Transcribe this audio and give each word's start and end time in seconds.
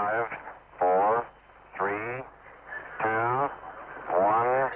Five, 0.00 0.28
four, 0.78 1.26
three, 1.76 2.22
two, 3.02 3.50
one, 4.16 4.70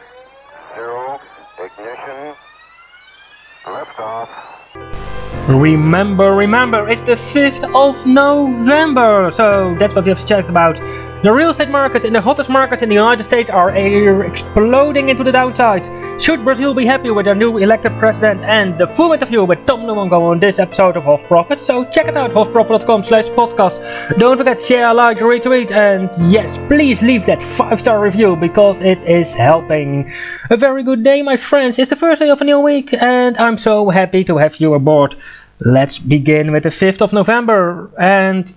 zero. 0.75 1.19
Ignition. 1.59 2.35
Liftoff. 3.65 4.29
Remember, 5.49 6.35
remember, 6.35 6.87
it's 6.87 7.01
the 7.01 7.15
5th 7.15 7.65
of 7.75 8.05
November! 8.05 9.31
So 9.31 9.75
that's 9.79 9.95
what 9.95 10.05
we 10.05 10.11
have 10.11 10.27
checked 10.27 10.51
about. 10.51 10.79
The 11.25 11.33
real 11.33 11.49
estate 11.49 11.71
markets 11.71 12.05
and 12.05 12.15
the 12.15 12.21
hottest 12.21 12.51
markets 12.51 12.83
in 12.83 12.91
the 12.91 12.95
United 12.97 13.23
States 13.23 13.49
are 13.49 13.75
exploding 13.75 15.09
into 15.09 15.25
the 15.25 15.33
downside. 15.33 15.87
Should 16.21 16.45
Brazil 16.45 16.75
be 16.75 16.85
happy 16.85 17.11
with 17.11 17.25
their 17.25 17.35
new 17.35 17.57
elected 17.57 17.97
president? 17.97 18.43
And 18.43 18.77
the 18.77 18.87
full 18.87 19.15
interview 19.15 19.43
with 19.43 19.65
Tom 19.65 19.85
Luongo 19.85 20.21
on 20.21 20.39
this 20.39 20.59
episode 20.59 20.99
of 20.99 21.05
Hof 21.05 21.27
Profit. 21.27 21.63
So 21.63 21.87
check 21.87 22.09
it 22.09 22.17
out, 22.19 22.33
hofprofit.com 22.33 23.05
slash 23.05 23.29
podcast. 23.29 24.19
Don't 24.19 24.37
forget, 24.37 24.59
to 24.59 24.67
share, 24.67 24.93
like, 24.93 25.17
retweet, 25.17 25.71
and 25.71 26.11
yes, 26.31 26.59
please 26.69 27.01
leave 27.01 27.25
that 27.25 27.39
5-star 27.39 28.03
review 28.03 28.37
because 28.37 28.83
it 28.83 29.03
is 29.09 29.33
helping. 29.33 30.13
A 30.51 30.59
very 30.59 30.83
good 30.83 31.03
day, 31.03 31.23
my 31.23 31.39
friends. 31.39 31.79
It's 31.79 31.89
the 31.89 31.97
first 31.97 32.21
day 32.21 32.29
of 32.29 32.43
a 32.43 32.45
new 32.45 32.61
week, 32.61 32.93
and 32.93 33.39
I'm 33.39 33.57
so 33.57 33.89
happy 33.89 34.25
to 34.25 34.37
have 34.37 34.57
you 34.57 34.75
aboard. 34.75 35.17
Let's 35.59 35.99
begin 35.99 36.53
with 36.53 36.65
the 36.65 36.69
5th 36.69 37.01
of 37.01 37.15
November, 37.15 37.91
and 37.99 38.53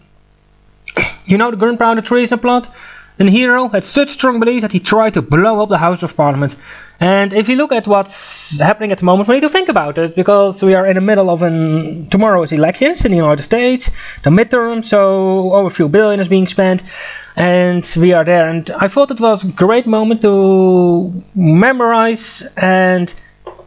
you 1.25 1.37
know 1.37 1.51
the 1.51 1.57
gunpowder 1.57 2.01
treason 2.01 2.39
plot? 2.39 2.69
An 3.19 3.27
hero 3.27 3.67
had 3.67 3.83
such 3.83 4.09
strong 4.09 4.39
belief 4.39 4.61
that 4.61 4.71
he 4.71 4.79
tried 4.79 5.15
to 5.15 5.23
blow 5.23 5.61
up 5.61 5.69
the 5.69 5.77
House 5.79 6.03
of 6.03 6.15
Parliament. 6.15 6.55
And 6.99 7.33
if 7.33 7.49
you 7.49 7.55
look 7.55 7.71
at 7.71 7.87
what's 7.87 8.59
happening 8.59 8.91
at 8.91 8.99
the 8.99 9.05
moment, 9.05 9.27
we 9.27 9.35
need 9.35 9.41
to 9.41 9.49
think 9.49 9.69
about 9.69 9.97
it 9.97 10.15
because 10.15 10.61
we 10.61 10.75
are 10.75 10.85
in 10.85 10.95
the 10.95 11.01
middle 11.01 11.29
of 11.29 11.41
an 11.41 12.09
tomorrow's 12.09 12.51
elections 12.51 13.05
in 13.05 13.11
the 13.11 13.17
United 13.17 13.43
States, 13.43 13.89
the 14.23 14.29
midterm, 14.29 14.83
so 14.83 15.53
over 15.53 15.67
a 15.67 15.71
few 15.71 15.87
billion 15.89 16.19
is 16.19 16.27
being 16.27 16.47
spent, 16.47 16.83
and 17.35 17.91
we 17.97 18.13
are 18.13 18.23
there. 18.23 18.49
And 18.49 18.69
I 18.71 18.87
thought 18.87 19.11
it 19.11 19.19
was 19.19 19.43
a 19.43 19.51
great 19.51 19.85
moment 19.85 20.21
to 20.21 21.23
memorize 21.35 22.43
and 22.55 23.13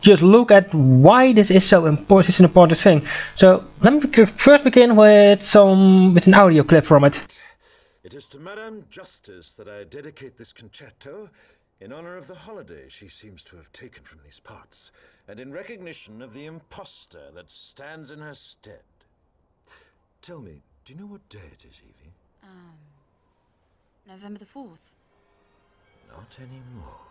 just 0.01 0.23
look 0.23 0.51
at 0.51 0.73
why 0.75 1.33
this 1.33 1.51
is 1.51 1.65
so 1.69 1.87
important. 1.87 2.27
This 2.27 2.37
is 2.37 2.41
an 2.41 2.47
important 2.47 2.79
thing. 2.79 3.07
So 3.37 3.65
let 3.81 3.93
me 3.93 4.27
first 4.27 4.65
begin 4.65 4.97
with 4.97 5.43
some 5.43 6.15
with 6.15 6.27
an 6.27 6.35
audio 6.35 6.63
clip 6.63 6.87
from 6.87 7.05
it. 7.05 7.21
It 8.03 8.15
is 8.15 8.29
to 8.29 8.39
Madame 8.39 8.85
Justice 8.91 9.53
that 9.55 9.69
I 9.69 9.85
dedicate 9.85 10.39
this 10.39 10.53
concerto 10.53 11.29
in 11.81 11.93
honor 11.93 12.17
of 12.17 12.27
the 12.27 12.35
holiday 12.35 12.85
she 12.89 13.09
seems 13.09 13.43
to 13.43 13.57
have 13.57 13.73
taken 13.73 14.05
from 14.05 14.21
these 14.25 14.39
parts, 14.39 14.91
and 15.29 15.41
in 15.41 15.51
recognition 15.53 16.21
of 16.21 16.35
the 16.35 16.45
impostor 16.45 17.31
that 17.35 17.51
stands 17.51 18.11
in 18.11 18.19
her 18.19 18.35
stead. 18.35 18.83
Tell 20.21 20.41
me, 20.41 20.63
do 20.85 20.93
you 20.93 20.99
know 20.99 21.07
what 21.07 21.27
day 21.31 21.39
it 21.39 21.65
is, 21.65 21.81
Evie? 21.83 22.13
Um, 22.43 22.75
November 24.07 24.39
the 24.39 24.45
4th. 24.45 24.95
Not 26.11 26.37
anymore. 26.39 27.10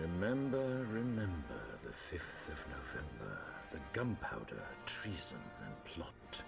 Remember, 0.00 0.86
remember 0.92 1.60
the 1.82 1.88
5th 1.88 2.52
of 2.52 2.66
November, 2.68 3.38
the 3.72 3.78
gunpowder, 3.94 4.62
treason, 4.84 5.38
and 5.64 5.84
plot. 5.84 6.42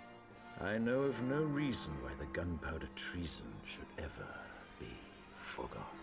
I 0.60 0.76
know 0.76 1.00
of 1.02 1.22
no 1.22 1.42
reason 1.42 1.92
why 2.02 2.10
the 2.18 2.26
gunpowder 2.26 2.88
treason 2.94 3.46
should 3.64 3.86
ever 3.96 4.28
be 4.78 4.92
forgot. 5.40 5.94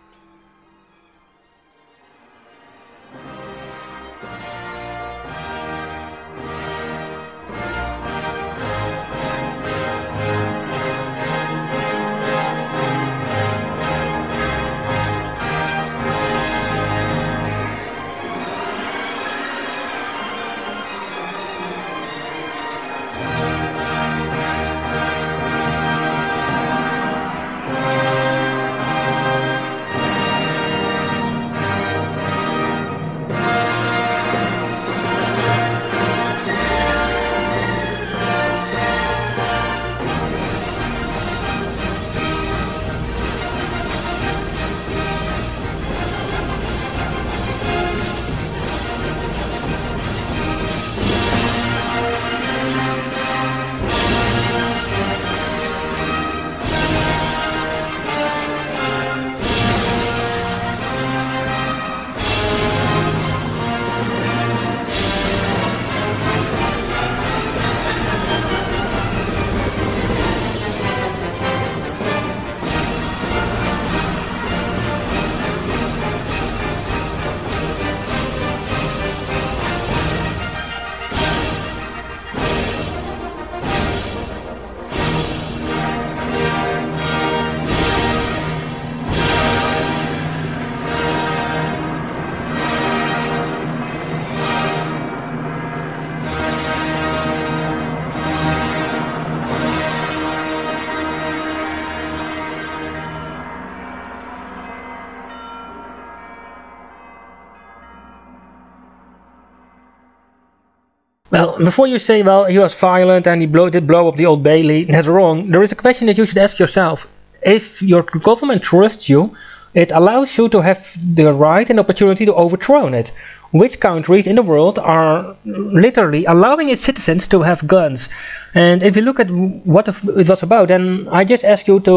Well, 111.36 111.58
before 111.58 111.88
you 111.88 112.00
say, 112.00 112.24
well, 112.24 112.46
he 112.46 112.58
was 112.58 112.74
violent 112.76 113.28
and 113.28 113.42
he 113.42 113.46
blow, 113.46 113.70
did 113.70 113.86
blow 113.86 114.08
up 114.08 114.16
the 114.16 114.26
Old 114.26 114.42
Bailey, 114.42 114.86
that's 114.86 115.08
wrong. 115.08 115.52
There 115.52 115.62
is 115.62 115.74
a 115.74 115.76
question 115.76 116.08
that 116.08 116.18
you 116.18 116.26
should 116.26 116.38
ask 116.38 116.60
yourself. 116.60 117.08
If 117.42 117.82
your 117.82 118.04
government 118.04 118.64
trusts 118.64 119.10
you, 119.10 119.36
it 119.74 119.92
allows 119.92 120.38
you 120.38 120.48
to 120.48 120.62
have 120.62 120.80
the 120.96 121.34
right 121.34 121.70
and 121.70 121.78
opportunity 121.78 122.26
to 122.26 122.34
overthrow 122.34 122.88
it. 122.88 123.12
Which 123.52 123.82
countries 123.82 124.28
in 124.28 124.38
the 124.38 124.44
world 124.44 124.80
are 124.80 125.36
literally 125.44 126.24
allowing 126.24 126.70
its 126.70 126.84
citizens 126.84 127.28
to 127.28 127.42
have 127.42 127.68
guns? 127.68 128.08
And 128.54 128.82
if 128.82 128.96
you 128.96 129.02
look 129.02 129.20
at 129.20 129.30
what 129.30 129.90
it 129.90 130.30
was 130.30 130.42
about, 130.42 130.70
then 130.70 131.10
I 131.12 131.26
just 131.26 131.44
ask 131.44 131.68
you 131.68 131.82
to 131.82 131.96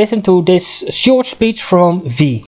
listen 0.00 0.20
to 0.22 0.42
this 0.42 0.82
short 0.90 1.26
speech 1.26 1.62
from 1.62 2.08
V. 2.08 2.44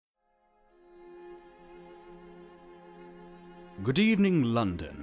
Good 3.81 3.99
evening, 3.99 4.43
London. 4.43 5.02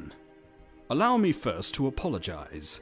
Allow 0.90 1.18
me 1.18 1.30
first 1.30 1.72
to 1.74 1.86
apologize. 1.86 2.80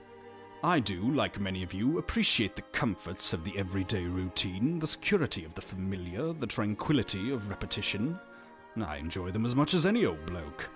I 0.65 0.81
do, 0.81 1.13
like 1.13 1.39
many 1.39 1.63
of 1.63 1.75
you, 1.75 1.99
appreciate 1.99 2.57
the 2.57 2.63
comforts 2.63 3.34
of 3.34 3.45
the 3.45 3.57
everyday 3.59 4.05
routine, 4.05 4.78
the 4.78 4.87
security 4.87 5.45
of 5.45 5.55
the 5.55 5.60
familiar, 5.60 6.33
the 6.33 6.47
tranquility 6.47 7.31
of 7.31 7.51
repetition. 7.51 8.19
I 8.83 8.97
enjoy 8.97 9.31
them 9.31 9.45
as 9.45 9.55
much 9.55 9.75
as 9.75 9.84
any 9.84 10.07
old 10.07 10.25
bloke. 10.25 10.71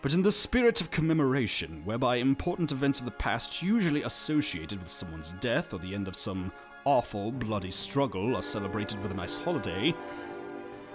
But 0.00 0.12
in 0.12 0.22
the 0.22 0.32
spirit 0.32 0.80
of 0.80 0.90
commemoration, 0.90 1.82
whereby 1.84 2.16
important 2.16 2.72
events 2.72 2.98
of 2.98 3.04
the 3.04 3.12
past 3.12 3.62
usually 3.62 4.02
associated 4.02 4.80
with 4.80 4.88
someone's 4.88 5.34
death 5.34 5.72
or 5.72 5.78
the 5.78 5.94
end 5.94 6.08
of 6.08 6.16
some 6.16 6.50
awful, 6.84 7.30
bloody 7.30 7.70
struggle 7.70 8.34
are 8.34 8.42
celebrated 8.42 9.00
with 9.04 9.12
a 9.12 9.14
nice 9.14 9.38
holiday, 9.38 9.94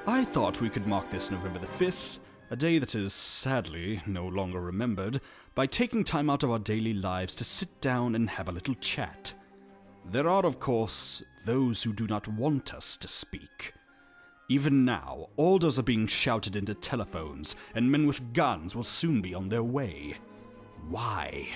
I 0.05 0.25
thought 0.25 0.59
we 0.59 0.69
could 0.69 0.85
mark 0.85 1.09
this 1.09 1.31
November 1.31 1.59
the 1.59 1.85
5th 1.85 2.19
a 2.49 2.55
day 2.55 2.79
that 2.79 2.95
is 2.95 3.13
sadly 3.13 4.01
no 4.05 4.25
longer 4.25 4.61
remembered, 4.61 5.19
by 5.55 5.65
taking 5.65 6.03
time 6.03 6.29
out 6.29 6.43
of 6.43 6.51
our 6.51 6.59
daily 6.59 6.93
lives 6.93 7.35
to 7.35 7.43
sit 7.43 7.81
down 7.81 8.15
and 8.15 8.29
have 8.29 8.47
a 8.47 8.51
little 8.51 8.75
chat. 8.75 9.33
There 10.09 10.29
are, 10.29 10.45
of 10.45 10.59
course, 10.59 11.21
those 11.45 11.83
who 11.83 11.91
do 11.91 12.07
not 12.07 12.27
want 12.27 12.73
us 12.73 12.95
to 12.97 13.07
speak. 13.07 13.73
Even 14.49 14.85
now, 14.85 15.27
orders 15.35 15.77
are 15.77 15.83
being 15.83 16.07
shouted 16.07 16.55
into 16.55 16.73
telephones, 16.73 17.55
and 17.75 17.91
men 17.91 18.07
with 18.07 18.33
guns 18.33 18.75
will 18.75 18.85
soon 18.85 19.21
be 19.21 19.33
on 19.33 19.49
their 19.49 19.63
way. 19.63 20.15
Why? 20.87 21.49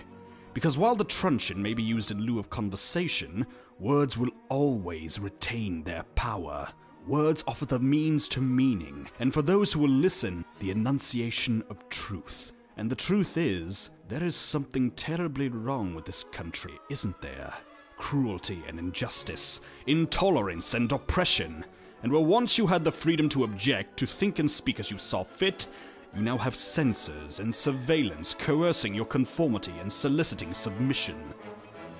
Because 0.53 0.77
while 0.77 0.95
the 0.95 1.05
truncheon 1.05 1.61
may 1.61 1.73
be 1.73 1.83
used 1.83 2.11
in 2.11 2.19
lieu 2.19 2.37
of 2.37 2.49
conversation, 2.49 3.47
words 3.79 4.17
will 4.17 4.31
always 4.49 5.19
retain 5.19 5.83
their 5.83 6.03
power. 6.15 6.67
Words 7.07 7.43
offer 7.47 7.65
the 7.65 7.79
means 7.79 8.27
to 8.29 8.41
meaning, 8.41 9.09
and 9.19 9.33
for 9.33 9.41
those 9.41 9.73
who 9.73 9.79
will 9.79 9.89
listen, 9.89 10.45
the 10.59 10.69
enunciation 10.69 11.63
of 11.69 11.89
truth. 11.89 12.51
And 12.77 12.91
the 12.91 12.95
truth 12.95 13.37
is, 13.37 13.89
there 14.07 14.23
is 14.23 14.35
something 14.35 14.91
terribly 14.91 15.47
wrong 15.47 15.95
with 15.95 16.05
this 16.05 16.23
country, 16.23 16.73
isn't 16.89 17.19
there? 17.21 17.53
Cruelty 17.97 18.63
and 18.67 18.77
injustice, 18.77 19.61
intolerance 19.87 20.75
and 20.75 20.91
oppression. 20.91 21.65
And 22.03 22.11
where 22.11 22.21
once 22.21 22.57
you 22.57 22.67
had 22.67 22.83
the 22.83 22.91
freedom 22.91 23.29
to 23.29 23.45
object, 23.45 23.97
to 23.97 24.05
think 24.05 24.37
and 24.37 24.49
speak 24.49 24.79
as 24.79 24.91
you 24.91 24.99
saw 24.99 25.23
fit, 25.23 25.67
you 26.15 26.21
now 26.21 26.37
have 26.37 26.55
censors 26.55 27.39
and 27.39 27.53
surveillance 27.53 28.35
coercing 28.35 28.93
your 28.93 29.05
conformity 29.05 29.73
and 29.81 29.91
soliciting 29.91 30.53
submission. 30.53 31.17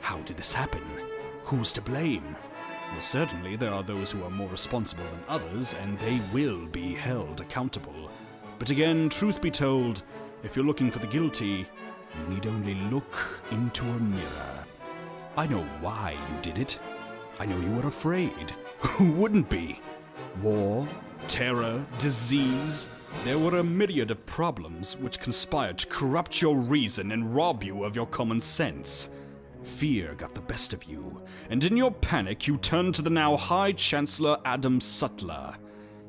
How 0.01 0.17
did 0.19 0.37
this 0.37 0.53
happen? 0.53 0.83
Who's 1.45 1.71
to 1.73 1.81
blame? 1.81 2.35
Well, 2.91 3.01
certainly 3.01 3.55
there 3.55 3.73
are 3.73 3.83
those 3.83 4.11
who 4.11 4.23
are 4.23 4.29
more 4.29 4.49
responsible 4.49 5.05
than 5.05 5.23
others, 5.29 5.73
and 5.73 5.97
they 5.99 6.19
will 6.33 6.65
be 6.67 6.93
held 6.93 7.39
accountable. 7.39 8.11
But 8.59 8.69
again, 8.69 9.09
truth 9.09 9.41
be 9.41 9.49
told, 9.49 10.03
if 10.43 10.55
you're 10.55 10.65
looking 10.65 10.91
for 10.91 10.99
the 10.99 11.07
guilty, 11.07 11.65
you 12.19 12.33
need 12.33 12.45
only 12.45 12.75
look 12.75 13.41
into 13.51 13.83
a 13.85 13.99
mirror. 13.99 14.65
I 15.37 15.47
know 15.47 15.63
why 15.79 16.11
you 16.11 16.41
did 16.41 16.57
it. 16.57 16.79
I 17.39 17.45
know 17.45 17.59
you 17.59 17.71
were 17.71 17.87
afraid. 17.87 18.51
Who 18.79 19.11
wouldn't 19.13 19.49
be? 19.49 19.79
War, 20.41 20.87
terror, 21.27 21.85
disease. 21.97 22.87
There 23.23 23.39
were 23.39 23.59
a 23.59 23.63
myriad 23.63 24.11
of 24.11 24.25
problems 24.25 24.97
which 24.97 25.19
conspired 25.19 25.77
to 25.79 25.87
corrupt 25.87 26.41
your 26.41 26.57
reason 26.57 27.11
and 27.11 27.35
rob 27.35 27.63
you 27.63 27.83
of 27.83 27.95
your 27.95 28.05
common 28.05 28.41
sense. 28.41 29.09
Fear 29.63 30.15
got 30.15 30.33
the 30.33 30.41
best 30.41 30.73
of 30.73 30.83
you, 30.85 31.21
and 31.49 31.63
in 31.63 31.77
your 31.77 31.91
panic 31.91 32.47
you 32.47 32.57
turned 32.57 32.95
to 32.95 33.01
the 33.01 33.09
now 33.09 33.37
High 33.37 33.71
Chancellor 33.73 34.39
Adam 34.45 34.81
Sutler. 34.81 35.55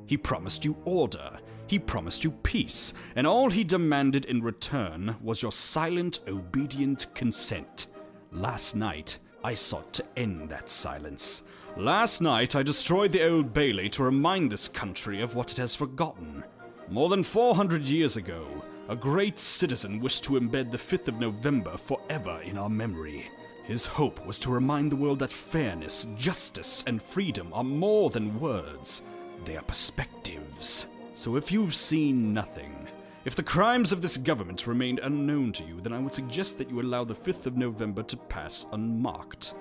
He 0.07 0.17
promised 0.17 0.65
you 0.65 0.77
order, 0.85 1.39
he 1.67 1.79
promised 1.79 2.25
you 2.25 2.31
peace, 2.31 2.93
and 3.17 3.27
all 3.27 3.49
he 3.49 3.65
demanded 3.65 4.27
in 4.27 4.43
return 4.43 5.17
was 5.23 5.41
your 5.41 5.53
silent, 5.53 6.21
obedient 6.29 7.07
consent. 7.15 7.87
Last 8.31 8.77
night, 8.77 9.19
I 9.45 9.55
sought 9.55 9.93
to 9.95 10.05
end 10.17 10.49
that 10.51 10.69
silence. 10.69 11.43
Last 11.77 12.21
night, 12.21 12.55
I 12.55 12.63
destroyed 12.63 13.13
the 13.13 13.27
Old 13.27 13.53
Bailey 13.53 13.89
to 13.91 14.05
remind 14.05 14.53
this 14.53 14.69
country 14.69 15.23
of 15.23 15.35
what 15.35 15.53
it 15.53 15.59
has 15.59 15.75
forgotten. 15.75 16.45
More 16.89 17.09
than 17.09 17.25
400 17.25 17.83
years 17.83 18.17
ago, 18.17 18.47
a 18.89 18.97
great 18.97 19.39
citizen 19.39 20.01
wished 20.01 20.25
to 20.25 20.39
embed 20.39 20.71
the 20.71 20.77
5th 20.77 21.09
of 21.09 21.19
November 21.19 21.79
forever 21.79 22.41
in 22.45 22.59
our 22.59 22.69
memory. 22.69 23.31
His 23.65 23.87
hope 23.87 24.25
was 24.27 24.39
to 24.41 24.51
remind 24.51 24.91
the 24.91 24.97
world 24.97 25.21
that 25.21 25.31
fairness, 25.31 26.07
justice, 26.17 26.83
and 26.87 27.01
freedom 27.01 27.53
are 27.53 27.65
more 27.65 28.11
than 28.11 28.41
words, 28.41 29.03
they 29.45 29.57
are 29.57 29.63
perspectives. 29.63 30.87
So 31.15 31.37
if 31.37 31.53
you've 31.53 31.75
seen 31.75 32.35
nothing, 32.35 32.89
if 33.25 33.37
the 33.37 33.43
crimes 33.43 33.93
of 33.93 34.03
this 34.03 34.17
government 34.17 34.67
remained 34.67 34.99
unknown 34.99 35.53
to 35.53 35.65
you, 35.65 35.81
then 35.81 35.93
I 35.93 36.01
would 36.01 36.13
suggest 36.13 36.59
that 36.59 36.71
you 36.71 36.81
allow 36.81 37.05
the 37.05 37.15
5th 37.15 37.47
of 37.47 37.57
November 37.57 38.03
to 38.03 38.17
pass 38.17 38.67
unmarked. 38.73 39.55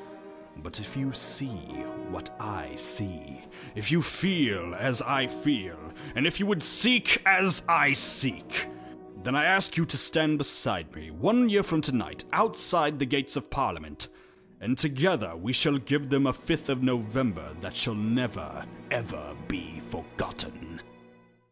But 0.57 0.80
if 0.80 0.97
you 0.97 1.13
see 1.13 1.47
what 2.09 2.31
I 2.39 2.75
see, 2.75 3.42
if 3.75 3.92
you 3.92 4.01
feel 4.01 4.74
as 4.75 5.04
I 5.04 5.27
feel, 5.27 5.77
and 6.15 6.25
if 6.25 6.39
you 6.39 6.47
would 6.47 6.63
seek 6.63 7.21
as 7.25 7.62
I 7.69 7.94
seek, 7.94 8.68
then 9.23 9.35
I 9.35 9.45
ask 9.45 9.77
you 9.77 9.85
to 9.85 9.97
stand 9.97 10.38
beside 10.38 10.95
me 10.95 11.12
one 11.12 11.47
year 11.47 11.63
from 11.63 11.81
tonight 11.81 12.23
outside 12.33 12.97
the 12.97 13.06
gates 13.06 13.35
of 13.35 13.50
Parliament, 13.51 14.07
and 14.59 14.77
together 14.77 15.35
we 15.35 15.53
shall 15.53 15.77
give 15.77 16.09
them 16.09 16.25
a 16.25 16.33
5th 16.33 16.69
of 16.69 16.81
November 16.81 17.53
that 17.62 17.75
shall 17.75 17.94
never, 17.94 18.65
ever 18.89 19.35
be 19.47 19.79
forgotten. 19.89 20.81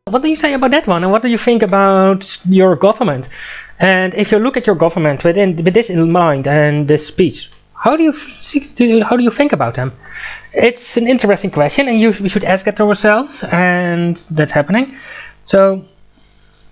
What 0.06 0.24
do 0.24 0.30
you 0.30 0.36
say 0.36 0.54
about 0.54 0.72
that 0.72 0.88
one? 0.88 1.04
And 1.04 1.12
what 1.12 1.22
do 1.22 1.28
you 1.28 1.38
think 1.38 1.62
about 1.62 2.40
your 2.46 2.76
government? 2.76 3.30
And 3.78 4.16
if 4.16 4.32
you 4.32 4.40
look 4.40 4.58
at 4.58 4.66
your 4.66 4.76
government 4.76 5.24
within, 5.24 5.56
with 5.64 5.76
this 5.76 5.92
in 5.92 6.12
mind 6.12 6.48
and 6.48 6.88
this 6.88 7.06
speech, 7.06 7.52
how 7.76 7.96
do 7.96 8.04
you 8.04 8.12
how 9.04 9.16
do 9.16 9.24
you 9.24 9.32
think 9.32 9.54
about 9.54 9.76
them? 9.76 9.94
It's 10.54 10.98
an 10.98 11.08
interesting 11.08 11.52
question, 11.52 11.88
and 11.88 12.00
you, 12.02 12.10
we 12.20 12.30
should 12.30 12.44
ask 12.44 12.68
it 12.68 12.82
ourselves, 12.82 13.44
and 13.44 14.18
that's 14.32 14.52
happening. 14.52 14.98
So 15.46 15.86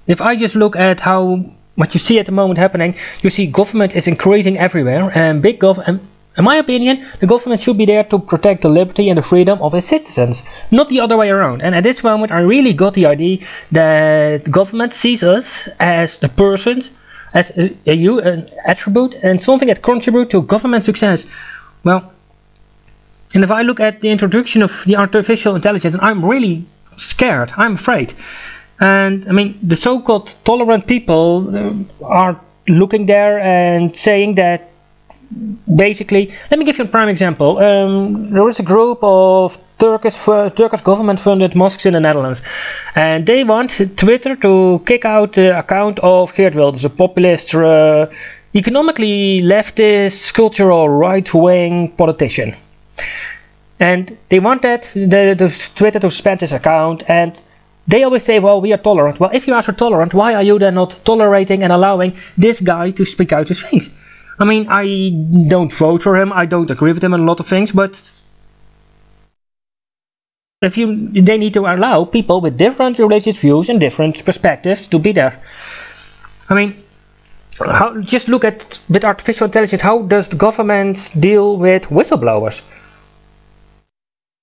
if 0.08 0.22
I 0.22 0.36
just 0.36 0.56
look 0.56 0.76
at 0.76 1.00
how 1.02 1.44
what 1.76 1.94
you 1.94 2.00
see 2.00 2.18
at 2.18 2.26
the 2.26 2.32
moment 2.32 2.58
happening, 2.58 2.96
you 3.22 3.30
see 3.30 3.46
government 3.46 3.96
is 3.96 4.08
increasing 4.08 4.58
everywhere, 4.58 5.12
and 5.14 5.42
big 5.42 5.60
government. 5.60 6.02
In 6.38 6.44
my 6.44 6.58
opinion, 6.58 7.06
the 7.20 7.28
government 7.28 7.62
should 7.62 7.78
be 7.78 7.86
there 7.86 8.04
to 8.06 8.20
protect 8.20 8.62
the 8.62 8.70
liberty 8.70 9.10
and 9.10 9.18
the 9.18 9.24
freedom 9.24 9.60
of 9.62 9.74
its 9.74 9.88
citizens, 9.88 10.44
not 10.72 10.90
the 10.90 11.00
other 11.00 11.18
way 11.18 11.30
around. 11.30 11.62
And 11.62 11.74
at 11.76 11.84
this 11.84 12.04
moment, 12.04 12.32
I 12.32 12.42
really 12.42 12.74
got 12.74 12.94
the 12.94 13.08
idea 13.08 13.40
that 13.72 14.50
government 14.52 14.94
sees 14.94 15.24
us 15.24 15.68
as 15.80 16.18
the 16.18 16.30
persons, 16.30 16.92
as 17.34 17.50
a, 17.58 17.76
a, 17.88 18.18
an 18.20 18.50
attribute, 18.66 19.16
and 19.16 19.42
something 19.42 19.68
that 19.68 19.82
contribute 19.82 20.30
to 20.30 20.42
government 20.44 20.84
success. 20.84 21.26
Well, 21.84 22.12
and 23.34 23.44
if 23.44 23.52
I 23.52 23.62
look 23.64 23.80
at 23.80 24.02
the 24.02 24.10
introduction 24.10 24.62
of 24.62 24.84
the 24.86 24.96
artificial 24.96 25.56
intelligence, 25.56 25.96
I'm 26.00 26.24
really 26.24 26.66
scared. 26.98 27.52
I'm 27.58 27.76
afraid. 27.76 28.14
And 28.80 29.28
I 29.28 29.32
mean, 29.32 29.60
the 29.64 29.76
so-called 29.76 30.36
tolerant 30.44 30.88
people 30.88 31.90
uh, 32.02 32.06
are 32.06 32.40
looking 32.68 33.06
there 33.06 33.40
and 33.40 33.96
saying 33.96 34.36
that 34.36 34.70
basically, 35.76 36.34
let 36.52 36.60
me 36.60 36.66
give 36.66 36.78
you 36.78 36.86
a 36.86 36.88
prime 36.88 37.10
example. 37.10 37.58
Um, 37.58 38.32
there 38.32 38.48
is 38.50 38.60
a 38.60 38.64
group 38.64 39.00
of 39.02 39.58
Turkish, 39.80 40.16
Turkish 40.26 40.82
government-funded 40.82 41.56
mosques 41.56 41.86
in 41.86 41.94
the 41.94 42.00
Netherlands, 42.00 42.42
and 42.96 43.26
they 43.26 43.44
want 43.44 43.80
Twitter 43.98 44.36
to 44.38 44.82
kick 44.86 45.06
out 45.06 45.34
the 45.34 45.58
account 45.58 46.00
of 46.00 46.34
Geert 46.34 46.56
Wilders, 46.56 46.86
a 46.86 46.90
populist, 46.90 47.54
uh, 47.54 48.08
economically 48.56 49.42
leftist, 49.42 50.34
cultural 50.34 50.90
right-wing 50.90 51.92
politician. 51.92 52.56
And 53.80 54.18
they 54.30 54.40
want 54.40 54.64
that 54.64 54.92
the, 54.94 55.36
the 55.38 55.70
Twitter 55.76 56.00
to 56.00 56.10
suspend 56.10 56.42
his 56.42 56.54
account, 56.54 57.04
and 57.08 57.40
they 57.88 58.04
always 58.04 58.24
say, 58.24 58.40
well, 58.40 58.60
we 58.60 58.74
are 58.74 58.78
tolerant. 58.78 59.20
Well, 59.20 59.30
if 59.34 59.48
you 59.48 59.54
are 59.54 59.62
so 59.62 59.72
tolerant, 59.72 60.14
why 60.14 60.36
are 60.36 60.44
you 60.44 60.60
then 60.60 60.76
not 60.76 61.00
tolerating 61.06 61.64
and 61.64 61.72
allowing 61.72 62.18
this 62.38 62.60
guy 62.60 62.90
to 62.92 63.06
speak 63.06 63.32
out 63.32 63.48
his 63.48 63.62
things? 63.62 63.90
I 64.40 64.46
mean, 64.46 64.68
I 64.70 65.48
don't 65.48 65.74
vote 65.74 66.04
for 66.04 66.18
him, 66.18 66.32
I 66.32 66.46
don't 66.46 66.70
agree 66.70 66.92
with 66.92 67.04
him 67.04 67.14
on 67.14 67.22
a 67.22 67.26
lot 67.26 67.40
of 67.40 67.48
things, 67.48 67.72
but 67.72 68.00
if 70.62 70.78
you, 70.78 71.10
they 71.10 71.38
need 71.38 71.54
to 71.54 71.62
allow 71.62 72.06
people 72.06 72.42
with 72.42 72.58
different 72.58 73.00
religious 73.00 73.38
views 73.38 73.70
and 73.70 73.80
different 73.80 74.24
perspectives 74.26 74.88
to 74.88 75.00
be 75.00 75.12
there. 75.12 75.40
I 76.50 76.54
mean, 76.56 76.84
how, 77.60 78.00
just 78.02 78.28
look 78.28 78.44
at 78.44 78.80
with 78.90 79.04
artificial 79.04 79.46
intelligence, 79.46 79.82
how 79.82 80.04
does 80.04 80.30
the 80.30 80.36
government 80.36 81.10
deal 81.20 81.58
with 81.58 81.84
whistleblowers? 81.84 82.62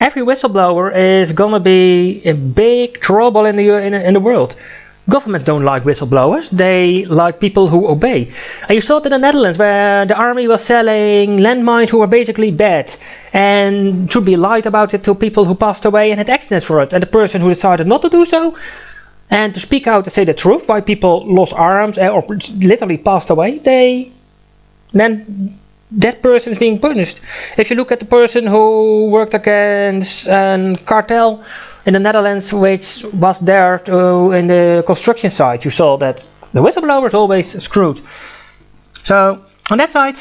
Every 0.05 0.23
whistleblower 0.23 0.95
is 0.95 1.33
gonna 1.33 1.61
be 1.61 2.21
in 2.31 2.53
big 2.53 3.01
trouble 3.01 3.47
in 3.47 3.57
the 3.57 3.67
in, 3.87 3.95
in 3.95 4.13
the 4.15 4.21
world. 4.21 4.55
Governments 5.09 5.45
don't 5.45 5.65
like 5.65 5.85
whistleblowers, 5.85 6.49
they 6.51 7.05
like 7.07 7.39
people 7.39 7.69
who 7.69 7.87
obey. 7.95 8.21
And 8.69 8.75
you 8.77 8.81
saw 8.81 8.99
it 8.99 9.07
in 9.07 9.13
the 9.13 9.19
Netherlands 9.19 9.59
where 9.59 10.07
the 10.07 10.17
army 10.29 10.47
was 10.49 10.63
selling 10.65 11.39
landmines 11.47 11.91
who 11.91 11.99
were 11.99 12.07
basically 12.19 12.51
bad 12.51 12.87
and 13.33 14.11
should 14.11 14.25
be 14.25 14.37
lied 14.37 14.67
about 14.67 14.95
it 14.95 15.05
to 15.05 15.15
people 15.15 15.45
who 15.45 15.55
passed 15.55 15.85
away 15.85 16.11
and 16.11 16.19
had 16.19 16.31
accidents 16.31 16.65
for 16.65 16.83
it. 16.83 16.93
And 16.95 17.03
the 17.03 17.13
person 17.21 17.43
who 17.43 17.51
decided 17.51 17.87
not 17.87 18.01
to 18.03 18.09
do 18.09 18.25
so 18.25 18.57
and 19.31 19.53
to 19.55 19.61
speak 19.61 19.87
out 19.87 20.05
to 20.05 20.11
say 20.11 20.25
the 20.25 20.35
truth 20.35 20.69
why 20.69 20.81
people 20.81 21.15
lost 21.39 21.53
arms 21.53 21.99
eh, 21.99 22.09
or 22.09 22.23
literally 22.71 22.99
passed 22.99 23.31
away, 23.31 23.59
they 23.59 24.11
then 24.93 25.59
that 25.91 26.23
person 26.23 26.53
is 26.53 26.59
being 26.59 26.79
punished. 26.79 27.21
If 27.57 27.71
you 27.71 27.77
look 27.77 27.93
at 27.93 28.01
the 28.01 28.07
person 28.07 28.47
who 28.47 29.07
worked 29.11 29.35
against 29.35 30.27
a 30.27 30.79
cartel 30.85 31.45
in 31.87 31.93
the 31.93 32.01
Netherlands, 32.01 32.53
which 32.53 33.05
was 33.13 33.39
there 33.41 33.79
to, 33.81 34.33
in 34.33 34.47
the 34.47 34.83
construction 34.87 35.31
site, 35.31 35.65
you 35.65 35.71
saw 35.71 35.97
that 35.99 36.27
the 36.53 36.61
whistleblower 36.61 37.07
is 37.09 37.15
always 37.15 37.63
screwed. 37.63 38.01
So 39.05 39.45
on 39.71 39.79
that 39.79 39.91
side, 39.91 40.17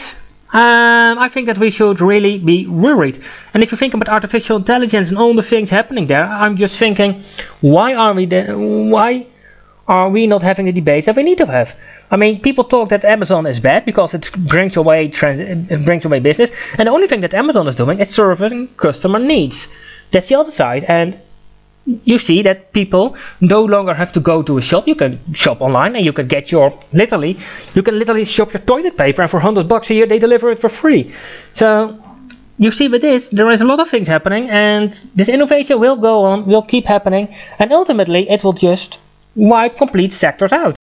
um, 0.54 1.18
I 1.18 1.30
think 1.30 1.48
that 1.48 1.58
we 1.58 1.72
should 1.72 2.00
really 2.00 2.38
be 2.38 2.68
worried. 2.68 3.24
And 3.54 3.64
if 3.64 3.72
you 3.72 3.78
think 3.78 3.94
about 3.96 4.10
artificial 4.10 4.58
intelligence 4.58 5.10
and 5.10 5.18
all 5.18 5.34
the 5.34 5.42
things 5.42 5.70
happening 5.70 6.08
there, 6.08 6.26
I'm 6.26 6.58
just 6.58 6.78
thinking, 6.78 7.24
why 7.62 7.96
are 7.96 8.14
we? 8.14 8.28
Why 8.28 9.26
are 9.88 10.10
we 10.10 10.28
not 10.28 10.44
having 10.44 10.66
the 10.66 10.72
debates 10.72 11.08
that 11.08 11.16
we 11.16 11.24
need 11.24 11.40
to 11.40 11.48
have? 11.48 11.76
I 12.12 12.18
mean, 12.18 12.42
people 12.42 12.64
talk 12.64 12.90
that 12.90 13.04
Amazon 13.06 13.46
is 13.46 13.60
bad 13.60 13.86
because 13.86 14.14
it 14.14 14.32
brings 14.34 14.78
away 14.78 15.08
trans- 15.08 15.40
it 15.40 15.86
brings 15.86 16.06
away 16.06 16.20
business, 16.20 16.52
and 16.78 16.88
the 16.88 16.92
only 16.92 17.08
thing 17.08 17.22
that 17.22 17.34
Amazon 17.34 17.68
is 17.68 17.76
doing 17.76 18.00
is 18.00 18.10
serving 18.10 18.68
customer 18.78 19.20
needs. 19.20 19.68
That's 20.12 20.30
the 20.30 20.36
other 20.36 20.52
side, 20.52 20.84
and 20.88 21.18
you 21.86 22.18
see 22.18 22.42
that 22.44 22.72
people 22.72 23.16
no 23.42 23.62
longer 23.62 23.94
have 23.94 24.12
to 24.14 24.20
go 24.20 24.42
to 24.44 24.58
a 24.58 24.62
shop. 24.62 24.88
You 24.88 24.96
can 24.96 25.20
shop 25.34 25.62
online 25.62 25.96
and 25.96 26.06
you 26.06 26.14
can 26.14 26.28
get 26.28 26.52
your 26.52 26.78
literally 26.94 27.38
you 27.74 27.84
can 27.84 28.00
literally 28.00 28.24
shop 28.24 28.54
your 28.54 28.62
toilet 28.62 28.98
paper 28.98 29.22
and 29.22 29.30
for 29.30 29.38
100 29.38 29.68
bucks 29.68 29.90
a 29.90 29.94
year 29.94 30.06
they 30.06 30.20
deliver 30.20 30.50
it 30.52 30.60
for 30.60 30.70
free. 30.70 31.14
So 31.54 32.02
you 32.58 32.72
see 32.72 32.88
with 32.88 33.02
this 33.02 33.30
there 33.30 33.52
is 33.52 33.62
a 33.62 33.66
lot 33.66 33.80
of 33.80 33.90
things 33.90 34.08
happening 34.08 34.50
and 34.50 34.94
this 35.16 35.28
innovation 35.28 35.80
will 35.80 35.98
go 35.98 36.24
on, 36.24 36.46
will 36.46 36.62
keep 36.62 36.86
happening 36.86 37.36
and 37.60 37.74
ultimately 37.74 38.30
it 38.30 38.44
will 38.44 38.54
just 38.54 39.00
wipe 39.36 39.78
complete 39.78 40.14
sectors 40.14 40.54
out. 40.54 40.76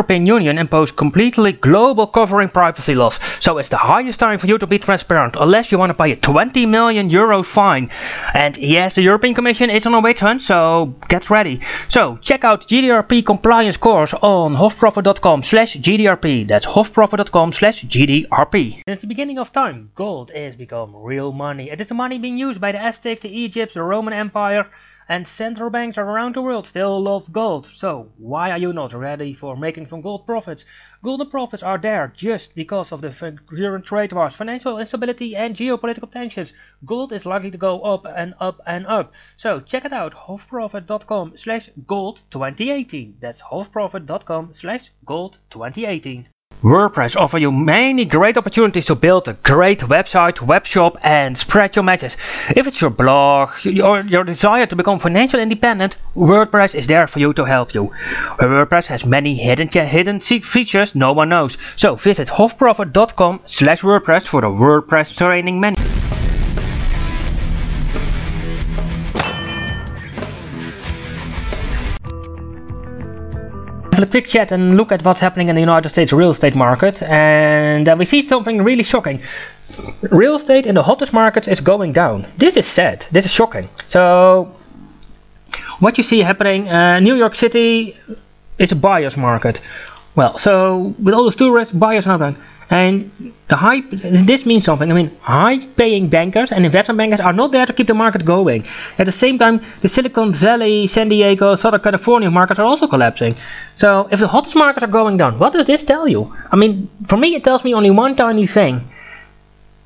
European 0.00 0.24
Union 0.24 0.56
imposed 0.56 0.96
completely 0.96 1.52
global 1.52 2.06
covering 2.06 2.48
privacy 2.48 2.94
laws, 2.94 3.20
so 3.38 3.58
it's 3.58 3.68
the 3.68 3.76
highest 3.76 4.18
time 4.18 4.38
for 4.38 4.46
you 4.46 4.56
to 4.56 4.66
be 4.66 4.78
transparent, 4.78 5.36
unless 5.38 5.70
you 5.70 5.76
want 5.76 5.92
to 5.92 6.02
pay 6.02 6.12
a 6.12 6.16
20 6.16 6.64
million 6.64 7.10
euro 7.10 7.42
fine. 7.42 7.90
And 8.32 8.56
yes, 8.56 8.94
the 8.94 9.02
European 9.02 9.34
Commission 9.34 9.68
is 9.68 9.84
on 9.84 9.92
a 9.92 10.00
witch 10.00 10.20
hunt, 10.20 10.40
so 10.40 10.94
get 11.10 11.28
ready. 11.28 11.60
So 11.88 12.16
check 12.16 12.44
out 12.44 12.66
GDRP 12.66 13.26
compliance 13.26 13.76
course 13.76 14.14
on 14.14 14.56
hofprofit.com 14.56 15.42
slash 15.42 15.76
GDRP. 15.76 16.48
That's 16.48 16.64
hofprofit.com 16.64 17.52
slash 17.52 17.84
GDRP. 17.84 18.80
Since 18.88 19.02
the 19.02 19.06
beginning 19.06 19.38
of 19.38 19.52
time, 19.52 19.90
gold 19.94 20.30
has 20.34 20.56
become 20.56 20.96
real 20.96 21.30
money. 21.30 21.68
It 21.68 21.78
is 21.82 21.88
the 21.88 21.94
money 21.94 22.18
being 22.18 22.38
used 22.38 22.58
by 22.58 22.72
the 22.72 22.82
Aztecs, 22.82 23.20
the 23.20 23.28
Egypts, 23.28 23.74
the 23.74 23.82
Roman 23.82 24.14
Empire, 24.14 24.64
and 25.10 25.26
central 25.26 25.68
banks 25.70 25.98
around 25.98 26.36
the 26.36 26.40
world 26.40 26.64
still 26.64 27.02
love 27.02 27.32
gold. 27.32 27.68
So 27.74 28.12
why 28.16 28.52
are 28.52 28.58
you 28.58 28.72
not 28.72 28.92
ready 28.94 29.34
for 29.34 29.56
making 29.56 29.88
some 29.88 30.02
gold 30.02 30.24
profits? 30.24 30.64
Golden 31.02 31.28
profits 31.28 31.64
are 31.64 31.78
there 31.78 32.12
just 32.16 32.54
because 32.54 32.92
of 32.92 33.00
the 33.00 33.10
current 33.10 33.84
trade 33.84 34.12
wars, 34.12 34.36
financial 34.36 34.78
instability 34.78 35.34
and 35.34 35.56
geopolitical 35.56 36.08
tensions. 36.08 36.52
Gold 36.84 37.12
is 37.12 37.26
likely 37.26 37.50
to 37.50 37.58
go 37.58 37.80
up 37.82 38.06
and 38.06 38.34
up 38.38 38.60
and 38.64 38.86
up. 38.86 39.12
So 39.36 39.58
check 39.58 39.84
it 39.84 39.92
out, 39.92 40.14
hofprofit.com 40.14 41.36
slash 41.36 41.70
gold 41.88 42.20
2018. 42.30 43.16
That's 43.18 43.42
hofprofit.com 43.42 44.52
slash 44.52 44.92
gold 45.04 45.38
2018. 45.50 46.28
WordPress 46.62 47.16
offers 47.16 47.40
you 47.40 47.50
many 47.50 48.04
great 48.04 48.36
opportunities 48.36 48.84
to 48.84 48.94
build 48.94 49.26
a 49.28 49.32
great 49.32 49.80
website, 49.80 50.42
web 50.42 50.66
shop 50.66 50.98
and 51.02 51.38
spread 51.38 51.74
your 51.74 51.82
message. 51.82 52.16
If 52.54 52.66
it's 52.66 52.82
your 52.82 52.90
blog 52.90 53.48
or 53.82 54.00
your 54.00 54.24
desire 54.24 54.66
to 54.66 54.76
become 54.76 54.98
financially 54.98 55.42
independent, 55.42 55.96
WordPress 56.14 56.74
is 56.74 56.86
there 56.86 57.06
for 57.06 57.18
you 57.18 57.32
to 57.32 57.44
help 57.46 57.72
you. 57.72 57.90
WordPress 58.38 58.86
has 58.88 59.06
many 59.06 59.34
hidden 59.36 59.68
hidden 59.68 60.20
features 60.20 60.94
no 60.94 61.14
one 61.14 61.30
knows. 61.30 61.56
So 61.76 61.96
visit 61.96 62.28
hofprofit.com 62.28 63.40
slash 63.46 63.80
WordPress 63.80 64.26
for 64.26 64.42
the 64.42 64.48
WordPress 64.48 65.16
training 65.16 65.60
menu. 65.60 65.99
A 74.02 74.06
quick 74.06 74.26
chat 74.26 74.52
and 74.52 74.76
look 74.76 74.92
at 74.92 75.04
what's 75.04 75.20
happening 75.20 75.48
in 75.48 75.54
the 75.54 75.60
United 75.60 75.88
States 75.88 76.12
real 76.12 76.30
estate 76.30 76.54
market 76.54 77.02
and 77.02 77.88
uh, 77.88 77.96
we 77.98 78.04
see 78.04 78.22
something 78.22 78.62
really 78.62 78.82
shocking. 78.82 79.20
Real 80.02 80.36
estate 80.36 80.66
in 80.66 80.74
the 80.74 80.82
hottest 80.82 81.12
markets 81.12 81.48
is 81.48 81.60
going 81.60 81.92
down. 81.92 82.26
This 82.36 82.56
is 82.56 82.66
sad. 82.66 83.06
This 83.12 83.24
is 83.24 83.32
shocking. 83.32 83.68
So 83.86 84.54
what 85.78 85.98
you 85.98 86.04
see 86.04 86.20
happening, 86.20 86.68
uh, 86.68 87.00
New 87.00 87.14
York 87.14 87.34
City 87.34 87.96
is 88.58 88.72
a 88.72 88.76
buyer's 88.76 89.16
market. 89.16 89.60
Well, 90.16 90.38
so 90.38 90.94
with 90.98 91.14
all 91.14 91.24
the 91.30 91.36
tourists, 91.36 91.72
buyers 91.72 92.06
are 92.06 92.18
not 92.18 92.36
and 92.70 93.10
the 93.48 93.56
high, 93.56 93.80
this 93.90 94.46
means 94.46 94.64
something. 94.64 94.90
I 94.90 94.94
mean, 94.94 95.10
high-paying 95.20 96.08
bankers 96.08 96.52
and 96.52 96.64
investment 96.64 96.98
bankers 96.98 97.18
are 97.20 97.32
not 97.32 97.50
there 97.50 97.66
to 97.66 97.72
keep 97.72 97.88
the 97.88 97.94
market 97.94 98.24
going. 98.24 98.64
At 98.96 99.06
the 99.06 99.12
same 99.12 99.38
time, 99.38 99.60
the 99.82 99.88
Silicon 99.88 100.32
Valley, 100.32 100.86
San 100.86 101.08
Diego, 101.08 101.56
Southern 101.56 101.80
California 101.80 102.30
markets 102.30 102.60
are 102.60 102.66
also 102.66 102.86
collapsing. 102.86 103.34
So, 103.74 104.08
if 104.12 104.20
the 104.20 104.28
hottest 104.28 104.54
markets 104.54 104.84
are 104.84 104.92
going 105.00 105.16
down, 105.16 105.40
what 105.40 105.52
does 105.52 105.66
this 105.66 105.82
tell 105.82 106.06
you? 106.06 106.32
I 106.52 106.56
mean, 106.56 106.88
for 107.08 107.16
me, 107.16 107.34
it 107.34 107.42
tells 107.42 107.64
me 107.64 107.74
only 107.74 107.90
one 107.90 108.14
tiny 108.14 108.46
thing. 108.46 108.82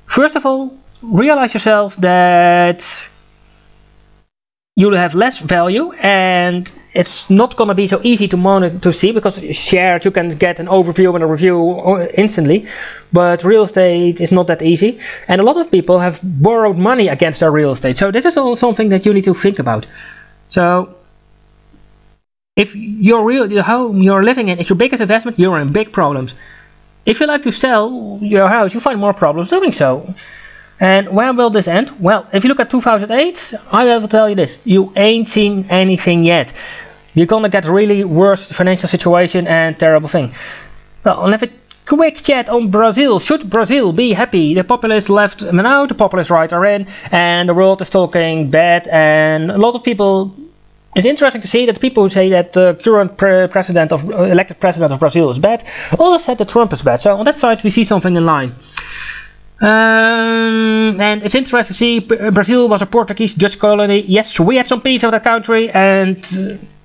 First 0.05 0.35
of 0.35 0.45
all, 0.45 0.77
realize 1.01 1.55
yourself 1.55 1.95
that 1.97 2.83
you 4.75 4.91
have 4.91 5.15
less 5.15 5.39
value 5.39 5.91
and 5.93 6.71
it's 6.95 7.29
not 7.29 7.57
going 7.57 7.67
to 7.67 7.75
be 7.75 7.87
so 7.87 7.99
easy 8.03 8.27
to 8.29 8.37
monitor 8.37 8.79
to 8.79 8.93
see 8.93 9.11
because 9.11 9.37
shared 9.51 10.05
you 10.05 10.11
can 10.11 10.29
get 10.29 10.59
an 10.59 10.67
overview 10.67 11.13
and 11.13 11.23
a 11.23 11.27
review 11.27 11.57
uh, 11.71 12.07
instantly. 12.13 12.65
But 13.11 13.43
real 13.43 13.63
estate 13.63 14.21
is 14.21 14.31
not 14.31 14.47
that 14.47 14.61
easy. 14.61 14.99
And 15.27 15.41
a 15.41 15.43
lot 15.43 15.57
of 15.57 15.69
people 15.69 15.99
have 15.99 16.19
borrowed 16.23 16.77
money 16.77 17.09
against 17.09 17.41
their 17.41 17.51
real 17.51 17.71
estate. 17.71 17.97
So 17.97 18.11
this 18.11 18.23
is 18.25 18.37
all 18.37 18.55
something 18.55 18.89
that 18.89 19.05
you 19.05 19.13
need 19.13 19.25
to 19.25 19.33
think 19.33 19.59
about. 19.59 19.85
So 20.47 20.95
if 22.55 22.73
your 22.73 23.25
real 23.25 23.51
your 23.51 23.63
home 23.63 24.01
you're 24.01 24.23
living 24.23 24.47
in 24.47 24.59
is 24.59 24.69
your 24.69 24.77
biggest 24.77 25.01
investment 25.01 25.37
you're 25.37 25.59
in 25.59 25.73
big 25.73 25.91
problems. 25.91 26.33
If 27.05 27.19
you 27.19 27.27
like 27.27 27.43
to 27.43 27.51
sell 27.51 28.19
your 28.21 28.47
house 28.47 28.73
you 28.73 28.79
find 28.79 29.01
more 29.01 29.13
problems 29.13 29.49
doing 29.49 29.73
so. 29.73 30.15
And 30.79 31.09
where 31.09 31.31
will 31.33 31.49
this 31.49 31.69
end? 31.69 31.89
Well, 32.01 32.27
if 32.33 32.43
you 32.43 32.49
look 32.49 32.59
at 32.59 32.69
2008, 32.69 33.53
I 33.71 33.85
will 33.85 34.09
tell 34.09 34.29
you 34.29 34.35
this: 34.35 34.59
you 34.65 34.91
ain't 34.97 35.29
seen 35.29 35.67
anything 35.69 36.25
yet. 36.25 36.51
You're 37.15 37.27
gonna 37.27 37.49
get 37.49 37.65
really 37.65 38.03
worse 38.03 38.51
financial 38.51 38.89
situation 38.89 39.47
and 39.47 39.79
terrible 39.79 40.09
thing. 40.09 40.33
Well, 41.03 41.21
I'll 41.21 41.31
have 41.31 41.43
a 41.43 41.49
quick 41.85 42.17
chat 42.23 42.49
on 42.49 42.69
Brazil. 42.69 43.19
Should 43.19 43.49
Brazil 43.49 43.93
be 43.93 44.13
happy? 44.13 44.53
The 44.53 44.63
populist 44.63 45.09
left 45.09 45.41
now, 45.41 45.85
the 45.85 45.95
populist 45.95 46.29
right 46.29 46.51
are 46.51 46.65
in, 46.65 46.87
and 47.11 47.47
the 47.47 47.53
world 47.53 47.81
is 47.81 47.89
talking 47.89 48.51
bad. 48.51 48.87
And 48.87 49.51
a 49.51 49.57
lot 49.57 49.75
of 49.75 49.83
people. 49.83 50.35
It's 50.97 51.05
interesting 51.05 51.41
to 51.41 51.47
see 51.49 51.65
that 51.65 51.81
people 51.81 52.03
who 52.03 52.09
say 52.09 52.29
that 52.29 52.53
the 52.53 52.79
current 52.81 53.17
pre 53.17 53.47
president 53.47 53.91
of 53.91 54.09
elected 54.09 54.61
president 54.61 54.93
of 54.93 54.99
Brazil 54.99 55.29
is 55.29 55.39
bad 55.39 55.65
also 55.99 56.23
said 56.23 56.37
that 56.37 56.47
Trump 56.47 56.71
is 56.71 56.81
bad. 56.81 57.01
So 57.01 57.17
on 57.17 57.25
that 57.25 57.37
side, 57.37 57.61
we 57.65 57.69
see 57.69 57.83
something 57.83 58.15
in 58.15 58.25
line. 58.25 58.55
Um, 59.61 60.99
and 61.01 61.23
it's 61.23 61.35
interesting 61.35 61.73
to 61.73 61.77
see 61.77 61.99
Brazil 61.99 62.69
was 62.69 62.81
a 62.81 62.85
Portuguese 62.85 63.33
Dutch 63.33 63.59
colony. 63.59 64.05
Yes, 64.07 64.39
we 64.39 64.55
had 64.55 64.67
some 64.67 64.81
peace 64.81 65.03
of 65.03 65.11
the 65.11 65.19
country, 65.19 65.69
and 65.69 66.17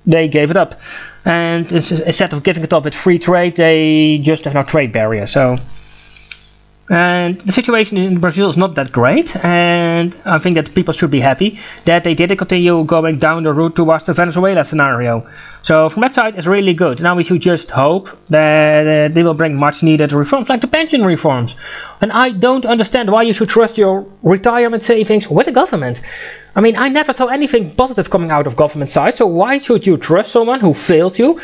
they 0.05 0.27
gave 0.27 0.51
it 0.51 0.57
up. 0.57 0.79
And 1.25 1.71
instead 1.71 2.33
of 2.33 2.43
giving 2.43 2.63
it 2.63 2.73
up 2.73 2.85
with 2.85 2.95
free 2.95 3.19
trade, 3.19 3.55
they 3.55 4.19
just 4.21 4.45
have 4.45 4.53
no 4.53 4.63
trade 4.63 4.91
barrier. 4.91 5.27
So, 5.27 5.57
and 6.89 7.39
the 7.39 7.51
situation 7.53 7.97
in 7.97 8.19
Brazil 8.19 8.49
is 8.49 8.57
not 8.57 8.75
that 8.75 8.91
great, 8.91 9.33
and 9.35 10.13
I 10.25 10.39
think 10.39 10.55
that 10.55 10.73
people 10.73 10.93
should 10.93 11.11
be 11.11 11.21
happy 11.21 11.59
that 11.85 12.03
they 12.03 12.13
didn't 12.15 12.37
continue 12.37 12.83
going 12.83 13.17
down 13.19 13.43
the 13.43 13.53
route 13.53 13.75
towards 13.75 14.05
the 14.05 14.13
Venezuela 14.13 14.65
scenario. 14.65 15.25
So 15.63 15.89
from 15.89 16.01
that 16.01 16.15
side, 16.15 16.35
it's 16.35 16.47
really 16.47 16.73
good. 16.73 17.01
Now 17.01 17.15
we 17.15 17.23
should 17.23 17.41
just 17.41 17.69
hope 17.69 18.09
that 18.29 18.87
uh, 18.87 19.13
they 19.13 19.21
will 19.21 19.35
bring 19.35 19.55
much 19.55 19.83
needed 19.83 20.11
reforms, 20.11 20.49
like 20.49 20.61
the 20.61 20.67
pension 20.67 21.05
reforms. 21.05 21.55
And 22.01 22.11
I 22.11 22.31
don't 22.31 22.65
understand 22.65 23.11
why 23.11 23.23
you 23.23 23.33
should 23.33 23.49
trust 23.49 23.77
your 23.77 24.05
retirement 24.23 24.81
savings 24.83 25.27
with 25.29 25.45
the 25.45 25.51
government. 25.51 26.01
I 26.55 26.61
mean, 26.61 26.75
I 26.75 26.89
never 26.89 27.13
saw 27.13 27.27
anything 27.27 27.75
positive 27.75 28.09
coming 28.09 28.31
out 28.31 28.47
of 28.47 28.55
government 28.55 28.89
side, 28.89 29.15
so 29.15 29.27
why 29.27 29.59
should 29.59 29.85
you 29.85 29.97
trust 29.97 30.31
someone 30.31 30.59
who 30.59 30.73
fails 30.73 31.19
you 31.19 31.39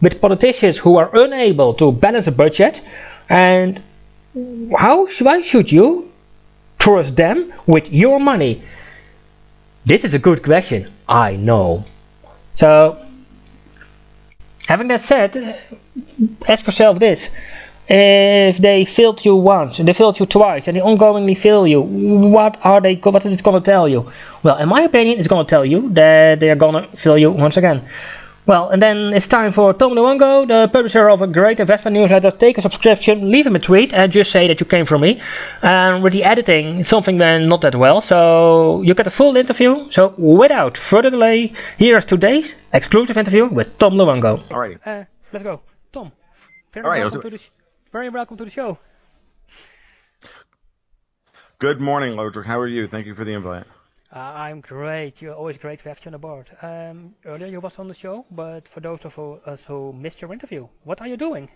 with 0.00 0.20
politicians 0.20 0.78
who 0.78 0.96
are 0.96 1.10
unable 1.14 1.74
to 1.74 1.92
balance 1.92 2.26
a 2.26 2.32
budget? 2.32 2.80
And 3.28 3.82
how 4.78 5.08
why 5.20 5.42
should 5.42 5.70
you 5.70 6.10
trust 6.78 7.16
them 7.16 7.52
with 7.66 7.92
your 7.92 8.18
money? 8.18 8.62
This 9.84 10.04
is 10.04 10.14
a 10.14 10.18
good 10.18 10.42
question, 10.42 10.90
I 11.06 11.36
know. 11.36 11.84
So 12.54 12.98
Having 14.68 14.88
that 14.88 15.00
said, 15.00 15.58
ask 16.46 16.66
yourself 16.66 16.98
this. 16.98 17.30
If 17.90 18.58
they 18.58 18.84
failed 18.84 19.24
you 19.24 19.34
once, 19.34 19.78
and 19.78 19.88
they 19.88 19.94
failed 19.94 20.20
you 20.20 20.26
twice, 20.26 20.68
and 20.68 20.76
they 20.76 20.82
ongoingly 20.82 21.34
fail 21.34 21.66
you, 21.66 21.80
what 21.80 22.58
are 22.62 22.82
they? 22.82 22.96
What 22.96 23.24
is 23.24 23.40
it 23.40 23.42
going 23.42 23.62
to 23.62 23.64
tell 23.64 23.88
you? 23.88 24.12
Well, 24.42 24.58
in 24.58 24.68
my 24.68 24.82
opinion, 24.82 25.18
it's 25.18 25.28
going 25.28 25.46
to 25.46 25.48
tell 25.48 25.64
you 25.64 25.88
that 25.94 26.40
they 26.40 26.50
are 26.50 26.54
going 26.54 26.74
to 26.84 26.96
fail 26.98 27.16
you 27.16 27.30
once 27.30 27.56
again. 27.56 27.88
Well, 28.48 28.70
and 28.70 28.80
then 28.80 29.12
it's 29.12 29.26
time 29.26 29.52
for 29.52 29.74
Tom 29.74 29.92
Luongo, 29.92 30.48
the 30.48 30.70
publisher 30.72 31.10
of 31.10 31.20
a 31.20 31.26
great 31.26 31.60
investment 31.60 31.94
newsletter. 31.94 32.30
Take 32.30 32.56
a 32.56 32.62
subscription, 32.62 33.30
leave 33.30 33.46
him 33.46 33.56
a 33.56 33.58
tweet, 33.58 33.92
and 33.92 34.10
just 34.10 34.30
say 34.30 34.48
that 34.48 34.58
you 34.58 34.64
came 34.64 34.86
from 34.86 35.02
me. 35.02 35.20
And 35.60 36.02
with 36.02 36.14
the 36.14 36.24
editing, 36.24 36.80
it's 36.80 36.88
something 36.88 37.18
went 37.18 37.46
not 37.46 37.60
that 37.60 37.74
well, 37.74 38.00
so 38.00 38.80
you 38.80 38.94
get 38.94 39.06
a 39.06 39.10
full 39.10 39.36
interview. 39.36 39.90
So 39.90 40.14
without 40.16 40.78
further 40.78 41.10
delay, 41.10 41.52
here's 41.76 42.06
today's 42.06 42.56
exclusive 42.72 43.18
interview 43.18 43.52
with 43.52 43.76
Tom 43.76 43.92
Luongo. 43.92 44.42
All 44.50 44.60
right. 44.60 44.78
Uh, 44.82 45.04
let's 45.30 45.42
go, 45.42 45.60
Tom. 45.92 46.10
Very 46.72 46.84
All 46.86 46.90
right, 46.90 47.00
welcome 47.02 47.20
to 47.20 47.36
the 47.36 47.42
very 47.92 48.08
welcome 48.08 48.38
to 48.38 48.46
the 48.46 48.50
show. 48.50 48.78
Good 51.58 51.82
morning, 51.82 52.16
Lodrick. 52.16 52.46
How 52.46 52.58
are 52.58 52.66
you? 52.66 52.88
Thank 52.88 53.06
you 53.06 53.14
for 53.14 53.24
the 53.24 53.32
invite. 53.34 53.66
Uh, 54.10 54.18
I'm 54.18 54.60
great. 54.60 55.20
You're 55.20 55.34
always 55.34 55.58
great 55.58 55.80
to 55.80 55.88
have 55.88 55.98
you 55.98 56.08
on 56.08 56.12
the 56.12 56.18
board. 56.18 56.48
Um, 56.62 57.14
earlier 57.26 57.46
you 57.46 57.60
was 57.60 57.78
on 57.78 57.88
the 57.88 57.94
show, 57.94 58.24
but 58.30 58.66
for 58.66 58.80
those 58.80 59.04
of 59.04 59.18
us 59.46 59.62
who 59.64 59.92
missed 59.92 60.22
your 60.22 60.32
interview, 60.32 60.66
what 60.84 61.00
are 61.02 61.06
you 61.06 61.16
doing? 61.16 61.50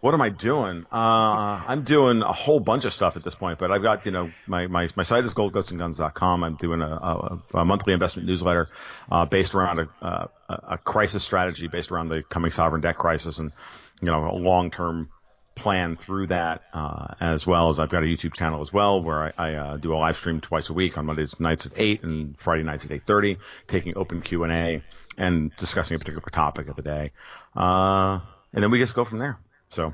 What 0.00 0.14
am 0.14 0.22
I 0.22 0.30
doing? 0.30 0.86
Uh, 0.90 1.62
I'm 1.68 1.84
doing 1.84 2.22
a 2.22 2.32
whole 2.32 2.60
bunch 2.60 2.86
of 2.86 2.94
stuff 2.94 3.18
at 3.18 3.24
this 3.24 3.34
point, 3.34 3.58
but 3.58 3.70
I've 3.70 3.82
got, 3.82 4.06
you 4.06 4.12
know, 4.12 4.30
my, 4.46 4.66
my, 4.66 4.88
my 4.96 5.02
site 5.02 5.24
is 5.24 5.34
goldgoatsandguns.com. 5.34 6.42
I'm 6.42 6.56
doing 6.56 6.80
a, 6.80 6.86
a, 6.86 7.42
a 7.58 7.64
monthly 7.66 7.92
investment 7.92 8.26
newsletter, 8.26 8.68
uh, 9.12 9.26
based 9.26 9.54
around 9.54 9.80
a, 9.80 9.88
a, 10.00 10.28
a 10.48 10.78
crisis 10.78 11.22
strategy 11.22 11.68
based 11.68 11.90
around 11.90 12.08
the 12.08 12.22
coming 12.22 12.50
sovereign 12.50 12.80
debt 12.80 12.96
crisis 12.96 13.38
and, 13.38 13.52
you 14.00 14.06
know, 14.06 14.30
a 14.30 14.36
long-term 14.36 15.10
plan 15.54 15.96
through 15.96 16.28
that, 16.28 16.62
uh, 16.72 17.14
as 17.20 17.46
well 17.46 17.70
as 17.70 17.78
I've 17.78 17.90
got 17.90 18.02
a 18.02 18.06
YouTube 18.06 18.34
channel 18.34 18.60
as 18.62 18.72
well 18.72 19.02
where 19.02 19.32
I, 19.38 19.50
I 19.50 19.54
uh, 19.54 19.76
do 19.76 19.94
a 19.94 19.96
live 19.96 20.16
stream 20.16 20.40
twice 20.40 20.70
a 20.70 20.72
week 20.72 20.96
on 20.98 21.06
Mondays 21.06 21.38
nights 21.38 21.66
at 21.66 21.72
8 21.76 22.02
and 22.02 22.38
Friday 22.38 22.62
nights 22.62 22.84
at 22.84 22.90
8.30, 22.90 23.38
taking 23.66 23.96
open 23.96 24.22
Q&A 24.22 24.82
and 25.18 25.54
discussing 25.56 25.96
a 25.96 25.98
particular 25.98 26.28
topic 26.32 26.68
of 26.68 26.76
the 26.76 26.82
day. 26.82 27.12
Uh, 27.54 28.20
and 28.52 28.62
then 28.62 28.70
we 28.70 28.78
just 28.78 28.94
go 28.94 29.04
from 29.04 29.18
there. 29.18 29.38
So. 29.68 29.92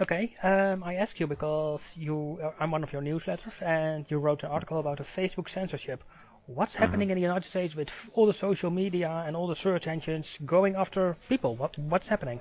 Okay, 0.00 0.34
um, 0.42 0.82
I 0.82 0.94
ask 0.96 1.20
you 1.20 1.26
because 1.28 1.82
you 1.96 2.38
uh, 2.42 2.52
I'm 2.58 2.70
one 2.72 2.82
of 2.82 2.92
your 2.92 3.02
newsletters, 3.02 3.60
and 3.62 4.10
you 4.10 4.18
wrote 4.18 4.42
an 4.42 4.50
article 4.50 4.78
about 4.80 4.98
the 4.98 5.04
Facebook 5.04 5.48
censorship. 5.48 6.02
What's 6.46 6.74
Mm-hmm. 6.80 6.82
happening 6.82 7.10
in 7.10 7.16
the 7.16 7.22
United 7.22 7.44
States 7.46 7.74
with 7.76 7.90
all 8.14 8.26
the 8.26 8.32
social 8.32 8.70
media 8.70 9.10
and 9.26 9.36
all 9.36 9.46
the 9.46 9.54
search 9.54 9.86
engines 9.86 10.38
going 10.44 10.74
after 10.74 11.16
people? 11.28 11.54
What 11.56 11.78
what's 11.78 12.08
happening? 12.08 12.40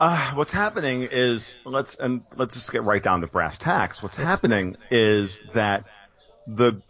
Uh, 0.00 0.32
what's 0.32 0.50
happening 0.50 1.02
is 1.02 1.58
let's 1.64 1.94
and 1.96 2.24
let's 2.36 2.54
just 2.54 2.72
get 2.72 2.82
right 2.84 3.02
down 3.02 3.20
to 3.20 3.26
brass 3.26 3.58
tacks. 3.58 4.02
What's 4.02 4.16
happening 4.16 4.76
is 4.90 5.38
that 5.52 5.84
the 6.46 6.80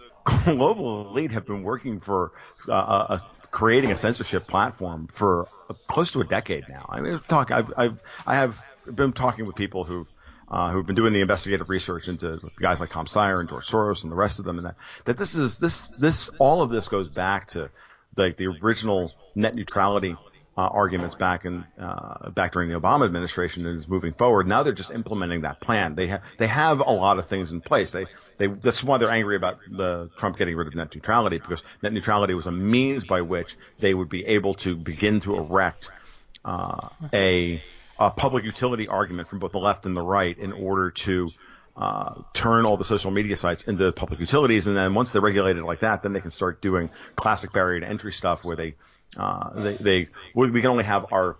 global 0.45 1.09
elite 1.09 1.33
have 1.33 1.45
been 1.45 1.65
working 1.65 1.99
for 1.99 2.31
uh, 2.69 2.73
uh, 2.73 3.19
creating 3.51 3.91
a 3.91 3.97
censorship 3.97 4.47
platform 4.47 5.09
for 5.13 5.49
close 5.89 6.13
to 6.13 6.21
a 6.21 6.25
decade 6.25 6.69
now. 6.69 6.87
I 6.89 7.01
mean, 7.01 7.21
talk. 7.29 7.51
I've, 7.51 7.73
I've 7.77 8.01
I 8.25 8.37
have 8.37 8.57
been 8.95 9.13
talking 9.13 9.45
with 9.45 9.57
people 9.57 9.85
who. 9.85 10.07
Uh, 10.53 10.73
who've 10.73 10.85
been 10.85 10.97
doing 10.97 11.13
the 11.13 11.21
investigative 11.21 11.71
research 11.71 12.09
into 12.09 12.41
guys 12.57 12.81
like 12.81 12.91
Tom 12.91 13.07
Steyer 13.07 13.39
and 13.39 13.49
George 13.49 13.69
Soros 13.69 14.03
and 14.03 14.11
the 14.11 14.17
rest 14.17 14.41
of 14.41 14.45
them, 14.45 14.59
and 14.59 14.67
that 14.67 14.75
that 15.05 15.17
this 15.17 15.37
is 15.37 15.61
this 15.61 15.87
this 15.91 16.29
all 16.41 16.61
of 16.61 16.71
this 16.71 16.89
goes 16.89 17.07
back 17.09 17.47
to 17.53 17.71
like 18.17 18.35
the 18.35 18.49
original 18.49 19.13
net 19.37 19.55
neutrality 19.55 20.17
uh, 20.57 20.63
arguments 20.63 21.15
back 21.15 21.45
in 21.45 21.65
uh, 21.79 22.31
back 22.31 22.53
during 22.53 22.69
the 22.69 22.79
Obama 22.79 23.05
administration 23.05 23.67
and 23.67 23.79
is 23.79 23.89
moving 23.89 24.13
forward. 24.13 24.47
Now 24.47 24.63
they're 24.63 24.73
just 24.73 24.91
implementing 24.91 25.43
that 25.43 25.61
plan. 25.61 25.95
They 25.95 26.09
have 26.09 26.23
they 26.39 26.49
have 26.49 26.81
a 26.81 26.91
lot 26.91 27.19
of 27.19 27.27
things 27.29 27.53
in 27.53 27.61
place. 27.61 27.93
They 27.93 28.07
they 28.39 28.49
that's 28.49 28.83
why 28.83 28.99
they're 28.99 29.13
angry 29.13 29.37
about 29.37 29.59
the 29.71 30.11
Trump 30.17 30.37
getting 30.37 30.57
rid 30.57 30.67
of 30.67 30.75
net 30.75 30.95
neutrality 30.95 31.39
because 31.39 31.63
net 31.83 31.93
neutrality 31.93 32.35
was 32.35 32.47
a 32.47 32.53
means 32.53 33.05
by 33.05 33.21
which 33.21 33.57
they 33.79 33.95
would 33.95 34.09
be 34.09 34.27
able 34.27 34.55
to 34.55 34.77
begin 34.77 35.21
to 35.21 35.37
erect 35.37 35.91
uh, 36.45 36.89
a 37.15 37.63
a 37.99 38.11
public 38.11 38.45
utility 38.45 38.89
argument 38.89 39.29
from 39.29 39.39
both 39.39 39.53
the 39.53 39.59
left 39.59 39.87
and 39.87 39.97
the 39.97 40.03
right 40.03 40.37
in 40.37 40.53
order 40.53 40.91
to 40.91 41.29
uh, 41.77 42.15
turn 42.35 42.67
all 42.67 42.77
the 42.77 42.85
social 42.85 43.11
media 43.11 43.37
sites 43.37 43.63
into 43.63 43.93
public 43.93 44.21
utilities, 44.21 44.67
and 44.67 44.77
then 44.77 44.95
once 44.95 45.13
they're 45.13 45.23
regulated 45.23 45.63
like 45.63 45.81
that, 45.81 46.03
then 46.03 46.13
they 46.13 46.21
can 46.21 46.31
start 46.31 46.61
doing 46.61 46.91
classic 47.15 47.53
barrier 47.53 47.81
to 47.81 47.89
entry 47.89 48.13
stuff 48.13 48.45
where 48.45 48.57
they 48.57 48.75
uh, 49.17 49.61
they, 49.61 49.75
they 49.77 50.09
we 50.35 50.61
can 50.61 50.71
only 50.71 50.85
have 50.85 51.13
our 51.13 51.37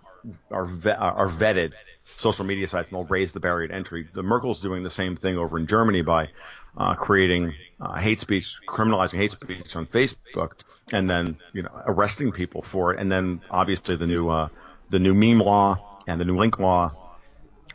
our 0.51 0.65
ve- 0.65 0.91
our 0.91 1.27
vetted 1.27 1.73
social 2.17 2.45
media 2.45 2.67
sites, 2.67 2.91
and 2.91 2.99
they'll 2.99 3.07
raise 3.07 3.31
the 3.31 3.39
barrier 3.39 3.67
to 3.67 3.73
entry. 3.73 4.07
The 4.13 4.23
Merkel's 4.23 4.61
doing 4.61 4.83
the 4.83 4.89
same 4.89 5.15
thing 5.15 5.37
over 5.37 5.57
in 5.57 5.67
Germany 5.67 6.01
by 6.01 6.29
uh, 6.77 6.93
creating 6.95 7.53
uh, 7.79 7.95
hate 7.95 8.21
speech, 8.21 8.55
criminalizing 8.67 9.17
hate 9.17 9.31
speech 9.31 9.75
on 9.75 9.85
Facebook, 9.87 10.63
and 10.91 11.09
then 11.09 11.37
you 11.53 11.63
know 11.63 11.71
arresting 11.85 12.31
people 12.31 12.61
for 12.61 12.93
it, 12.93 12.99
and 12.99 13.11
then 13.11 13.41
obviously 13.49 13.95
the 13.95 14.07
new 14.07 14.29
uh, 14.29 14.49
the 14.89 14.99
new 14.99 15.13
meme 15.13 15.39
law 15.39 16.01
and 16.07 16.19
the 16.19 16.25
new 16.25 16.37
link 16.37 16.59
law 16.59 16.93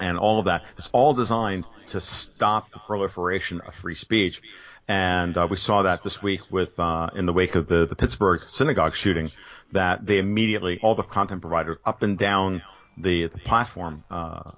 and 0.00 0.18
all 0.18 0.38
of 0.38 0.46
that. 0.46 0.64
It's 0.78 0.88
all 0.92 1.14
designed 1.14 1.64
to 1.88 2.00
stop 2.00 2.70
the 2.70 2.78
proliferation 2.78 3.60
of 3.60 3.74
free 3.74 3.94
speech. 3.94 4.42
And 4.88 5.36
uh, 5.36 5.48
we 5.50 5.56
saw 5.56 5.82
that 5.82 6.04
this 6.04 6.22
week 6.22 6.42
with 6.50 6.78
uh, 6.78 7.10
in 7.16 7.26
the 7.26 7.32
wake 7.32 7.56
of 7.56 7.66
the, 7.66 7.86
the 7.86 7.96
Pittsburgh 7.96 8.42
synagogue 8.48 8.94
shooting, 8.94 9.30
that 9.72 10.06
they 10.06 10.18
immediately 10.18 10.78
all 10.82 10.94
the 10.94 11.02
content 11.02 11.40
providers 11.40 11.76
up 11.84 12.02
and 12.02 12.16
down 12.18 12.62
the 12.96 13.26
the 13.28 13.38
platform 13.38 14.04
uh, 14.10 14.52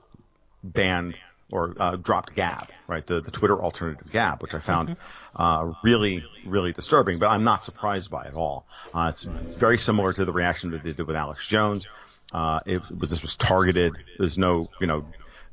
banned 0.62 1.14
or 1.50 1.74
uh, 1.80 1.96
dropped 1.96 2.34
Gab, 2.34 2.68
right? 2.86 3.06
The, 3.06 3.22
the 3.22 3.30
Twitter 3.30 3.58
alternative 3.62 4.10
Gab, 4.12 4.42
which 4.42 4.52
I 4.52 4.58
found 4.58 4.96
uh, 5.34 5.72
really, 5.82 6.22
really 6.44 6.72
disturbing, 6.74 7.18
but 7.18 7.28
I'm 7.28 7.42
not 7.42 7.64
surprised 7.64 8.10
by 8.10 8.24
it 8.24 8.28
at 8.28 8.34
all. 8.34 8.66
Uh, 8.92 9.10
it's 9.14 9.24
very 9.24 9.78
similar 9.78 10.12
to 10.12 10.24
the 10.26 10.32
reaction 10.32 10.72
that 10.72 10.82
they 10.82 10.92
did 10.92 11.06
with 11.06 11.16
Alex 11.16 11.48
Jones. 11.48 11.86
Uh, 12.34 12.60
it, 12.66 12.82
was- 13.00 13.08
this 13.10 13.22
was 13.22 13.34
targeted. 13.36 13.94
There's 14.18 14.36
no, 14.36 14.68
you 14.78 14.86
know, 14.86 15.06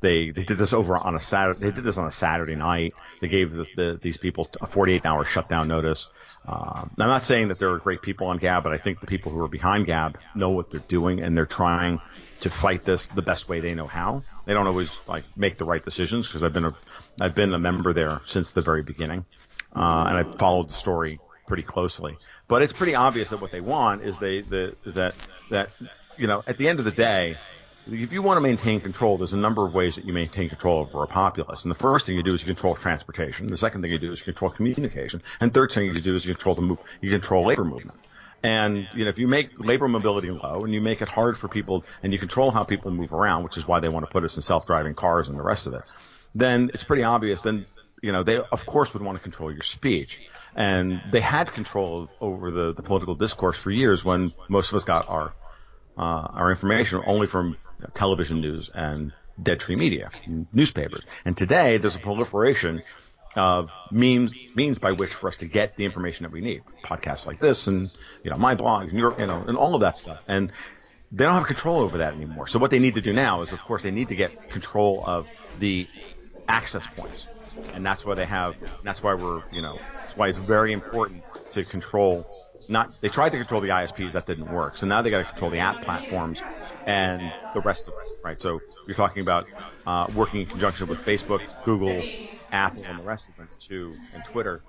they 0.05 0.29
they 0.29 0.43
did 0.43 0.57
this 0.57 0.73
over 0.73 0.95
on 0.95 1.15
a 1.15 1.19
Saturday. 1.19 1.59
They 1.59 1.71
did 1.71 1.83
this 1.83 1.97
on 1.97 2.05
a 2.05 2.11
Saturday 2.11 2.55
night. 2.55 2.93
They 3.21 3.27
gave 3.27 3.51
the, 3.51 3.65
the, 3.75 3.99
these 4.01 4.17
people 4.17 4.47
a 4.61 4.67
48 4.67 5.05
hour 5.05 5.25
shutdown 5.25 5.67
notice. 5.67 6.07
Um, 6.47 6.91
I'm 6.99 7.07
not 7.07 7.23
saying 7.23 7.47
that 7.47 7.57
there 7.57 7.71
are 7.71 7.79
great 7.79 8.01
people 8.01 8.27
on 8.27 8.37
Gab, 8.37 8.63
but 8.63 8.71
I 8.71 8.77
think 8.77 8.99
the 8.99 9.07
people 9.07 9.31
who 9.31 9.43
are 9.43 9.47
behind 9.47 9.87
Gab 9.87 10.19
know 10.35 10.49
what 10.49 10.69
they're 10.69 10.79
doing 10.79 11.21
and 11.21 11.35
they're 11.35 11.47
trying 11.47 11.99
to 12.41 12.49
fight 12.49 12.83
this 12.83 13.07
the 13.07 13.23
best 13.23 13.49
way 13.49 13.59
they 13.59 13.73
know 13.73 13.87
how. 13.87 14.23
They 14.45 14.53
don't 14.53 14.67
always 14.67 14.97
like 15.07 15.23
make 15.35 15.57
the 15.57 15.65
right 15.65 15.83
decisions 15.83 16.27
because 16.27 16.43
I've 16.43 16.53
been 16.53 16.65
a 16.65 16.75
I've 17.19 17.35
been 17.35 17.53
a 17.53 17.59
member 17.59 17.93
there 17.93 18.21
since 18.25 18.51
the 18.51 18.61
very 18.61 18.83
beginning, 18.83 19.25
uh, 19.75 20.05
and 20.07 20.17
I 20.17 20.23
followed 20.37 20.69
the 20.69 20.73
story 20.73 21.19
pretty 21.47 21.63
closely. 21.63 22.17
But 22.47 22.61
it's 22.61 22.73
pretty 22.73 22.95
obvious 22.95 23.29
that 23.29 23.41
what 23.41 23.51
they 23.51 23.61
want 23.61 24.03
is 24.03 24.19
they 24.19 24.41
the 24.41 24.75
that 24.85 25.15
that 25.49 25.69
you 26.17 26.27
know 26.27 26.43
at 26.45 26.57
the 26.57 26.69
end 26.69 26.77
of 26.77 26.85
the 26.85 26.91
day, 26.91 27.37
if 27.87 28.11
you 28.11 28.21
want 28.21 28.37
to 28.37 28.41
maintain 28.41 28.81
control, 28.81 29.17
there's 29.17 29.33
a 29.33 29.37
number 29.37 29.65
of 29.65 29.73
ways 29.73 29.95
that 29.95 30.05
you 30.05 30.13
maintain 30.13 30.49
control 30.49 30.79
over 30.79 31.03
a 31.03 31.07
populace. 31.07 31.63
And 31.63 31.71
the 31.71 31.77
first 31.77 32.05
thing 32.05 32.15
you 32.15 32.23
do 32.23 32.33
is 32.33 32.41
you 32.41 32.47
control 32.47 32.75
transportation. 32.75 33.47
The 33.47 33.57
second 33.57 33.81
thing 33.81 33.91
you 33.91 33.99
do 33.99 34.11
is 34.11 34.19
you 34.19 34.25
control 34.25 34.51
communication. 34.51 35.21
And 35.39 35.53
third 35.53 35.71
thing 35.71 35.85
you 35.85 36.01
do 36.01 36.15
is 36.15 36.25
you 36.25 36.33
control 36.33 36.55
the 36.55 36.61
move, 36.61 36.79
you 37.01 37.11
control 37.11 37.45
labor 37.45 37.63
movement. 37.63 37.99
And 38.43 38.87
you 38.93 39.05
know, 39.05 39.09
if 39.09 39.17
you 39.17 39.27
make 39.27 39.59
labor 39.59 39.87
mobility 39.87 40.29
low 40.29 40.61
and 40.63 40.73
you 40.73 40.81
make 40.81 41.01
it 41.01 41.07
hard 41.07 41.37
for 41.37 41.47
people 41.47 41.85
and 42.03 42.13
you 42.13 42.19
control 42.19 42.51
how 42.51 42.63
people 42.63 42.91
move 42.91 43.13
around, 43.13 43.43
which 43.43 43.57
is 43.57 43.67
why 43.67 43.79
they 43.79 43.89
want 43.89 44.05
to 44.05 44.11
put 44.11 44.23
us 44.23 44.35
in 44.35 44.41
self-driving 44.41 44.93
cars 44.93 45.27
and 45.27 45.37
the 45.37 45.43
rest 45.43 45.67
of 45.67 45.73
it, 45.73 45.91
then 46.33 46.69
it's 46.73 46.83
pretty 46.83 47.03
obvious. 47.03 47.41
Then 47.41 47.65
you 48.01 48.11
know, 48.11 48.23
they 48.23 48.37
of 48.37 48.65
course 48.65 48.93
would 48.93 49.01
want 49.01 49.17
to 49.17 49.23
control 49.23 49.51
your 49.51 49.63
speech. 49.63 50.21
And 50.55 51.01
they 51.11 51.21
had 51.21 51.51
control 51.53 52.09
over 52.21 52.51
the, 52.51 52.73
the 52.73 52.83
political 52.83 53.15
discourse 53.15 53.57
for 53.57 53.71
years 53.71 54.05
when 54.05 54.31
most 54.47 54.71
of 54.71 54.75
us 54.75 54.83
got 54.83 55.09
our 55.09 55.33
uh, 55.97 56.01
our 56.01 56.51
information 56.51 57.01
only 57.05 57.27
from 57.27 57.57
television 57.93 58.41
news 58.41 58.69
and 58.73 59.13
dead 59.41 59.59
tree 59.59 59.75
media, 59.75 60.09
newspapers. 60.53 61.01
And 61.25 61.37
today 61.37 61.77
there's 61.77 61.95
a 61.95 61.99
proliferation 61.99 62.83
of 63.35 63.69
means 63.91 64.33
means 64.55 64.79
by 64.79 64.93
which 64.93 65.13
for 65.13 65.27
us 65.27 65.37
to 65.37 65.45
get 65.45 65.75
the 65.75 65.85
information 65.85 66.23
that 66.23 66.31
we 66.31 66.41
need. 66.41 66.63
Podcasts 66.83 67.27
like 67.27 67.39
this 67.39 67.67
and 67.67 67.85
you 68.23 68.31
know 68.31 68.37
my 68.37 68.55
blog 68.55 68.89
and 68.89 68.97
your 68.97 69.19
you 69.19 69.25
know 69.25 69.43
and 69.47 69.57
all 69.57 69.75
of 69.75 69.81
that 69.81 69.97
stuff. 69.97 70.23
And 70.27 70.51
they 71.11 71.25
don't 71.25 71.35
have 71.35 71.47
control 71.47 71.81
over 71.81 71.99
that 71.99 72.13
anymore. 72.13 72.47
So 72.47 72.59
what 72.59 72.71
they 72.71 72.79
need 72.79 72.95
to 72.95 73.01
do 73.01 73.13
now 73.13 73.41
is 73.41 73.51
of 73.51 73.59
course 73.59 73.83
they 73.83 73.91
need 73.91 74.09
to 74.09 74.15
get 74.15 74.49
control 74.49 75.03
of 75.05 75.27
the 75.59 75.87
access 76.47 76.85
points. 76.87 77.27
And 77.73 77.85
that's 77.85 78.05
why 78.05 78.15
they 78.15 78.25
have 78.25 78.55
that's 78.83 79.03
why 79.03 79.15
we're 79.15 79.43
you 79.51 79.61
know 79.61 79.77
that's 80.01 80.15
why 80.15 80.29
it's 80.29 80.37
very 80.37 80.71
important 80.71 81.23
to 81.51 81.63
control 81.65 82.25
not 82.67 82.89
they 83.01 83.09
tried 83.09 83.31
to 83.31 83.37
control 83.37 83.61
the 83.61 83.69
ISPs 83.69 84.13
that 84.13 84.25
didn't 84.25 84.49
work. 84.49 84.77
So 84.77 84.87
now 84.87 85.01
they 85.01 85.09
got 85.09 85.19
to 85.19 85.25
control 85.25 85.51
the 85.51 85.59
app 85.59 85.81
platforms 85.81 86.43
and 86.85 87.21
the 87.53 87.61
rest 87.61 87.87
of 87.87 87.95
it, 87.95 88.09
right? 88.23 88.39
So 88.41 88.61
you're 88.87 88.95
talking 88.95 89.21
about 89.21 89.47
uh, 89.85 90.07
working 90.15 90.41
in 90.41 90.47
conjunction 90.47 90.87
with 90.87 91.03
Facebook, 91.03 91.41
Google, 91.63 92.05
Apple, 92.51 92.83
and 92.87 92.99
the 92.99 93.03
rest 93.03 93.29
of 93.29 93.35
them 93.35 93.47
to 93.67 93.95
and 94.13 94.23
Twitter 94.23 94.61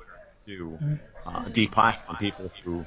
to 0.47 0.79
uh, 1.27 1.45
deplatform 1.45 2.19
people 2.19 2.53
who 2.65 2.87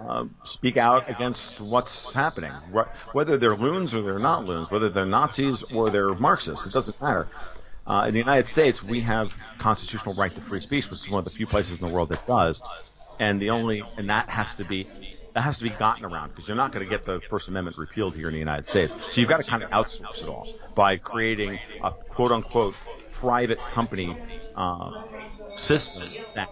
uh, 0.00 0.24
speak 0.44 0.76
out 0.76 1.08
against 1.10 1.60
what's 1.60 2.12
happening, 2.12 2.50
Wh- 2.74 3.14
whether 3.14 3.36
they're 3.36 3.56
loons 3.56 3.94
or 3.94 4.02
they're 4.02 4.18
not 4.18 4.44
loons, 4.44 4.70
whether 4.70 4.88
they're 4.88 5.06
Nazis 5.06 5.62
or 5.72 5.90
they're 5.90 6.14
Marxists. 6.14 6.66
It 6.66 6.72
doesn't 6.72 7.00
matter. 7.00 7.28
Uh, 7.86 8.04
in 8.06 8.14
the 8.14 8.20
United 8.20 8.46
States, 8.46 8.82
we 8.82 9.00
have 9.00 9.32
constitutional 9.58 10.14
right 10.14 10.32
to 10.34 10.40
free 10.42 10.60
speech, 10.60 10.88
which 10.90 11.00
is 11.00 11.10
one 11.10 11.18
of 11.18 11.24
the 11.24 11.30
few 11.30 11.46
places 11.46 11.78
in 11.80 11.86
the 11.86 11.92
world 11.92 12.10
that 12.10 12.24
does. 12.26 12.60
And 13.22 13.40
the 13.40 13.50
only 13.50 13.84
and 13.96 14.10
that 14.10 14.28
has 14.28 14.56
to 14.56 14.64
be 14.64 14.84
that 15.34 15.42
has 15.42 15.58
to 15.58 15.62
be 15.62 15.70
gotten 15.70 16.04
around 16.04 16.30
because 16.30 16.48
you're 16.48 16.56
not 16.56 16.72
going 16.72 16.84
to 16.84 16.90
get 16.90 17.04
the 17.04 17.20
First 17.30 17.46
Amendment 17.46 17.78
repealed 17.78 18.16
here 18.16 18.26
in 18.26 18.32
the 18.32 18.40
United 18.40 18.66
States. 18.66 18.92
So 19.10 19.20
you've 19.20 19.30
got 19.30 19.40
to 19.40 19.48
kind 19.48 19.62
of 19.62 19.70
outsource 19.70 20.24
it 20.24 20.28
all 20.28 20.48
by 20.74 20.96
creating 20.96 21.60
a 21.84 21.92
quote 21.92 22.32
unquote 22.32 22.74
private 23.12 23.60
company 23.70 24.16
uh, 24.56 25.04
system 25.54 26.08
that 26.34 26.50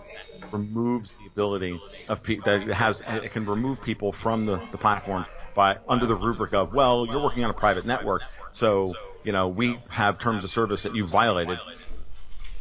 removes 0.53 1.15
the 1.15 1.27
ability 1.27 1.81
of 2.09 2.23
people 2.23 2.45
that 2.45 2.67
has 2.69 3.03
it 3.05 3.33
can 3.33 3.47
remove 3.47 3.83
people 3.83 4.13
from 4.13 4.47
the, 4.47 4.63
the 4.71 4.79
platform 4.79 5.27
by 5.55 5.77
under 5.89 6.07
the 6.07 6.15
rubric 6.15 6.55
of 6.55 6.73
well 6.73 7.05
you're 7.07 7.23
working 7.23 7.45
on 7.45 7.51
a 7.51 7.55
private 7.55 7.85
network 7.85 8.23
so 8.53 8.95
you 9.25 9.33
know 9.33 9.49
we 9.49 9.79
have 9.91 10.19
terms 10.19 10.45
of 10.45 10.51
service 10.51 10.85
that 10.85 10.95
you 10.95 11.07
violated 11.07 11.59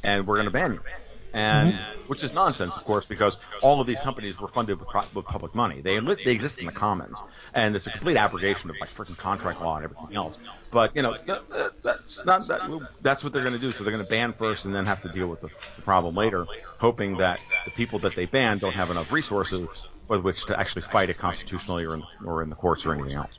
and 0.04 0.28
we're 0.28 0.36
going 0.36 0.45
to 0.45 0.52
ban 0.52 0.74
you 0.74 0.82
Mm-hmm. 1.34 1.38
and 1.38 1.80
which 2.08 2.24
is 2.24 2.34
nonsense, 2.34 2.76
of 2.76 2.84
course, 2.84 3.08
because 3.08 3.38
all 3.62 3.82
of 3.82 3.88
these 3.88 4.00
companies 4.00 4.39
were 4.39 4.48
funded 4.48 4.80
with, 4.80 4.89
pro- 4.89 5.04
with 5.13 5.26
public 5.26 5.54
money. 5.54 5.82
They 5.82 6.00
they 6.00 6.32
exist 6.32 6.60
in 6.60 6.65
the 6.65 6.72
commons, 6.72 7.18
and 7.54 7.76
it's 7.76 7.86
a 7.88 7.92
complete 7.92 8.18
abrogation 8.18 8.70
of 8.72 8.78
like 8.80 8.89
freaking 8.89 9.18
contract 9.18 9.62
law 9.62 9.76
and 9.76 9.84
everything 9.84 10.15
else. 10.15 10.38
But 10.72 10.96
you 10.96 11.04
know, 11.04 11.15
that, 11.28 11.50
that- 11.50 11.72
that's 11.84 12.26
not 12.26 12.48
that. 12.48 12.88
That's 13.02 13.24
what 13.24 13.34
they're 13.34 13.44
going 13.44 13.54
to 13.54 13.60
do. 13.60 13.72
So 13.72 13.84
they're 13.84 13.94
going 13.94 14.04
to 14.04 14.10
ban 14.10 14.34
first, 14.34 14.65
and 14.65 14.74
then 14.74 14.86
have 14.88 15.02
to 15.04 15.10
deal 15.10 15.28
with 15.28 15.42
the, 15.42 15.50
the 15.76 15.82
problem 15.84 16.15
later, 16.15 16.48
hoping 16.80 17.18
that 17.18 17.39
the 17.65 17.72
people 17.72 18.00
that 18.00 18.15
they 18.15 18.26
ban 18.26 18.58
don't 18.58 18.74
have 18.74 18.89
enough 18.89 19.12
resources 19.12 19.68
with 20.08 20.22
which 20.22 20.46
to 20.48 20.60
actually 20.60 20.82
fight 20.84 21.10
it 21.12 21.18
constitutionally 21.20 21.86
or 21.86 21.94
in, 21.94 22.04
or 22.26 22.42
in 22.42 22.50
the 22.50 22.56
courts 22.56 22.86
or 22.88 22.94
anything 22.96 23.13
else. 23.13 23.38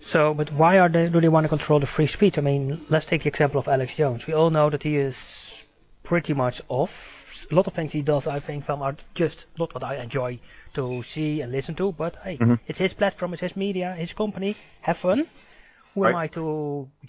So, 0.00 0.32
but 0.34 0.50
why 0.52 0.78
are 0.78 0.88
they, 0.88 1.06
do 1.06 1.20
they 1.20 1.28
want 1.28 1.44
to 1.44 1.48
control 1.48 1.78
the 1.78 1.86
free 1.86 2.06
speech? 2.06 2.38
I 2.38 2.40
mean, 2.40 2.80
let's 2.88 3.04
take 3.04 3.22
the 3.22 3.28
example 3.28 3.60
of 3.60 3.68
Alex 3.68 3.94
Jones. 3.94 4.26
We 4.26 4.32
all 4.32 4.50
know 4.50 4.70
that 4.70 4.82
he 4.82 4.96
is 4.96 5.16
pretty 6.10 6.34
much 6.34 6.60
off. 6.68 6.92
A 7.50 7.54
lot 7.54 7.66
of 7.68 7.72
things 7.72 7.92
he 7.92 8.02
does, 8.02 8.26
I 8.26 8.40
think, 8.40 8.64
from 8.64 8.82
are 8.82 8.96
just 9.14 9.46
not 9.58 9.72
what 9.74 9.84
I 9.84 9.94
enjoy 10.06 10.38
to 10.74 11.02
see 11.02 11.40
and 11.40 11.52
listen 11.52 11.74
to. 11.76 11.92
But 12.02 12.16
hey, 12.24 12.36
Mm-hmm. 12.36 12.54
it's 12.66 12.78
his 12.86 12.92
platform, 12.94 13.32
it's 13.34 13.42
his 13.48 13.56
media, 13.56 13.88
his 14.04 14.12
company. 14.12 14.56
Have 14.82 14.98
fun. 14.98 15.26
Who 15.94 16.04
am 16.06 16.16
I 16.24 16.26
to 16.38 16.42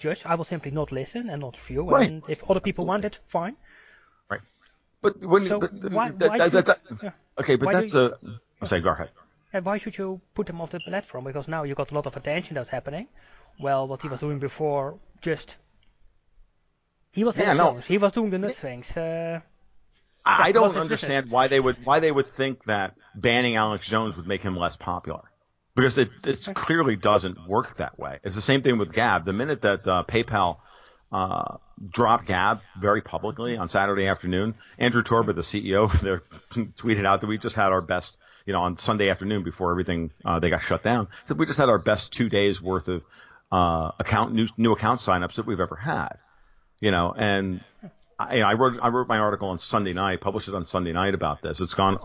judge? 0.04 0.22
I 0.24 0.34
will 0.36 0.44
simply 0.54 0.70
not 0.80 0.90
listen 1.00 1.30
and 1.30 1.40
not 1.46 1.56
view. 1.68 1.82
Right. 1.90 2.08
And 2.10 2.22
if 2.28 2.38
other 2.50 2.60
people 2.68 2.84
want 2.92 3.04
it, 3.04 3.18
fine. 3.36 3.56
Right. 4.32 4.40
But 5.02 5.20
when 5.32 5.46
So 5.46 5.58
but, 5.60 5.72
why- 5.98 6.10
that, 6.10 6.30
why 6.30 6.38
that, 6.38 6.52
should- 6.52 6.66
that, 6.66 6.80
yeah. 7.02 7.10
okay, 7.40 7.56
but 7.56 7.66
Why 7.66 7.72
that's 7.80 7.94
you- 7.94 8.00
a. 8.00 8.38
I'm 8.60 8.68
saying, 8.68 8.82
go 8.84 8.90
ahead. 8.96 9.10
And 9.52 9.64
why 9.64 9.78
should 9.78 9.96
you 9.98 10.20
put 10.34 10.48
him 10.48 10.60
off 10.60 10.70
the 10.70 10.80
platform? 10.80 11.24
Because 11.30 11.46
now 11.56 11.62
you 11.68 11.74
got 11.82 11.90
a 11.92 11.94
lot 11.94 12.06
of 12.06 12.16
attention 12.16 12.54
that's 12.54 12.70
happening. 12.70 13.06
Well, 13.66 13.86
what 13.88 14.00
he 14.02 14.08
was 14.08 14.20
doing 14.20 14.38
before, 14.38 14.86
just 15.20 15.56
he 17.12 17.24
was 17.24 17.36
Yeah, 17.36 17.52
no. 17.52 17.74
He 17.74 17.98
was 17.98 18.12
doing 18.12 18.30
the 18.30 18.38
nuts 18.38 18.58
things. 18.58 18.96
Uh, 18.96 19.40
I 20.24 20.52
don't 20.52 20.76
understand 20.76 21.30
why 21.30 21.48
they 21.48 21.60
would 21.60 21.76
why 21.84 22.00
they 22.00 22.12
would 22.12 22.34
think 22.34 22.64
that 22.64 22.94
banning 23.14 23.56
Alex 23.56 23.88
Jones 23.88 24.16
would 24.16 24.26
make 24.26 24.42
him 24.42 24.56
less 24.56 24.76
popular. 24.76 25.22
Because 25.74 25.96
it, 25.96 26.10
it 26.24 26.48
clearly 26.54 26.96
doesn't 26.96 27.48
work 27.48 27.76
that 27.76 27.98
way. 27.98 28.18
It's 28.24 28.34
the 28.34 28.42
same 28.42 28.62
thing 28.62 28.76
with 28.76 28.92
Gab. 28.92 29.24
The 29.24 29.32
minute 29.32 29.62
that 29.62 29.86
uh, 29.86 30.04
PayPal 30.06 30.58
uh, 31.10 31.56
dropped 31.88 32.26
Gab 32.26 32.60
very 32.78 33.00
publicly 33.00 33.56
on 33.56 33.70
Saturday 33.70 34.06
afternoon, 34.06 34.54
Andrew 34.78 35.02
Torba, 35.02 35.34
the 35.34 35.40
CEO, 35.40 35.90
there 36.00 36.22
tweeted 36.52 37.06
out 37.06 37.22
that 37.22 37.26
we 37.26 37.38
just 37.38 37.56
had 37.56 37.72
our 37.72 37.80
best, 37.80 38.18
you 38.44 38.52
know, 38.52 38.60
on 38.60 38.76
Sunday 38.76 39.08
afternoon 39.08 39.44
before 39.44 39.70
everything 39.70 40.10
uh, 40.26 40.40
they 40.40 40.50
got 40.50 40.60
shut 40.60 40.82
down. 40.82 41.08
So 41.26 41.34
we 41.34 41.46
just 41.46 41.58
had 41.58 41.70
our 41.70 41.78
best 41.78 42.12
two 42.12 42.28
days 42.28 42.60
worth 42.60 42.88
of 42.88 43.02
uh, 43.50 43.92
account 43.98 44.34
new 44.34 44.48
new 44.58 44.72
account 44.72 45.00
signups 45.00 45.34
that 45.36 45.46
we've 45.46 45.60
ever 45.60 45.76
had. 45.76 46.18
You 46.82 46.90
know, 46.90 47.14
and 47.16 47.62
I, 48.18 48.42
I 48.42 48.54
wrote 48.54 48.80
I 48.82 48.88
wrote 48.88 49.06
my 49.06 49.18
article 49.18 49.50
on 49.50 49.60
Sunday 49.60 49.92
night, 49.92 50.20
published 50.20 50.48
it 50.48 50.54
on 50.56 50.66
Sunday 50.66 50.92
night 50.92 51.14
about 51.14 51.40
this. 51.40 51.60
It's 51.60 51.74
gone 51.74 51.98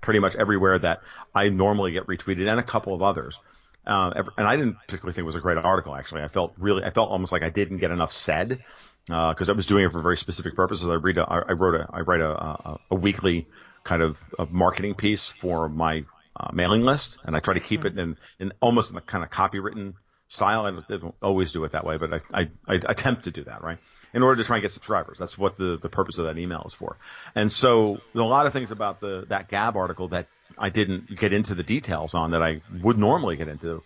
pretty 0.00 0.18
much 0.18 0.34
everywhere 0.34 0.76
that 0.76 1.02
I 1.32 1.50
normally 1.50 1.92
get 1.92 2.08
retweeted, 2.08 2.50
and 2.50 2.58
a 2.58 2.64
couple 2.64 2.94
of 2.94 3.00
others. 3.00 3.38
Uh, 3.86 4.24
and 4.36 4.44
I 4.44 4.56
didn't 4.56 4.76
particularly 4.86 5.14
think 5.14 5.22
it 5.22 5.26
was 5.26 5.36
a 5.36 5.40
great 5.40 5.56
article. 5.56 5.94
Actually, 5.94 6.22
I 6.22 6.28
felt 6.28 6.52
really, 6.58 6.82
I 6.82 6.90
felt 6.90 7.10
almost 7.10 7.30
like 7.30 7.44
I 7.44 7.50
didn't 7.50 7.78
get 7.78 7.92
enough 7.92 8.12
said 8.12 8.58
because 9.06 9.48
I 9.48 9.52
was 9.52 9.66
doing 9.66 9.84
it 9.84 9.92
for 9.92 10.00
very 10.00 10.16
specific 10.16 10.56
purposes. 10.56 10.88
I 10.88 10.94
read, 10.94 11.18
a, 11.18 11.22
I 11.22 11.38
I 11.50 11.52
wrote 11.52 11.80
a, 11.80 11.88
I 11.92 12.00
write 12.00 12.20
a, 12.20 12.30
a, 12.30 12.80
a 12.90 12.94
weekly 12.96 13.46
kind 13.84 14.02
of 14.02 14.18
a 14.36 14.46
marketing 14.46 14.96
piece 14.96 15.28
for 15.28 15.68
my 15.68 16.04
uh, 16.34 16.50
mailing 16.52 16.82
list, 16.82 17.18
and 17.22 17.36
I 17.36 17.38
try 17.38 17.54
to 17.54 17.60
keep 17.60 17.84
it 17.84 17.96
in, 17.96 18.16
in 18.40 18.52
almost 18.60 18.90
in 18.90 18.96
a 18.96 19.00
kind 19.00 19.22
of 19.22 19.30
copywritten 19.30 19.94
style. 20.34 20.66
I 20.66 20.96
don't 20.96 21.14
always 21.22 21.52
do 21.52 21.64
it 21.64 21.72
that 21.72 21.84
way, 21.84 21.96
but 21.96 22.14
I, 22.14 22.40
I, 22.40 22.50
I 22.66 22.74
attempt 22.74 23.24
to 23.24 23.30
do 23.30 23.44
that, 23.44 23.62
right? 23.62 23.78
In 24.12 24.22
order 24.22 24.42
to 24.42 24.46
try 24.46 24.56
and 24.56 24.62
get 24.62 24.72
subscribers. 24.72 25.18
That's 25.18 25.38
what 25.38 25.56
the, 25.56 25.78
the 25.80 25.88
purpose 25.88 26.18
of 26.18 26.26
that 26.26 26.38
email 26.38 26.64
is 26.66 26.74
for. 26.74 26.96
And 27.34 27.50
so 27.50 28.00
a 28.14 28.20
lot 28.20 28.46
of 28.46 28.52
things 28.52 28.70
about 28.70 29.00
the, 29.00 29.26
that 29.28 29.48
Gab 29.48 29.76
article 29.76 30.08
that 30.08 30.26
I 30.58 30.70
didn't 30.70 31.16
get 31.16 31.32
into 31.32 31.54
the 31.54 31.62
details 31.62 32.14
on 32.14 32.32
that 32.32 32.42
I 32.42 32.60
would 32.82 32.98
normally 32.98 33.36
get 33.36 33.48
into. 33.48 33.82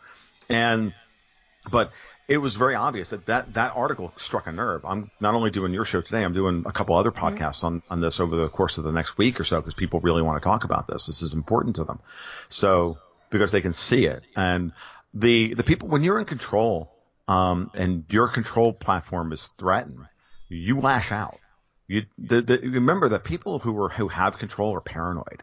And, 0.48 0.92
but 1.70 1.92
it 2.26 2.38
was 2.38 2.56
very 2.56 2.74
obvious 2.74 3.08
that 3.08 3.26
that, 3.26 3.54
that 3.54 3.72
article 3.74 4.12
struck 4.18 4.46
a 4.46 4.52
nerve. 4.52 4.84
I'm 4.84 5.10
not 5.18 5.34
only 5.34 5.50
doing 5.50 5.72
your 5.72 5.86
show 5.86 6.02
today, 6.02 6.24
I'm 6.24 6.34
doing 6.34 6.64
a 6.66 6.72
couple 6.72 6.94
other 6.96 7.10
mm-hmm. 7.10 7.36
podcasts 7.36 7.64
on, 7.64 7.82
on 7.88 8.00
this 8.00 8.20
over 8.20 8.36
the 8.36 8.48
course 8.48 8.76
of 8.78 8.84
the 8.84 8.92
next 8.92 9.16
week 9.16 9.40
or 9.40 9.44
so 9.44 9.60
because 9.60 9.74
people 9.74 10.00
really 10.00 10.22
want 10.22 10.40
to 10.42 10.46
talk 10.46 10.64
about 10.64 10.86
this. 10.86 11.06
This 11.06 11.22
is 11.22 11.32
important 11.32 11.76
to 11.76 11.84
them. 11.84 12.00
So, 12.50 12.98
because 13.30 13.50
they 13.50 13.60
can 13.60 13.74
see 13.74 14.06
it. 14.06 14.22
And 14.36 14.72
the, 15.14 15.54
the 15.54 15.64
people, 15.64 15.88
when 15.88 16.04
you're 16.04 16.18
in 16.18 16.24
control, 16.24 16.92
um, 17.26 17.70
and 17.74 18.04
your 18.08 18.28
control 18.28 18.72
platform 18.72 19.32
is 19.32 19.48
threatened, 19.58 20.06
you 20.48 20.80
lash 20.80 21.12
out. 21.12 21.38
You, 21.86 22.02
the, 22.18 22.42
the, 22.42 22.58
remember 22.58 23.10
that 23.10 23.24
people 23.24 23.58
who 23.58 23.78
are, 23.82 23.88
who 23.88 24.08
have 24.08 24.38
control 24.38 24.74
are 24.74 24.80
paranoid. 24.80 25.42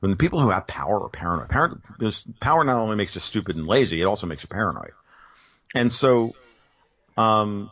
When 0.00 0.10
the 0.10 0.16
people 0.16 0.40
who 0.40 0.50
have 0.50 0.66
power 0.66 1.02
are 1.02 1.08
paranoid, 1.08 1.50
power, 1.50 1.78
power 2.40 2.64
not 2.64 2.76
only 2.76 2.96
makes 2.96 3.14
you 3.14 3.20
stupid 3.20 3.56
and 3.56 3.66
lazy, 3.66 4.00
it 4.00 4.04
also 4.04 4.26
makes 4.26 4.42
you 4.42 4.48
paranoid. 4.48 4.92
And 5.74 5.92
so, 5.92 6.32
um, 7.16 7.70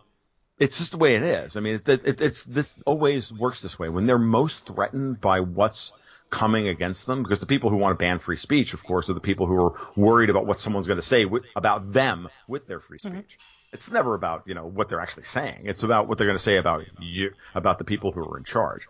it's 0.59 0.79
just 0.79 0.91
the 0.91 0.99
way 0.99 1.15
it 1.15 1.23
is. 1.23 1.57
I 1.57 1.61
mean, 1.61 1.81
it, 1.87 1.89
it, 1.89 2.21
it's 2.21 2.45
this 2.45 2.79
always 2.85 3.33
works 3.33 3.63
this 3.63 3.79
way. 3.79 3.89
When 3.89 4.07
they're 4.07 4.19
most 4.19 4.67
threatened 4.67 5.21
by 5.21 5.41
what's 5.41 5.93
coming 6.31 6.69
against 6.69 7.07
them, 7.07 7.23
because 7.23 7.39
the 7.39 7.47
people 7.47 7.71
who 7.71 7.77
want 7.77 7.99
to 7.99 8.03
ban 8.03 8.19
free 8.19 8.37
speech, 8.37 8.75
of 8.75 8.85
course, 8.85 9.09
are 9.09 9.15
the 9.15 9.21
people 9.21 9.47
who 9.47 9.57
are 9.57 9.75
worried 9.97 10.31
about 10.31 10.47
what 10.47 10.61
someone's 10.61 10.87
going 10.87 10.99
to 10.99 11.07
say 11.07 11.25
with, 11.25 11.45
about 11.57 11.93
them 11.93 12.29
with 12.47 12.67
their 12.67 12.81
free 12.81 12.99
mm-hmm. 12.99 13.19
speech. 13.19 13.39
It's 13.73 13.91
never 13.91 14.15
about 14.15 14.45
you 14.47 14.55
know 14.55 14.67
what 14.67 14.89
they're 14.89 15.01
actually 15.01 15.25
saying. 15.25 15.63
It's 15.65 15.83
about 15.83 16.09
what 16.09 16.17
they're 16.19 16.27
going 16.27 16.39
to 16.39 16.43
say 16.43 16.57
about 16.57 16.85
you, 17.01 17.33
about 17.55 17.79
the 17.79 17.85
people 17.85 18.13
who 18.13 18.23
are 18.23 18.39
in 18.39 18.45
charge. 18.45 18.87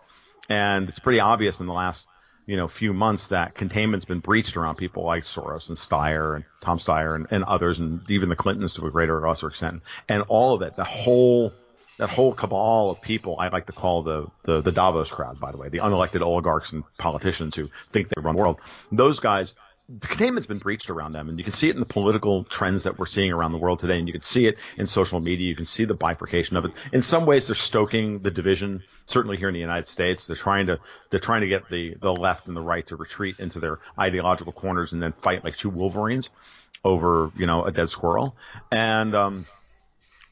And 0.49 0.89
it's 0.89 1.01
pretty 1.01 1.21
obvious 1.21 1.61
in 1.61 1.67
the 1.67 1.73
last 1.73 2.07
you 2.47 2.57
know 2.57 2.69
few 2.69 2.93
months 2.93 3.27
that 3.29 3.55
containment's 3.55 4.05
been 4.05 4.21
breached 4.21 4.57
around 4.57 4.77
people 4.77 5.05
like 5.05 5.25
Soros 5.25 5.69
and 5.69 5.77
Steyer 5.77 6.37
and 6.37 6.45
Tom 6.61 6.79
Steyer 6.79 7.15
and, 7.17 7.27
and 7.31 7.45
others, 7.45 7.81
and 7.81 8.09
even 8.11 8.29
the 8.29 8.37
Clintons 8.37 8.75
to 8.75 8.87
a 8.87 8.91
greater 8.91 9.19
or 9.19 9.29
lesser 9.29 9.49
extent. 9.49 9.83
And 10.09 10.23
all 10.29 10.55
of 10.55 10.63
it, 10.63 10.77
the 10.77 10.85
whole 10.85 11.53
that 11.99 12.09
whole 12.09 12.33
cabal 12.33 12.91
of 12.91 13.03
people, 13.03 13.37
I 13.39 13.49
like 13.49 13.67
to 13.67 13.73
call 13.73 14.03
the, 14.03 14.29
the 14.45 14.61
the 14.61 14.73
Davos 14.73 15.11
crowd, 15.11 15.39
by 15.41 15.53
the 15.53 15.59
way, 15.59 15.69
the 15.69 15.79
unelected 15.79 16.23
oligarchs 16.23 16.73
and 16.73 16.85
politicians 16.97 17.57
who 17.57 17.69
think 17.91 18.09
they 18.09 18.21
run 18.21 18.37
the 18.37 18.41
world. 18.41 18.61
Those 18.91 19.21
guys 19.21 19.55
the 19.89 20.07
containment's 20.07 20.47
been 20.47 20.59
breached 20.59 20.91
around 20.91 21.13
them, 21.13 21.31
and 21.31 21.39
you 21.39 21.45
can 21.45 21.55
see 21.55 21.71
it 21.71 21.75
in 21.75 21.81
the 21.81 21.87
political 21.87 22.45
trends 22.45 22.83
that 22.83 22.99
we're 22.99 23.07
seeing 23.07 23.33
around 23.33 23.53
the 23.53 23.59
world 23.59 23.79
today, 23.79 23.97
and 23.97 24.07
you 24.07 24.13
can 24.13 24.23
see 24.23 24.47
it 24.47 24.59
in 24.77 24.87
social 24.87 25.19
media. 25.19 25.49
You 25.49 25.57
can 25.57 25.65
see 25.65 25.87
the 25.87 25.95
bifurcation 25.95 26.59
of 26.59 26.67
it. 26.67 26.73
In 26.93 27.01
some 27.01 27.25
ways, 27.25 27.47
they're 27.47 27.55
stoking 27.55 28.19
the 28.19 28.31
division. 28.31 28.83
Certainly 29.07 29.39
here 29.39 29.49
in 29.49 29.55
the 29.55 29.61
United 29.61 29.89
States, 29.89 30.27
they're 30.27 30.37
trying 30.37 30.67
to 30.67 30.79
they're 31.09 31.21
trying 31.21 31.41
to 31.41 31.49
get 31.49 31.71
the 31.71 31.95
the 31.95 32.13
left 32.13 32.49
and 32.49 32.57
the 32.57 32.61
right 32.61 32.87
to 32.89 32.97
retreat 32.97 33.39
into 33.39 33.61
their 33.61 33.79
ideological 33.99 34.53
corners 34.53 34.93
and 34.93 35.03
then 35.03 35.13
fight 35.13 35.43
like 35.43 35.57
two 35.57 35.71
wolverines 35.71 36.29
over 36.85 37.33
you 37.37 37.47
know 37.47 37.65
a 37.65 37.73
dead 37.73 37.89
squirrel. 37.89 38.37
And 38.71 39.15
um, 39.15 39.47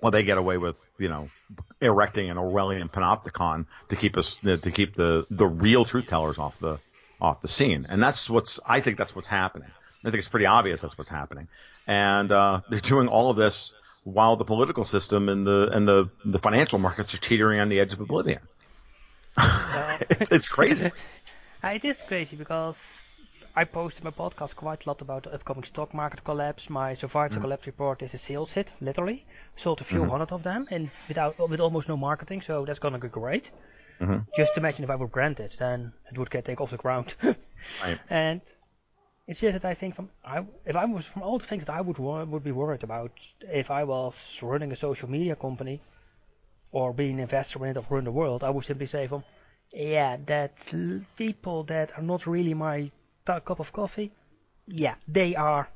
well, 0.00 0.10
they 0.10 0.22
get 0.22 0.38
away 0.38 0.58
with 0.58 0.78
you 0.98 1.08
know 1.08 1.28
erecting 1.80 2.30
an 2.30 2.36
Orwellian 2.36 2.90
panopticon 2.90 3.66
to 3.88 3.96
keep 3.96 4.16
us 4.16 4.36
to 4.42 4.70
keep 4.70 4.94
the 4.94 5.26
the 5.30 5.46
real 5.46 5.84
truth 5.84 6.06
tellers 6.06 6.38
off 6.38 6.58
the 6.60 6.78
off 7.20 7.42
the 7.42 7.48
scene. 7.48 7.86
And 7.88 8.02
that's 8.02 8.28
what's, 8.28 8.60
I 8.66 8.80
think 8.80 8.98
that's 8.98 9.14
what's 9.14 9.28
happening. 9.28 9.68
I 10.04 10.10
think 10.10 10.16
it's 10.16 10.28
pretty 10.28 10.46
obvious 10.46 10.80
that's 10.80 10.96
what's 10.96 11.10
happening. 11.10 11.48
And, 11.86 12.30
uh, 12.30 12.60
they're 12.68 12.78
doing 12.80 13.08
all 13.08 13.30
of 13.30 13.36
this 13.36 13.72
while 14.04 14.36
the 14.36 14.44
political 14.44 14.84
system 14.84 15.28
and 15.28 15.46
the, 15.46 15.70
and 15.72 15.88
the, 15.88 16.10
the 16.24 16.38
financial 16.38 16.78
markets 16.78 17.14
are 17.14 17.18
teetering 17.18 17.60
on 17.60 17.68
the 17.68 17.80
edge 17.80 17.92
of 17.92 18.00
oblivion. 18.00 18.40
it's, 19.38 20.30
it's 20.30 20.48
crazy. 20.48 20.92
Uh, 21.62 21.68
it 21.68 21.84
is 21.84 21.96
crazy 22.06 22.36
because 22.36 22.76
I 23.58 23.64
posted 23.64 24.04
my 24.04 24.10
podcast 24.10 24.54
quite 24.54 24.84
a 24.84 24.88
lot 24.90 25.00
about 25.00 25.22
the 25.22 25.32
upcoming 25.32 25.64
stock 25.64 25.94
market 25.94 26.22
collapse. 26.22 26.68
My 26.68 26.92
survive 26.92 27.30
the 27.30 27.36
mm-hmm. 27.36 27.44
collapse 27.44 27.66
report 27.66 28.02
is 28.02 28.12
a 28.12 28.18
sales 28.18 28.52
hit, 28.52 28.74
literally. 28.82 29.24
Sold 29.56 29.80
a 29.80 29.84
few 29.84 30.00
mm-hmm. 30.00 30.10
hundred 30.10 30.30
of 30.32 30.42
them 30.42 30.68
and 30.70 30.90
without 31.08 31.38
with 31.48 31.60
almost 31.60 31.88
no 31.88 31.96
marketing, 31.96 32.42
so 32.42 32.66
that's 32.66 32.78
gonna 32.78 32.98
be 32.98 33.08
great. 33.08 33.50
Mm-hmm. 33.98 34.18
Just 34.36 34.58
imagine 34.58 34.84
if 34.84 34.90
I 34.90 34.96
would 34.96 35.10
grant 35.10 35.40
it, 35.40 35.56
then 35.58 35.94
it 36.12 36.18
would 36.18 36.30
get 36.30 36.44
taken 36.44 36.62
off 36.62 36.70
the 36.70 36.76
ground. 36.76 37.14
Right. 37.82 37.98
And 38.10 38.42
it's 39.26 39.40
just 39.40 39.54
that 39.54 39.64
I 39.64 39.72
think 39.72 39.94
from 39.94 40.10
I, 40.22 40.44
if 40.66 40.76
I 40.76 40.84
was 40.84 41.06
from 41.06 41.22
all 41.22 41.38
the 41.38 41.46
things 41.46 41.64
that 41.64 41.72
I 41.72 41.80
would 41.80 41.96
wor- 41.96 42.26
would 42.26 42.44
be 42.44 42.52
worried 42.52 42.84
about 42.84 43.12
if 43.40 43.70
I 43.70 43.84
was 43.84 44.14
running 44.42 44.70
a 44.70 44.76
social 44.76 45.08
media 45.08 45.34
company 45.34 45.80
or 46.72 46.92
being 46.92 47.14
an 47.14 47.20
investor 47.20 47.64
in 47.64 47.70
it 47.70 47.78
or 47.78 47.86
run 47.88 48.04
the 48.04 48.12
world, 48.12 48.44
I 48.44 48.50
would 48.50 48.66
simply 48.66 48.84
say 48.86 49.08
from 49.08 49.24
yeah, 49.72 50.18
that 50.26 50.58
people 51.16 51.64
that 51.64 51.92
are 51.96 52.02
not 52.02 52.26
really 52.26 52.52
my 52.52 52.90
t- 53.26 53.40
cup 53.44 53.60
of 53.60 53.72
coffee, 53.72 54.12
yeah, 54.66 54.94
they 55.08 55.34
are 55.36 55.68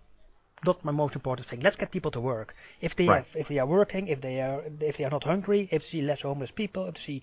not 0.65 0.85
my 0.85 0.93
most 0.93 1.15
important 1.15 1.47
thing. 1.49 1.61
Let's 1.61 1.77
get 1.77 1.91
people 1.91 2.11
to 2.13 2.21
work. 2.21 2.55
If 2.81 2.95
they 2.97 3.07
Right. 3.07 3.25
have, 3.25 3.37
if 3.37 3.49
they 3.49 3.59
are 3.59 3.67
working, 3.67 4.09
if 4.09 4.21
they 4.21 4.41
are, 4.41 4.63
if 4.81 4.97
they 4.97 5.05
are 5.05 5.11
not 5.11 5.25
hungry, 5.25 5.69
if 5.71 5.83
they 5.83 5.89
see 5.89 6.03
less 6.03 6.23
homeless 6.23 6.51
people, 6.51 6.87
if 6.87 6.95
they 6.95 7.01
see 7.01 7.23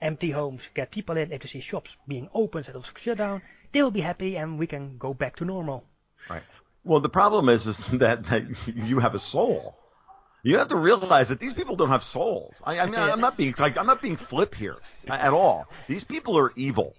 empty 0.00 0.30
homes, 0.30 0.68
get 0.74 0.90
people 0.90 1.16
in, 1.16 1.32
if 1.32 1.42
they 1.42 1.48
see 1.48 1.60
shops 1.60 1.96
being 2.08 2.28
open 2.34 2.58
instead 2.60 2.76
of 2.76 2.92
shut 2.96 3.18
down, 3.18 3.42
they'll 3.72 3.90
be 3.90 4.00
happy 4.00 4.36
and 4.36 4.58
we 4.58 4.66
can 4.66 4.98
go 4.98 5.14
back 5.14 5.36
to 5.36 5.44
normal. 5.44 5.84
Right. 6.28 6.42
Well, 6.84 7.00
the 7.00 7.08
problem 7.08 7.48
is, 7.48 7.66
is 7.66 7.78
that, 8.04 8.24
that 8.26 8.44
you 8.66 8.98
have 8.98 9.14
a 9.14 9.18
soul. 9.18 9.76
You 10.42 10.58
have 10.58 10.68
to 10.68 10.76
realize 10.76 11.28
that 11.30 11.40
these 11.40 11.54
people 11.54 11.74
don't 11.76 11.88
have 11.88 12.04
souls. 12.04 12.60
I, 12.64 12.78
I 12.80 12.86
mean, 12.86 12.94
I'm 13.12 13.20
not 13.20 13.36
being 13.36 13.54
like 13.58 13.76
I'm 13.76 13.86
not 13.86 14.00
being 14.00 14.16
flip 14.16 14.54
here 14.54 14.76
at 15.08 15.32
all. 15.32 15.66
These 15.88 16.04
people 16.04 16.38
are 16.38 16.52
evil. 16.56 16.94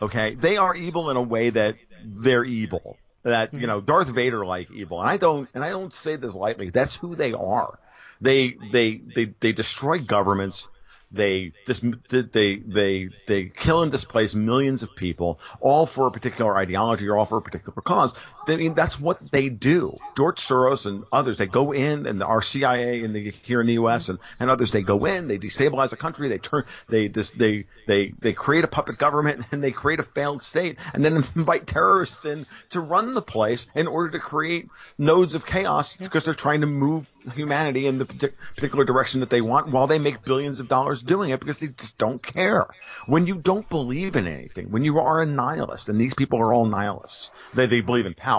Okay, 0.00 0.34
they 0.34 0.56
are 0.56 0.74
evil 0.74 1.10
in 1.10 1.16
a 1.16 1.22
way 1.22 1.50
that 1.50 1.76
they're 2.04 2.44
evil. 2.44 2.96
That 3.24 3.52
you 3.52 3.60
mm-hmm. 3.60 3.68
know, 3.68 3.80
Darth 3.80 4.08
Vader 4.08 4.46
like 4.46 4.70
evil, 4.70 5.00
and 5.00 5.10
I 5.10 5.16
don't, 5.16 5.48
and 5.54 5.64
I 5.64 5.70
don't 5.70 5.92
say 5.92 6.16
this 6.16 6.34
lightly. 6.34 6.70
That's 6.70 6.94
who 6.94 7.16
they 7.16 7.32
are. 7.32 7.78
They 8.20 8.56
they 8.72 8.96
they 8.96 9.34
they 9.40 9.52
destroy 9.52 9.98
governments. 9.98 10.68
They 11.10 11.52
dis- 11.66 11.82
they 12.10 12.56
they 12.56 13.08
they 13.26 13.44
kill 13.46 13.82
and 13.82 13.90
displace 13.90 14.34
millions 14.34 14.82
of 14.82 14.94
people, 14.94 15.40
all 15.60 15.86
for 15.86 16.06
a 16.06 16.10
particular 16.10 16.56
ideology 16.56 17.08
or 17.08 17.16
all 17.16 17.26
for 17.26 17.38
a 17.38 17.42
particular 17.42 17.80
cause. 17.82 18.14
I 18.50 18.56
mean, 18.56 18.74
that's 18.74 18.98
what 18.98 19.30
they 19.30 19.48
do. 19.48 19.98
George 20.16 20.40
Soros 20.40 20.86
and 20.86 21.04
others, 21.12 21.38
they 21.38 21.46
go 21.46 21.72
in, 21.72 22.06
and 22.06 22.22
our 22.22 22.42
CIA 22.42 23.06
the, 23.06 23.30
here 23.42 23.60
in 23.60 23.66
the 23.66 23.74
U.S. 23.74 24.08
and, 24.08 24.18
and 24.40 24.50
others, 24.50 24.70
they 24.70 24.82
go 24.82 25.04
in, 25.04 25.28
they 25.28 25.38
destabilize 25.38 25.92
a 25.92 25.96
country, 25.96 26.28
they 26.28 26.38
turn, 26.38 26.64
they 26.88 27.08
they 27.08 27.66
they 27.86 28.12
they 28.18 28.32
create 28.32 28.64
a 28.64 28.68
puppet 28.68 28.98
government, 28.98 29.44
and 29.52 29.62
they 29.62 29.72
create 29.72 30.00
a 30.00 30.04
failed 30.04 30.42
state, 30.42 30.78
and 30.94 31.04
then 31.04 31.16
invite 31.36 31.66
terrorists 31.66 32.24
in 32.24 32.46
to 32.70 32.80
run 32.80 33.14
the 33.14 33.22
place 33.22 33.66
in 33.74 33.86
order 33.86 34.10
to 34.10 34.18
create 34.18 34.68
nodes 34.96 35.34
of 35.34 35.46
chaos 35.46 35.96
because 35.96 36.24
they're 36.24 36.34
trying 36.34 36.60
to 36.60 36.66
move 36.66 37.06
humanity 37.34 37.86
in 37.86 37.98
the 37.98 38.06
particular 38.06 38.84
direction 38.84 39.20
that 39.20 39.30
they 39.30 39.40
want 39.40 39.68
while 39.68 39.86
they 39.86 39.98
make 39.98 40.22
billions 40.22 40.60
of 40.60 40.68
dollars 40.68 41.02
doing 41.02 41.30
it 41.30 41.40
because 41.40 41.58
they 41.58 41.68
just 41.68 41.98
don't 41.98 42.22
care. 42.22 42.66
When 43.06 43.26
you 43.26 43.36
don't 43.36 43.68
believe 43.68 44.16
in 44.16 44.26
anything, 44.26 44.70
when 44.70 44.84
you 44.84 44.98
are 44.98 45.20
a 45.20 45.26
nihilist, 45.26 45.88
and 45.88 46.00
these 46.00 46.14
people 46.14 46.40
are 46.40 46.52
all 46.52 46.66
nihilists, 46.66 47.30
they, 47.54 47.66
they 47.66 47.80
believe 47.80 48.06
in 48.06 48.14
power. 48.14 48.37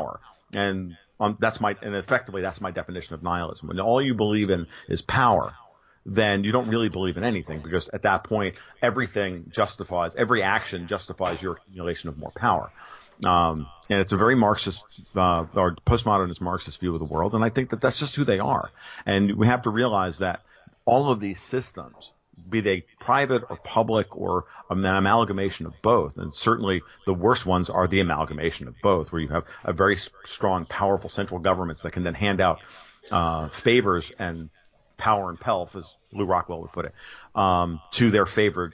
And 0.54 0.98
um, 1.20 1.38
that's 1.40 1.60
my, 1.60 1.76
and 1.82 1.96
effectively 1.96 2.42
that's 2.42 2.62
my 2.62 2.72
definition 2.72 3.14
of 3.14 3.24
nihilism. 3.24 3.68
When 3.68 3.80
all 3.80 4.02
you 4.02 4.14
believe 4.14 4.50
in 4.50 4.68
is 4.88 5.02
power, 5.02 5.54
then 6.06 6.44
you 6.44 6.52
don't 6.52 6.70
really 6.70 6.90
believe 6.90 7.18
in 7.18 7.24
anything 7.24 7.60
because 7.60 7.90
at 7.90 8.04
that 8.04 8.24
point 8.24 8.56
everything 8.82 9.46
justifies, 9.50 10.16
every 10.16 10.42
action 10.42 10.88
justifies 10.88 11.42
your 11.42 11.58
accumulation 11.58 12.10
of 12.10 12.18
more 12.18 12.32
power. 12.32 12.72
Um, 13.24 13.68
and 13.90 14.00
it's 14.00 14.14
a 14.14 14.18
very 14.18 14.36
Marxist 14.36 14.86
uh, 15.16 15.46
or 15.54 15.76
postmodernist 15.86 16.40
Marxist 16.42 16.80
view 16.80 16.94
of 16.94 17.00
the 17.00 17.06
world, 17.06 17.36
and 17.36 17.44
I 17.44 17.50
think 17.50 17.72
that 17.72 17.82
that's 17.82 18.00
just 18.00 18.16
who 18.16 18.24
they 18.24 18.40
are. 18.40 18.72
And 19.06 19.36
we 19.36 19.48
have 19.48 19.64
to 19.64 19.70
realize 19.70 20.20
that 20.20 20.42
all 20.86 21.12
of 21.12 21.20
these 21.20 21.42
systems, 21.42 22.14
be 22.50 22.62
they 22.62 22.86
private 23.00 23.44
or 23.50 23.58
public 23.58 24.16
or 24.16 24.46
an 24.70 24.86
amalgamation 24.86 25.66
of 25.66 25.74
both, 25.82 26.18
and 26.18 26.34
certainly 26.36 26.82
the 27.06 27.14
worst 27.14 27.46
ones 27.46 27.70
are 27.70 27.88
the 27.88 28.00
amalgamation 28.00 28.68
of 28.68 28.76
both, 28.82 29.12
where 29.12 29.22
you 29.22 29.28
have 29.30 29.46
a 29.64 29.74
very 29.74 29.98
strong, 30.26 30.66
powerful 30.66 31.10
central 31.10 31.40
governments 31.40 31.82
that 31.82 31.92
can 31.92 32.04
then 32.04 32.14
hand 32.14 32.42
out 32.42 32.60
uh, 33.12 33.50
favors 33.50 34.12
and 34.20 34.50
power 34.98 35.30
and 35.30 35.40
pelf, 35.40 35.76
as 35.76 35.96
Lew 36.12 36.26
Rockwell 36.26 36.62
would 36.62 36.72
put 36.72 36.86
it, 36.86 36.94
um, 37.36 37.82
to 37.92 38.12
their 38.12 38.26
favored 38.26 38.74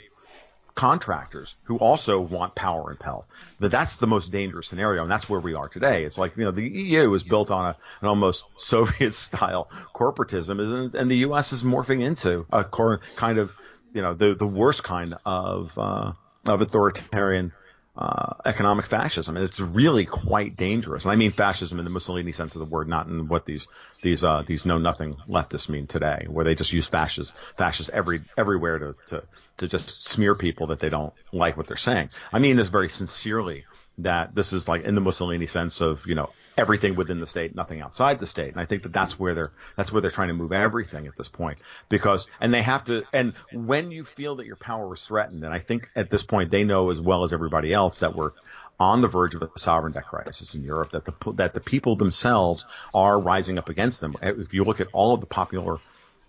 contractors 0.76 1.56
who 1.64 1.78
also 1.78 2.20
want 2.20 2.54
power 2.54 2.90
and 2.90 3.00
pelf. 3.00 3.26
That 3.60 3.72
that's 3.72 3.96
the 3.96 4.08
most 4.08 4.32
dangerous 4.32 4.68
scenario, 4.68 5.02
and 5.02 5.12
that's 5.12 5.30
where 5.30 5.40
we 5.40 5.56
are 5.56 5.70
today. 5.70 6.04
It's 6.04 6.18
like 6.18 6.38
you 6.38 6.44
know 6.44 6.52
the 6.52 6.68
EU 6.68 7.14
is 7.14 7.24
built 7.24 7.50
on 7.50 7.66
a, 7.66 7.78
an 8.02 8.08
almost 8.08 8.46
Soviet 8.58 9.14
style 9.14 9.70
corporatism, 9.94 10.94
and 10.94 11.10
the 11.10 11.18
U.S. 11.18 11.54
is 11.54 11.64
morphing 11.64 12.04
into 12.04 12.46
a 12.52 12.64
kind 12.64 13.38
of 13.38 13.52
you 13.94 14.02
know 14.02 14.14
the 14.14 14.36
the 14.36 14.48
worst 14.48 14.84
kind 14.84 15.16
of 15.26 15.78
uh, 15.78 16.12
of 16.46 16.62
authoritarian. 16.62 17.54
Uh, 17.98 18.34
economic 18.44 18.86
fascism, 18.86 19.38
and 19.38 19.46
it's 19.46 19.62
really 19.62 20.06
quite 20.06 20.58
dangerous. 20.58 21.06
And 21.06 21.14
I 21.14 21.16
mean 21.16 21.32
fascism 21.32 21.80
in 21.80 21.86
the 21.86 21.90
Mussolini 21.92 22.34
sense 22.34 22.54
of 22.54 22.60
the 22.60 22.66
word, 22.66 22.90
not 22.90 23.08
in 23.08 23.30
what 23.30 23.46
these 23.46 23.68
these 24.02 24.22
uh, 24.22 24.44
these 24.46 24.66
know 24.66 24.78
nothing 24.78 25.16
leftists 25.30 25.70
mean 25.70 25.88
today, 25.88 26.26
where 26.28 26.44
they 26.44 26.56
just 26.56 26.74
use 26.74 26.88
fascist 26.88 27.34
fascist 27.58 27.90
every 27.92 28.22
everywhere 28.38 28.80
to, 28.80 28.96
to 29.08 29.24
to 29.60 29.68
just 29.70 30.10
smear 30.10 30.36
people 30.36 30.68
that 30.68 30.80
they 30.80 30.90
don't 30.90 31.14
like 31.32 31.56
what 31.56 31.68
they're 31.68 31.78
saying. 31.78 32.10
I 32.34 32.40
mean 32.40 32.58
this 32.58 32.68
very 32.68 32.90
sincerely. 32.90 33.64
That 34.00 34.36
this 34.36 34.52
is 34.52 34.68
like 34.68 34.84
in 34.84 34.96
the 34.96 35.00
Mussolini 35.00 35.46
sense 35.46 35.80
of 35.80 36.06
you 36.06 36.16
know 36.16 36.32
everything 36.58 36.96
within 36.96 37.20
the 37.20 37.28
state, 37.28 37.56
nothing 37.56 37.82
outside 37.82 38.20
the 38.20 38.26
state. 38.26 38.52
And 38.52 38.60
I 38.60 38.66
think 38.66 38.84
that 38.84 38.94
that's 38.94 39.20
where 39.20 39.34
they're 39.34 39.52
that's 39.76 39.92
where 39.92 40.02
they're 40.02 40.12
trying 40.12 40.30
to 40.30 40.34
move 40.34 40.52
everything 40.52 41.08
at 41.08 41.16
this 41.18 41.28
point 41.28 41.60
because 41.90 42.28
and 42.40 42.54
they 42.54 42.62
have 42.62 42.86
to 42.86 43.04
and 43.14 43.34
when 43.54 43.92
you 43.92 44.04
feel 44.04 44.36
that 44.38 44.46
your 44.46 44.56
power 44.56 44.94
is 44.94 45.06
threatened, 45.06 45.44
and 45.44 45.54
I 45.54 45.60
think 45.60 45.90
at 45.96 46.10
this 46.10 46.24
point 46.24 46.52
they 46.52 46.64
know 46.64 46.92
as 46.92 47.02
well 47.02 47.24
as 47.24 47.34
everybody 47.34 47.74
else 47.74 48.00
that 48.00 48.16
we're 48.16 48.32
on 48.80 49.02
the 49.02 49.08
verge 49.08 49.36
of 49.36 49.42
a 49.42 49.50
sovereign 49.58 49.94
debt 49.94 50.06
crisis 50.06 50.54
in 50.54 50.64
Europe 50.64 50.92
that 50.92 51.06
the 51.06 51.14
that 51.34 51.54
the 51.54 51.62
people 51.62 51.96
themselves 51.96 52.66
are 52.94 53.20
rising 53.20 53.58
up 53.58 53.70
against 53.70 54.02
them. 54.02 54.16
If 54.22 54.54
you 54.54 54.64
look 54.64 54.82
at 54.82 54.88
all 54.94 55.14
of 55.14 55.22
the 55.22 55.28
popular 55.28 55.78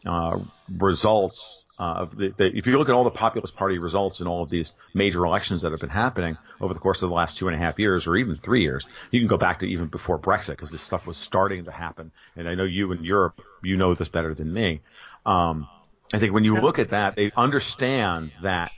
uh, 0.04 0.38
results 0.70 1.64
uh, 1.78 1.82
of 1.82 2.16
the, 2.16 2.28
the, 2.36 2.56
if 2.56 2.66
you 2.66 2.78
look 2.78 2.88
at 2.88 2.94
all 2.94 3.04
the 3.04 3.10
populist 3.10 3.54
party 3.54 3.78
results 3.78 4.20
in 4.20 4.26
all 4.26 4.42
of 4.42 4.50
these 4.50 4.72
major 4.94 5.24
elections 5.24 5.62
that 5.62 5.72
have 5.72 5.80
been 5.80 5.90
happening 5.90 6.38
over 6.60 6.72
the 6.72 6.80
course 6.80 7.02
of 7.02 7.10
the 7.10 7.14
last 7.14 7.36
two 7.36 7.48
and 7.48 7.54
a 7.54 7.58
half 7.58 7.78
years 7.78 8.06
or 8.06 8.16
even 8.16 8.36
three 8.36 8.62
years, 8.62 8.86
you 9.10 9.20
can 9.20 9.28
go 9.28 9.36
back 9.36 9.58
to 9.58 9.66
even 9.66 9.88
before 9.88 10.18
Brexit 10.18 10.50
because 10.50 10.70
this 10.70 10.82
stuff 10.82 11.06
was 11.06 11.18
starting 11.18 11.64
to 11.64 11.70
happen. 11.70 12.12
And 12.34 12.48
I 12.48 12.54
know 12.54 12.64
you 12.64 12.92
in 12.92 13.04
Europe, 13.04 13.40
you 13.62 13.76
know 13.76 13.94
this 13.94 14.08
better 14.08 14.34
than 14.34 14.52
me. 14.52 14.80
Um, 15.26 15.68
I 16.12 16.18
think 16.18 16.32
when 16.32 16.44
you 16.44 16.54
look 16.60 16.78
at 16.78 16.90
that, 16.90 17.16
they 17.16 17.32
understand 17.36 18.32
that 18.42 18.72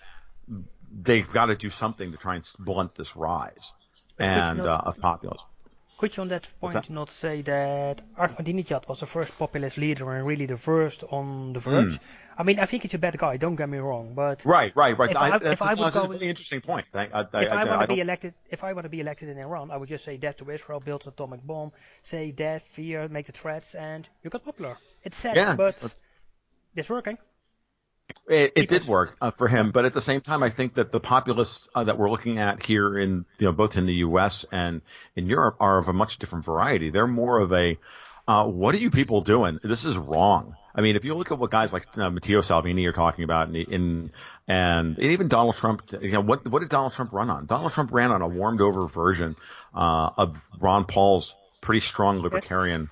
they've 0.91 1.29
got 1.31 1.47
to 1.47 1.57
do 1.57 1.71
something 1.71 2.13
to 2.13 2.17
try 2.17 2.37
and 2.37 2.53
blunt 2.59 2.95
this 2.95 3.15
rise 3.15 3.73
and 4.19 4.61
uh, 4.61 4.83
of 4.87 4.99
populism. 4.99 5.47
Could 5.99 6.17
you 6.17 6.21
on 6.23 6.29
that 6.29 6.49
point 6.61 6.75
that? 6.75 6.91
not 6.91 7.11
say 7.11 7.43
that 7.43 8.01
Ahmadinejad 8.17 8.89
was 8.89 9.01
the 9.01 9.07
first 9.07 9.37
populist 9.37 9.77
leader 9.77 10.13
and 10.13 10.25
really 10.25 10.47
the 10.47 10.57
first 10.57 11.03
on 11.11 11.53
the 11.55 11.59
verge? 11.59 11.95
Mm. 11.95 12.01
I 12.39 12.45
mean, 12.45 12.61
I 12.61 12.67
think 12.67 12.85
he's 12.85 12.95
a 12.95 12.99
bad 12.99 13.19
guy. 13.19 13.37
Don't 13.37 13.57
get 13.57 13.69
me 13.69 13.79
wrong, 13.79 14.15
but 14.15 14.45
right, 14.45 14.73
right, 14.77 14.97
right. 14.97 15.11
If 15.11 15.17
I, 15.17 15.31
I, 15.31 15.39
that's, 15.39 15.61
if 15.61 15.63
I 15.63 15.75
that's 15.75 15.97
a 15.97 16.07
really 16.07 16.29
interesting 16.29 16.61
point. 16.61 16.87
I, 16.95 17.09
I, 17.13 17.23
if 17.23 17.53
I, 17.53 17.65
want 17.65 17.81
to 17.81 17.95
be 17.97 18.01
elected, 18.01 18.35
if 18.49 18.63
I 18.63 18.73
want 18.75 18.85
to 18.85 18.89
be 18.89 19.01
elected 19.01 19.29
in 19.29 19.39
Iran, 19.39 19.73
I 19.73 19.77
would 19.77 19.89
just 19.89 20.05
say 20.05 20.17
death 20.17 20.37
to 20.37 20.49
Israel, 20.53 20.79
build 20.79 21.03
an 21.03 21.09
atomic 21.09 21.45
bomb, 21.45 21.73
say 22.05 22.31
death, 22.31 22.63
fear, 22.75 23.09
make 23.09 23.27
the 23.27 23.33
threats, 23.33 23.75
and 23.75 24.09
you 24.23 24.31
got 24.31 24.45
popular. 24.45 24.79
It's 25.03 25.17
sad, 25.17 25.35
Yeah, 25.35 25.57
but 25.57 25.79
but- 25.83 25.95
it's 26.77 26.89
working. 26.89 27.19
It, 28.29 28.53
it 28.57 28.68
did 28.68 28.87
work 28.87 29.16
uh, 29.21 29.31
for 29.31 29.49
him, 29.49 29.71
but 29.71 29.85
at 29.85 29.94
the 29.94 30.01
same 30.01 30.21
time, 30.21 30.42
I 30.42 30.51
think 30.51 30.75
that 30.75 30.92
the 30.92 31.01
populists 31.01 31.68
uh, 31.75 31.85
that 31.85 31.99
we're 31.99 32.11
looking 32.11 32.38
at 32.38 32.64
here 32.64 32.99
in, 32.99 33.25
you 33.38 33.47
know, 33.47 33.53
both 33.53 33.77
in 33.77 33.87
the 33.87 33.94
U.S. 33.94 34.44
and 34.53 34.83
in 35.16 35.27
Europe 35.27 35.57
are 35.61 35.79
of 35.79 35.88
a 35.88 35.92
much 35.92 36.18
different 36.18 36.44
variety. 36.44 36.90
They're 36.90 37.07
more 37.07 37.40
of 37.40 37.53
a, 37.53 37.79
uh, 38.27 38.44
what 38.44 38.75
are 38.75 38.79
you 38.79 38.90
people 38.90 39.23
doing? 39.23 39.59
This 39.62 39.85
is 39.85 39.97
wrong. 39.97 40.57
I 40.75 40.81
mean, 40.81 40.94
if 40.94 41.05
you 41.05 41.14
look 41.14 41.33
at 41.33 41.38
what 41.38 41.51
guys 41.51 41.73
like 41.73 41.87
uh, 41.97 42.11
Matteo 42.11 42.40
Salvini 42.40 42.87
are 42.87 42.92
talking 42.92 43.25
about, 43.25 43.49
in, 43.49 43.57
in 43.57 44.12
and 44.47 44.99
even 44.99 45.29
Donald 45.29 45.57
Trump, 45.57 45.83
you 46.01 46.12
know, 46.12 46.21
what 46.21 46.47
what 46.47 46.61
did 46.61 46.68
Donald 46.68 46.92
Trump 46.92 47.12
run 47.12 47.31
on? 47.31 47.47
Donald 47.47 47.73
Trump 47.73 47.92
ran 47.92 48.12
on 48.12 48.23
a 48.23 48.29
warmed 48.29 48.61
over 48.61 48.87
version 48.87 49.37
uh, 49.75 50.11
of 50.16 50.40
Ron 50.61 50.85
Paul's 50.85 51.35
pretty 51.61 51.81
strong 51.81 52.21
libertarian 52.21 52.90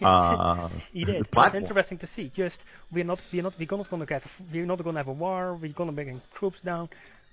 uh, 0.00 0.68
he 0.92 1.04
did. 1.04 1.16
It's 1.16 1.28
platform. 1.28 1.62
interesting 1.64 1.98
to 1.98 2.06
see. 2.06 2.30
Just 2.34 2.64
we're 2.90 3.04
not 3.04 3.20
we're 3.32 3.42
not 3.42 3.54
we're 3.58 3.76
not 3.76 3.90
gonna 3.90 4.06
get 4.06 4.22
we're 4.52 4.66
not 4.66 4.82
gonna 4.82 4.98
have 5.00 5.08
a 5.08 5.12
war. 5.12 5.54
We're 5.60 5.72
gonna 5.72 5.92
bring 5.92 6.20
troops 6.34 6.60
down, 6.60 6.88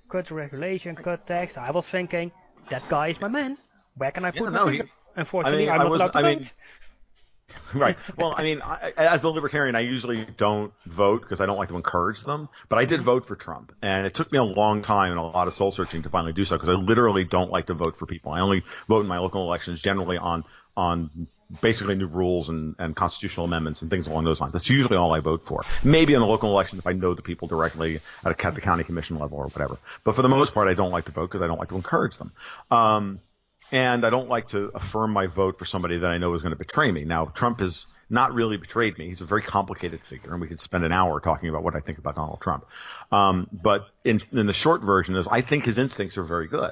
cut 0.10 0.30
regulation, 0.32 0.95
cut 0.95 1.26
tax. 1.26 1.58
I 1.58 1.72
was 1.72 1.86
thinking 1.88 2.32
that 2.69 2.88
guy 2.89 3.10
is 3.10 3.22
my 3.22 3.28
man. 3.30 3.58
Where 3.95 4.12
can 4.12 4.26
I 4.26 4.32
put 4.32 4.43
Yeah, 4.43 4.50
no, 4.50 4.67
he- 4.67 4.84
Unfortunately, 5.15 5.69
I 5.69 5.74
am 5.74 5.80
mean, 5.80 5.84
not 5.86 5.91
was- 5.91 6.02
allowed 6.02 6.12
to 6.12 6.17
I 6.19 6.36
mean. 6.36 6.50
Right. 7.74 7.98
Well, 8.18 8.34
I 8.36 8.44
mean, 8.44 8.62
I, 8.64 8.94
as 8.98 9.24
a 9.24 9.30
libertarian, 9.30 9.76
I 9.76 9.82
usually 9.82 10.26
don't 10.38 10.74
vote 10.88 11.22
because 11.22 11.40
I 11.40 11.46
don't 11.46 11.58
like 11.58 11.70
to 11.70 11.76
encourage 11.76 12.22
them. 12.24 12.50
But 12.68 12.80
I 12.80 12.86
did 12.86 13.02
vote 13.02 13.28
for 13.28 13.36
Trump, 13.36 13.74
and 13.82 14.08
it 14.08 14.14
took 14.16 14.32
me 14.32 14.40
a 14.40 14.44
long 14.44 14.82
time 14.82 15.12
and 15.12 15.20
a 15.20 15.24
lot 15.24 15.48
of 15.48 15.54
soul 15.54 15.72
searching 15.72 16.02
to 16.04 16.10
finally 16.10 16.34
do 16.34 16.46
so 16.46 16.56
because 16.56 16.70
I 16.70 16.74
literally 16.74 17.26
don't 17.26 17.52
like 17.52 17.68
to 17.68 17.76
vote 17.76 17.98
for 17.98 18.06
people. 18.06 18.32
I 18.32 18.40
only 18.40 18.64
vote 18.88 19.02
in 19.02 19.08
my 19.08 19.20
local 19.20 19.44
elections 19.44 19.82
generally 19.82 20.18
on 20.18 20.44
on 20.76 21.28
basically 21.62 21.96
new 21.96 22.08
rules 22.08 22.50
and, 22.50 22.76
and 22.78 22.96
constitutional 22.96 23.46
amendments 23.46 23.82
and 23.82 23.90
things 23.90 24.08
along 24.08 24.24
those 24.24 24.40
lines. 24.40 24.54
That's 24.54 24.70
usually 24.70 24.98
all 24.98 25.14
I 25.14 25.20
vote 25.20 25.46
for. 25.46 25.64
Maybe 25.84 26.14
in 26.14 26.22
a 26.22 26.28
local 26.28 26.52
election 26.52 26.78
if 26.78 26.86
I 26.86 26.94
know 26.94 27.14
the 27.14 27.24
people 27.24 27.48
directly 27.48 28.00
at, 28.24 28.32
a, 28.32 28.48
at 28.48 28.56
the 28.56 28.62
county 28.62 28.84
commission 28.84 29.18
level 29.18 29.40
or 29.40 29.48
whatever. 29.48 29.80
But 30.04 30.16
for 30.16 30.22
the 30.22 30.30
most 30.30 30.54
part, 30.54 30.68
I 30.68 30.76
don't 30.76 30.92
like 30.92 31.06
to 31.06 31.12
vote 31.12 31.28
because 31.30 31.42
I 31.42 31.48
don't 31.48 31.58
like 31.58 31.70
to 31.70 31.76
encourage 31.76 32.18
them. 32.18 32.32
Um, 32.70 33.20
and 33.72 34.06
I 34.06 34.10
don't 34.10 34.30
like 34.30 34.48
to 34.48 34.72
affirm 34.74 35.12
my 35.12 35.28
vote 35.28 35.60
for 35.60 35.66
somebody 35.66 36.00
that 36.00 36.10
I 36.10 36.18
know 36.18 36.34
is 36.34 36.42
going 36.42 36.54
to 36.54 36.58
betray 36.58 36.92
me. 36.92 37.04
Now, 37.06 37.26
Trump 37.26 37.60
has 37.60 37.86
not 38.10 38.34
really 38.34 38.58
betrayed 38.58 38.98
me. 38.98 39.08
He's 39.08 39.22
a 39.22 39.26
very 39.26 39.44
complicated 39.44 40.04
figure, 40.04 40.32
and 40.32 40.42
we 40.42 40.48
could 40.48 40.60
spend 40.60 40.84
an 40.84 40.92
hour 40.92 41.20
talking 41.20 41.50
about 41.50 41.64
what 41.64 41.76
I 41.76 41.80
think 41.80 42.00
about 42.00 42.16
Donald 42.16 42.42
Trump. 42.42 42.66
Um, 43.12 43.48
but 43.52 43.88
in, 44.04 44.22
in 44.32 44.48
the 44.48 44.54
short 44.54 44.82
version 44.82 45.16
is, 45.16 45.28
I 45.30 45.42
think 45.42 45.66
his 45.66 45.78
instincts 45.78 46.18
are 46.18 46.24
very 46.24 46.48
good. 46.48 46.72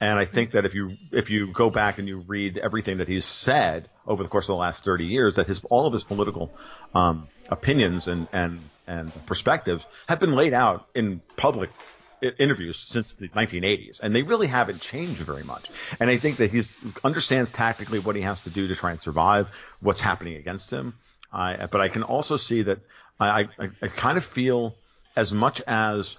And 0.00 0.18
I 0.18 0.26
think 0.26 0.52
that 0.52 0.64
if 0.64 0.74
you 0.74 0.96
if 1.10 1.28
you 1.28 1.52
go 1.52 1.70
back 1.70 1.98
and 1.98 2.06
you 2.06 2.18
read 2.18 2.56
everything 2.56 2.98
that 2.98 3.08
he's 3.08 3.24
said 3.24 3.88
over 4.06 4.22
the 4.22 4.28
course 4.28 4.44
of 4.44 4.52
the 4.52 4.60
last 4.60 4.84
30 4.84 5.06
years, 5.06 5.34
that 5.36 5.48
his 5.48 5.60
all 5.70 5.86
of 5.86 5.92
his 5.92 6.04
political 6.04 6.52
um, 6.94 7.26
opinions 7.48 8.06
and 8.06 8.28
and 8.32 8.60
and 8.86 9.12
perspectives 9.26 9.84
have 10.08 10.20
been 10.20 10.36
laid 10.36 10.54
out 10.54 10.86
in 10.94 11.20
public 11.36 11.70
interviews 12.20 12.78
since 12.78 13.12
the 13.12 13.28
1980s, 13.28 14.00
and 14.00 14.14
they 14.14 14.22
really 14.22 14.46
haven't 14.46 14.80
changed 14.80 15.20
very 15.20 15.44
much. 15.44 15.68
And 16.00 16.10
I 16.10 16.16
think 16.16 16.38
that 16.38 16.50
he 16.50 16.62
understands 17.04 17.50
tactically 17.50 17.98
what 17.98 18.16
he 18.16 18.22
has 18.22 18.42
to 18.42 18.50
do 18.50 18.68
to 18.68 18.74
try 18.74 18.90
and 18.90 19.00
survive, 19.00 19.48
what's 19.80 20.00
happening 20.00 20.36
against 20.36 20.70
him. 20.70 20.94
I, 21.32 21.66
but 21.66 21.80
I 21.80 21.88
can 21.88 22.02
also 22.02 22.36
see 22.36 22.62
that 22.62 22.78
I, 23.20 23.48
I, 23.58 23.68
I 23.82 23.88
kind 23.88 24.16
of 24.16 24.24
feel 24.24 24.74
as 25.16 25.32
much 25.32 25.60
as 25.66 26.16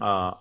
uh, 0.00 0.34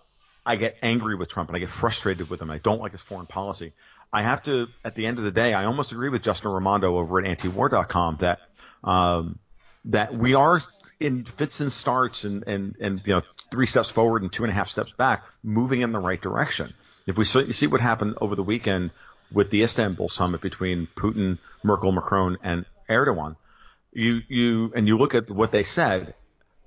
I 0.45 0.55
get 0.55 0.77
angry 0.81 1.15
with 1.15 1.29
Trump 1.29 1.49
and 1.49 1.55
I 1.55 1.59
get 1.59 1.69
frustrated 1.69 2.29
with 2.29 2.41
him. 2.41 2.49
I 2.51 2.57
don't 2.57 2.81
like 2.81 2.91
his 2.93 3.01
foreign 3.01 3.27
policy. 3.27 3.73
I 4.11 4.23
have 4.23 4.43
to, 4.43 4.67
at 4.83 4.95
the 4.95 5.05
end 5.05 5.19
of 5.19 5.23
the 5.23 5.31
day, 5.31 5.53
I 5.53 5.65
almost 5.65 5.91
agree 5.91 6.09
with 6.09 6.23
Justin 6.23 6.51
Raimondo 6.51 6.97
over 6.97 7.19
at 7.19 7.37
antiwar.com 7.37 8.17
that 8.21 8.39
um, 8.83 9.39
that 9.85 10.15
we 10.15 10.33
are 10.33 10.61
in 10.99 11.23
fits 11.23 11.59
and 11.59 11.71
starts 11.71 12.23
and, 12.23 12.43
and, 12.47 12.75
and 12.79 13.01
you 13.05 13.13
know 13.13 13.21
three 13.51 13.65
steps 13.65 13.89
forward 13.89 14.21
and 14.21 14.31
two 14.31 14.43
and 14.43 14.51
a 14.51 14.55
half 14.55 14.69
steps 14.69 14.91
back, 14.91 15.23
moving 15.43 15.81
in 15.81 15.91
the 15.91 15.99
right 15.99 16.21
direction. 16.21 16.73
If 17.05 17.17
we 17.17 17.25
see, 17.25 17.67
what 17.67 17.81
happened 17.81 18.15
over 18.21 18.35
the 18.35 18.43
weekend 18.43 18.91
with 19.31 19.49
the 19.49 19.63
Istanbul 19.63 20.09
summit 20.09 20.41
between 20.41 20.87
Putin, 20.95 21.39
Merkel, 21.63 21.91
Macron, 21.91 22.37
and 22.43 22.65
Erdogan, 22.89 23.35
you 23.91 24.21
you 24.27 24.71
and 24.75 24.87
you 24.87 24.97
look 24.97 25.15
at 25.15 25.29
what 25.29 25.51
they 25.51 25.63
said. 25.63 26.13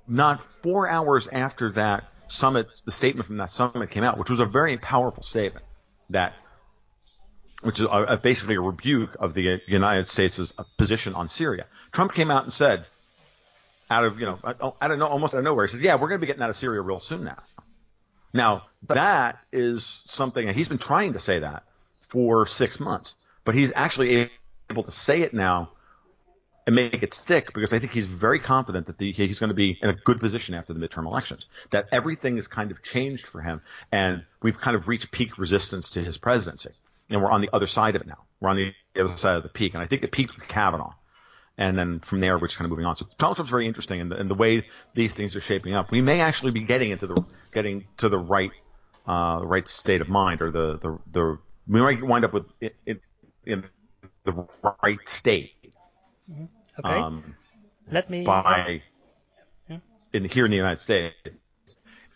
Not 0.09 0.41
four 0.63 0.89
hours 0.89 1.29
after 1.29 1.71
that 1.73 2.05
summit, 2.27 2.69
the 2.85 2.91
statement 2.91 3.27
from 3.27 3.37
that 3.37 3.53
summit 3.53 3.91
came 3.91 4.03
out, 4.03 4.19
which 4.19 4.31
was 4.31 4.41
a 4.41 4.45
very 4.45 4.77
powerful 4.77 5.23
statement 5.23 5.65
that 6.11 6.35
which 7.63 7.79
is 7.79 7.87
a, 7.87 7.89
a 7.89 8.17
basically 8.17 8.57
a 8.57 8.61
rebuke 8.61 9.17
of 9.21 9.35
the 9.35 9.61
United 9.67 10.09
States' 10.09 10.53
position 10.77 11.15
on 11.15 11.29
Syria. 11.29 11.67
Trump 11.93 12.13
came 12.13 12.31
out 12.31 12.45
and 12.45 12.53
said, 12.53 12.87
out 13.93 14.05
of 14.05 14.19
you 14.19 14.27
know, 14.27 14.39
I 14.43 14.55
oh, 14.61 14.75
don't 14.81 14.99
know, 14.99 15.07
almost 15.07 15.35
out 15.35 15.39
of 15.39 15.45
nowhere, 15.45 15.67
he 15.67 15.73
says, 15.73 15.81
"Yeah, 15.81 15.95
we're 15.95 16.09
going 16.09 16.21
to 16.21 16.21
be 16.21 16.27
getting 16.27 16.43
out 16.43 16.51
of 16.51 16.57
Syria 16.57 16.81
real 16.81 17.01
soon 17.01 17.25
now." 17.25 17.39
Now 18.33 18.65
that 18.89 19.39
is 19.53 20.03
something, 20.07 20.47
and 20.47 20.57
he's 20.57 20.69
been 20.69 20.79
trying 20.79 21.13
to 21.13 21.21
say 21.21 21.41
that 21.41 21.65
for 22.09 22.47
six 22.47 22.81
months, 22.81 23.15
but 23.45 23.55
he's 23.55 23.71
actually 23.75 24.31
able 24.71 24.83
to 24.85 24.91
say 24.91 25.21
it 25.21 25.35
now 25.35 25.71
and 26.67 26.77
make 26.77 27.03
it 27.03 27.13
stick 27.13 27.53
because 27.53 27.73
I 27.73 27.79
think 27.81 27.93
he's 27.93 28.07
very 28.07 28.39
confident 28.39 28.87
that 28.87 28.97
the, 28.97 29.13
he's 29.13 29.39
going 29.39 29.49
to 29.49 29.55
be 29.55 29.79
in 29.83 29.91
a 29.91 29.95
good 29.95 30.21
position 30.21 30.55
after 30.55 30.73
the 30.73 30.81
midterm 30.81 31.07
elections. 31.07 31.47
That 31.71 31.89
everything 31.93 32.39
is 32.39 32.47
kind 32.47 32.71
of 32.71 32.83
changed 32.83 33.27
for 33.27 33.43
him, 33.43 33.61
and 33.91 34.25
we've 34.43 34.59
kind 34.59 34.77
of 34.77 34.89
reached 34.89 35.11
peak 35.11 35.37
resistance 35.39 35.91
to 35.91 36.03
his 36.03 36.17
presidency, 36.17 36.71
and 37.11 37.21
we're 37.21 37.31
on 37.31 37.43
the 37.43 37.51
other 37.53 37.67
side 37.67 37.97
of 37.97 38.03
it 38.03 38.09
now. 38.09 38.25
We're 38.41 38.51
on 38.51 38.57
the 38.57 38.73
other 38.99 39.17
side 39.19 39.37
of 39.37 39.43
the 39.43 39.49
peak, 39.51 39.75
and 39.75 39.83
I 39.83 39.87
think 39.87 40.03
it 40.03 40.13
peaked 40.13 40.35
with 40.35 40.49
Kavanaugh 40.49 40.95
and 41.63 41.79
then 41.79 42.01
from 42.01 42.19
there 42.19 42.37
we're 42.39 42.49
just 42.49 42.59
kind 42.59 42.67
of 42.67 42.71
moving 42.71 42.87
on. 42.87 42.97
So 42.97 43.07
Donald 43.19 43.37
Trump's 43.37 43.51
very 43.51 43.67
interesting 43.67 44.01
in 44.01 44.09
the, 44.09 44.21
in 44.21 44.27
the 44.27 44.35
way 44.35 44.67
these 44.95 45.15
things 45.15 45.37
are 45.37 45.41
shaping 45.41 45.75
up. 45.75 45.93
We 45.93 46.01
may 46.01 46.21
actually 46.21 46.51
be 46.51 46.65
getting 46.65 46.91
into 46.91 47.07
the 47.07 47.25
getting 47.53 47.87
to 47.99 48.09
the 48.09 48.19
right 48.19 48.51
uh, 49.07 49.41
right 49.43 49.67
state 49.69 50.01
of 50.01 50.09
mind, 50.09 50.43
or 50.43 50.51
the 50.51 50.79
the, 50.79 50.99
the 51.13 51.39
we 51.69 51.81
might 51.81 52.03
wind 52.03 52.25
up 52.25 52.33
with 52.33 52.53
it, 52.61 52.75
it, 52.85 53.01
in 53.47 53.65
the 54.25 54.47
right 54.83 54.99
state. 55.07 55.53
Mm-hmm. 56.31 56.45
Okay. 56.81 56.99
Um, 56.99 57.37
Let 57.91 58.11
me 58.11 58.25
by 58.25 58.83
in 60.13 60.25
here 60.25 60.45
in 60.45 60.51
the 60.51 60.57
United 60.57 60.81
States 60.81 61.15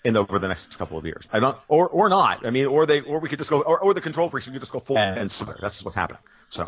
in 0.04 0.16
over 0.16 0.38
the 0.40 0.48
next 0.48 0.76
couple 0.76 0.98
of 0.98 1.06
years. 1.06 1.24
I 1.32 1.38
don't, 1.38 1.56
or 1.68 1.88
or 1.88 2.08
not. 2.08 2.44
I 2.44 2.50
mean, 2.50 2.66
or 2.66 2.84
they, 2.84 3.00
or 3.00 3.20
we 3.20 3.28
could 3.28 3.38
just 3.38 3.50
go, 3.50 3.60
or, 3.60 3.78
or 3.78 3.94
the 3.94 4.00
control 4.00 4.28
freaks, 4.28 4.46
we 4.46 4.52
could 4.52 4.62
just 4.62 4.72
go 4.72 4.80
full 4.80 4.98
and, 4.98 5.18
and 5.18 5.30
That's 5.60 5.84
what's 5.84 5.94
happening. 5.94 6.20
So 6.48 6.66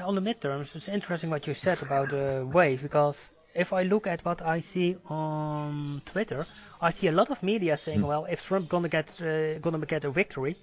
on 0.00 0.14
the 0.14 0.20
midterms, 0.20 0.74
it's 0.74 0.88
interesting 0.88 1.30
what 1.30 1.46
you 1.46 1.54
said 1.54 1.82
about 1.82 2.10
the 2.10 2.48
wave 2.52 2.82
because 2.82 3.30
if 3.54 3.72
I 3.72 3.82
look 3.82 4.06
at 4.06 4.24
what 4.24 4.42
I 4.42 4.60
see 4.60 4.96
on 5.08 6.02
Twitter, 6.04 6.46
I 6.80 6.90
see 6.90 7.08
a 7.08 7.12
lot 7.12 7.30
of 7.30 7.42
media 7.42 7.76
saying, 7.76 8.00
mm. 8.00 8.08
well, 8.08 8.24
if 8.26 8.42
Trump 8.42 8.68
gonna 8.68 8.88
get 8.88 9.08
uh, 9.20 9.58
gonna 9.58 9.84
get 9.86 10.04
a 10.04 10.10
victory, 10.10 10.56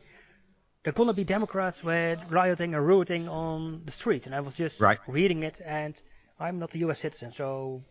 there 0.84 0.94
gonna 0.94 1.14
be 1.14 1.24
Democrats 1.24 1.84
with 1.84 2.20
rioting 2.30 2.74
and 2.76 2.86
rooting 2.86 3.28
on 3.28 3.82
the 3.86 3.92
streets. 3.92 4.26
And 4.26 4.34
I 4.34 4.40
was 4.40 4.56
just 4.56 4.80
right. 4.80 5.00
reading 5.08 5.44
it, 5.44 5.60
and 5.66 6.00
I'm 6.40 6.60
not 6.60 6.76
a 6.76 6.78
U.S. 6.80 7.00
citizen, 7.00 7.34
so 7.36 7.84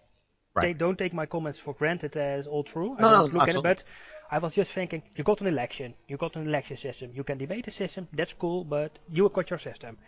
right. 0.55 0.63
they 0.63 0.73
don't 0.73 0.99
take 0.99 1.13
my 1.13 1.27
comments 1.27 1.59
for 1.59 1.75
granted 1.75 2.17
as 2.17 2.47
all 2.47 2.65
true. 2.65 2.97
I 2.99 3.03
no, 3.03 3.11
don't 3.11 3.19
no, 3.19 3.39
look 3.39 3.49
absolutely. 3.49 3.71
at 3.71 3.81
it, 3.81 3.85
but 4.31 4.35
I 4.35 4.39
was 4.39 4.55
just 4.55 4.73
thinking, 4.73 5.03
you 5.15 5.25
got 5.25 5.41
an 5.41 5.47
election, 5.47 5.95
you 6.09 6.17
got 6.17 6.37
an 6.37 6.47
election 6.47 6.77
system, 6.77 7.11
you 7.15 7.23
can 7.23 7.39
debate 7.39 7.67
the 7.67 7.71
system, 7.71 8.09
that's 8.13 8.33
cool, 8.33 8.65
but 8.65 8.99
you 9.09 9.29
got 9.29 9.51
your 9.51 9.59
system. 9.59 9.99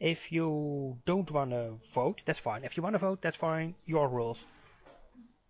If 0.00 0.32
you 0.32 0.98
don't 1.06 1.30
want 1.30 1.50
to 1.50 1.74
vote, 1.94 2.22
that's 2.26 2.38
fine. 2.38 2.64
If 2.64 2.76
you 2.76 2.82
want 2.82 2.94
to 2.94 2.98
vote, 2.98 3.20
that's 3.22 3.36
fine. 3.36 3.74
Your 3.86 4.08
rules. 4.08 4.44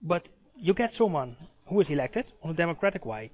But 0.03 0.29
you 0.57 0.75
get 0.75 0.93
someone 0.93 1.37
who 1.67 1.81
is 1.81 1.91
elected 1.91 2.31
on 2.43 2.51
a 2.51 2.55
democratic 2.55 3.07
way, 3.07 3.31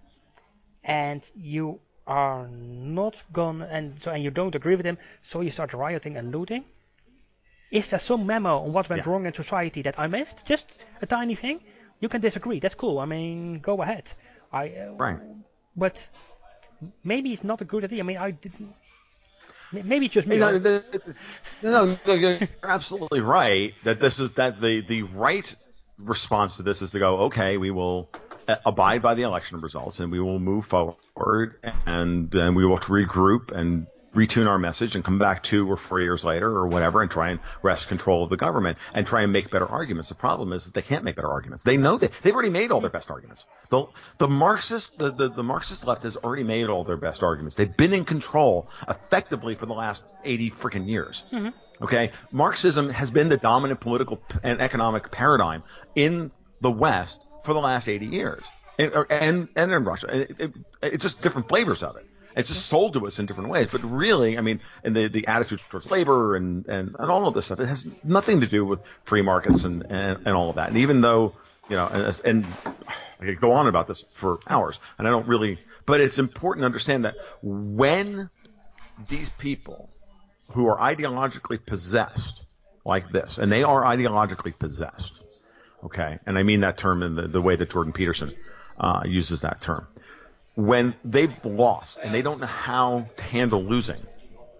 and 0.84 1.22
you 1.34 1.80
are 2.06 2.48
not 2.48 3.22
gonna 3.32 3.66
and 3.70 4.00
so 4.02 4.10
and 4.10 4.22
you 4.22 4.30
don't 4.30 4.54
agree 4.54 4.76
with 4.76 4.86
him, 4.86 4.98
so 5.22 5.40
you 5.40 5.50
start 5.50 5.72
rioting 5.74 6.16
and 6.16 6.32
looting. 6.32 6.64
Is 7.70 7.88
there 7.90 8.00
some 8.00 8.26
memo 8.26 8.58
on 8.58 8.72
what 8.72 8.88
went 8.88 9.04
yeah. 9.04 9.12
wrong 9.12 9.26
in 9.26 9.34
society 9.34 9.82
that 9.82 9.98
I 9.98 10.06
missed? 10.06 10.44
Just 10.44 10.78
a 11.02 11.06
tiny 11.06 11.36
thing. 11.36 11.60
You 12.00 12.08
can 12.08 12.20
disagree. 12.20 12.58
That's 12.58 12.74
cool. 12.74 12.98
I 12.98 13.04
mean, 13.04 13.60
go 13.60 13.82
ahead. 13.82 14.12
I 14.52 14.70
uh, 14.70 14.92
right. 14.98 15.18
But 15.76 15.96
maybe 17.04 17.32
it's 17.32 17.44
not 17.44 17.60
a 17.60 17.64
good 17.64 17.84
idea. 17.84 18.00
I 18.00 18.02
mean, 18.02 18.16
I 18.16 18.32
didn't. 18.32 18.74
Maybe 19.72 20.06
it's 20.06 20.14
just 20.14 20.26
me. 20.26 20.38
No, 20.38 20.58
no, 20.58 20.82
no, 21.62 21.98
no, 22.06 22.14
you're 22.14 22.48
absolutely 22.62 23.20
right. 23.20 23.74
That 23.84 24.00
this 24.00 24.18
is 24.18 24.32
that 24.34 24.60
the 24.60 24.80
the 24.80 25.02
right 25.02 25.54
response 25.98 26.56
to 26.56 26.62
this 26.62 26.82
is 26.82 26.90
to 26.92 26.98
go, 26.98 27.18
okay, 27.22 27.56
we 27.56 27.70
will 27.70 28.10
uh, 28.48 28.56
abide 28.66 29.02
by 29.02 29.14
the 29.14 29.22
election 29.22 29.60
results 29.60 30.00
and 30.00 30.10
we 30.10 30.20
will 30.20 30.38
move 30.38 30.66
forward 30.66 31.56
and 31.86 32.34
and 32.34 32.56
we 32.56 32.64
will 32.64 32.78
regroup 32.78 33.52
and 33.52 33.86
retune 34.14 34.48
our 34.48 34.58
message 34.58 34.96
and 34.96 35.04
come 35.04 35.18
back 35.18 35.42
two 35.42 35.70
or 35.70 35.76
four 35.76 36.00
years 36.00 36.24
later 36.24 36.48
or 36.48 36.66
whatever 36.66 37.02
and 37.02 37.10
try 37.10 37.30
and 37.30 37.40
wrest 37.62 37.88
control 37.88 38.24
of 38.24 38.30
the 38.30 38.36
government 38.36 38.78
and 38.92 39.06
try 39.06 39.22
and 39.22 39.32
make 39.32 39.50
better 39.50 39.66
arguments. 39.66 40.08
The 40.08 40.16
problem 40.16 40.52
is 40.52 40.64
that 40.64 40.74
they 40.74 40.82
can't 40.82 41.04
make 41.04 41.16
better 41.16 41.30
arguments. 41.30 41.64
They 41.64 41.76
know 41.76 41.96
that 41.96 42.12
they've 42.22 42.34
already 42.34 42.50
made 42.50 42.72
all 42.72 42.80
their 42.80 42.90
best 42.90 43.10
arguments. 43.10 43.44
The, 43.68 43.86
the 44.18 44.28
Marxist, 44.28 44.98
the, 44.98 45.12
the, 45.12 45.28
the 45.28 45.42
Marxist 45.42 45.86
left 45.86 46.02
has 46.02 46.16
already 46.16 46.44
made 46.44 46.66
all 46.66 46.84
their 46.84 46.96
best 46.96 47.22
arguments. 47.22 47.54
They've 47.54 47.76
been 47.76 47.92
in 47.92 48.04
control 48.04 48.68
effectively 48.88 49.54
for 49.54 49.66
the 49.66 49.74
last 49.74 50.02
80 50.24 50.50
freaking 50.50 50.88
years. 50.88 51.22
Mm-hmm. 51.32 51.84
Okay. 51.84 52.10
Marxism 52.32 52.90
has 52.90 53.10
been 53.10 53.28
the 53.28 53.38
dominant 53.38 53.80
political 53.80 54.20
and 54.42 54.60
economic 54.60 55.10
paradigm 55.10 55.62
in 55.94 56.30
the 56.60 56.70
West 56.70 57.28
for 57.44 57.54
the 57.54 57.60
last 57.60 57.88
80 57.88 58.06
years. 58.06 58.42
And, 58.78 58.92
and, 59.10 59.48
and 59.56 59.72
in 59.72 59.84
Russia. 59.84 60.22
It, 60.22 60.36
it, 60.38 60.52
it's 60.82 61.02
just 61.02 61.22
different 61.22 61.48
flavors 61.48 61.82
of 61.82 61.96
it. 61.96 62.06
It's 62.40 62.48
just 62.48 62.66
sold 62.66 62.94
to 62.94 63.06
us 63.06 63.18
in 63.18 63.26
different 63.26 63.50
ways. 63.50 63.68
But 63.70 63.82
really, 63.84 64.36
I 64.36 64.40
mean, 64.40 64.60
and 64.82 64.96
the, 64.96 65.08
the 65.08 65.26
attitudes 65.26 65.62
towards 65.70 65.90
labor 65.90 66.36
and, 66.36 66.66
and, 66.66 66.96
and 66.98 67.10
all 67.10 67.26
of 67.26 67.34
this 67.34 67.46
stuff, 67.46 67.60
it 67.60 67.66
has 67.66 67.98
nothing 68.02 68.40
to 68.40 68.46
do 68.46 68.64
with 68.64 68.80
free 69.04 69.22
markets 69.22 69.64
and, 69.64 69.84
and, 69.88 70.26
and 70.26 70.36
all 70.36 70.50
of 70.50 70.56
that. 70.56 70.68
And 70.68 70.78
even 70.78 71.00
though, 71.00 71.34
you 71.68 71.76
know, 71.76 71.86
and, 71.86 72.20
and 72.24 72.46
I 73.20 73.26
could 73.26 73.40
go 73.40 73.52
on 73.52 73.68
about 73.68 73.86
this 73.86 74.04
for 74.14 74.40
hours, 74.48 74.78
and 74.98 75.06
I 75.06 75.10
don't 75.10 75.28
really, 75.28 75.58
but 75.86 76.00
it's 76.00 76.18
important 76.18 76.62
to 76.62 76.66
understand 76.66 77.04
that 77.04 77.14
when 77.42 78.30
these 79.08 79.28
people 79.30 79.90
who 80.52 80.66
are 80.66 80.78
ideologically 80.78 81.64
possessed 81.64 82.44
like 82.84 83.10
this, 83.12 83.38
and 83.38 83.52
they 83.52 83.62
are 83.62 83.84
ideologically 83.84 84.58
possessed, 84.58 85.12
okay, 85.84 86.18
and 86.26 86.38
I 86.38 86.42
mean 86.42 86.60
that 86.60 86.78
term 86.78 87.02
in 87.02 87.14
the, 87.14 87.28
the 87.28 87.40
way 87.40 87.54
that 87.54 87.70
Jordan 87.70 87.92
Peterson 87.92 88.32
uh, 88.78 89.02
uses 89.04 89.42
that 89.42 89.60
term 89.60 89.86
when 90.54 90.94
they've 91.04 91.34
lost 91.44 91.98
and 92.02 92.14
they 92.14 92.22
don't 92.22 92.40
know 92.40 92.46
how 92.46 93.06
to 93.16 93.22
handle 93.22 93.62
losing 93.62 94.00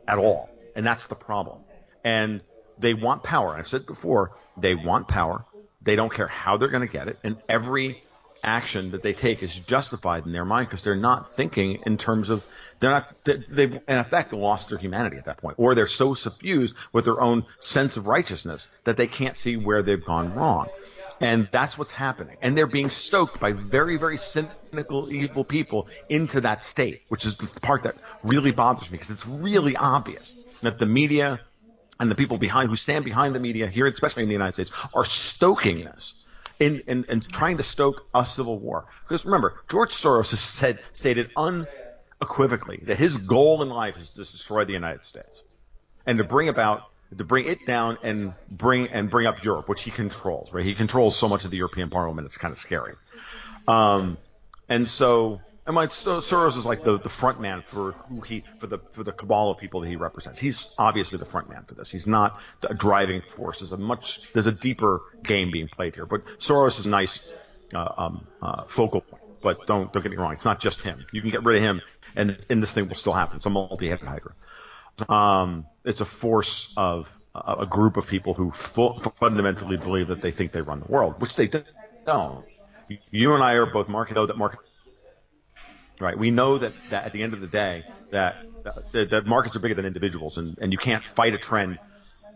at 0.07 0.19
all. 0.19 0.49
And 0.77 0.87
that's 0.87 1.07
the 1.07 1.15
problem. 1.15 1.61
And 2.05 2.41
they 2.79 2.95
want 2.95 3.23
power. 3.23 3.55
I've 3.55 3.69
said 3.69 3.87
before, 3.87 4.33
they 4.57 4.75
want 4.75 5.09
power. 5.09 5.45
They 5.83 5.97
don't 5.97 6.13
care 6.13 6.27
how 6.27 6.57
they're 6.57 6.69
going 6.69 6.87
to 6.87 6.93
get 6.93 7.09
it. 7.09 7.19
And 7.23 7.37
every 7.49 8.03
action 8.43 8.93
that 8.93 9.03
they 9.03 9.13
take 9.13 9.43
is 9.43 9.59
justified 9.59 10.25
in 10.27 10.33
their 10.33 10.45
mind 10.45 10.69
because 10.69 10.83
they're 10.83 10.97
not 10.97 11.31
thinking 11.33 11.83
in 11.85 11.99
terms 11.99 12.31
of 12.31 12.45
they're 12.79 12.91
not 12.91 13.15
they've 13.25 13.75
in 13.75 13.99
effect 13.99 14.33
lost 14.33 14.71
their 14.71 14.79
humanity 14.79 15.17
at 15.19 15.27
that 15.27 15.37
point 15.37 15.57
or 15.59 15.75
they're 15.75 15.87
so 15.87 16.15
suffused 16.15 16.75
with 16.93 17.05
their 17.05 17.21
own 17.21 17.45
sense 17.59 17.97
of 17.97 18.07
righteousness 18.07 18.67
that 18.85 18.97
they 18.97 19.07
can't 19.07 19.37
see 19.37 19.57
where 19.57 19.83
they've 19.83 20.05
gone 20.05 20.35
wrong 20.35 20.69
and 21.21 21.49
that's 21.53 21.77
what's 21.77 21.93
happening. 21.93 22.37
And 22.41 22.57
they're 22.57 22.67
being 22.67 22.89
stoked 22.89 23.39
by 23.41 23.53
very, 23.53 23.99
very 23.99 24.17
cynical, 24.17 25.13
evil 25.13 25.45
people 25.45 25.89
into 26.09 26.41
that 26.41 26.65
state, 26.65 27.03
which 27.09 27.27
is 27.27 27.37
the 27.37 27.61
part 27.61 27.83
that 27.83 27.97
really 28.23 28.53
bothers 28.53 28.91
me 28.91 28.97
because 28.97 29.11
it's 29.11 29.27
really 29.27 29.77
obvious 29.77 30.35
that 30.63 30.79
the 30.79 30.87
media 30.87 31.41
and 32.01 32.11
the 32.11 32.15
people 32.15 32.39
behind 32.39 32.71
who 32.71 32.77
stand 32.77 33.05
behind 33.05 33.35
the 33.35 33.41
media 33.41 33.67
here, 33.67 33.87
especially 33.87 34.23
in 34.23 34.31
the 34.31 34.35
United 34.35 34.55
States, 34.55 34.73
are 34.95 35.05
stoking 35.05 35.85
this. 35.85 36.25
In, 36.59 36.83
in, 36.87 37.05
in 37.05 37.23
trying 37.23 37.57
to 37.57 37.63
stoke 37.63 38.07
a 38.15 38.27
civil 38.27 38.59
war. 38.59 38.85
Because 39.09 39.25
remember, 39.25 39.63
George 39.71 39.93
Soros 39.93 40.29
has 40.29 40.41
said, 40.41 40.79
stated 40.93 41.31
unequivocally 41.35 42.81
that 42.83 42.99
his 42.99 43.17
goal 43.17 43.63
in 43.63 43.71
life 43.71 43.97
is 43.97 44.11
to 44.11 44.19
destroy 44.19 44.67
the 44.67 44.75
United 44.75 45.03
States 45.03 45.43
and 46.05 46.19
to 46.19 46.25
bring 46.25 46.51
about 46.51 46.90
to 47.17 47.25
bring 47.25 47.47
it 47.47 47.67
down 47.67 47.99
and 48.03 48.35
bring 48.51 48.89
and 48.89 49.11
bring 49.11 49.27
up 49.27 49.43
Europe, 49.43 49.69
which 49.69 49.83
he 49.83 49.91
controls. 49.91 50.53
Right, 50.53 50.65
he 50.65 50.75
controls 50.75 51.17
so 51.17 51.29
much 51.29 51.45
of 51.45 51.51
the 51.51 51.57
European 51.57 51.91
Parliament. 51.91 52.27
It's 52.27 52.37
kind 52.39 52.53
of 52.53 52.59
scary. 52.59 52.95
Um, 53.67 54.17
and 54.69 54.89
so, 54.89 55.41
And 55.67 55.75
my 55.75 55.87
Soros 55.87 56.57
is 56.57 56.67
like 56.67 56.83
the, 56.83 56.99
the 56.99 57.09
front 57.09 57.41
man 57.41 57.63
for 57.63 57.93
who 57.93 58.21
he 58.23 58.43
for 58.59 58.67
the 58.67 58.79
for 58.93 59.05
the 59.05 59.13
cabal 59.13 59.51
of 59.51 59.59
people 59.59 59.81
that 59.83 59.89
he 59.89 59.97
represents. 59.97 60.39
He's 60.39 60.75
obviously 60.79 61.19
the 61.19 61.27
front 61.27 61.49
man 61.49 61.65
for 61.65 61.75
this. 61.75 61.91
He's 61.91 62.07
not 62.09 62.41
a 62.69 62.75
driving 62.75 63.23
force. 63.37 63.61
There's 63.61 63.71
a 63.71 63.77
much 63.77 64.33
there's 64.33 64.47
a 64.47 64.53
deeper 64.53 65.03
game 65.23 65.51
being 65.53 65.69
played 65.69 65.95
here. 65.95 66.07
But 66.07 66.25
Soros 66.39 66.81
is 66.81 66.87
a 66.87 66.91
nice 66.91 67.33
uh, 67.75 67.93
um, 67.97 68.27
uh, 68.43 68.65
focal 68.69 69.03
point. 69.03 69.23
But 69.43 69.67
don't 69.67 69.93
don't 69.93 70.03
get 70.03 70.11
me 70.11 70.17
wrong. 70.19 70.33
It's 70.33 70.45
not 70.45 70.61
just 70.61 70.81
him. 70.81 71.05
You 71.13 71.21
can 71.21 71.31
get 71.31 71.45
rid 71.45 71.57
of 71.59 71.63
him, 71.63 71.83
and 72.17 72.39
and 72.49 72.63
this 72.63 72.73
thing 72.73 72.89
will 72.89 72.97
still 72.97 73.13
happen. 73.13 73.37
It's 73.37 73.47
a 73.47 73.51
multi-headed 73.51 74.07
hydra. 74.07 74.35
Um, 75.09 75.67
it's 75.85 76.01
a 76.01 76.05
force 76.05 76.73
of 76.77 77.09
a, 77.35 77.67
group 77.67 77.97
of 77.97 78.07
people 78.07 78.35
who 78.35 78.51
fundamentally 78.51 79.77
believe 79.77 80.09
that 80.09 80.21
they 80.21 80.31
think 80.31 80.53
they 80.53 80.61
run 80.61 80.81
the 80.81 80.91
world, 80.91 81.21
which 81.21 81.37
they 81.37 81.49
don't. 82.05 82.45
You 83.11 83.35
and 83.35 83.43
I 83.43 83.55
are 83.55 83.67
both 83.67 83.89
market 83.89 84.15
though 84.15 84.27
that 84.27 84.37
market 84.37 84.61
right? 86.01 86.19
We 86.19 86.31
know 86.31 86.59
that, 86.59 86.73
that 86.91 87.05
at 87.05 87.13
the 87.13 87.23
end 87.23 87.35
of 87.35 87.41
the 87.41 87.47
day 87.47 87.85
that, 88.11 88.37
that, 88.93 89.11
that 89.11 89.27
markets 89.27 89.55
are 89.55 89.61
bigger 89.61 89.75
than 89.75 89.87
individuals, 89.87 90.39
and, 90.39 90.59
and 90.59 90.73
you 90.73 90.79
can't 90.79 91.05
fight 91.05 91.35
a 91.35 91.39
trend 91.39 91.79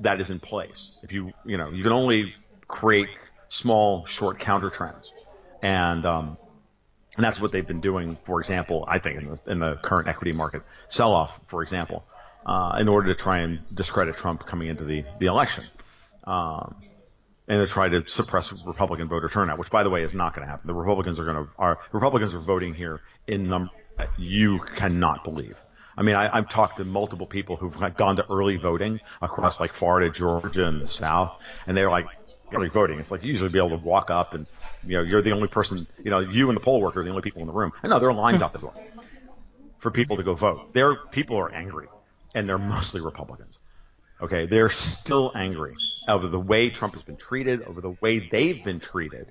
that 0.00 0.20
is 0.20 0.30
in 0.30 0.40
place. 0.40 1.00
If 1.02 1.12
you 1.12 1.32
you 1.44 1.56
know 1.56 1.70
you 1.70 1.82
can 1.82 1.92
only 1.92 2.34
create 2.66 3.08
small 3.48 4.06
short 4.06 4.38
counter 4.38 4.70
trends, 4.70 5.12
and 5.62 6.04
um, 6.04 6.36
and 7.16 7.24
that's 7.24 7.40
what 7.40 7.52
they've 7.52 7.66
been 7.66 7.80
doing. 7.80 8.18
For 8.24 8.40
example, 8.40 8.84
I 8.88 8.98
think 8.98 9.18
in 9.18 9.26
the 9.26 9.50
in 9.50 9.58
the 9.60 9.76
current 9.76 10.08
equity 10.08 10.32
market 10.32 10.62
sell 10.88 11.12
off, 11.12 11.38
for 11.46 11.62
example, 11.62 12.04
uh, 12.46 12.76
in 12.80 12.88
order 12.88 13.08
to 13.08 13.14
try 13.14 13.38
and 13.38 13.60
discredit 13.74 14.16
Trump 14.16 14.46
coming 14.46 14.68
into 14.68 14.84
the 14.84 15.04
the 15.18 15.26
election. 15.26 15.64
Um, 16.24 16.76
and 17.46 17.66
to 17.66 17.70
try 17.70 17.90
to 17.90 18.08
suppress 18.08 18.50
Republican 18.64 19.06
voter 19.06 19.28
turnout, 19.28 19.58
which 19.58 19.70
by 19.70 19.82
the 19.82 19.90
way 19.90 20.02
is 20.02 20.14
not 20.14 20.34
going 20.34 20.46
to 20.46 20.50
happen. 20.50 20.66
The 20.66 20.72
Republicans 20.72 21.20
are 21.20 21.24
going 21.24 21.44
to 21.44 21.50
are 21.58 21.78
Republicans 21.92 22.34
are 22.34 22.38
voting 22.38 22.74
here 22.74 23.00
in 23.26 23.48
number 23.48 23.70
you 24.18 24.58
cannot 24.58 25.24
believe. 25.24 25.56
I 25.96 26.02
mean, 26.02 26.16
I, 26.16 26.36
I've 26.36 26.50
talked 26.50 26.78
to 26.78 26.84
multiple 26.84 27.26
people 27.26 27.56
who've 27.56 27.76
gone 27.96 28.16
to 28.16 28.26
early 28.28 28.56
voting 28.56 29.00
across 29.22 29.60
like 29.60 29.72
Florida, 29.72 30.10
Georgia, 30.10 30.66
and 30.66 30.80
the 30.80 30.88
South, 30.88 31.40
and 31.66 31.76
they're 31.76 31.90
like 31.90 32.06
early 32.52 32.68
voting. 32.68 32.98
It's 32.98 33.10
like 33.10 33.22
you 33.22 33.30
usually 33.30 33.50
be 33.50 33.58
able 33.58 33.70
to 33.70 33.84
walk 33.84 34.10
up 34.10 34.34
and 34.34 34.46
you 34.84 34.96
know 34.96 35.02
you're 35.02 35.22
the 35.22 35.32
only 35.32 35.48
person, 35.48 35.86
you 36.02 36.10
know, 36.10 36.20
you 36.20 36.48
and 36.48 36.56
the 36.56 36.60
poll 36.60 36.80
worker 36.80 37.00
are 37.00 37.04
the 37.04 37.10
only 37.10 37.22
people 37.22 37.42
in 37.42 37.46
the 37.46 37.52
room. 37.52 37.72
And 37.82 37.90
no, 37.90 37.98
there 37.98 38.08
are 38.08 38.14
lines 38.14 38.42
out 38.42 38.52
the 38.52 38.58
door 38.58 38.74
for 39.78 39.90
people 39.90 40.16
to 40.16 40.22
go 40.22 40.34
vote. 40.34 40.72
There, 40.72 40.96
people 40.96 41.36
are 41.36 41.52
angry, 41.52 41.86
and 42.34 42.48
they're 42.48 42.58
mostly 42.58 43.00
Republicans. 43.00 43.58
Okay, 44.20 44.46
they're 44.46 44.70
still 44.70 45.32
angry 45.34 45.72
over 46.08 46.28
the 46.28 46.38
way 46.38 46.70
Trump 46.70 46.94
has 46.94 47.02
been 47.02 47.16
treated, 47.16 47.62
over 47.62 47.80
the 47.80 47.96
way 48.00 48.20
they've 48.20 48.64
been 48.64 48.80
treated, 48.80 49.26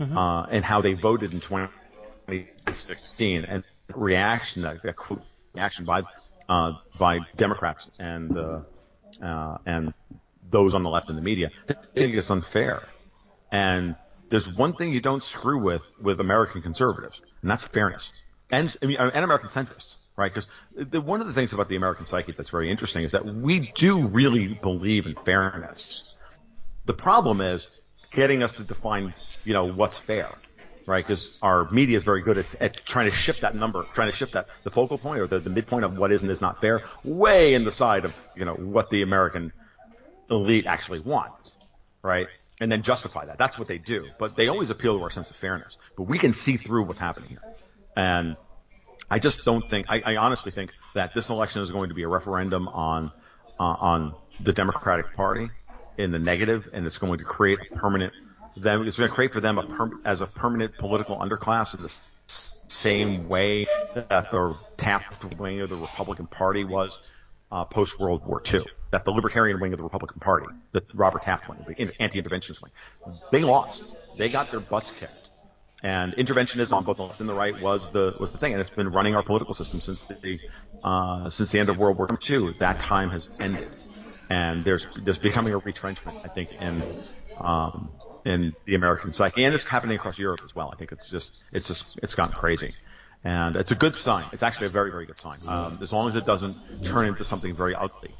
mm-hmm. 0.00 0.16
uh, 0.16 0.44
and 0.44 0.64
how 0.64 0.80
they 0.80 0.94
voted 0.94 1.34
in 1.34 1.40
2016, 1.40 3.44
and 3.44 3.62
reaction 3.94 4.62
that, 4.62 4.82
that 4.82 4.96
reaction 5.54 5.84
by 5.84 6.02
uh, 6.48 6.72
by 6.98 7.20
Democrats 7.36 7.90
and 7.98 8.36
uh, 8.36 8.60
uh, 9.22 9.58
and 9.66 9.92
those 10.50 10.74
on 10.74 10.82
the 10.82 10.90
left 10.90 11.10
in 11.10 11.16
the 11.16 11.22
media. 11.22 11.50
They 11.66 11.74
think 11.94 12.14
it's 12.14 12.30
unfair, 12.30 12.82
and 13.50 13.96
there's 14.28 14.50
one 14.50 14.72
thing 14.72 14.94
you 14.94 15.00
don't 15.00 15.22
screw 15.22 15.62
with 15.62 15.86
with 16.00 16.20
American 16.20 16.62
conservatives, 16.62 17.20
and 17.42 17.50
that's 17.50 17.64
fairness, 17.64 18.10
and 18.50 18.74
I 18.82 18.86
mean, 18.86 18.96
and 18.96 19.24
American 19.24 19.50
centrists 19.50 19.96
right? 20.16 20.32
Because 20.32 20.46
one 21.04 21.20
of 21.20 21.26
the 21.26 21.32
things 21.32 21.52
about 21.52 21.68
the 21.68 21.76
American 21.76 22.06
psyche 22.06 22.32
that's 22.32 22.50
very 22.50 22.70
interesting 22.70 23.04
is 23.04 23.12
that 23.12 23.24
we 23.24 23.72
do 23.74 24.06
really 24.06 24.48
believe 24.48 25.06
in 25.06 25.14
fairness. 25.14 26.14
The 26.84 26.94
problem 26.94 27.40
is 27.40 27.80
getting 28.10 28.42
us 28.42 28.56
to 28.56 28.64
define, 28.64 29.14
you 29.44 29.54
know, 29.54 29.64
what's 29.64 29.98
fair, 29.98 30.30
right? 30.86 31.06
Because 31.06 31.38
our 31.42 31.70
media 31.70 31.96
is 31.96 32.02
very 32.02 32.22
good 32.22 32.38
at, 32.38 32.54
at, 32.60 32.84
trying 32.84 33.06
to 33.06 33.16
shift 33.16 33.40
that 33.42 33.54
number, 33.54 33.84
trying 33.94 34.10
to 34.10 34.16
shift 34.16 34.32
that 34.32 34.48
the 34.64 34.70
focal 34.70 34.98
point 34.98 35.20
or 35.20 35.26
the, 35.26 35.38
the 35.38 35.50
midpoint 35.50 35.84
of 35.84 35.96
what 35.96 36.12
is 36.12 36.22
and 36.22 36.30
is 36.30 36.40
not 36.40 36.60
fair, 36.60 36.82
way 37.04 37.54
in 37.54 37.64
the 37.64 37.72
side 37.72 38.04
of 38.04 38.12
you 38.36 38.44
know 38.44 38.54
what 38.54 38.90
the 38.90 39.02
American 39.02 39.52
elite 40.30 40.66
actually 40.66 41.00
wants, 41.00 41.56
right? 42.02 42.26
And 42.60 42.70
then 42.70 42.82
justify 42.82 43.26
that. 43.26 43.38
That's 43.38 43.58
what 43.58 43.66
they 43.66 43.78
do. 43.78 44.04
But 44.18 44.36
they 44.36 44.48
always 44.48 44.70
appeal 44.70 44.96
to 44.98 45.02
our 45.02 45.10
sense 45.10 45.30
of 45.30 45.36
fairness. 45.36 45.76
But 45.96 46.04
we 46.04 46.18
can 46.18 46.32
see 46.32 46.56
through 46.56 46.84
what's 46.84 47.00
happening 47.00 47.30
here, 47.30 47.42
and 47.96 48.36
I 49.12 49.18
just 49.18 49.44
don't 49.44 49.62
think. 49.62 49.86
I, 49.90 50.00
I 50.06 50.16
honestly 50.16 50.50
think 50.52 50.72
that 50.94 51.12
this 51.12 51.28
election 51.28 51.60
is 51.60 51.70
going 51.70 51.90
to 51.90 51.94
be 51.94 52.02
a 52.02 52.08
referendum 52.08 52.66
on 52.68 53.12
uh, 53.60 53.76
on 53.78 54.14
the 54.40 54.54
Democratic 54.54 55.14
Party 55.14 55.50
in 55.98 56.12
the 56.12 56.18
negative, 56.18 56.70
and 56.72 56.86
it's 56.86 56.96
going 56.96 57.18
to 57.18 57.24
create 57.24 57.58
a 57.60 57.76
permanent. 57.76 58.14
Them, 58.56 58.88
it's 58.88 58.96
going 58.96 59.10
to 59.10 59.14
create 59.14 59.34
for 59.34 59.42
them 59.42 59.58
a 59.58 59.66
per, 59.66 59.90
as 60.06 60.22
a 60.22 60.26
permanent 60.26 60.78
political 60.78 61.18
underclass 61.18 61.74
in 61.76 61.82
the 61.82 61.92
same 62.26 63.28
way 63.28 63.66
that 63.92 64.30
the 64.30 64.56
Taft 64.78 65.22
wing 65.38 65.60
of 65.60 65.68
the 65.68 65.76
Republican 65.76 66.26
Party 66.26 66.64
was 66.64 66.98
uh, 67.50 67.66
post 67.66 68.00
World 68.00 68.24
War 68.24 68.42
II. 68.50 68.60
That 68.92 69.04
the 69.04 69.10
Libertarian 69.10 69.60
wing 69.60 69.74
of 69.74 69.78
the 69.78 69.84
Republican 69.84 70.20
Party, 70.20 70.46
the 70.72 70.82
Robert 70.94 71.22
Taft 71.22 71.50
wing, 71.50 71.62
the 71.66 71.92
anti-interventionist 72.00 72.62
wing, 72.62 72.72
they 73.30 73.42
lost. 73.42 73.94
They 74.16 74.30
got 74.30 74.50
their 74.50 74.60
butts 74.60 74.90
kicked 74.90 75.21
and 75.82 76.14
interventionism 76.14 76.72
on 76.72 76.84
both 76.84 76.96
the 76.96 77.02
left 77.02 77.20
and 77.20 77.28
the 77.28 77.34
right 77.34 77.60
was 77.60 77.90
the 77.90 78.14
was 78.20 78.32
the 78.32 78.38
thing, 78.38 78.52
and 78.52 78.60
it's 78.60 78.70
been 78.70 78.90
running 78.90 79.14
our 79.16 79.22
political 79.22 79.54
system 79.54 79.80
since 79.80 80.06
the 80.06 80.38
uh, 80.82 81.28
since 81.30 81.50
the 81.50 81.58
end 81.58 81.68
of 81.68 81.78
World 81.78 81.98
War 81.98 82.08
II. 82.28 82.54
That 82.58 82.78
time 82.80 83.10
has 83.10 83.28
ended, 83.40 83.68
and 84.30 84.64
there's 84.64 84.86
there's 85.02 85.18
becoming 85.18 85.54
a 85.54 85.58
retrenchment, 85.58 86.16
I 86.24 86.28
think, 86.28 86.52
in 86.60 86.84
um, 87.40 87.90
in 88.24 88.54
the 88.64 88.76
American 88.76 89.12
psyche, 89.12 89.44
and 89.44 89.54
it's 89.54 89.64
happening 89.64 89.96
across 89.96 90.18
Europe 90.18 90.40
as 90.44 90.54
well. 90.54 90.70
I 90.72 90.76
think 90.76 90.92
it's 90.92 91.10
just 91.10 91.44
it's 91.52 91.66
just 91.66 91.98
it's 92.02 92.14
gotten 92.14 92.34
crazy, 92.34 92.70
and 93.24 93.56
it's 93.56 93.72
a 93.72 93.76
good 93.76 93.96
sign. 93.96 94.24
It's 94.32 94.44
actually 94.44 94.68
a 94.68 94.70
very 94.70 94.92
very 94.92 95.06
good 95.06 95.18
sign, 95.18 95.38
um, 95.48 95.80
as 95.82 95.92
long 95.92 96.08
as 96.08 96.14
it 96.14 96.24
doesn't 96.24 96.56
turn 96.84 97.06
into 97.06 97.24
something 97.24 97.56
very 97.56 97.74
ugly. 97.74 98.14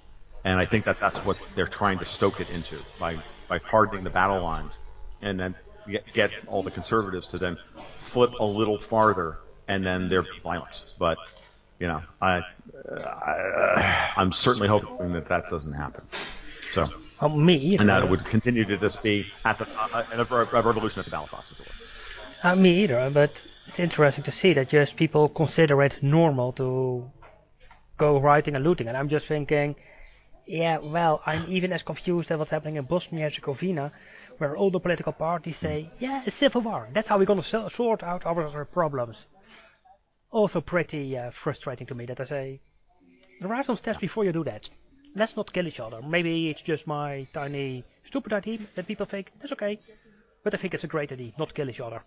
And 0.44 0.58
I 0.58 0.66
think 0.66 0.86
that 0.86 0.98
that's 0.98 1.24
what 1.24 1.36
they're 1.54 1.68
trying 1.68 2.00
to 2.00 2.04
stoke 2.04 2.40
it 2.40 2.50
into 2.50 2.76
by 2.98 3.18
by 3.48 3.58
hardening 3.58 4.02
the 4.02 4.10
battle 4.10 4.42
lines, 4.42 4.76
and 5.20 5.38
then 5.38 5.54
get, 5.88 6.12
get 6.12 6.30
all 6.46 6.62
the 6.62 6.70
conservatives 6.70 7.28
to 7.28 7.38
then 7.38 7.56
flip 7.96 8.32
a 8.40 8.44
little 8.44 8.78
farther, 8.78 9.38
and 9.68 9.84
then 9.84 10.08
there'd 10.08 10.24
be 10.24 10.40
violence. 10.42 10.94
But 10.98 11.18
you 11.78 11.88
know, 11.88 12.02
I, 12.20 12.42
I 13.00 14.12
I'm 14.16 14.32
certainly 14.32 14.68
hoping 14.68 15.12
that 15.12 15.28
that 15.28 15.50
doesn't 15.50 15.72
happen. 15.72 16.04
So. 16.72 16.86
Well, 17.20 17.30
me 17.30 17.76
And 17.76 17.88
that 17.88 18.02
it 18.02 18.10
would 18.10 18.24
continue 18.24 18.64
to 18.64 18.76
just 18.76 19.00
be 19.02 19.26
at 19.44 19.58
the 19.58 19.68
uh, 19.68 20.04
a, 20.12 20.24
a 20.24 20.44
revolution 20.44 20.98
at 20.98 21.04
the 21.04 21.10
ballot 21.12 21.30
box, 21.30 21.52
as 21.52 21.60
it 21.60 21.66
were. 21.66 22.50
Uh, 22.50 22.56
me 22.56 22.82
either, 22.82 23.08
but 23.10 23.44
it's 23.68 23.78
interesting 23.78 24.24
to 24.24 24.32
see 24.32 24.52
that 24.54 24.68
just 24.68 24.96
people 24.96 25.28
consider 25.28 25.80
it 25.82 26.02
normal 26.02 26.52
to 26.54 27.08
go 27.96 28.18
rioting 28.18 28.56
and 28.56 28.64
looting, 28.64 28.88
and 28.88 28.96
I'm 28.96 29.08
just 29.08 29.26
thinking, 29.26 29.76
yeah, 30.46 30.78
well, 30.78 31.22
I'm 31.24 31.44
even 31.48 31.72
as 31.72 31.84
confused 31.84 32.32
as 32.32 32.38
what's 32.38 32.50
happening 32.50 32.76
in 32.76 32.84
Bosnia 32.84 33.24
Herzegovina, 33.24 33.92
where 34.42 34.56
all 34.56 34.72
the 34.72 34.80
political 34.80 35.12
parties 35.12 35.56
say, 35.56 35.88
yeah, 36.00 36.24
a 36.26 36.30
civil 36.30 36.62
war, 36.62 36.88
that's 36.92 37.06
how 37.06 37.16
we're 37.16 37.24
going 37.32 37.40
to 37.40 37.70
sort 37.70 38.02
out 38.02 38.26
our 38.26 38.64
problems. 38.64 39.26
Also 40.30 40.60
pretty 40.60 41.16
uh, 41.16 41.30
frustrating 41.30 41.86
to 41.86 41.94
me 41.94 42.06
that 42.06 42.20
I 42.20 42.24
say, 42.24 42.60
there 43.40 43.54
are 43.54 43.62
some 43.62 43.76
steps 43.76 44.00
before 44.00 44.24
you 44.24 44.32
do 44.32 44.42
that. 44.42 44.68
Let's 45.14 45.36
not 45.36 45.52
kill 45.52 45.68
each 45.68 45.78
other. 45.78 46.02
Maybe 46.02 46.50
it's 46.50 46.62
just 46.62 46.88
my 46.88 47.28
tiny 47.32 47.84
stupid 48.02 48.32
idea 48.32 48.58
that 48.74 48.88
people 48.88 49.06
think, 49.06 49.30
that's 49.40 49.52
okay. 49.52 49.78
But 50.42 50.54
I 50.54 50.58
think 50.58 50.74
it's 50.74 50.82
a 50.82 50.88
great 50.88 51.12
idea, 51.12 51.30
not 51.38 51.54
kill 51.54 51.70
each 51.70 51.80
other. 51.80 52.02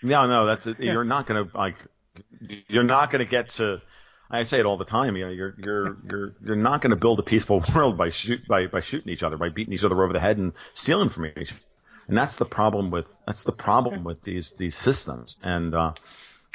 Yeah, 0.00 0.26
no, 0.26 0.46
that's 0.46 0.64
it. 0.68 0.76
Yeah. 0.78 0.92
You're 0.92 1.04
not 1.16 1.26
going 1.26 1.44
to, 1.44 1.56
like, 1.56 1.78
you're 2.68 2.84
not 2.84 3.10
going 3.10 3.24
to 3.24 3.30
get 3.30 3.48
to 3.56 3.82
I 4.30 4.44
say 4.44 4.60
it 4.60 4.66
all 4.66 4.76
the 4.76 4.84
time. 4.84 5.16
You 5.16 5.26
know, 5.26 5.30
you're 5.30 5.54
you're 5.58 5.96
you're 6.08 6.34
you're 6.44 6.56
not 6.56 6.82
going 6.82 6.90
to 6.90 7.00
build 7.00 7.18
a 7.18 7.22
peaceful 7.22 7.62
world 7.74 7.96
by 7.96 8.10
shoot 8.10 8.46
by 8.46 8.66
by 8.66 8.80
shooting 8.80 9.12
each 9.12 9.22
other, 9.22 9.36
by 9.36 9.48
beating 9.48 9.72
each 9.72 9.84
other 9.84 10.02
over 10.02 10.12
the 10.12 10.20
head 10.20 10.36
and 10.38 10.52
stealing 10.74 11.08
from 11.08 11.26
each 11.26 11.52
other. 11.52 11.60
And 12.08 12.16
that's 12.16 12.36
the 12.36 12.44
problem 12.44 12.90
with 12.90 13.08
that's 13.26 13.44
the 13.44 13.52
problem 13.52 14.04
with 14.04 14.22
these 14.22 14.52
these 14.58 14.76
systems. 14.76 15.36
And 15.42 15.74
uh, 15.74 15.92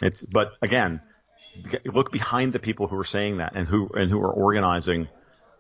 it's 0.01 0.21
but 0.21 0.53
again, 0.61 1.01
look 1.85 2.11
behind 2.11 2.53
the 2.53 2.59
people 2.59 2.87
who 2.87 2.97
are 2.97 3.05
saying 3.05 3.37
that 3.37 3.53
and 3.55 3.67
who 3.67 3.89
and 3.89 4.09
who 4.09 4.19
are 4.19 4.31
organizing 4.31 5.07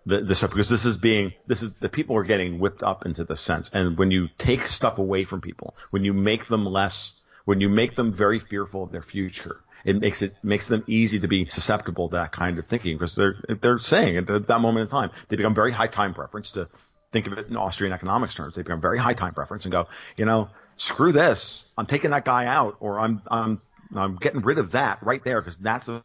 the, 0.05 0.21
this 0.21 0.39
stuff 0.39 0.51
because 0.51 0.69
this 0.69 0.85
is 0.85 0.97
being 0.97 1.33
this 1.47 1.63
is 1.63 1.75
the 1.77 1.89
people 1.89 2.15
are 2.17 2.23
getting 2.23 2.59
whipped 2.59 2.83
up 2.83 3.05
into 3.05 3.23
the 3.23 3.35
sense. 3.35 3.69
And 3.73 3.97
when 3.97 4.11
you 4.11 4.29
take 4.37 4.67
stuff 4.67 4.97
away 4.97 5.23
from 5.23 5.41
people, 5.41 5.75
when 5.91 6.03
you 6.03 6.13
make 6.13 6.45
them 6.45 6.65
less, 6.65 7.23
when 7.45 7.61
you 7.61 7.69
make 7.69 7.95
them 7.95 8.11
very 8.11 8.39
fearful 8.39 8.83
of 8.83 8.91
their 8.91 9.01
future, 9.01 9.61
it 9.85 9.99
makes 9.99 10.21
it 10.21 10.35
makes 10.43 10.67
them 10.67 10.83
easy 10.87 11.19
to 11.19 11.27
be 11.27 11.45
susceptible 11.45 12.09
to 12.09 12.15
that 12.15 12.31
kind 12.31 12.59
of 12.59 12.67
thinking 12.67 12.97
because 12.97 13.15
they're 13.15 13.35
they're 13.61 13.79
saying 13.79 14.17
at 14.17 14.47
that 14.47 14.59
moment 14.61 14.83
in 14.83 14.87
time 14.89 15.11
they 15.27 15.35
become 15.35 15.53
very 15.53 15.71
high 15.71 15.87
time 15.87 16.13
preference 16.13 16.51
to 16.51 16.67
think 17.13 17.27
of 17.27 17.33
it 17.33 17.47
in 17.47 17.55
Austrian 17.55 17.93
economics 17.93 18.33
terms. 18.33 18.55
They 18.55 18.63
become 18.63 18.81
very 18.81 18.97
high 18.97 19.13
time 19.13 19.33
preference 19.33 19.65
and 19.65 19.71
go, 19.71 19.87
you 20.17 20.25
know, 20.25 20.49
screw 20.75 21.13
this. 21.13 21.65
I'm 21.77 21.85
taking 21.85 22.11
that 22.11 22.25
guy 22.25 22.47
out, 22.47 22.77
or 22.81 22.99
I'm 22.99 23.21
I'm 23.29 23.61
I'm 23.95 24.17
getting 24.17 24.41
rid 24.41 24.57
of 24.57 24.71
that 24.71 25.01
right 25.03 25.23
there 25.23 25.39
because 25.39 25.57
that's 25.57 25.87
a 25.87 26.01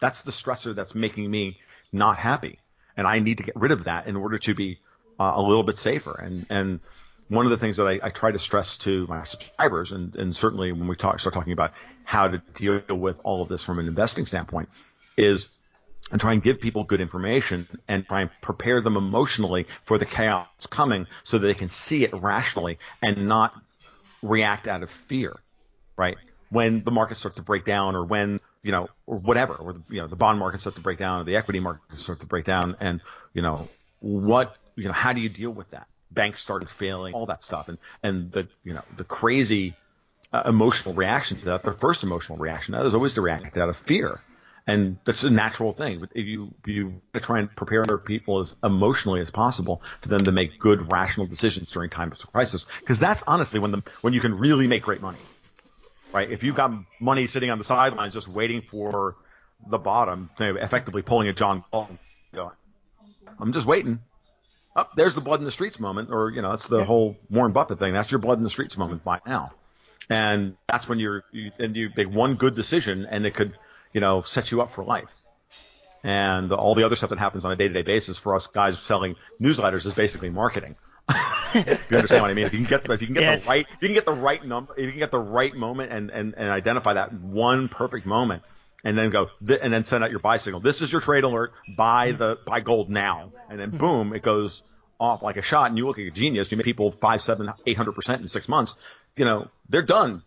that's 0.00 0.22
the 0.22 0.32
stressor 0.32 0.74
that's 0.74 0.94
making 0.94 1.30
me 1.30 1.58
not 1.92 2.18
happy, 2.18 2.58
and 2.96 3.06
I 3.06 3.20
need 3.20 3.38
to 3.38 3.44
get 3.44 3.56
rid 3.56 3.70
of 3.72 3.84
that 3.84 4.06
in 4.06 4.16
order 4.16 4.38
to 4.38 4.54
be 4.54 4.80
uh, 5.18 5.32
a 5.36 5.42
little 5.42 5.62
bit 5.62 5.78
safer. 5.78 6.14
And 6.14 6.46
and 6.50 6.80
one 7.28 7.46
of 7.46 7.50
the 7.50 7.58
things 7.58 7.76
that 7.78 7.86
I, 7.86 8.00
I 8.02 8.10
try 8.10 8.30
to 8.30 8.38
stress 8.38 8.76
to 8.78 9.06
my 9.06 9.24
subscribers, 9.24 9.92
and, 9.92 10.14
and 10.16 10.36
certainly 10.36 10.72
when 10.72 10.86
we 10.86 10.96
talk, 10.96 11.18
start 11.20 11.34
talking 11.34 11.52
about 11.52 11.72
how 12.04 12.28
to 12.28 12.38
deal 12.54 12.82
with 12.90 13.20
all 13.24 13.42
of 13.42 13.48
this 13.48 13.64
from 13.64 13.78
an 13.78 13.86
investing 13.86 14.26
standpoint, 14.26 14.68
is 15.16 15.58
and 16.10 16.20
try 16.20 16.32
and 16.32 16.42
give 16.42 16.60
people 16.60 16.84
good 16.84 17.00
information 17.00 17.66
and 17.88 18.06
try 18.06 18.22
and 18.22 18.30
prepare 18.40 18.80
them 18.80 18.96
emotionally 18.96 19.66
for 19.84 19.98
the 19.98 20.06
chaos 20.06 20.46
coming 20.68 21.06
so 21.22 21.38
that 21.38 21.46
they 21.46 21.54
can 21.54 21.70
see 21.70 22.04
it 22.04 22.12
rationally 22.12 22.78
and 23.00 23.28
not 23.28 23.54
react 24.22 24.66
out 24.66 24.82
of 24.82 24.90
fear, 24.90 25.34
right? 25.96 26.16
When 26.50 26.82
the 26.84 26.90
markets 26.90 27.20
start 27.20 27.36
to 27.36 27.42
break 27.42 27.64
down 27.64 27.96
or 27.96 28.04
when, 28.04 28.40
you 28.62 28.72
know, 28.72 28.88
or 29.06 29.16
whatever, 29.18 29.54
or, 29.54 29.72
the, 29.72 29.82
you 29.88 30.00
know, 30.00 30.06
the 30.06 30.16
bond 30.16 30.38
markets 30.38 30.64
start 30.64 30.76
to 30.76 30.82
break 30.82 30.98
down 30.98 31.20
or 31.20 31.24
the 31.24 31.36
equity 31.36 31.60
markets 31.60 32.02
start 32.02 32.20
to 32.20 32.26
break 32.26 32.44
down 32.44 32.76
and, 32.80 33.00
you 33.32 33.40
know, 33.42 33.68
what, 34.00 34.56
you 34.76 34.84
know, 34.84 34.92
how 34.92 35.12
do 35.12 35.20
you 35.20 35.28
deal 35.28 35.50
with 35.50 35.70
that? 35.70 35.86
Banks 36.12 36.40
started 36.40 36.68
failing, 36.68 37.14
all 37.14 37.26
that 37.26 37.42
stuff. 37.42 37.68
And, 37.68 37.78
and 38.02 38.30
the, 38.32 38.48
you 38.64 38.74
know, 38.74 38.82
the 38.96 39.04
crazy 39.04 39.74
uh, 40.32 40.42
emotional 40.46 40.94
reaction 40.94 41.38
to 41.38 41.44
that, 41.46 41.62
the 41.62 41.72
first 41.72 42.02
emotional 42.02 42.38
reaction 42.38 42.72
to 42.72 42.80
that 42.80 42.86
is 42.86 42.94
always 42.94 43.14
to 43.14 43.20
react 43.20 43.56
out 43.56 43.68
of 43.68 43.76
fear 43.76 44.20
and 44.66 44.98
that's 45.04 45.24
a 45.24 45.30
natural 45.30 45.72
thing. 45.72 46.00
But 46.00 46.10
if 46.14 46.26
you 46.26 46.54
you 46.66 47.00
try 47.14 47.40
and 47.40 47.54
prepare 47.54 47.82
other 47.82 47.98
people 47.98 48.40
as 48.40 48.54
emotionally 48.62 49.20
as 49.20 49.30
possible 49.30 49.82
for 50.00 50.08
them 50.08 50.24
to 50.24 50.32
make 50.32 50.58
good, 50.58 50.90
rational 50.90 51.26
decisions 51.26 51.70
during 51.72 51.90
times 51.90 52.22
of 52.22 52.32
crisis, 52.32 52.66
because 52.80 52.98
that's 52.98 53.22
honestly 53.26 53.58
when 53.58 53.72
the 53.72 53.82
when 54.02 54.12
you 54.12 54.20
can 54.20 54.38
really 54.38 54.66
make 54.66 54.82
great 54.82 55.00
money, 55.00 55.18
right? 56.12 56.30
If 56.30 56.42
you've 56.42 56.56
got 56.56 56.72
money 57.00 57.26
sitting 57.26 57.50
on 57.50 57.58
the 57.58 57.64
sidelines 57.64 58.14
just 58.14 58.28
waiting 58.28 58.62
for 58.62 59.16
the 59.68 59.78
bottom, 59.78 60.30
effectively 60.38 61.02
pulling 61.02 61.28
a 61.28 61.32
John 61.32 61.64
Paul, 61.70 61.90
going, 62.32 62.50
I'm 63.38 63.52
just 63.52 63.66
waiting. 63.66 64.00
Oh, 64.74 64.86
there's 64.96 65.14
the 65.14 65.20
blood 65.20 65.40
in 65.40 65.44
the 65.44 65.52
streets 65.52 65.78
moment, 65.78 66.10
or 66.10 66.30
you 66.30 66.42
know, 66.42 66.50
that's 66.50 66.66
the 66.66 66.84
whole 66.84 67.16
Warren 67.28 67.52
Buffett 67.52 67.78
thing. 67.78 67.92
That's 67.92 68.10
your 68.10 68.20
blood 68.20 68.38
in 68.38 68.44
the 68.44 68.50
streets 68.50 68.78
moment 68.78 69.04
by 69.04 69.20
now, 69.26 69.52
and 70.08 70.56
that's 70.68 70.88
when 70.88 70.98
you're 70.98 71.24
you, 71.30 71.52
and 71.58 71.76
you 71.76 71.90
make 71.94 72.10
one 72.10 72.36
good 72.36 72.54
decision, 72.54 73.06
and 73.08 73.26
it 73.26 73.34
could 73.34 73.54
you 73.92 74.00
know, 74.00 74.22
set 74.22 74.50
you 74.50 74.60
up 74.60 74.72
for 74.72 74.84
life. 74.84 75.10
And 76.04 76.52
all 76.52 76.74
the 76.74 76.84
other 76.84 76.96
stuff 76.96 77.10
that 77.10 77.18
happens 77.18 77.44
on 77.44 77.52
a 77.52 77.56
day-to-day 77.56 77.82
basis 77.82 78.18
for 78.18 78.34
us 78.34 78.48
guys 78.48 78.78
selling 78.78 79.14
newsletters 79.40 79.86
is 79.86 79.94
basically 79.94 80.30
marketing. 80.30 80.74
if 81.54 81.90
you 81.90 81.96
understand 81.96 82.22
what 82.22 82.30
I 82.30 82.34
mean, 82.34 82.46
if 82.46 82.52
you 82.52 82.58
can 82.58 82.68
get 82.68 82.84
the, 82.84 82.92
if 82.92 83.00
you 83.00 83.06
can 83.06 83.14
get 83.14 83.22
yes. 83.22 83.42
the 83.42 83.48
right, 83.48 83.66
if 83.70 83.82
you 83.82 83.88
can 83.88 83.94
get 83.94 84.06
the 84.06 84.12
right 84.12 84.44
number, 84.44 84.72
if 84.76 84.84
you 84.84 84.90
can 84.90 85.00
get 85.00 85.10
the 85.10 85.20
right 85.20 85.54
moment 85.54 85.92
and, 85.92 86.10
and, 86.10 86.34
and 86.36 86.48
identify 86.48 86.94
that 86.94 87.12
one 87.12 87.68
perfect 87.68 88.04
moment, 88.04 88.42
and 88.84 88.96
then 88.96 89.10
go 89.10 89.28
and 89.40 89.72
then 89.72 89.84
send 89.84 90.04
out 90.04 90.10
your 90.10 90.20
buy 90.20 90.36
signal. 90.36 90.60
This 90.60 90.82
is 90.82 90.90
your 90.90 91.00
trade 91.00 91.24
alert. 91.24 91.52
Buy 91.76 92.12
the 92.12 92.38
buy 92.46 92.60
gold 92.60 92.90
now, 92.90 93.32
and 93.48 93.58
then 93.58 93.70
boom, 93.70 94.14
it 94.14 94.22
goes 94.22 94.62
off 94.98 95.22
like 95.22 95.36
a 95.36 95.42
shot. 95.42 95.70
And 95.70 95.78
you 95.78 95.86
look 95.86 95.98
like 95.98 96.08
a 96.08 96.10
genius. 96.10 96.50
You 96.50 96.56
make 96.56 96.64
people 96.64 96.92
five, 96.92 97.20
seven, 97.20 97.48
eight 97.66 97.76
hundred 97.76 97.92
percent 97.92 98.22
in 98.22 98.28
six 98.28 98.48
months. 98.48 98.74
You 99.16 99.24
know 99.24 99.48
they're 99.68 99.82
done 99.82 100.22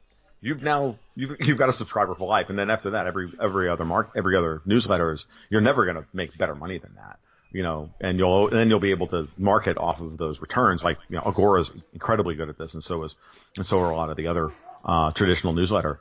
you've 0.46 0.62
now 0.62 0.98
you've 1.16 1.36
you've 1.40 1.58
got 1.58 1.70
a 1.70 1.74
subscriber 1.74 2.14
for 2.14 2.28
life, 2.28 2.50
and 2.50 2.58
then 2.58 2.70
after 2.70 2.92
that, 2.92 3.08
every 3.08 3.32
every 3.42 3.68
other 3.70 3.84
mark 3.84 4.12
every 4.16 4.38
other 4.38 4.62
newsletter 4.66 5.12
is 5.12 5.26
you're 5.50 5.62
never 5.62 5.86
going 5.86 5.98
to 5.98 6.06
make 6.14 6.38
better 6.38 6.56
money 6.56 6.78
than 6.78 6.94
that, 6.96 7.20
you 7.52 7.64
know, 7.64 7.90
and 8.00 8.20
you'll 8.20 8.48
and 8.50 8.58
then 8.58 8.70
you'll 8.70 8.80
be 8.80 8.92
able 8.92 9.08
to 9.08 9.28
market 9.38 9.78
off 9.78 10.00
of 10.02 10.18
those 10.18 10.40
returns. 10.40 10.84
Like 10.84 11.00
you 11.10 11.16
know, 11.16 11.24
Agora 11.26 11.62
is 11.62 11.72
incredibly 11.94 12.36
good 12.36 12.50
at 12.50 12.58
this, 12.58 12.76
and 12.76 12.84
so 12.84 13.04
is 13.04 13.16
and 13.58 13.66
so 13.66 13.80
are 13.80 13.90
a 13.90 13.96
lot 13.96 14.10
of 14.10 14.18
the 14.18 14.28
other 14.28 14.52
uh, 14.86 15.12
traditional 15.12 15.54
newsletter 15.54 16.00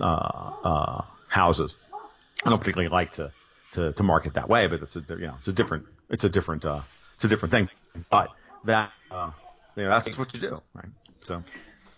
uh, 0.00 0.04
uh, 0.04 1.04
houses. 1.28 1.76
I 2.44 2.50
don't 2.50 2.58
particularly 2.58 2.90
like 2.90 3.12
to, 3.12 3.32
to 3.72 3.92
to 3.92 4.02
market 4.02 4.34
that 4.34 4.48
way, 4.48 4.66
but 4.66 4.82
it's 4.82 4.96
a 4.96 5.04
you 5.08 5.26
know 5.26 5.34
it's 5.38 5.48
a 5.48 5.52
different 5.52 5.86
it's 6.10 6.24
a 6.24 6.28
different 6.28 6.64
uh, 6.64 6.80
it's 7.14 7.24
a 7.24 7.28
different 7.28 7.52
thing. 7.52 7.68
But 8.10 8.30
that 8.64 8.92
uh, 9.10 9.30
you 9.76 9.84
know 9.84 9.90
that's 9.90 10.18
what 10.18 10.32
you 10.34 10.40
do, 10.40 10.62
right? 10.74 10.88
So. 11.24 11.42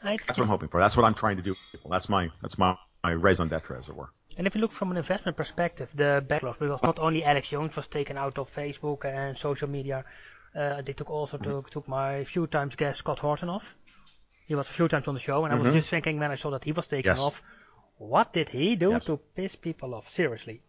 That's 0.04 0.28
what 0.28 0.40
I'm 0.40 0.48
hoping 0.48 0.68
for. 0.68 0.80
That's 0.80 0.96
what 0.96 1.06
I'm 1.06 1.14
trying 1.14 1.38
to 1.38 1.42
do. 1.42 1.54
That's 1.88 2.08
my 2.08 2.30
that's 2.42 2.58
my, 2.58 2.76
my 3.02 3.12
raison 3.12 3.48
d'etre, 3.48 3.78
as 3.78 3.88
it 3.88 3.96
were. 3.96 4.10
And 4.36 4.46
if 4.46 4.54
you 4.54 4.60
look 4.60 4.72
from 4.72 4.90
an 4.90 4.96
investment 4.96 5.36
perspective, 5.36 5.88
the 5.94 6.22
backlog, 6.26 6.58
because 6.58 6.82
not 6.82 6.98
only 6.98 7.24
Alex 7.24 7.48
Jones 7.48 7.74
was 7.74 7.86
taken 7.86 8.18
out 8.18 8.38
of 8.38 8.52
Facebook 8.54 9.04
and 9.04 9.38
social 9.38 9.68
media, 9.68 10.04
uh, 10.54 10.82
they 10.82 10.92
took 10.92 11.10
also 11.10 11.38
mm-hmm. 11.38 11.50
took, 11.50 11.70
took 11.70 11.88
my 11.88 12.24
few 12.24 12.46
times 12.46 12.76
guest 12.76 12.98
Scott 12.98 13.20
Horton 13.20 13.48
off. 13.48 13.74
He 14.46 14.54
was 14.54 14.68
a 14.68 14.72
few 14.72 14.88
times 14.88 15.08
on 15.08 15.14
the 15.14 15.20
show, 15.20 15.44
and. 15.44 15.54
I 15.54 15.56
was 15.56 15.68
mm-hmm. 15.68 15.76
just 15.76 15.88
thinking 15.88 16.18
when 16.18 16.30
I 16.30 16.34
saw 16.34 16.50
that 16.50 16.64
he 16.64 16.72
was 16.72 16.86
taken 16.86 17.12
yes. 17.12 17.20
off, 17.20 17.40
what 17.98 18.32
did 18.32 18.48
he 18.48 18.76
do 18.76 18.90
yes. 18.90 19.04
to 19.06 19.18
piss 19.36 19.54
people 19.54 19.94
off? 19.94 20.10
Seriously. 20.10 20.62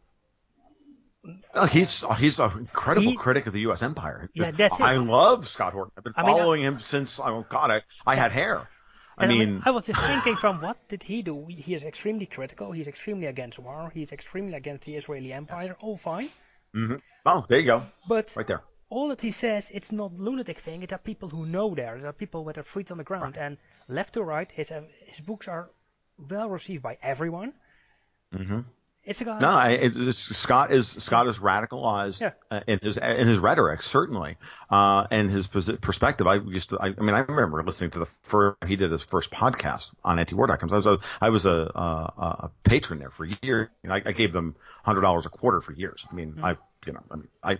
Uh, 1.53 1.65
he's 1.65 2.03
uh, 2.03 2.13
he's 2.13 2.39
an 2.39 2.51
incredible 2.59 3.11
he, 3.11 3.15
critic 3.15 3.47
of 3.47 3.53
the 3.53 3.61
U.S. 3.61 3.81
empire. 3.81 4.29
Yeah, 4.33 4.51
that's 4.51 4.79
I 4.79 4.95
it. 4.95 4.99
love 4.99 5.47
Scott 5.47 5.73
Horton. 5.73 5.91
I've 5.97 6.03
been 6.03 6.13
I 6.15 6.21
following 6.21 6.61
mean, 6.61 6.73
uh, 6.73 6.77
him 6.77 6.79
since 6.81 7.19
oh 7.19 7.45
God, 7.49 7.71
I, 7.71 7.81
I 8.05 8.15
had 8.15 8.31
hair. 8.31 8.69
I 9.17 9.27
mean, 9.27 9.61
I, 9.65 9.71
was 9.71 9.85
just 9.91 10.05
thinking 10.05 10.35
from 10.35 10.61
what 10.61 10.77
did 10.89 11.01
he 11.01 11.21
do? 11.21 11.45
He 11.47 11.73
is 11.73 11.83
extremely 11.83 12.25
critical. 12.25 12.71
He's 12.73 12.87
extremely 12.87 13.27
against 13.27 13.57
war. 13.59 13.89
He's 13.93 14.11
extremely 14.11 14.53
against 14.55 14.85
the 14.85 14.95
Israeli 14.95 15.31
Empire. 15.31 15.67
Yes. 15.67 15.77
All 15.79 15.97
fine. 15.97 16.29
Mm-hmm. 16.75 16.95
Oh, 17.25 17.45
there 17.47 17.59
you 17.59 17.65
go. 17.65 17.83
But 18.07 18.31
right 18.35 18.45
there. 18.45 18.61
All 18.89 19.07
that 19.09 19.21
he 19.21 19.31
says, 19.31 19.71
it's 19.73 19.91
not 19.91 20.13
lunatic 20.13 20.59
thing. 20.59 20.83
It 20.83 20.93
are 20.93 20.99
people 20.99 21.29
who 21.29 21.45
know 21.45 21.73
there. 21.73 21.97
There 21.97 22.09
are 22.09 22.13
people 22.13 22.43
with 22.43 22.55
their 22.55 22.63
feet 22.63 22.91
on 22.91 22.97
the 22.97 23.03
ground, 23.03 23.35
right. 23.35 23.45
and 23.45 23.57
left 23.87 24.13
to 24.13 24.23
right, 24.23 24.51
his 24.51 24.69
uh, 24.69 24.81
his 25.07 25.25
books 25.25 25.47
are 25.47 25.69
well 26.17 26.49
received 26.49 26.83
by 26.83 26.97
everyone. 27.01 27.53
Mm-hmm. 28.33 28.61
It's 29.05 29.21
a 29.21 29.23
guy. 29.23 29.37
No, 29.37 29.49
I, 29.49 29.69
it's, 29.69 30.35
Scott 30.35 30.71
is 30.71 30.87
Scott 30.87 31.27
is 31.27 31.37
radicalized 31.37 32.21
yeah. 32.21 32.31
Uh, 32.49 32.61
in 32.65 32.79
his 32.79 32.97
in 32.97 33.27
his 33.27 33.37
rhetoric 33.37 33.83
certainly, 33.83 34.37
uh, 34.71 35.05
and 35.11 35.29
his 35.29 35.45
perspective. 35.45 36.25
I 36.25 36.35
used 36.35 36.69
to. 36.69 36.79
I, 36.79 36.87
I, 36.87 37.01
mean, 37.01 37.13
I 37.13 37.19
remember 37.19 37.61
listening 37.63 37.91
to 37.91 37.99
the 37.99 38.07
first 38.23 38.57
he 38.65 38.75
did 38.75 38.89
his 38.89 39.03
first 39.03 39.29
podcast 39.29 39.93
on 40.03 40.17
antiwar.com. 40.17 40.71
I 40.71 40.75
was 40.75 40.85
a, 40.87 40.99
I 41.21 41.29
was 41.29 41.45
a, 41.45 41.71
a, 41.75 42.23
a 42.45 42.51
patron 42.63 42.97
there 42.97 43.11
for 43.11 43.25
years. 43.25 43.69
You 43.83 43.89
know, 43.89 43.95
I, 43.95 44.01
I 44.07 44.11
gave 44.11 44.33
them 44.33 44.55
hundred 44.83 45.01
dollars 45.01 45.27
a 45.27 45.29
quarter 45.29 45.61
for 45.61 45.73
years. 45.73 46.03
I 46.11 46.15
mean, 46.15 46.33
mm-hmm. 46.33 46.45
I 46.45 46.57
you 46.85 46.93
know, 46.93 47.03
I 47.11 47.15
mean, 47.15 47.27
I. 47.43 47.57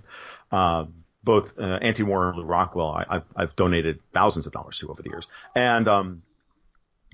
Uh, 0.51 0.85
both 1.23 1.57
uh, 1.57 1.79
anti-war 1.81 2.29
and 2.29 2.37
Lew 2.37 2.43
Rockwell, 2.43 2.91
I, 2.91 3.05
I've, 3.09 3.23
I've 3.35 3.55
donated 3.55 3.99
thousands 4.13 4.45
of 4.45 4.53
dollars 4.53 4.77
to 4.77 4.89
over 4.89 5.01
the 5.01 5.09
years, 5.09 5.25
and 5.55 5.87
um, 5.87 6.21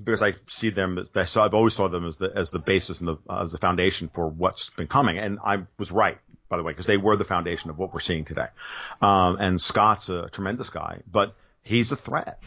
because 0.03 0.21
I 0.21 0.33
see 0.47 0.69
them, 0.69 1.07
I've 1.15 1.53
always 1.53 1.73
saw 1.73 1.87
them 1.87 2.05
as 2.05 2.17
the 2.17 2.31
as 2.35 2.51
the 2.51 2.59
basis 2.59 2.99
and 2.99 3.07
the 3.07 3.17
uh, 3.29 3.43
as 3.43 3.51
the 3.51 3.57
foundation 3.57 4.09
for 4.13 4.27
what's 4.27 4.69
been 4.71 4.87
coming, 4.87 5.17
and 5.17 5.39
I 5.43 5.63
was 5.77 5.91
right, 5.91 6.17
by 6.49 6.57
the 6.57 6.63
way, 6.63 6.71
because 6.71 6.85
they 6.85 6.97
were 6.97 7.15
the 7.15 7.25
foundation 7.25 7.69
of 7.69 7.77
what 7.77 7.93
we're 7.93 7.99
seeing 7.99 8.25
today. 8.25 8.47
Um, 9.01 9.37
and 9.39 9.61
Scott's 9.61 10.09
a 10.09 10.29
tremendous 10.29 10.69
guy, 10.69 11.01
but 11.09 11.35
he's 11.61 11.91
a 11.91 11.95
threat. 11.95 12.39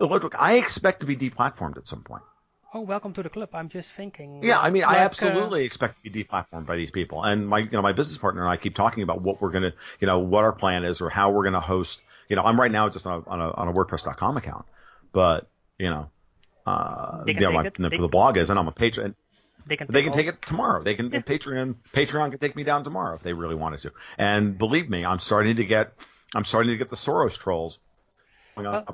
Look, 0.00 0.34
I 0.38 0.54
expect 0.54 1.00
to 1.00 1.06
be 1.06 1.16
deplatformed 1.16 1.76
at 1.76 1.86
some 1.86 2.02
point. 2.02 2.22
Oh, 2.76 2.80
welcome 2.80 3.12
to 3.12 3.22
the 3.22 3.28
club. 3.28 3.50
I'm 3.52 3.68
just 3.68 3.88
thinking. 3.90 4.42
Yeah, 4.42 4.58
I 4.58 4.70
mean, 4.70 4.82
like, 4.82 4.96
I 4.96 5.02
uh, 5.02 5.04
absolutely 5.04 5.62
uh, 5.62 5.66
expect 5.66 6.02
to 6.02 6.10
be 6.10 6.24
deplatformed 6.24 6.66
by 6.66 6.74
these 6.74 6.90
people. 6.90 7.22
And 7.22 7.46
my, 7.46 7.60
you 7.60 7.70
know, 7.70 7.82
my 7.82 7.92
business 7.92 8.18
partner 8.18 8.42
and 8.42 8.50
I 8.50 8.56
keep 8.56 8.74
talking 8.74 9.04
about 9.04 9.22
what 9.22 9.40
we're 9.40 9.52
going 9.52 9.62
to, 9.62 9.74
you 10.00 10.08
know, 10.08 10.18
what 10.18 10.42
our 10.42 10.52
plan 10.52 10.84
is 10.84 11.00
or 11.00 11.08
how 11.08 11.30
we're 11.30 11.44
going 11.44 11.54
to 11.54 11.60
host. 11.60 12.02
You 12.28 12.34
know, 12.34 12.42
I'm 12.42 12.58
right 12.58 12.72
now 12.72 12.88
just 12.88 13.06
on 13.06 13.22
a, 13.24 13.30
on 13.30 13.40
a, 13.40 13.50
on 13.52 13.68
a 13.68 13.72
WordPress.com 13.72 14.36
account, 14.38 14.64
but 15.12 15.48
you 15.78 15.90
know, 15.90 16.10
uh, 16.66 17.24
you 17.26 17.34
know, 17.34 17.52
my, 17.52 17.62
the, 17.68 17.88
the 17.90 18.08
blog 18.08 18.36
is, 18.36 18.50
and 18.50 18.58
I'm 18.58 18.68
a 18.68 18.72
patron. 18.72 19.14
They 19.66 19.76
can, 19.76 19.86
they 19.90 20.02
can 20.02 20.12
take 20.12 20.26
it 20.26 20.42
tomorrow. 20.42 20.82
They 20.82 20.94
can 20.94 21.10
yeah. 21.10 21.20
Patreon 21.20 21.76
Patreon 21.92 22.30
can 22.30 22.38
take 22.38 22.54
me 22.54 22.64
down 22.64 22.84
tomorrow 22.84 23.16
if 23.16 23.22
they 23.22 23.32
really 23.32 23.54
wanted 23.54 23.80
to. 23.80 23.92
And 24.18 24.58
believe 24.58 24.90
me, 24.90 25.04
I'm 25.04 25.20
starting 25.20 25.56
to 25.56 25.64
get 25.64 25.92
I'm 26.34 26.44
starting 26.44 26.72
to 26.72 26.76
get 26.76 26.90
the 26.90 26.96
Soros 26.96 27.38
trolls. 27.38 27.78
Well, 28.56 28.84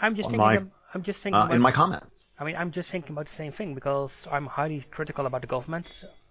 I'm 0.00 0.14
just 0.14 0.28
thinking. 0.28 0.38
My, 0.38 0.62
I'm 0.92 1.02
just 1.02 1.20
thinking 1.20 1.40
uh, 1.40 1.48
in 1.48 1.60
my 1.60 1.72
comments. 1.72 2.24
I 2.38 2.44
mean, 2.44 2.56
I'm 2.56 2.70
just 2.70 2.90
thinking 2.90 3.12
about 3.12 3.26
the 3.26 3.34
same 3.34 3.52
thing 3.52 3.74
because 3.74 4.12
I'm 4.30 4.46
highly 4.46 4.84
critical 4.90 5.26
about 5.26 5.40
the 5.40 5.46
government. 5.46 5.86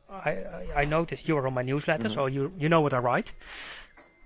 I 0.09 0.31
I, 0.31 0.67
I 0.77 0.85
noticed 0.85 1.27
you 1.27 1.37
are 1.37 1.47
on 1.47 1.53
my 1.53 1.63
newsletter, 1.63 2.09
mm-hmm. 2.09 2.13
so 2.13 2.27
you 2.27 2.51
you 2.57 2.69
know 2.69 2.81
what 2.81 2.93
I 2.93 2.99
write. 2.99 3.33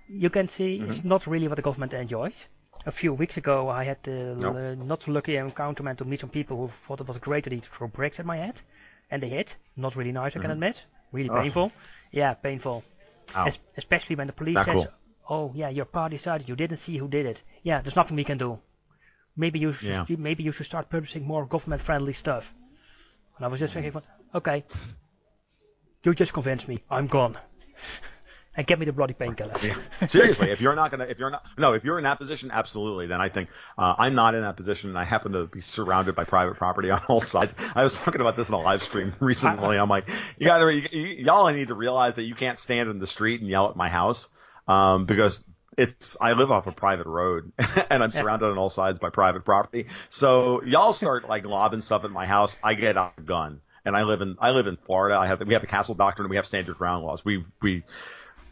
You 0.08 0.28
can 0.28 0.48
see 0.48 0.78
mm-hmm. 0.78 0.90
it's 0.90 1.04
not 1.04 1.26
really 1.26 1.48
what 1.48 1.56
the 1.56 1.62
government 1.62 1.94
enjoys 1.94 2.46
a 2.86 2.90
few 2.90 3.12
weeks 3.12 3.36
ago, 3.36 3.68
I 3.68 3.84
had 3.84 3.98
the 4.02 4.32
uh, 4.32 4.84
not 4.84 5.02
so 5.02 5.12
lucky 5.12 5.36
encounter 5.36 5.94
to 5.94 6.04
meet 6.04 6.20
some 6.20 6.30
people 6.30 6.56
who 6.56 6.68
thought 6.86 7.00
it 7.00 7.08
was 7.08 7.18
great 7.18 7.44
that 7.44 7.52
he 7.52 7.60
threw 7.60 7.88
bricks 7.88 8.20
at 8.20 8.26
my 8.26 8.36
head, 8.36 8.60
and 9.10 9.22
they 9.22 9.28
hit. 9.28 9.56
Not 9.76 9.96
really 9.96 10.12
nice, 10.12 10.32
I 10.32 10.40
can 10.40 10.42
mm-hmm. 10.42 10.52
admit. 10.52 10.82
Really 11.12 11.30
oh. 11.30 11.40
painful. 11.40 11.72
Yeah, 12.12 12.34
painful. 12.34 12.84
Es- 13.34 13.58
especially 13.76 14.16
when 14.16 14.26
the 14.26 14.32
police 14.32 14.58
says, 14.64 14.66
cool. 14.74 14.88
"Oh, 15.28 15.52
yeah, 15.54 15.70
your 15.70 15.86
party 15.86 16.16
decided 16.16 16.48
you 16.48 16.56
didn't 16.56 16.78
see 16.78 16.98
who 16.98 17.08
did 17.08 17.26
it. 17.26 17.42
Yeah, 17.62 17.80
there's 17.80 17.96
nothing 17.96 18.16
we 18.16 18.24
can 18.24 18.38
do. 18.38 18.58
Maybe 19.36 19.58
you 19.58 19.72
should, 19.72 20.08
yeah. 20.08 20.16
maybe 20.16 20.42
you 20.42 20.52
should 20.52 20.66
start 20.66 20.90
publishing 20.90 21.26
more 21.26 21.46
government-friendly 21.46 22.12
stuff." 22.12 22.52
And 23.36 23.44
I 23.44 23.48
was 23.48 23.60
just 23.60 23.74
thinking, 23.74 24.00
okay, 24.34 24.64
you 26.04 26.14
just 26.14 26.32
convinced 26.32 26.68
me. 26.68 26.78
I'm 26.90 27.06
gone. 27.06 27.36
and 28.56 28.66
get 28.66 28.78
me 28.78 28.86
the 28.86 28.92
bloody 28.92 29.14
painkillers. 29.14 29.62
Yeah. 30.00 30.06
Seriously, 30.06 30.50
if 30.50 30.60
you're 30.60 30.74
not 30.74 30.90
gonna, 30.90 31.04
if 31.04 31.18
you're 31.18 31.30
not, 31.30 31.46
no, 31.56 31.72
if 31.72 31.84
you're 31.84 31.98
in 31.98 32.04
that 32.04 32.18
position, 32.18 32.50
absolutely. 32.52 33.06
Then 33.06 33.20
I 33.20 33.28
think 33.28 33.48
uh, 33.78 33.94
I'm 33.98 34.14
not 34.14 34.34
in 34.34 34.42
that 34.42 34.56
position, 34.56 34.90
and 34.90 34.98
I 34.98 35.04
happen 35.04 35.32
to 35.32 35.46
be 35.46 35.60
surrounded 35.60 36.14
by 36.14 36.24
private 36.24 36.56
property 36.56 36.90
on 36.92 37.00
all 37.08 37.20
sides. 37.20 37.54
I 37.74 37.82
was 37.82 37.94
talking 37.94 38.20
about 38.20 38.36
this 38.36 38.48
in 38.48 38.54
a 38.54 38.60
live 38.60 38.82
stream 38.82 39.14
recently. 39.20 39.78
I'm 39.78 39.88
like, 39.88 40.08
you 40.38 40.46
got 40.46 40.58
to, 40.58 40.98
y'all 40.98 41.50
need 41.52 41.68
to 41.68 41.74
realize 41.74 42.16
that 42.16 42.24
you 42.24 42.34
can't 42.34 42.58
stand 42.58 42.90
in 42.90 42.98
the 42.98 43.06
street 43.06 43.40
and 43.40 43.48
yell 43.48 43.70
at 43.70 43.76
my 43.76 43.88
house, 43.88 44.28
um, 44.68 45.06
because 45.06 45.46
it's 45.76 46.16
I 46.20 46.32
live 46.34 46.50
off 46.50 46.66
a 46.66 46.72
private 46.72 47.06
road 47.06 47.52
and 47.90 48.02
I'm 48.02 48.12
surrounded 48.12 48.46
on 48.46 48.58
all 48.58 48.70
sides 48.70 48.98
by 48.98 49.10
private 49.10 49.44
property. 49.44 49.86
So 50.08 50.62
y'all 50.62 50.92
start 50.92 51.28
like 51.28 51.44
lobbing 51.44 51.80
stuff 51.80 52.04
at 52.04 52.10
my 52.10 52.26
house, 52.26 52.56
I 52.62 52.74
get 52.74 52.96
out 52.96 53.14
a 53.18 53.22
gun. 53.22 53.60
And 53.86 53.94
I 53.94 54.04
live 54.04 54.22
in 54.22 54.36
I 54.40 54.52
live 54.52 54.66
in 54.66 54.76
Florida. 54.76 55.18
I 55.18 55.26
have 55.26 55.38
the, 55.38 55.44
we 55.44 55.52
have 55.52 55.60
the 55.60 55.68
castle 55.68 55.94
doctrine 55.94 56.24
and 56.24 56.30
we 56.30 56.36
have 56.36 56.46
stand 56.46 56.66
your 56.66 56.76
ground 56.76 57.04
laws. 57.04 57.22
We 57.22 57.44
we 57.60 57.82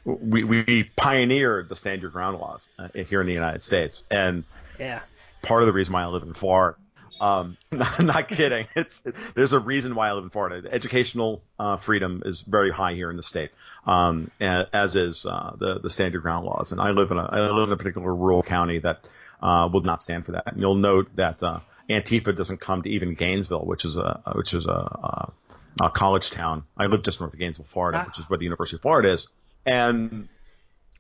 we 0.05 0.45
we 0.45 0.85
pioneered 0.97 1.69
the 1.69 1.77
stand 1.77 2.03
your 2.03 2.11
ground 2.11 2.39
laws 2.39 2.67
uh, 2.79 2.89
here 3.07 3.21
in 3.21 3.27
the 3.27 3.33
United 3.33 3.63
States. 3.63 4.05
And 4.11 4.45
Yeah. 4.79 5.01
part 5.43 5.63
of 5.63 5.67
the 5.67 5.73
reason 5.73 5.93
why 5.93 6.03
I 6.03 6.07
live 6.07 6.23
in 6.23 6.35
Florida. 6.35 6.77
Um, 7.21 7.57
not, 7.71 8.03
not 8.03 8.29
kidding. 8.29 8.67
It's 8.75 9.01
there's 9.37 9.53
a 9.53 9.61
reason 9.61 9.95
why 9.95 10.09
I 10.09 10.13
live 10.15 10.25
in 10.25 10.31
Florida. 10.31 10.69
Educational 10.73 11.41
uh, 11.57 11.77
freedom 11.77 12.23
is 12.25 12.41
very 12.41 12.73
high 12.73 12.95
here 12.95 13.11
in 13.11 13.17
the 13.17 13.23
state, 13.23 13.51
um, 13.87 14.31
as 14.41 14.97
is 14.97 15.25
uh, 15.25 15.55
the 15.57 15.79
the 15.79 15.89
stand 15.91 16.15
your 16.15 16.23
ground 16.23 16.47
laws. 16.47 16.73
And 16.73 16.81
I 16.81 16.91
live 16.91 17.13
in 17.13 17.19
a 17.19 17.23
I 17.23 17.51
live 17.51 17.69
in 17.69 17.73
a 17.73 17.77
particular 17.77 18.13
rural 18.13 18.43
county 18.43 18.81
that 18.81 19.07
uh, 19.41 19.69
will 19.73 19.83
not 19.83 20.03
stand 20.03 20.27
for 20.27 20.33
that. 20.33 20.45
And 20.53 20.61
you'll 20.61 20.75
note 20.75 21.15
that 21.15 21.41
uh, 21.45 21.61
Antifa 21.89 22.37
doesn't 22.37 22.61
come 22.61 22.83
to 22.83 22.89
even 22.91 23.15
Gainesville, 23.15 23.67
which 23.67 23.85
is 23.85 23.97
a 23.97 24.21
which 24.35 24.53
is 24.53 24.67
a, 24.67 24.71
a, 24.71 25.33
a 25.81 25.91
college 25.91 26.33
town. 26.33 26.65
I 26.77 26.87
live 26.87 27.03
just 27.05 27.21
north 27.21 27.33
of 27.35 27.39
Gainesville, 27.39 27.67
Florida, 27.69 27.99
Ah. 28.03 28.07
which 28.09 28.19
is 28.19 28.29
where 28.29 28.39
the 28.39 28.45
University 28.47 28.77
of 28.77 28.83
Florida 28.83 29.13
is, 29.13 29.29
and 29.67 30.29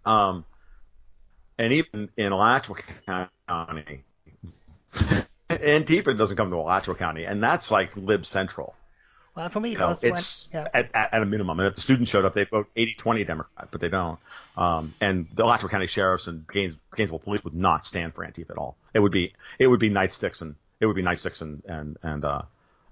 um, 0.05 0.45
and 1.59 1.73
even 1.73 2.11
in 2.17 2.33
Alachua 2.33 2.77
County, 3.07 4.05
Antifa 5.49 6.17
doesn't 6.17 6.37
come 6.37 6.51
to 6.51 6.57
Alachua 6.57 6.95
County, 6.95 7.25
and 7.25 7.43
that's 7.43 7.71
like 7.71 7.97
lib 7.97 8.27
central. 8.27 8.75
Well, 9.35 9.49
for 9.49 9.61
me, 9.61 9.71
You 9.71 9.79
know, 9.79 9.99
it's 10.03 10.49
yeah. 10.53 10.69
at, 10.75 10.91
at, 10.95 11.15
at 11.15 11.23
a 11.23 11.25
minimum. 11.25 11.59
And 11.59 11.69
if 11.69 11.75
the 11.75 11.81
students 11.81 12.11
showed 12.11 12.27
up, 12.27 12.35
they 12.35 12.45
vote 12.45 12.69
80-20 12.77 13.27
Democrat, 13.27 13.69
but 13.71 13.81
they 13.81 13.89
don't. 13.89 14.19
Um, 14.59 14.93
and 15.01 15.27
the 15.35 15.45
Alachua 15.45 15.71
County 15.71 15.87
sheriffs 15.87 16.27
and 16.27 16.47
Gaines, 16.47 16.75
Gainesville 16.95 17.19
police 17.19 17.43
would 17.43 17.55
not 17.55 17.87
stand 17.87 18.15
for 18.15 18.27
Antifa 18.27 18.51
at 18.51 18.59
all. 18.59 18.77
It 18.93 19.01
would 19.01 19.13
be 19.13 19.33
it 19.59 19.69
would 19.69 19.81
be 19.81 19.89
nightsticks 19.89 20.43
and 20.43 20.55
it 20.81 20.87
would 20.87 20.97
be 20.97 21.03
nightsticks 21.03 21.41
and 21.41 21.63
and 21.65 21.97
and 22.03 22.25
uh, 22.27 22.43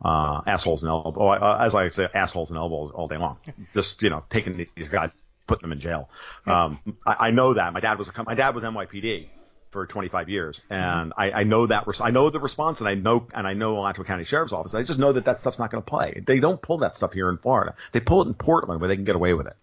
uh, 0.02 0.40
assholes 0.46 0.82
and 0.82 0.88
elbows. 0.88 1.14
Oh, 1.18 1.28
uh, 1.28 1.58
as 1.60 1.74
I 1.74 1.88
say, 1.88 2.08
assholes 2.14 2.48
and 2.48 2.56
elbows 2.56 2.90
all 2.94 3.06
day 3.06 3.18
long. 3.18 3.36
Just 3.74 4.02
you 4.02 4.08
know, 4.08 4.24
taking 4.30 4.66
these 4.74 4.88
guys, 4.88 5.10
putting 5.50 5.62
them 5.62 5.72
in 5.72 5.80
jail. 5.80 6.08
Um, 6.46 6.78
I, 7.04 7.16
I 7.26 7.30
know 7.32 7.54
that. 7.54 7.72
My 7.72 7.80
dad 7.80 7.98
was 7.98 8.08
a, 8.08 8.22
my 8.24 8.34
dad 8.34 8.54
was 8.54 8.62
NYPD 8.62 9.26
for 9.72 9.84
25 9.84 10.28
years, 10.28 10.60
and 10.70 11.12
I, 11.16 11.32
I 11.32 11.42
know 11.42 11.66
that 11.66 11.88
res- 11.88 12.00
I 12.00 12.10
know 12.10 12.30
the 12.30 12.38
response, 12.38 12.78
and 12.78 12.88
I 12.88 12.94
know 12.94 13.26
and 13.34 13.48
I 13.48 13.54
know 13.54 13.76
Alachua 13.76 14.04
County 14.04 14.24
Sheriff's 14.24 14.52
Office. 14.52 14.74
I 14.74 14.84
just 14.84 15.00
know 15.00 15.12
that 15.12 15.24
that 15.24 15.40
stuff's 15.40 15.58
not 15.58 15.72
going 15.72 15.82
to 15.82 15.90
play. 15.90 16.22
They 16.24 16.38
don't 16.38 16.62
pull 16.62 16.78
that 16.78 16.94
stuff 16.94 17.12
here 17.12 17.28
in 17.28 17.36
Florida. 17.36 17.74
They 17.90 17.98
pull 17.98 18.22
it 18.22 18.28
in 18.28 18.34
Portland 18.34 18.80
where 18.80 18.86
they 18.86 18.94
can 18.94 19.04
get 19.04 19.16
away 19.16 19.34
with 19.34 19.48
it. 19.48 19.56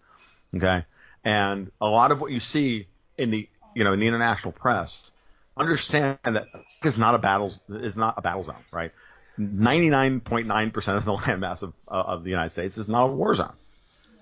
Okay, 0.56 0.84
and 1.24 1.72
a 1.80 1.88
lot 1.88 2.12
of 2.12 2.20
what 2.20 2.30
you 2.30 2.40
see 2.40 2.86
in 3.16 3.30
the 3.30 3.48
you 3.74 3.84
know 3.84 3.94
in 3.94 4.00
the 4.00 4.06
international 4.06 4.52
press, 4.52 4.98
understand 5.56 6.18
that 6.24 6.48
is 6.84 6.98
not 6.98 7.14
a 7.14 7.18
battle 7.18 7.52
is 7.70 7.96
not 7.96 8.14
a 8.18 8.22
battle 8.22 8.44
zone, 8.44 8.64
right? 8.70 8.92
99.9 9.40 10.72
percent 10.72 10.98
of 10.98 11.04
the 11.06 11.12
landmass 11.16 11.62
of 11.62 11.72
uh, 11.88 11.92
of 11.92 12.24
the 12.24 12.30
United 12.30 12.50
States 12.50 12.76
is 12.76 12.88
not 12.88 13.04
a 13.04 13.12
war 13.12 13.34
zone. 13.34 13.54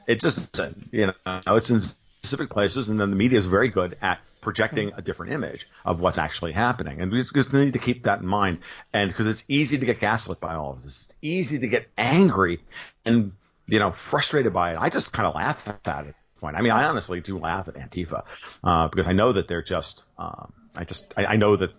It 0.06 0.20
just 0.20 0.54
isn't. 0.54 0.88
You 0.92 1.06
know, 1.26 1.40
it's 1.56 1.70
in 1.70 1.82
specific 2.26 2.50
places, 2.50 2.88
and 2.88 3.00
then 3.00 3.10
the 3.10 3.16
media 3.16 3.38
is 3.38 3.44
very 3.44 3.68
good 3.68 3.96
at 4.02 4.18
projecting 4.40 4.92
a 4.96 5.02
different 5.02 5.32
image 5.32 5.68
of 5.84 6.00
what's 6.00 6.18
actually 6.18 6.52
happening, 6.52 7.00
and 7.00 7.10
we 7.10 7.22
just 7.22 7.52
need 7.52 7.72
to 7.72 7.78
keep 7.78 8.04
that 8.04 8.20
in 8.20 8.26
mind. 8.26 8.58
And 8.92 9.10
because 9.10 9.26
it's 9.26 9.44
easy 9.48 9.78
to 9.78 9.86
get 9.86 10.00
gaslit 10.00 10.40
by 10.40 10.54
all 10.54 10.72
of 10.72 10.82
this, 10.82 11.06
it's 11.08 11.14
easy 11.22 11.58
to 11.60 11.68
get 11.68 11.88
angry 11.96 12.60
and 13.04 13.32
you 13.66 13.78
know 13.78 13.92
frustrated 13.92 14.52
by 14.52 14.72
it. 14.72 14.78
I 14.80 14.88
just 14.88 15.12
kind 15.12 15.26
of 15.26 15.34
laugh 15.34 15.68
at 15.84 16.06
it. 16.06 16.14
Point. 16.40 16.54
I 16.56 16.60
mean, 16.60 16.72
I 16.72 16.84
honestly 16.84 17.20
do 17.20 17.38
laugh 17.38 17.66
at 17.66 17.74
Antifa 17.76 18.24
uh, 18.62 18.88
because 18.88 19.06
I 19.06 19.12
know 19.12 19.32
that 19.32 19.48
they're 19.48 19.62
just. 19.62 20.04
Um, 20.18 20.52
I 20.76 20.84
just 20.84 21.14
I, 21.16 21.24
I 21.24 21.36
know 21.36 21.56
that 21.56 21.72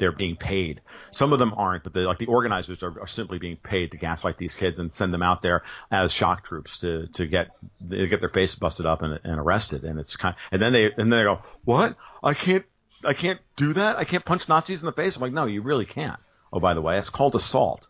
they're 0.00 0.10
being 0.10 0.34
paid. 0.34 0.80
Some 1.12 1.32
of 1.32 1.38
them 1.38 1.54
aren't, 1.56 1.84
but 1.84 1.92
the, 1.92 2.00
like 2.00 2.18
the 2.18 2.26
organizers 2.26 2.82
are, 2.82 3.00
are 3.00 3.06
simply 3.06 3.38
being 3.38 3.56
paid 3.56 3.92
to 3.92 3.96
gaslight 3.96 4.36
these 4.38 4.54
kids 4.54 4.80
and 4.80 4.92
send 4.92 5.14
them 5.14 5.22
out 5.22 5.42
there 5.42 5.62
as 5.92 6.12
shock 6.12 6.44
troops 6.44 6.78
to 6.80 7.06
to 7.14 7.26
get 7.28 7.50
to 7.88 8.08
get 8.08 8.18
their 8.18 8.28
face 8.28 8.56
busted 8.56 8.86
up 8.86 9.02
and, 9.02 9.20
and 9.22 9.38
arrested. 9.38 9.84
And 9.84 10.00
it's 10.00 10.16
kind 10.16 10.34
and 10.50 10.60
then 10.60 10.72
they 10.72 10.86
and 10.86 10.96
then 10.98 11.10
they 11.10 11.22
go, 11.22 11.40
what? 11.64 11.96
I 12.24 12.34
can't 12.34 12.64
I 13.04 13.12
can't 13.14 13.38
do 13.56 13.74
that. 13.74 13.96
I 13.96 14.04
can't 14.04 14.24
punch 14.24 14.48
Nazis 14.48 14.80
in 14.82 14.86
the 14.86 14.92
face. 14.92 15.14
I'm 15.14 15.22
like, 15.22 15.32
no, 15.32 15.46
you 15.46 15.62
really 15.62 15.86
can't. 15.86 16.18
Oh, 16.52 16.58
by 16.58 16.74
the 16.74 16.82
way, 16.82 16.98
it's 16.98 17.10
called 17.10 17.36
assault. 17.36 17.86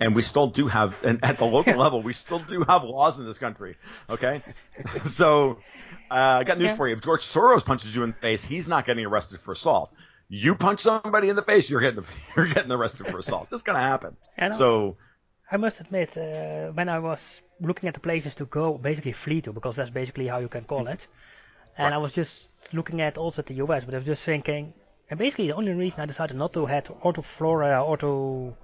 And 0.00 0.14
we 0.14 0.22
still 0.22 0.46
do 0.46 0.68
have, 0.68 0.94
and 1.02 1.24
at 1.24 1.38
the 1.38 1.44
local 1.44 1.74
level, 1.74 2.02
we 2.02 2.12
still 2.12 2.38
do 2.38 2.62
have 2.68 2.84
laws 2.84 3.18
in 3.18 3.26
this 3.26 3.36
country. 3.36 3.76
Okay, 4.08 4.44
so 5.04 5.58
uh, 6.08 6.14
I 6.14 6.44
got 6.44 6.58
news 6.58 6.68
Yeah. 6.70 6.76
for 6.76 6.86
you. 6.88 6.94
If 6.94 7.02
George 7.02 7.22
Soros 7.22 7.64
punches 7.64 7.94
you 7.96 8.04
in 8.04 8.10
the 8.12 8.16
face, 8.16 8.42
he's 8.42 8.68
not 8.68 8.86
getting 8.86 9.04
arrested 9.04 9.40
for 9.40 9.52
assault. 9.52 9.92
You 10.28 10.54
punch 10.54 10.80
somebody 10.80 11.28
in 11.30 11.36
the 11.36 11.42
face, 11.42 11.70
you're 11.70 11.80
getting 11.80 12.04
you're 12.36 12.46
getting 12.46 12.70
arrested 12.72 13.06
for 13.06 13.18
assault. 13.18 13.48
It's 13.52 13.62
gonna 13.62 13.80
happen. 13.80 14.16
I. 14.36 14.50
So 14.50 14.96
I 15.50 15.56
must 15.56 15.80
admit, 15.80 16.16
uh, 16.16 16.68
when 16.72 16.88
I 16.90 16.98
was 16.98 17.20
looking 17.60 17.88
at 17.88 17.94
the 17.94 18.00
places 18.00 18.34
to 18.36 18.44
go, 18.44 18.76
basically 18.76 19.12
flee 19.12 19.40
to, 19.42 19.52
because 19.52 19.76
that's 19.76 19.90
basically 19.90 20.26
how 20.26 20.38
you 20.38 20.48
can 20.48 20.64
call 20.64 20.86
it, 20.88 21.06
and 21.78 21.94
I 21.94 21.98
was 21.98 22.12
just 22.12 22.50
looking 22.72 23.00
at 23.00 23.16
also 23.16 23.40
at 23.40 23.46
the 23.46 23.54
US, 23.64 23.84
but 23.84 23.94
I 23.94 23.98
was 23.98 24.06
just 24.06 24.22
thinking, 24.24 24.74
and 25.08 25.18
basically 25.18 25.46
the 25.46 25.54
only 25.54 25.72
reason 25.72 26.00
I 26.00 26.06
decided 26.06 26.36
not 26.36 26.52
to 26.52 26.66
head 26.66 26.88
or 27.00 27.14
to 27.14 27.22
Florida 27.22 27.80
or 27.80 27.96
to 27.96 28.54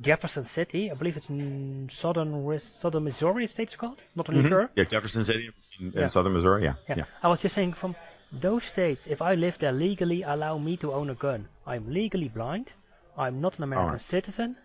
Jefferson 0.00 0.44
City, 0.46 0.90
I 0.90 0.94
believe 0.94 1.16
it's 1.16 1.28
in 1.28 1.90
southern 1.92 2.60
southern 2.60 3.04
Missouri, 3.04 3.48
state 3.48 3.68
it's 3.68 3.76
called, 3.76 4.02
not 4.14 4.28
really 4.28 4.48
sure. 4.48 4.70
yeah, 4.76 4.84
Jefferson 4.84 5.24
City 5.24 5.50
in, 5.80 5.86
in 5.88 5.92
Yeah. 5.92 6.06
southern 6.08 6.32
Missouri. 6.34 6.62
Yeah, 6.64 6.74
Yeah. 6.88 6.94
yeah. 6.98 7.04
I 7.22 7.28
was 7.28 7.40
just 7.42 7.54
thinking 7.56 7.74
from 7.74 7.96
those 8.32 8.64
states, 8.64 9.06
if 9.06 9.20
I 9.22 9.34
live 9.34 9.58
there 9.58 9.72
legally, 9.72 10.22
allow 10.22 10.58
me 10.58 10.76
to 10.78 10.92
own 10.92 11.10
a 11.10 11.14
gun. 11.14 11.48
I'm 11.66 11.92
legally 11.92 12.28
blind. 12.28 12.72
I'm 13.16 13.40
not 13.40 13.58
an 13.58 13.64
American 13.64 13.86
Alright. 13.90 14.02
citizen. 14.02 14.56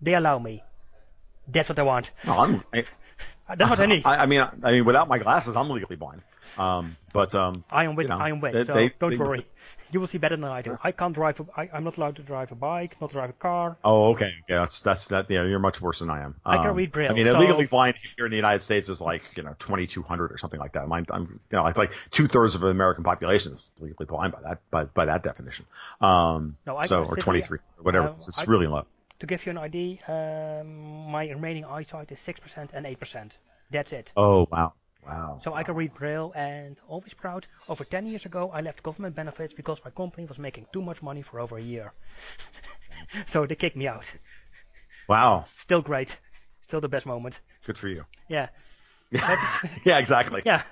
They 0.00 0.14
allow 0.14 0.38
me. 0.38 0.62
That's 1.48 1.68
what 1.68 1.78
I 1.78 1.82
want. 1.82 2.10
No, 2.26 2.32
I'm. 2.38 2.62
I, 2.74 2.84
Uh, 3.48 3.54
That's 3.54 3.70
what 3.70 3.78
I 3.80 3.86
need. 3.86 4.02
I, 4.12 4.24
I 4.24 4.26
mean, 4.26 4.40
I, 4.40 4.50
I 4.64 4.72
mean, 4.72 4.84
without 4.84 5.06
my 5.08 5.18
glasses, 5.20 5.54
I'm 5.56 5.70
legally 5.70 5.94
blind. 5.96 6.22
Um, 6.58 6.96
but 7.14 7.32
um, 7.34 7.64
I 7.70 7.84
am 7.84 7.94
with. 7.94 8.04
you 8.04 8.08
know, 8.08 8.18
I 8.18 8.28
am 8.30 8.40
with. 8.40 8.52
they- 8.54 8.64
so 8.64 8.74
they- 8.74 8.92
don't 8.98 9.10
they- 9.10 9.16
worry. 9.16 9.46
You 9.92 10.00
will 10.00 10.06
see 10.06 10.18
better 10.18 10.36
than 10.36 10.44
I 10.44 10.62
do. 10.62 10.78
I 10.82 10.92
can't 10.92 11.14
drive. 11.14 11.38
A, 11.40 11.46
I, 11.60 11.70
I'm 11.72 11.84
not 11.84 11.96
allowed 11.96 12.16
to 12.16 12.22
drive 12.22 12.50
a 12.52 12.54
bike. 12.54 13.00
Not 13.00 13.10
drive 13.12 13.30
a 13.30 13.34
car. 13.34 13.76
Oh, 13.84 14.12
okay. 14.12 14.32
Yeah, 14.48 14.60
that's 14.60 14.82
that's 14.82 15.08
that. 15.08 15.30
Yeah, 15.30 15.44
you're 15.44 15.58
much 15.58 15.80
worse 15.80 16.00
than 16.00 16.10
I 16.10 16.22
am. 16.22 16.34
I 16.44 16.56
can 16.58 16.68
Um, 16.70 16.76
read 16.76 16.92
Braille, 16.92 17.10
I 17.10 17.14
mean, 17.14 17.26
so- 17.26 17.34
illegally 17.36 17.66
blind 17.66 17.96
here 18.16 18.26
in 18.26 18.30
the 18.30 18.36
United 18.36 18.62
States 18.62 18.88
is 18.88 19.00
like 19.00 19.22
you 19.36 19.42
know 19.42 19.54
2,200 19.58 20.32
or 20.32 20.38
something 20.38 20.58
like 20.60 20.72
that. 20.72 20.88
Mine, 20.88 21.06
I'm 21.10 21.40
you 21.50 21.56
know 21.58 21.66
it's 21.66 21.78
like 21.78 21.92
two 22.10 22.26
thirds 22.26 22.54
of 22.54 22.60
the 22.62 22.68
American 22.68 23.04
population 23.04 23.52
is 23.52 23.70
legally 23.80 24.06
blind 24.06 24.32
by 24.32 24.40
that 24.42 24.58
by 24.70 24.84
by 24.84 25.04
that 25.06 25.22
definition. 25.22 25.66
Um, 26.00 26.56
No, 26.66 26.76
I 26.76 26.86
so 26.86 27.04
or 27.04 27.14
sit 27.14 27.20
23, 27.24 27.58
whatever. 27.80 28.08
Uh, 28.08 28.12
it's 28.14 28.28
it's 28.28 28.38
I- 28.40 28.44
really 28.44 28.66
low. 28.66 28.86
To 29.20 29.26
give 29.26 29.46
you 29.46 29.50
an 29.50 29.56
idea, 29.58 29.96
um, 30.08 31.10
my 31.10 31.26
remaining 31.28 31.64
eyesight 31.64 32.12
is 32.12 32.18
six 32.20 32.38
percent 32.38 32.72
and 32.74 32.84
eight 32.86 33.00
percent. 33.00 33.38
That's 33.70 33.90
it. 33.92 34.12
Oh 34.16 34.46
wow, 34.52 34.74
wow. 35.06 35.40
So 35.42 35.54
I 35.54 35.62
can 35.62 35.74
read 35.74 35.94
Braille 35.94 36.32
and 36.34 36.76
always 36.88 37.14
proud. 37.14 37.46
Over 37.68 37.84
10 37.84 38.06
years 38.06 38.24
ago, 38.26 38.50
I 38.52 38.60
left 38.60 38.82
government 38.82 39.14
benefits 39.14 39.54
because 39.54 39.80
my 39.84 39.90
company 39.90 40.26
was 40.26 40.38
making 40.38 40.66
too 40.72 40.82
much 40.82 41.02
money 41.02 41.22
for 41.22 41.40
over 41.40 41.56
a 41.56 41.62
year. 41.62 41.92
so 43.26 43.46
they 43.46 43.54
kicked 43.54 43.76
me 43.76 43.86
out. 43.86 44.10
Wow, 45.08 45.46
Still 45.60 45.82
great. 45.82 46.16
Still 46.62 46.80
the 46.80 46.88
best 46.88 47.06
moment. 47.06 47.40
good 47.64 47.78
for 47.78 47.88
you. 47.88 48.04
Yeah. 48.28 48.48
yeah, 49.10 49.98
exactly. 49.98 50.42
Yeah. 50.44 50.62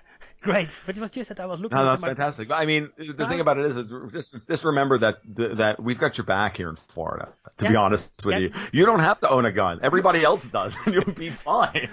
Great. 0.44 0.68
But 0.84 0.96
it 0.96 1.00
was 1.00 1.10
just 1.10 1.28
that 1.30 1.40
I 1.40 1.46
was 1.46 1.58
looking 1.58 1.76
No, 1.76 1.84
that's 1.86 2.02
my 2.02 2.08
fantastic. 2.08 2.50
I 2.50 2.66
mean, 2.66 2.90
the 2.98 3.04
thing 3.04 3.22
uh-huh. 3.22 3.40
about 3.40 3.58
it 3.58 3.66
is, 3.66 3.76
is 3.78 3.90
just 4.12 4.36
just 4.46 4.64
remember 4.64 4.98
that 4.98 5.16
that 5.36 5.82
we've 5.82 5.98
got 5.98 6.18
your 6.18 6.26
back 6.26 6.58
here 6.58 6.68
in 6.68 6.76
Florida. 6.76 7.32
To 7.58 7.68
be 7.68 7.76
honest 7.76 8.10
with 8.24 8.34
Yeah. 8.34 8.38
you, 8.38 8.52
you 8.72 8.84
don't 8.84 8.98
have 8.98 9.20
to 9.20 9.30
own 9.30 9.46
a 9.46 9.52
gun. 9.52 9.80
Everybody 9.82 10.22
else 10.22 10.46
does, 10.46 10.76
and 10.84 10.94
you'll 10.94 11.14
be 11.14 11.30
fine. 11.30 11.88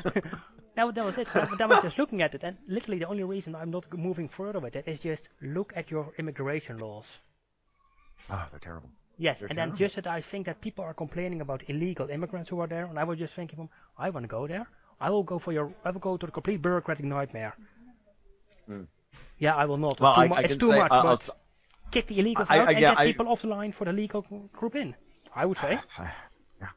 That, 0.76 0.96
that 0.96 1.06
was 1.06 1.18
it. 1.18 1.28
That, 1.34 1.50
that 1.58 1.70
was 1.70 1.82
just 1.84 1.98
looking 2.00 2.22
at 2.22 2.34
it. 2.36 2.44
And 2.44 2.58
literally 2.68 3.00
the 3.00 3.08
only 3.08 3.24
reason 3.24 3.56
I'm 3.56 3.72
not 3.72 3.86
moving 3.98 4.28
further 4.30 4.60
with 4.60 4.76
it 4.76 4.88
is 4.88 5.00
just 5.00 5.30
look 5.42 5.74
at 5.76 5.92
your 5.92 6.14
immigration 6.18 6.78
laws. 6.80 7.08
oh, 8.30 8.46
they're 8.52 8.60
terrible. 8.60 8.90
Yes, 9.18 9.40
They're 9.40 9.50
and 9.50 9.58
then 9.58 9.76
just 9.76 9.96
that 9.96 10.08
I 10.08 10.22
think 10.22 10.46
that 10.48 10.62
people 10.62 10.84
are 10.84 10.94
complaining 10.96 11.42
about 11.42 11.64
illegal 11.70 12.10
immigrants 12.10 12.50
who 12.50 12.60
are 12.60 12.68
there, 12.68 12.86
and 12.86 12.98
I 12.98 13.04
was 13.04 13.20
just 13.20 13.36
thinking, 13.36 13.70
I 13.98 14.10
want 14.10 14.24
to 14.24 14.28
go 14.28 14.48
there. 14.48 14.66
I 15.00 15.10
will 15.12 15.24
go 15.24 15.38
for 15.38 15.52
your. 15.52 15.72
I 15.86 15.92
will 15.92 16.00
go 16.00 16.18
to 16.18 16.26
the 16.26 16.32
complete 16.32 16.62
bureaucratic 16.62 17.06
nightmare. 17.06 17.54
Yeah, 19.38 19.56
I 19.56 19.66
will 19.66 19.78
not. 19.78 19.98
Hmm. 20.00 20.04
Well, 20.04 20.16
it's 20.16 20.18
too, 20.18 20.22
I- 20.24 20.28
mu- 20.28 20.36
I 20.36 20.40
it's 20.40 20.48
can 20.54 20.60
too 20.60 20.72
say, 20.72 20.78
much, 20.80 20.92
uh, 20.92 21.04
but 21.04 21.30
kick 21.92 22.08
the 22.08 22.18
illegals 22.20 22.46
I- 22.50 22.60
out 22.60 22.68
I- 22.68 22.72
and 22.72 22.82
yeah, 22.82 22.96
get 22.96 23.06
people 23.06 23.28
off 23.28 23.42
the 23.42 23.48
line 23.48 23.72
for 23.74 23.86
the 23.86 23.94
legal 23.94 24.22
group 24.54 24.76
in. 24.76 24.96
I 25.36 25.46
would 25.46 25.58
say. 25.58 25.80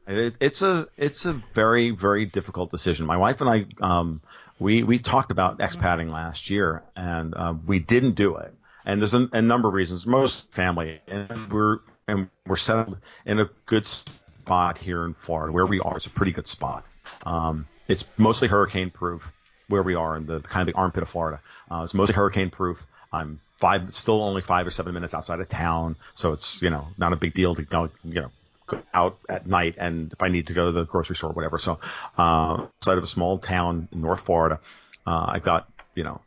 It, 0.07 0.35
it's 0.39 0.61
a 0.61 0.87
it's 0.97 1.25
a 1.25 1.33
very 1.53 1.91
very 1.91 2.25
difficult 2.25 2.71
decision. 2.71 3.05
My 3.05 3.17
wife 3.17 3.41
and 3.41 3.49
I 3.49 3.65
um, 3.81 4.21
we 4.59 4.83
we 4.83 4.99
talked 4.99 5.31
about 5.31 5.59
expatting 5.59 6.09
last 6.09 6.49
year, 6.49 6.83
and 6.95 7.33
uh, 7.35 7.53
we 7.65 7.79
didn't 7.79 8.15
do 8.15 8.37
it. 8.37 8.53
And 8.85 9.01
there's 9.01 9.13
a, 9.13 9.27
a 9.33 9.41
number 9.41 9.67
of 9.67 9.73
reasons. 9.73 10.05
Most 10.05 10.51
family, 10.51 11.01
and 11.07 11.51
we're 11.51 11.79
and 12.07 12.29
we're 12.45 12.57
settled 12.57 12.97
in 13.25 13.39
a 13.39 13.49
good 13.65 13.87
spot 13.87 14.77
here 14.77 15.05
in 15.05 15.13
Florida. 15.13 15.51
Where 15.51 15.65
we 15.65 15.79
are 15.79 15.97
is 15.97 16.05
a 16.05 16.11
pretty 16.11 16.31
good 16.31 16.47
spot. 16.47 16.85
Um, 17.25 17.67
it's 17.87 18.05
mostly 18.17 18.47
hurricane 18.47 18.91
proof 18.91 19.23
where 19.67 19.83
we 19.83 19.95
are 19.95 20.15
in 20.17 20.25
the 20.25 20.39
kind 20.41 20.67
of 20.67 20.73
the 20.73 20.79
armpit 20.79 21.03
of 21.03 21.09
Florida. 21.09 21.41
Uh, 21.69 21.81
it's 21.83 21.93
mostly 21.93 22.15
hurricane 22.15 22.49
proof. 22.49 22.85
I'm 23.11 23.39
five, 23.57 23.93
still 23.95 24.21
only 24.21 24.41
five 24.41 24.67
or 24.67 24.71
seven 24.71 24.93
minutes 24.93 25.13
outside 25.13 25.39
of 25.39 25.49
town, 25.49 25.95
so 26.13 26.33
it's 26.33 26.61
you 26.61 26.69
know 26.69 26.87
not 26.97 27.13
a 27.13 27.15
big 27.15 27.33
deal 27.33 27.55
to 27.55 27.63
go, 27.63 27.89
you 28.03 28.21
know, 28.21 28.31
out 28.93 29.19
at 29.29 29.45
night 29.47 29.75
and 29.77 30.11
if 30.11 30.21
I 30.21 30.29
need 30.29 30.47
to 30.47 30.53
go 30.53 30.65
to 30.65 30.71
the 30.71 30.85
grocery 30.85 31.15
store 31.15 31.31
or 31.31 31.33
whatever. 31.33 31.57
So, 31.57 31.79
uh, 32.17 32.63
outside 32.63 32.97
of 32.97 33.03
a 33.03 33.07
small 33.07 33.39
town 33.39 33.87
in 33.91 34.01
North 34.01 34.21
Florida, 34.21 34.59
uh, 35.05 35.25
I 35.27 35.39
got 35.39 35.69
you 35.95 36.03
know. 36.03 36.21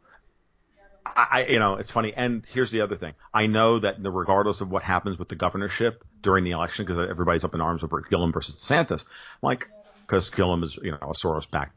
I, 1.17 1.47
you 1.47 1.59
know, 1.59 1.77
it's 1.77 1.91
funny. 1.91 2.13
And 2.15 2.45
here's 2.47 2.71
the 2.71 2.83
other 2.83 2.95
thing. 2.95 3.15
I 3.33 3.47
know 3.47 3.79
that 3.79 3.97
regardless 4.01 4.61
of 4.61 4.71
what 4.71 4.83
happens 4.83 5.19
with 5.19 5.29
the 5.29 5.37
governorship 5.37 6.05
during 6.23 6.45
the 6.45 6.51
election, 6.51 6.85
because 6.85 7.09
everybody's 7.09 7.45
up 7.45 7.55
in 7.55 7.63
arms 7.63 7.83
over 7.83 8.03
Gillum 8.03 8.31
versus 8.31 8.57
DeSantis, 8.57 9.05
like, 9.41 9.69
because 10.03 10.29
Gillum 10.29 10.63
is, 10.63 10.79
you 10.81 10.93
know, 10.93 10.99
a 11.01 11.15
Soros-backed 11.15 11.75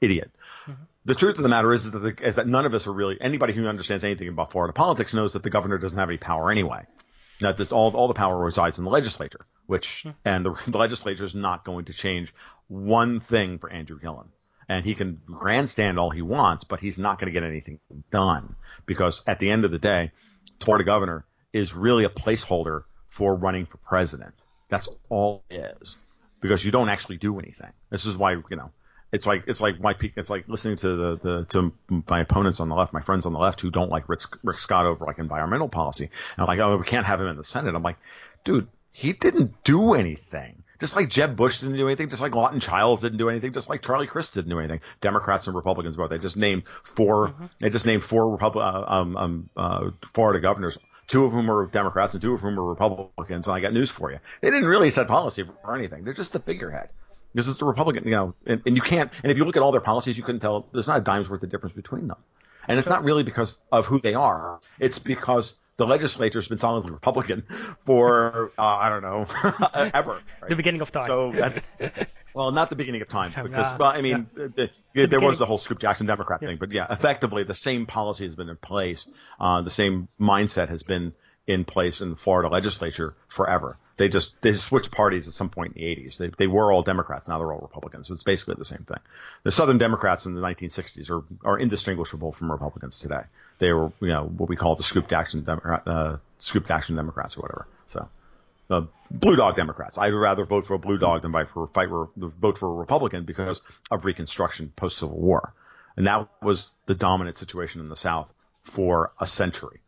idiot. 0.00 0.30
Mm-hmm. 0.66 0.82
The 1.04 1.14
truth 1.14 1.38
of 1.38 1.42
the 1.42 1.48
matter 1.48 1.72
is, 1.72 1.86
is 1.86 1.92
that, 1.92 1.98
the, 2.00 2.26
is 2.26 2.36
that 2.36 2.46
none 2.46 2.66
of 2.66 2.74
us 2.74 2.86
are 2.86 2.92
really 2.92 3.18
anybody 3.20 3.52
who 3.52 3.66
understands 3.66 4.04
anything 4.04 4.28
about 4.28 4.52
Florida 4.52 4.72
politics 4.72 5.14
knows 5.14 5.32
that 5.32 5.42
the 5.42 5.50
governor 5.50 5.78
doesn't 5.78 5.96
have 5.96 6.08
any 6.08 6.18
power 6.18 6.50
anyway. 6.50 6.84
That 7.40 7.56
this, 7.56 7.72
all 7.72 7.94
all 7.96 8.08
the 8.08 8.14
power 8.14 8.36
resides 8.36 8.78
in 8.78 8.84
the 8.84 8.90
legislature, 8.90 9.46
which 9.66 10.04
mm-hmm. 10.04 10.10
and 10.24 10.44
the, 10.44 10.54
the 10.66 10.78
legislature 10.78 11.24
is 11.24 11.34
not 11.34 11.64
going 11.64 11.86
to 11.86 11.92
change 11.92 12.34
one 12.68 13.20
thing 13.20 13.58
for 13.58 13.70
Andrew 13.70 13.98
Gillum. 13.98 14.30
And 14.70 14.84
he 14.84 14.94
can 14.94 15.22
grandstand 15.24 15.98
all 15.98 16.10
he 16.10 16.20
wants, 16.20 16.64
but 16.64 16.80
he's 16.80 16.98
not 16.98 17.18
going 17.18 17.32
to 17.32 17.40
get 17.40 17.46
anything 17.46 17.80
done 18.10 18.54
because 18.84 19.22
at 19.26 19.38
the 19.38 19.50
end 19.50 19.64
of 19.64 19.70
the 19.70 19.78
day, 19.78 20.12
Florida 20.60 20.84
governor 20.84 21.24
is 21.54 21.72
really 21.72 22.04
a 22.04 22.10
placeholder 22.10 22.82
for 23.08 23.34
running 23.34 23.64
for 23.64 23.78
president. 23.78 24.34
That's 24.68 24.88
all 25.08 25.42
it 25.48 25.76
is 25.80 25.96
because 26.40 26.64
you 26.64 26.70
don't 26.70 26.88
actually 26.88 27.16
do 27.16 27.38
anything. 27.38 27.72
This 27.90 28.06
is 28.06 28.16
why 28.16 28.32
you 28.32 28.44
know 28.50 28.70
it's 29.12 29.26
like 29.26 29.44
it's 29.46 29.60
like 29.60 29.80
my 29.80 29.94
it's 30.16 30.28
like 30.28 30.48
listening 30.48 30.76
to 30.76 30.96
the, 30.96 31.18
the 31.22 31.44
to 31.46 31.72
my 32.08 32.20
opponents 32.20 32.60
on 32.60 32.68
the 32.68 32.74
left, 32.74 32.92
my 32.92 33.00
friends 33.00 33.26
on 33.26 33.32
the 33.32 33.38
left 33.38 33.60
who 33.60 33.70
don't 33.70 33.90
like 33.90 34.08
Rick, 34.08 34.22
Rick 34.42 34.58
Scott 34.58 34.86
over 34.86 35.04
like 35.04 35.18
environmental 35.18 35.68
policy. 35.68 36.04
And 36.04 36.42
I'm 36.42 36.46
like, 36.46 36.58
oh, 36.58 36.76
we 36.76 36.84
can't 36.84 37.06
have 37.06 37.20
him 37.20 37.28
in 37.28 37.36
the 37.36 37.44
Senate. 37.44 37.74
I'm 37.74 37.82
like, 37.82 37.96
dude, 38.44 38.68
he 38.92 39.12
didn't 39.12 39.64
do 39.64 39.94
anything. 39.94 40.62
Just 40.78 40.94
like 40.94 41.08
Jeb 41.08 41.34
Bush 41.34 41.58
didn't 41.58 41.76
do 41.76 41.88
anything, 41.88 42.08
just 42.08 42.22
like 42.22 42.36
Lawton 42.36 42.60
Chiles 42.60 43.00
didn't 43.00 43.18
do 43.18 43.28
anything, 43.28 43.52
just 43.52 43.68
like 43.68 43.82
Charlie 43.82 44.06
Crist 44.06 44.34
didn't 44.34 44.50
do 44.50 44.60
anything. 44.60 44.80
Democrats 45.00 45.46
and 45.48 45.56
Republicans 45.56 45.96
both. 45.96 46.10
They 46.10 46.18
just 46.18 46.36
named 46.36 46.64
4 46.94 47.28
mm-hmm. 47.28 47.46
They 47.58 47.70
just 47.70 47.86
named 47.86 48.04
four 48.04 48.30
Republic, 48.30 48.64
uh, 48.64 48.84
um, 48.86 49.16
um, 49.16 49.50
uh, 49.56 49.90
Florida 50.14 50.40
governors 50.40 50.78
two 51.08 51.24
of 51.24 51.32
whom 51.32 51.50
are 51.50 51.66
Democrats 51.66 52.12
and 52.12 52.20
two 52.20 52.34
of 52.34 52.40
whom 52.40 52.60
are 52.60 52.64
Republicans. 52.64 53.48
And 53.48 53.56
I 53.56 53.60
got 53.60 53.72
news 53.72 53.88
for 53.88 54.12
you. 54.12 54.18
They 54.42 54.50
didn't 54.50 54.66
really 54.66 54.90
set 54.90 55.08
policy 55.08 55.42
or 55.64 55.74
anything. 55.74 56.04
They're 56.04 56.12
just 56.12 56.34
the 56.34 56.38
figurehead 56.38 56.90
because 57.32 57.48
it's 57.48 57.58
the 57.58 57.64
Republican, 57.64 58.04
you 58.04 58.12
know, 58.12 58.34
and, 58.46 58.62
and 58.66 58.76
you 58.76 58.82
can't. 58.82 59.10
And 59.22 59.30
if 59.30 59.38
you 59.38 59.44
look 59.44 59.56
at 59.56 59.62
all 59.62 59.72
their 59.72 59.80
policies, 59.80 60.16
you 60.16 60.24
couldn't 60.24 60.40
tell. 60.40 60.66
There's 60.72 60.88
not 60.88 60.98
a 60.98 61.02
dime's 61.02 61.28
worth 61.28 61.42
of 61.42 61.50
difference 61.50 61.74
between 61.74 62.08
them. 62.08 62.18
And 62.66 62.78
it's 62.78 62.88
not 62.88 63.04
really 63.04 63.22
because 63.22 63.58
of 63.72 63.86
who 63.86 63.98
they 63.98 64.14
are. 64.14 64.60
It's 64.78 64.98
because 64.98 65.56
the 65.78 65.86
legislature's 65.86 66.48
been 66.48 66.58
solidly 66.58 66.90
Republican 66.90 67.44
for 67.86 68.52
uh, 68.58 68.62
I 68.62 68.88
don't 68.90 69.02
know 69.02 69.26
ever. 69.94 70.20
Right? 70.40 70.48
The 70.48 70.56
beginning 70.56 70.82
of 70.82 70.92
time. 70.92 71.06
So 71.06 71.32
that's 71.32 71.60
well, 72.34 72.50
not 72.50 72.68
the 72.68 72.76
beginning 72.76 73.00
of 73.00 73.08
time 73.08 73.32
because 73.42 73.78
well, 73.78 73.90
I 73.90 74.02
mean, 74.02 74.28
yeah. 74.36 74.48
the, 74.54 74.70
the, 74.94 75.06
there 75.06 75.20
was 75.20 75.38
the 75.38 75.46
whole 75.46 75.58
Scoop 75.58 75.78
Jackson 75.78 76.06
Democrat 76.06 76.40
yeah. 76.42 76.48
thing, 76.48 76.58
but 76.58 76.72
yeah, 76.72 76.86
effectively 76.90 77.44
the 77.44 77.54
same 77.54 77.86
policy 77.86 78.24
has 78.24 78.36
been 78.36 78.48
in 78.48 78.56
place. 78.56 79.10
Uh, 79.40 79.62
the 79.62 79.70
same 79.70 80.08
mindset 80.20 80.68
has 80.68 80.82
been 80.82 81.14
in 81.46 81.64
place 81.64 82.00
in 82.00 82.10
the 82.10 82.16
Florida 82.16 82.48
legislature 82.48 83.16
forever. 83.28 83.78
They 83.98 84.08
just 84.08 84.40
they 84.42 84.52
switched 84.52 84.92
parties 84.92 85.26
at 85.26 85.34
some 85.34 85.50
point 85.50 85.76
in 85.76 85.82
the 85.82 85.96
80s. 85.96 86.18
They 86.18 86.30
they 86.38 86.46
were 86.46 86.72
all 86.72 86.82
Democrats, 86.82 87.26
now 87.26 87.38
they're 87.38 87.52
all 87.52 87.58
Republicans. 87.58 88.06
So 88.06 88.14
it's 88.14 88.22
basically 88.22 88.54
the 88.56 88.64
same 88.64 88.86
thing. 88.86 89.00
The 89.42 89.50
Southern 89.50 89.76
Democrats 89.76 90.24
in 90.24 90.34
the 90.34 90.40
1960s 90.40 91.10
are 91.10 91.24
are 91.44 91.58
indistinguishable 91.58 92.32
from 92.32 92.50
Republicans 92.50 93.00
today. 93.00 93.22
They 93.58 93.72
were 93.72 93.92
you 94.00 94.08
know 94.08 94.24
what 94.24 94.48
we 94.48 94.54
call 94.54 94.76
the 94.76 94.84
Scoop 94.84 95.08
Jackson 95.08 95.42
Democrat, 95.42 95.82
uh, 95.86 96.16
Scoop 96.38 96.66
Jackson 96.66 96.96
Democrats 96.96 97.36
or 97.36 97.42
whatever. 97.42 97.66
So. 97.88 98.08
Uh, 98.70 98.82
blue 99.10 99.34
dog 99.34 99.56
Democrats. 99.56 99.96
I'd 99.96 100.12
rather 100.12 100.44
vote 100.44 100.66
for 100.66 100.74
a 100.74 100.78
blue 100.78 100.98
dog 100.98 101.22
than 101.22 101.32
for, 101.32 101.68
fight 101.68 101.88
for, 101.88 102.10
vote 102.14 102.58
for 102.58 102.68
a 102.68 102.74
Republican 102.74 103.24
because 103.24 103.62
of 103.90 104.04
Reconstruction 104.04 104.74
post 104.76 104.98
Civil 104.98 105.18
War, 105.18 105.54
and 105.96 106.06
that 106.06 106.28
was 106.42 106.70
the 106.84 106.94
dominant 106.94 107.38
situation 107.38 107.80
in 107.80 107.88
the 107.88 107.96
South 107.96 108.30
for 108.64 109.12
a 109.18 109.26
century. 109.26 109.80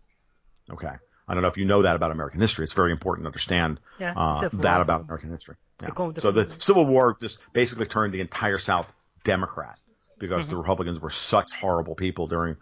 Okay, 0.70 0.94
I 1.30 1.34
don't 1.34 1.42
know 1.42 1.48
if 1.48 1.56
you 1.56 1.64
know 1.64 1.82
that 1.82 1.94
about 1.94 2.10
American 2.10 2.40
history. 2.40 2.64
It's 2.64 2.72
very 2.72 2.90
important 2.90 3.24
to 3.24 3.28
understand 3.28 3.78
yeah, 4.00 4.14
uh, 4.16 4.48
that 4.52 4.80
about 4.80 5.02
American 5.02 5.30
history. 5.30 5.54
Yeah. 5.80 5.90
So 6.18 6.32
the 6.32 6.52
Civil 6.58 6.86
War 6.86 7.16
just 7.20 7.38
basically 7.52 7.86
turned 7.86 8.12
the 8.12 8.20
entire 8.20 8.58
South 8.58 8.92
Democrat 9.22 9.78
because 10.18 10.46
mm-hmm. 10.46 10.50
the 10.50 10.56
Republicans 10.56 10.98
were 10.98 11.10
such 11.10 11.52
horrible 11.52 11.94
people 11.94 12.26
during 12.26 12.56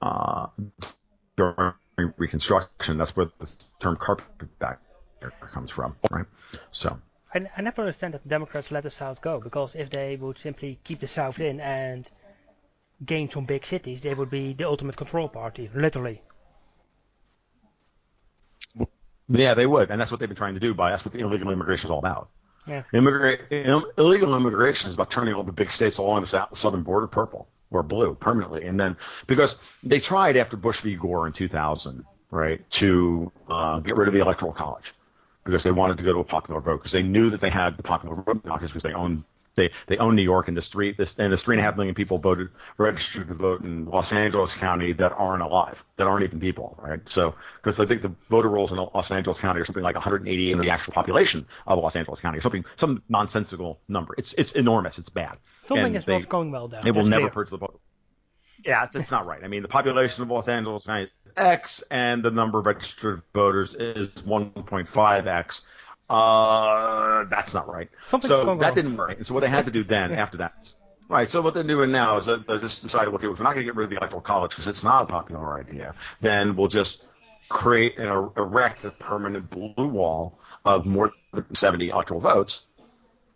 uh, 0.00 0.46
during 1.36 1.74
Reconstruction. 2.16 2.96
That's 2.96 3.16
where 3.16 3.26
the 3.40 3.50
term 3.80 3.96
carpetbagger 3.96 4.78
comes 5.52 5.72
from, 5.72 5.96
right? 6.08 6.26
So. 6.70 7.00
I, 7.34 7.50
I 7.56 7.62
never 7.62 7.82
understand 7.82 8.14
that 8.14 8.28
Democrats 8.28 8.70
let 8.70 8.84
the 8.84 8.90
South 8.90 9.20
go 9.20 9.40
because 9.40 9.74
if 9.74 9.90
they 9.90 10.14
would 10.14 10.38
simply 10.38 10.78
keep 10.84 11.00
the 11.00 11.08
South 11.08 11.40
in 11.40 11.58
and 11.58 12.08
gain 13.04 13.28
some 13.28 13.46
big 13.46 13.66
cities, 13.66 14.00
they 14.00 14.14
would 14.14 14.30
be 14.30 14.52
the 14.52 14.68
ultimate 14.68 14.96
control 14.96 15.28
party, 15.28 15.68
literally. 15.74 16.22
Yeah, 19.28 19.54
they 19.54 19.66
would, 19.66 19.90
and 19.90 20.00
that's 20.00 20.10
what 20.10 20.20
they've 20.20 20.28
been 20.28 20.36
trying 20.36 20.54
to 20.54 20.60
do. 20.60 20.74
By 20.74 20.90
that's 20.90 21.04
what 21.04 21.12
the 21.12 21.20
illegal 21.20 21.50
immigration 21.50 21.86
is 21.86 21.90
all 21.90 21.98
about. 21.98 22.28
Yeah. 22.66 22.82
Immigra- 22.92 23.50
Im- 23.50 23.84
illegal 23.98 24.36
immigration 24.36 24.88
is 24.88 24.94
about 24.94 25.10
turning 25.10 25.34
all 25.34 25.42
the 25.42 25.52
big 25.52 25.70
states 25.70 25.98
along 25.98 26.20
the 26.20 26.26
south, 26.26 26.56
southern 26.56 26.82
border 26.82 27.06
purple 27.06 27.48
or 27.70 27.82
blue 27.82 28.14
permanently, 28.20 28.66
and 28.66 28.78
then 28.78 28.96
because 29.26 29.56
they 29.82 29.98
tried 29.98 30.36
after 30.36 30.56
Bush 30.56 30.82
v. 30.82 30.94
Gore 30.94 31.26
in 31.26 31.32
2000, 31.32 32.04
right, 32.30 32.60
to 32.78 33.32
uh, 33.48 33.80
get 33.80 33.96
rid 33.96 34.08
of 34.08 34.14
the 34.14 34.20
electoral 34.20 34.52
college 34.52 34.92
because 35.44 35.64
they 35.64 35.72
wanted 35.72 35.96
to 35.96 36.04
go 36.04 36.12
to 36.12 36.18
a 36.20 36.24
popular 36.24 36.60
vote 36.60 36.78
because 36.78 36.92
they 36.92 37.02
knew 37.02 37.30
that 37.30 37.40
they 37.40 37.50
had 37.50 37.76
the 37.76 37.82
popular 37.82 38.14
vote 38.14 38.42
because 38.44 38.82
they 38.82 38.92
owned 38.92 39.24
they 39.56 39.70
they 39.88 39.96
own 39.98 40.16
New 40.16 40.22
York, 40.22 40.48
and 40.48 40.56
there's 40.56 40.68
three 40.68 40.94
this, 40.96 41.10
and 41.18 41.32
there's 41.32 41.42
three 41.42 41.56
and 41.56 41.64
a 41.64 41.68
half 41.68 41.76
million 41.76 41.94
people 41.94 42.18
voted 42.18 42.48
registered 42.78 43.28
to 43.28 43.34
vote 43.34 43.62
in 43.62 43.84
Los 43.86 44.10
Angeles 44.12 44.50
County 44.58 44.92
that 44.94 45.12
aren't 45.12 45.42
alive, 45.42 45.76
that 45.98 46.06
aren't 46.06 46.24
even 46.24 46.40
people, 46.40 46.78
right? 46.82 47.00
So 47.14 47.34
because 47.62 47.78
I 47.78 47.86
think 47.86 48.02
the 48.02 48.14
voter 48.30 48.48
rolls 48.48 48.70
in 48.70 48.78
Los 48.78 49.10
Angeles 49.10 49.38
County 49.40 49.60
are 49.60 49.66
something 49.66 49.82
like 49.82 49.94
180 49.94 50.52
in 50.52 50.58
the 50.58 50.70
actual 50.70 50.92
population 50.92 51.46
of 51.66 51.78
Los 51.78 51.94
Angeles 51.94 52.20
County, 52.20 52.38
or 52.38 52.42
something 52.42 52.64
some 52.80 53.02
nonsensical 53.08 53.80
number. 53.88 54.14
It's 54.16 54.34
it's 54.38 54.52
enormous. 54.52 54.98
It's 54.98 55.10
bad. 55.10 55.38
Something 55.64 55.86
and 55.86 55.96
is 55.96 56.04
they, 56.04 56.18
not 56.18 56.28
going 56.28 56.50
well 56.50 56.68
down. 56.68 56.86
It 56.86 56.94
will 56.94 57.06
never 57.06 57.30
purge 57.30 57.50
the 57.50 57.58
vote. 57.58 57.80
Yeah, 58.64 58.84
it's, 58.84 58.94
it's 58.94 59.10
not 59.10 59.26
right. 59.26 59.42
I 59.42 59.48
mean, 59.48 59.62
the 59.62 59.68
population 59.68 60.22
of 60.22 60.30
Los 60.30 60.46
Angeles 60.46 60.86
County 60.86 61.04
is 61.04 61.10
X, 61.36 61.82
and 61.90 62.22
the 62.22 62.30
number 62.30 62.58
of 62.58 62.66
registered 62.66 63.22
voters 63.34 63.74
is 63.74 64.08
1.5x 64.14 65.66
uh, 66.12 67.24
that's 67.24 67.54
not 67.54 67.68
right. 67.68 67.88
Something's 68.10 68.28
so 68.28 68.54
that 68.56 68.74
didn't 68.74 68.96
work. 68.96 69.16
And 69.16 69.26
so 69.26 69.32
what 69.32 69.40
they 69.40 69.48
had 69.48 69.64
to 69.64 69.70
do 69.70 69.82
then, 69.82 70.12
after 70.12 70.36
that, 70.38 70.52
right? 71.08 71.30
So 71.30 71.40
what 71.40 71.54
they're 71.54 71.62
doing 71.62 71.90
now 71.90 72.18
is 72.18 72.26
that 72.26 72.46
they 72.46 72.58
just 72.58 72.82
decided, 72.82 73.14
okay, 73.14 73.28
if 73.28 73.38
we're 73.38 73.44
not 73.44 73.54
going 73.54 73.64
to 73.66 73.72
get 73.72 73.76
rid 73.76 73.84
of 73.84 73.90
the 73.90 73.96
electoral 73.96 74.20
college 74.20 74.50
because 74.50 74.66
it's 74.66 74.84
not 74.84 75.04
a 75.04 75.06
popular 75.06 75.58
idea, 75.58 75.94
then 76.20 76.54
we'll 76.54 76.68
just 76.68 77.02
create 77.48 77.98
and 77.98 78.08
erect 78.36 78.84
a 78.84 78.90
permanent 78.90 79.48
blue 79.48 79.88
wall 79.88 80.38
of 80.66 80.84
more 80.84 81.12
than 81.32 81.54
70 81.54 81.88
electoral 81.88 82.20
votes 82.20 82.66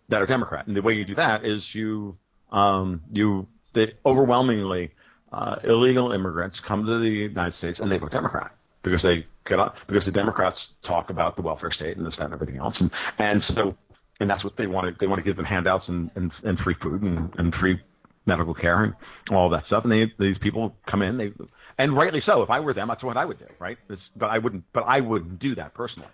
that 0.08 0.20
are 0.20 0.26
Democrat. 0.26 0.66
And 0.66 0.76
the 0.76 0.82
way 0.82 0.94
you 0.94 1.06
do 1.06 1.14
that 1.14 1.46
is 1.46 1.74
you, 1.74 2.18
um, 2.52 3.02
you, 3.10 3.46
they 3.72 3.94
overwhelmingly 4.04 4.92
uh, 5.32 5.56
illegal 5.64 6.12
immigrants 6.12 6.60
come 6.60 6.84
to 6.84 6.98
the 6.98 7.08
United 7.08 7.52
States 7.54 7.80
and 7.80 7.90
they 7.90 7.98
vote 7.98 8.12
Democrat 8.12 8.55
because 8.86 9.02
they 9.02 9.26
get 9.44 9.58
up 9.58 9.74
because 9.88 10.06
the 10.06 10.12
Democrats 10.12 10.76
talk 10.86 11.10
about 11.10 11.34
the 11.34 11.42
welfare 11.42 11.72
state 11.72 11.96
and 11.96 12.06
this, 12.06 12.16
that, 12.16 12.26
and 12.26 12.34
everything 12.34 12.56
else, 12.56 12.80
and 12.80 12.90
and 13.18 13.42
so 13.42 13.76
and 14.20 14.30
that's 14.30 14.44
what 14.44 14.56
they 14.56 14.68
want 14.68 14.86
to 14.86 14.96
they 15.00 15.08
want 15.08 15.18
to 15.18 15.24
give 15.24 15.36
them 15.36 15.44
handouts 15.44 15.88
and 15.88 16.10
and, 16.14 16.30
and 16.44 16.58
free 16.60 16.76
food 16.80 17.02
and, 17.02 17.34
and 17.36 17.54
free 17.54 17.80
medical 18.26 18.54
care 18.54 18.84
and 18.84 18.94
all 19.32 19.50
that 19.50 19.66
stuff, 19.66 19.82
and 19.84 19.92
they 19.92 20.12
these 20.18 20.38
people 20.38 20.74
come 20.88 21.02
in 21.02 21.18
they 21.18 21.32
and 21.78 21.96
rightly 21.96 22.22
so. 22.24 22.42
If 22.42 22.50
I 22.50 22.60
were 22.60 22.72
them, 22.72 22.88
that's 22.88 23.02
what 23.02 23.16
I 23.16 23.24
would 23.24 23.38
do, 23.38 23.46
right? 23.58 23.76
It's, 23.90 24.02
but 24.14 24.26
I 24.26 24.38
wouldn't, 24.38 24.64
but 24.72 24.84
I 24.86 25.00
wouldn't 25.00 25.40
do 25.40 25.54
that 25.56 25.74
personally. 25.74 26.08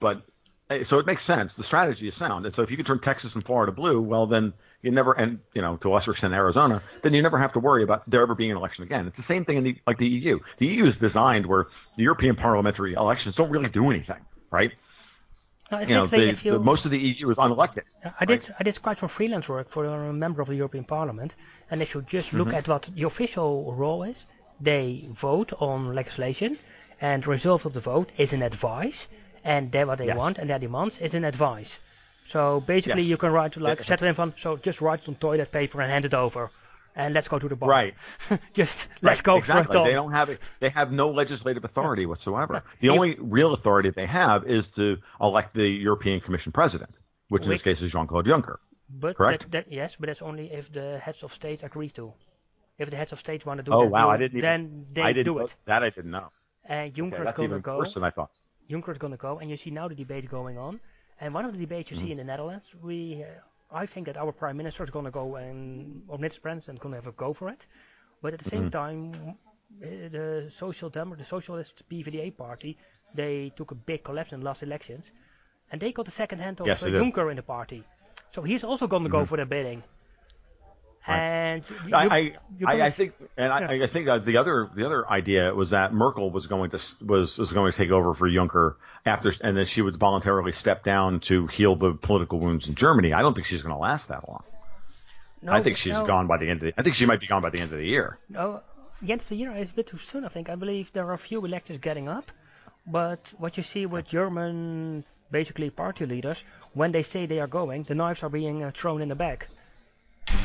But 0.00 0.22
eh, 0.70 0.84
so 0.90 0.98
it 0.98 1.06
makes 1.06 1.24
sense. 1.26 1.52
The 1.56 1.64
strategy 1.64 2.08
is 2.08 2.14
sound, 2.18 2.46
and 2.46 2.54
so 2.54 2.62
if 2.62 2.70
you 2.70 2.76
can 2.76 2.86
turn 2.86 3.00
Texas 3.00 3.30
and 3.34 3.44
Florida 3.44 3.72
blue, 3.72 4.00
well 4.00 4.26
then 4.26 4.52
you 4.82 4.90
never, 4.90 5.12
and 5.12 5.38
you 5.54 5.62
know, 5.62 5.76
to 5.78 5.88
a 5.88 5.90
lesser 5.90 6.12
extent 6.12 6.32
Arizona, 6.32 6.82
then 7.02 7.14
you 7.14 7.22
never 7.22 7.38
have 7.38 7.52
to 7.54 7.58
worry 7.58 7.82
about 7.82 8.08
there 8.10 8.22
ever 8.22 8.34
being 8.34 8.50
an 8.50 8.56
election 8.56 8.84
again. 8.84 9.06
It's 9.06 9.16
the 9.16 9.24
same 9.28 9.44
thing 9.44 9.56
in 9.58 9.64
the 9.64 9.76
like 9.86 9.98
the 9.98 10.06
EU. 10.06 10.38
The 10.58 10.66
EU 10.66 10.86
is 10.86 10.94
designed 11.00 11.46
where 11.46 11.66
the 11.96 12.02
European 12.02 12.36
parliamentary 12.36 12.94
elections 12.94 13.34
don't 13.36 13.50
really 13.50 13.68
do 13.70 13.90
anything, 13.90 14.22
right? 14.50 14.70
No, 15.70 15.80
you 15.80 15.94
know, 15.94 16.06
the, 16.06 16.38
you, 16.42 16.52
the, 16.52 16.58
most 16.60 16.84
of 16.84 16.92
the 16.92 16.98
EU 16.98 17.28
is 17.30 17.36
unelected. 17.36 17.82
I 18.20 18.24
did 18.24 18.42
right? 18.42 18.56
I 18.60 18.62
did 18.62 18.80
quite 18.80 18.98
some 18.98 19.08
freelance 19.08 19.48
work 19.48 19.70
for 19.70 19.84
a 19.84 20.12
member 20.12 20.40
of 20.40 20.48
the 20.48 20.54
European 20.54 20.84
Parliament, 20.84 21.34
and 21.70 21.82
if 21.82 21.94
you 21.94 22.02
just 22.02 22.32
look 22.32 22.48
mm-hmm. 22.48 22.56
at 22.56 22.68
what 22.68 22.88
the 22.94 23.02
official 23.02 23.74
role 23.74 24.04
is, 24.04 24.26
they 24.60 25.08
vote 25.10 25.52
on 25.58 25.94
legislation, 25.94 26.58
and 27.00 27.24
the 27.24 27.30
result 27.30 27.64
of 27.64 27.72
the 27.72 27.80
vote 27.80 28.12
is 28.16 28.32
an 28.32 28.42
advice, 28.42 29.08
and 29.42 29.72
then 29.72 29.88
what 29.88 29.98
they 29.98 30.06
yeah. 30.06 30.16
want 30.16 30.38
and 30.38 30.48
their 30.48 30.60
demands 30.60 30.98
is 30.98 31.14
an 31.14 31.24
advice. 31.24 31.78
So 32.28 32.60
basically, 32.60 33.02
yeah. 33.02 33.10
you 33.10 33.16
can 33.16 33.30
write 33.32 33.56
like 33.56 33.80
yeah. 33.80 33.86
set 33.86 34.02
it 34.02 34.18
in 34.18 34.34
so 34.36 34.56
just 34.56 34.80
write 34.80 35.02
it 35.02 35.08
on 35.08 35.16
toilet 35.16 35.50
paper 35.50 35.80
and 35.80 35.90
hand 35.90 36.04
it 36.04 36.14
over, 36.14 36.50
and 36.96 37.14
let's 37.14 37.28
go 37.28 37.38
to 37.38 37.48
the 37.48 37.56
bar. 37.56 37.68
Right. 37.68 37.94
Just 38.54 38.88
let's 39.02 39.18
Right, 39.20 39.22
go 39.22 39.36
exactly. 39.36 39.66
for 39.66 39.72
it 39.72 39.76
all. 39.78 39.84
They 39.84 39.92
don't 39.92 40.12
have 40.12 40.28
it. 40.30 40.40
They 40.60 40.70
have 40.70 40.90
no 40.90 41.10
legislative 41.10 41.64
authority 41.64 42.06
whatsoever. 42.06 42.64
The 42.80 42.88
only 42.88 43.16
real 43.20 43.54
authority 43.54 43.90
they 43.94 44.06
have 44.06 44.44
is 44.46 44.64
to 44.76 44.96
elect 45.20 45.54
the 45.54 45.68
European 45.88 46.20
Commission 46.20 46.52
president, 46.52 46.90
which 47.28 47.42
in 47.44 47.50
this 47.50 47.62
case 47.62 47.78
is 47.80 47.92
Jean-Claude 47.92 48.26
Juncker. 48.26 48.56
But 48.88 49.16
Correct? 49.16 49.42
That, 49.42 49.52
that, 49.52 49.72
yes, 49.72 49.96
but 50.00 50.06
that's 50.08 50.22
only 50.22 50.46
if 50.52 50.72
the 50.72 50.98
heads 51.04 51.22
of 51.22 51.32
state 51.34 51.62
agree 51.62 51.90
to. 51.90 52.12
If 52.78 52.90
the 52.90 52.96
heads 52.96 53.12
of 53.12 53.18
state 53.18 53.44
want 53.46 53.58
to 53.58 53.64
do 53.64 53.72
Oh 53.72 53.82
that, 53.82 53.90
wow, 53.90 54.06
do- 54.06 54.10
I 54.14 54.16
didn't 54.18 54.38
even. 54.38 54.86
then 54.94 55.14
they 55.14 55.22
do 55.22 55.38
it. 55.38 55.54
That 55.66 55.82
I 55.82 55.90
didn't 55.90 56.10
know. 56.10 56.28
And 56.68 56.92
Juncker's 56.94 57.24
that's 57.24 57.36
gonna 57.36 57.48
even 57.48 57.60
go. 57.62 57.78
worse 57.78 57.94
than 57.94 58.04
I 58.04 58.10
thought. 58.10 58.30
Juncker's 58.70 58.98
gonna 58.98 59.16
go, 59.16 59.38
and 59.38 59.50
you 59.50 59.56
see 59.56 59.70
now 59.70 59.86
the 59.88 59.94
debate 59.94 60.28
going 60.28 60.56
on. 60.58 60.80
And 61.20 61.32
one 61.32 61.44
of 61.46 61.52
the 61.52 61.58
debates 61.58 61.90
you 61.90 61.96
see 61.96 62.02
Mm-hmm. 62.04 62.12
in 62.12 62.18
the 62.18 62.24
Netherlands, 62.24 62.66
we, 62.82 63.22
uh, 63.24 63.40
I 63.70 63.86
think 63.86 64.06
that 64.06 64.16
our 64.16 64.32
prime 64.32 64.56
minister 64.56 64.82
is 64.84 64.90
gonna 64.90 65.10
go 65.10 65.36
and, 65.36 66.02
or 66.08 66.18
minister 66.18 66.40
president, 66.40 66.80
gonna 66.80 66.96
have 66.96 67.06
a 67.06 67.12
go 67.12 67.32
for 67.34 67.48
it. 67.48 67.66
But 68.22 68.34
at 68.34 68.40
the 68.40 68.44
Mm-hmm. 68.50 68.56
same 68.56 68.70
time, 68.70 69.36
uh, 69.82 70.08
the 70.10 70.50
social 70.50 70.88
Dem- 70.90 71.16
the 71.18 71.24
socialist 71.24 71.82
PVDA 71.90 72.30
party, 72.36 72.76
they 73.14 73.52
took 73.56 73.70
a 73.72 73.74
big 73.74 74.04
collapse 74.04 74.32
in 74.32 74.40
the 74.40 74.46
last 74.46 74.62
elections, 74.62 75.10
and 75.70 75.80
they 75.80 75.92
got 75.92 76.04
the 76.06 76.10
second 76.12 76.38
hand 76.40 76.60
of 76.60 76.66
Yes, 76.66 76.82
uh. 76.82 76.86
Mm-hmm. 76.86 77.02
Juncker 77.02 77.30
in 77.30 77.36
the 77.36 77.42
party. 77.42 77.82
So 78.32 78.42
he's 78.42 78.64
also 78.64 78.86
gonna 78.86 79.08
go 79.08 79.24
for 79.24 79.36
the 79.36 79.46
bidding. 79.46 79.82
And 81.08 81.62
you, 81.86 81.94
I, 81.94 82.04
you- 82.04 82.10
I, 82.10 82.18
you 82.58 82.66
I, 82.66 82.86
I 82.86 82.90
think, 82.90 83.14
and 83.36 83.52
I, 83.52 83.74
Yeah. 83.74 83.84
I 83.84 83.86
think 83.86 84.06
that 84.06 84.24
the 84.24 84.38
other 84.38 84.68
the 84.74 84.84
other 84.86 85.08
idea 85.08 85.54
was 85.54 85.70
that 85.70 85.92
Merkel 85.92 86.30
was 86.30 86.46
going 86.46 86.70
to 86.70 86.80
was 87.04 87.38
was 87.38 87.52
going 87.52 87.70
to 87.70 87.76
take 87.78 87.90
over 87.90 88.12
for 88.14 88.28
Juncker 88.28 88.74
after, 89.04 89.32
and 89.40 89.56
then 89.56 89.66
she 89.66 89.82
would 89.82 89.96
voluntarily 89.96 90.52
step 90.52 90.82
down 90.82 91.20
to 91.20 91.46
heal 91.46 91.76
the 91.76 91.92
political 91.94 92.40
wounds 92.40 92.68
in 92.68 92.74
Germany. 92.74 93.12
I 93.12 93.22
don't 93.22 93.34
think 93.34 93.46
she's 93.46 93.62
going 93.62 93.74
to 93.74 93.80
last 93.80 94.08
that 94.08 94.28
long. 94.28 94.42
no, 95.42 95.52
I 95.52 95.62
think 95.62 95.76
she's 95.76 95.92
no. 95.94 96.06
gone 96.06 96.26
by 96.26 96.38
the 96.38 96.48
end 96.48 96.62
of 96.62 96.66
the. 96.66 96.80
I 96.80 96.82
think 96.82 96.96
she 96.96 97.06
might 97.06 97.20
be 97.20 97.26
gone 97.28 97.42
by 97.42 97.50
the 97.50 97.58
end 97.60 97.70
of 97.72 97.78
the 97.78 97.86
year. 97.86 98.18
No, 98.28 98.62
the 99.00 99.12
end 99.12 99.20
of 99.20 99.28
the 99.28 99.36
year 99.36 99.54
is 99.56 99.70
a 99.70 99.74
bit 99.74 99.86
too 99.86 99.98
soon, 99.98 100.24
I 100.24 100.28
think. 100.28 100.48
I 100.48 100.56
believe 100.56 100.90
there 100.92 101.06
are 101.06 101.12
a 101.14 101.18
few 101.18 101.44
electors 101.44 101.78
getting 101.78 102.08
up, 102.08 102.32
but 102.86 103.20
what 103.38 103.56
you 103.56 103.62
see 103.62 103.86
with 103.86 104.06
German, 104.08 105.04
basically 105.30 105.70
party 105.70 106.04
leaders, 106.06 106.42
when 106.74 106.90
they 106.92 107.02
say 107.04 107.26
they 107.26 107.38
are 107.38 107.46
going, 107.46 107.84
the 107.84 107.94
knives 107.94 108.22
are 108.24 108.28
being 108.28 108.64
uh, 108.64 108.72
thrown 108.74 109.02
in 109.02 109.08
the 109.10 109.14
back. 109.14 109.48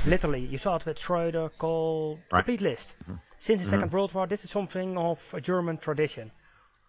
Literally, 0.06 0.42
you 0.46 0.58
saw 0.58 0.76
it 0.78 0.86
with 0.86 0.98
Schröder, 0.98 1.50
Kohl, 1.58 2.20
Right. 2.32 2.40
complete 2.46 2.62
list. 2.62 2.96
Since 3.40 3.64
the 3.64 3.70
Second 3.70 3.92
World 3.92 4.14
War, 4.14 4.28
this 4.28 4.44
is 4.44 4.50
something 4.52 4.98
of 4.98 5.20
a 5.34 5.42
German 5.42 5.78
tradition. 5.78 6.32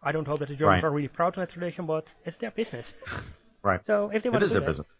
I 0.02 0.12
don't 0.12 0.26
hope 0.26 0.40
that 0.40 0.48
the 0.48 0.56
Germans 0.56 0.82
Right. 0.82 0.88
are 0.88 0.92
really 0.92 1.08
proud 1.08 1.28
of 1.28 1.34
that 1.36 1.50
tradition, 1.50 1.86
but 1.86 2.12
it's 2.24 2.36
their 2.38 2.50
business. 2.50 2.92
Right. 3.64 3.84
So 3.86 4.10
if 4.12 4.24
they 4.24 4.28
want 4.28 4.42
is 4.42 4.50
to 4.50 4.54
do 4.54 4.60
their 4.60 4.66
that, 4.66 4.70
business. 4.72 4.92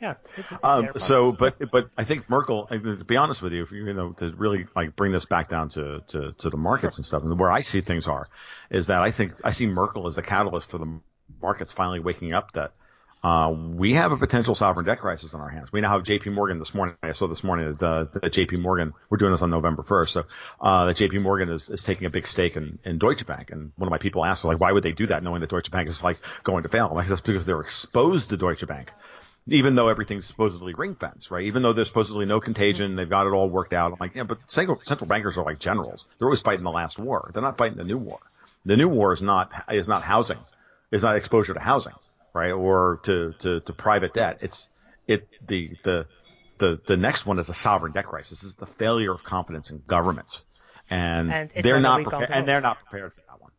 yeah. 0.00 0.10
it- 0.36 0.46
it's 0.52 0.58
Um, 0.62 0.88
so, 0.98 1.32
but 1.32 1.56
but 1.72 1.90
I 1.98 2.04
think 2.04 2.30
Merkel. 2.30 2.66
To 2.68 3.04
be 3.04 3.16
honest 3.16 3.42
with 3.42 3.52
you, 3.52 3.64
if 3.64 3.72
you, 3.72 3.86
you 3.86 3.92
know, 3.92 4.12
to 4.12 4.32
really 4.36 4.66
like 4.76 4.94
bring 4.94 5.10
this 5.10 5.24
back 5.24 5.48
down 5.48 5.70
to, 5.70 6.00
to, 6.08 6.30
to 6.38 6.48
the 6.48 6.56
markets 6.56 6.96
and 6.96 7.04
stuff, 7.04 7.24
and 7.24 7.36
where 7.36 7.50
I 7.50 7.62
see 7.62 7.80
things 7.80 8.06
are, 8.06 8.28
is 8.70 8.86
that 8.86 9.02
I 9.02 9.10
think 9.10 9.32
I 9.42 9.50
see 9.50 9.66
Merkel 9.66 10.06
as 10.06 10.14
the 10.14 10.22
catalyst 10.22 10.70
for 10.70 10.78
the 10.78 11.00
markets 11.42 11.72
finally 11.72 11.98
waking 11.98 12.32
up 12.32 12.52
that 12.52 12.72
uh, 13.24 13.50
we 13.50 13.94
have 13.94 14.12
a 14.12 14.18
potential 14.18 14.54
sovereign 14.54 14.84
debt 14.84 14.98
crisis 14.98 15.32
on 15.32 15.40
our 15.40 15.48
hands. 15.48 15.72
We 15.72 15.80
now 15.80 15.92
have 15.92 16.02
J.P. 16.02 16.28
Morgan 16.30 16.58
this 16.58 16.74
morning. 16.74 16.94
I 17.02 17.12
saw 17.12 17.26
this 17.26 17.42
morning 17.42 17.72
that, 17.72 18.10
uh, 18.22 18.28
J.P. 18.28 18.56
Morgan. 18.56 18.92
We're 19.08 19.16
doing 19.16 19.32
this 19.32 19.40
on 19.40 19.48
November 19.48 19.82
first, 19.82 20.12
so 20.12 20.24
uh, 20.60 20.84
that 20.84 20.96
J.P. 20.96 21.20
Morgan 21.20 21.48
is, 21.48 21.70
is 21.70 21.82
taking 21.82 22.06
a 22.06 22.10
big 22.10 22.26
stake 22.26 22.56
in, 22.56 22.78
in 22.84 22.98
Deutsche 22.98 23.26
Bank. 23.26 23.50
And 23.50 23.72
one 23.76 23.88
of 23.88 23.90
my 23.90 23.96
people 23.96 24.26
asked, 24.26 24.44
like, 24.44 24.60
why 24.60 24.70
would 24.70 24.82
they 24.82 24.92
do 24.92 25.06
that, 25.06 25.22
knowing 25.22 25.40
that 25.40 25.48
Deutsche 25.48 25.70
Bank 25.70 25.88
is 25.88 26.02
like 26.02 26.18
going 26.42 26.64
to 26.64 26.68
fail? 26.68 26.88
I'm 26.88 26.96
like, 26.96 27.08
that's 27.08 27.22
because 27.22 27.46
they're 27.46 27.62
exposed 27.62 28.28
to 28.28 28.36
Deutsche 28.36 28.66
Bank 28.66 28.92
even 29.46 29.74
though 29.74 29.88
everything's 29.88 30.26
supposedly 30.26 30.72
ring 30.72 30.94
fenced, 30.94 31.30
right? 31.30 31.44
Even 31.44 31.62
though 31.62 31.74
there's 31.74 31.88
supposedly 31.88 32.24
no 32.24 32.40
contagion, 32.40 32.96
they've 32.96 33.10
got 33.10 33.26
it 33.26 33.34
all 33.34 33.48
worked 33.50 33.74
out. 33.74 33.92
I'm 33.92 33.98
like, 34.00 34.14
yeah, 34.14 34.22
but 34.22 34.38
central, 34.46 34.80
central 34.84 35.06
bankers 35.06 35.36
are 35.36 35.44
like 35.44 35.58
generals. 35.58 36.06
They're 36.18 36.28
always 36.28 36.40
fighting 36.40 36.64
the 36.64 36.70
last 36.70 36.98
war. 36.98 37.30
They're 37.32 37.42
not 37.42 37.58
fighting 37.58 37.76
the 37.76 37.84
new 37.84 37.98
war. 37.98 38.20
The 38.64 38.78
new 38.78 38.88
war 38.88 39.12
is 39.12 39.20
not 39.20 39.52
is 39.70 39.86
not 39.86 40.02
housing, 40.02 40.38
is 40.90 41.02
not 41.02 41.16
exposure 41.16 41.52
to 41.52 41.60
housing, 41.60 41.92
right? 42.34 42.52
Or 42.52 43.00
to 43.04 43.32
to, 43.40 43.60
to 43.60 43.72
private 43.72 44.12
debt. 44.14 44.38
It's 44.42 44.68
it 45.06 45.28
the 45.46 45.70
the 45.84 46.06
the 46.58 46.80
the 46.86 46.96
next 46.96 47.26
one 47.26 47.38
is 47.38 47.48
a 47.48 47.54
sovereign 47.54 47.92
debt 47.92 48.06
crisis. 48.06 48.40
This 48.40 48.50
is 48.50 48.56
the 48.56 48.66
failure 48.66 49.12
of 49.12 49.22
confidence 49.24 49.70
in 49.70 49.82
government, 49.86 50.28
and, 50.90 51.30
And 51.32 51.50
they're 51.64 51.80
not 51.80 52.02
prepared. 52.02 52.30
And 52.30 52.46
they're 52.48 52.60
not 52.60 52.78
prepared 52.80 53.12
for 53.12 53.20
that 53.28 53.40
one. 53.40 53.52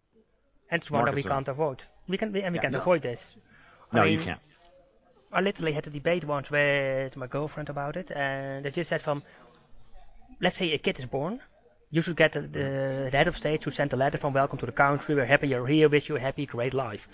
and 0.72 0.82
it's 0.82 0.92
one 0.92 1.06
that 1.06 1.16
we 1.16 1.24
can't 1.24 1.48
avoid. 1.48 1.84
We 2.08 2.18
can, 2.18 2.32
we, 2.32 2.42
and 2.44 2.54
we 2.54 2.58
Yeah, 2.58 2.62
can't 2.62 2.74
no. 2.74 2.82
avoid 2.82 3.02
this. 3.02 3.36
I 3.92 3.98
No, 3.98 4.04
mean, 4.04 4.14
you 4.20 4.24
can't. 4.26 4.40
I 5.32 5.42
literally 5.42 5.74
had 5.74 5.88
a 5.88 5.90
debate 5.90 6.24
once 6.26 6.50
with 6.52 7.16
my 7.18 7.28
girlfriend 7.28 7.70
about 7.70 7.98
it, 7.98 8.12
and 8.12 8.64
they 8.64 8.72
just 8.72 8.90
said 8.90 9.02
from, 9.02 9.24
let's 10.42 10.58
say 10.58 10.72
a 10.74 10.78
kid 10.78 11.00
is 11.00 11.06
born, 11.06 11.42
you 11.92 12.02
should 12.02 12.16
get 12.18 12.32
the, 12.34 12.42
the, 12.42 13.10
the 13.12 13.18
head 13.18 13.28
of 13.28 13.36
state 13.38 13.62
to 13.62 13.72
send 13.72 13.92
a 13.94 13.96
letter 13.96 14.18
from 14.18 14.34
welcome 14.34 14.58
to 14.60 14.66
the 14.66 14.72
country, 14.72 15.16
we're 15.16 15.26
happy 15.26 15.48
you're 15.48 15.68
here, 15.68 15.90
wish 15.90 16.10
you 16.10 16.16
a 16.16 16.20
happy, 16.20 16.46
great 16.46 16.74
life, 16.74 17.08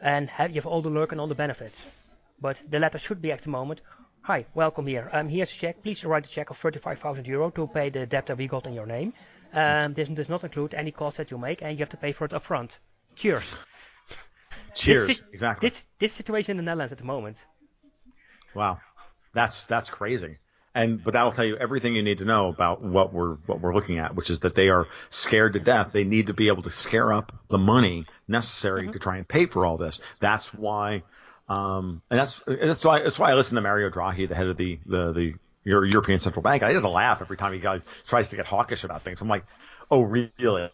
and 0.00 0.28
have 0.28 0.50
you 0.50 0.56
have 0.56 0.66
all 0.66 0.82
the 0.82 0.90
luck 0.90 1.12
and 1.12 1.20
all 1.20 1.28
the 1.28 1.34
benefits. 1.34 1.78
But 2.40 2.60
the 2.68 2.78
letter 2.78 2.98
should 2.98 3.20
be 3.20 3.32
at 3.32 3.42
the 3.42 3.50
moment, 3.50 3.80
hi, 4.22 4.46
welcome 4.54 4.86
here, 4.86 5.10
um, 5.12 5.28
here's 5.28 5.50
a 5.50 5.54
check, 5.54 5.82
please 5.82 6.04
write 6.04 6.26
a 6.26 6.30
check 6.30 6.50
of 6.50 6.56
35,000 6.56 7.26
euro 7.26 7.50
to 7.50 7.66
pay 7.66 7.90
the 7.90 8.06
debt 8.06 8.26
that 8.26 8.38
we 8.38 8.46
got 8.46 8.66
in 8.66 8.72
your 8.72 8.86
name. 8.86 9.12
Um, 9.52 9.94
this 9.94 10.08
does 10.08 10.28
not 10.28 10.44
include 10.44 10.74
any 10.74 10.92
cost 10.92 11.16
that 11.16 11.30
you 11.30 11.38
make, 11.38 11.60
and 11.62 11.72
you 11.72 11.82
have 11.82 11.90
to 11.90 11.96
pay 11.96 12.12
for 12.12 12.24
it 12.24 12.30
upfront. 12.30 12.78
Cheers. 13.16 13.54
Cheers. 14.74 15.06
This, 15.08 15.22
exactly. 15.32 15.68
This, 15.68 15.86
this 15.98 16.12
situation 16.12 16.52
in 16.52 16.56
the 16.58 16.62
Netherlands 16.62 16.92
at 16.92 16.98
the 16.98 17.04
moment. 17.04 17.44
Wow, 18.54 18.78
that's 19.34 19.64
that's 19.64 19.90
crazy. 19.90 20.38
And 20.74 21.02
but 21.02 21.14
that'll 21.14 21.32
tell 21.32 21.44
you 21.44 21.56
everything 21.56 21.96
you 21.96 22.02
need 22.02 22.18
to 22.18 22.24
know 22.24 22.48
about 22.48 22.80
what 22.80 23.12
we're 23.12 23.34
what 23.46 23.60
we're 23.60 23.74
looking 23.74 23.98
at, 23.98 24.14
which 24.14 24.30
is 24.30 24.40
that 24.40 24.54
they 24.54 24.68
are 24.68 24.86
scared 25.08 25.54
to 25.54 25.60
death. 25.60 25.90
They 25.92 26.04
need 26.04 26.28
to 26.28 26.34
be 26.34 26.46
able 26.46 26.62
to 26.62 26.70
scare 26.70 27.12
up 27.12 27.32
the 27.48 27.58
money 27.58 28.06
necessary 28.28 28.88
to 28.88 28.98
try 29.00 29.16
and 29.16 29.26
pay 29.26 29.46
for 29.46 29.66
all 29.66 29.76
this. 29.76 29.98
That's 30.20 30.54
why, 30.54 31.02
um, 31.48 32.02
and 32.08 32.20
that's 32.20 32.40
and 32.46 32.70
that's 32.70 32.84
why 32.84 33.02
that's 33.02 33.18
why 33.18 33.32
I 33.32 33.34
listen 33.34 33.56
to 33.56 33.62
Mario 33.62 33.90
Draghi, 33.90 34.28
the 34.28 34.36
head 34.36 34.46
of 34.46 34.56
the 34.56 34.78
the 34.86 35.12
the 35.12 35.34
Euro- 35.64 35.86
European 35.86 36.20
Central 36.20 36.42
Bank. 36.42 36.62
I 36.62 36.72
just 36.72 36.86
laugh 36.86 37.20
every 37.20 37.36
time 37.36 37.52
he 37.52 37.58
guys 37.58 37.82
tries 38.06 38.28
to 38.30 38.36
get 38.36 38.46
hawkish 38.46 38.84
about 38.84 39.02
things. 39.02 39.20
I'm 39.20 39.28
like, 39.28 39.44
oh 39.90 40.02
really? 40.02 40.70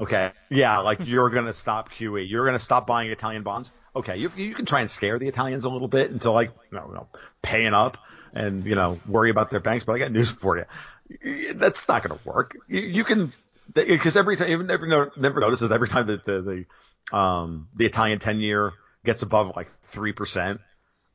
Okay, 0.00 0.32
yeah, 0.50 0.80
like 0.80 0.98
you're 1.04 1.30
gonna 1.30 1.54
stop 1.54 1.92
QE. 1.92 2.28
You're 2.28 2.44
gonna 2.44 2.58
stop 2.58 2.88
buying 2.88 3.10
Italian 3.10 3.44
bonds. 3.44 3.70
Okay, 3.94 4.16
you 4.16 4.32
you 4.36 4.54
can 4.56 4.66
try 4.66 4.80
and 4.80 4.90
scare 4.90 5.20
the 5.20 5.28
Italians 5.28 5.64
a 5.64 5.70
little 5.70 5.86
bit 5.86 6.10
until 6.10 6.32
like 6.32 6.50
you 6.72 6.78
know 6.78 7.06
paying 7.42 7.72
up 7.72 7.96
and 8.32 8.64
you 8.66 8.74
know 8.74 9.00
worry 9.06 9.30
about 9.30 9.50
their 9.50 9.60
banks. 9.60 9.84
But 9.84 9.94
I 9.94 9.98
got 9.98 10.12
news 10.12 10.30
for 10.30 10.58
you. 10.58 11.54
That's 11.54 11.86
not 11.88 12.02
gonna 12.02 12.20
work. 12.24 12.56
You, 12.68 12.80
you 12.80 13.04
can 13.04 13.32
because 13.72 14.16
every 14.16 14.36
time 14.36 14.48
you 14.48 14.62
never 14.62 15.12
never 15.16 15.40
notices 15.40 15.70
every 15.70 15.88
time 15.88 16.06
that 16.06 16.24
the 16.24 16.66
the 17.10 17.16
um 17.16 17.68
the 17.74 17.86
Italian 17.86 18.18
ten 18.18 18.40
year 18.40 18.72
gets 19.04 19.22
above 19.22 19.54
like 19.56 19.68
three 19.84 20.12
percent. 20.12 20.60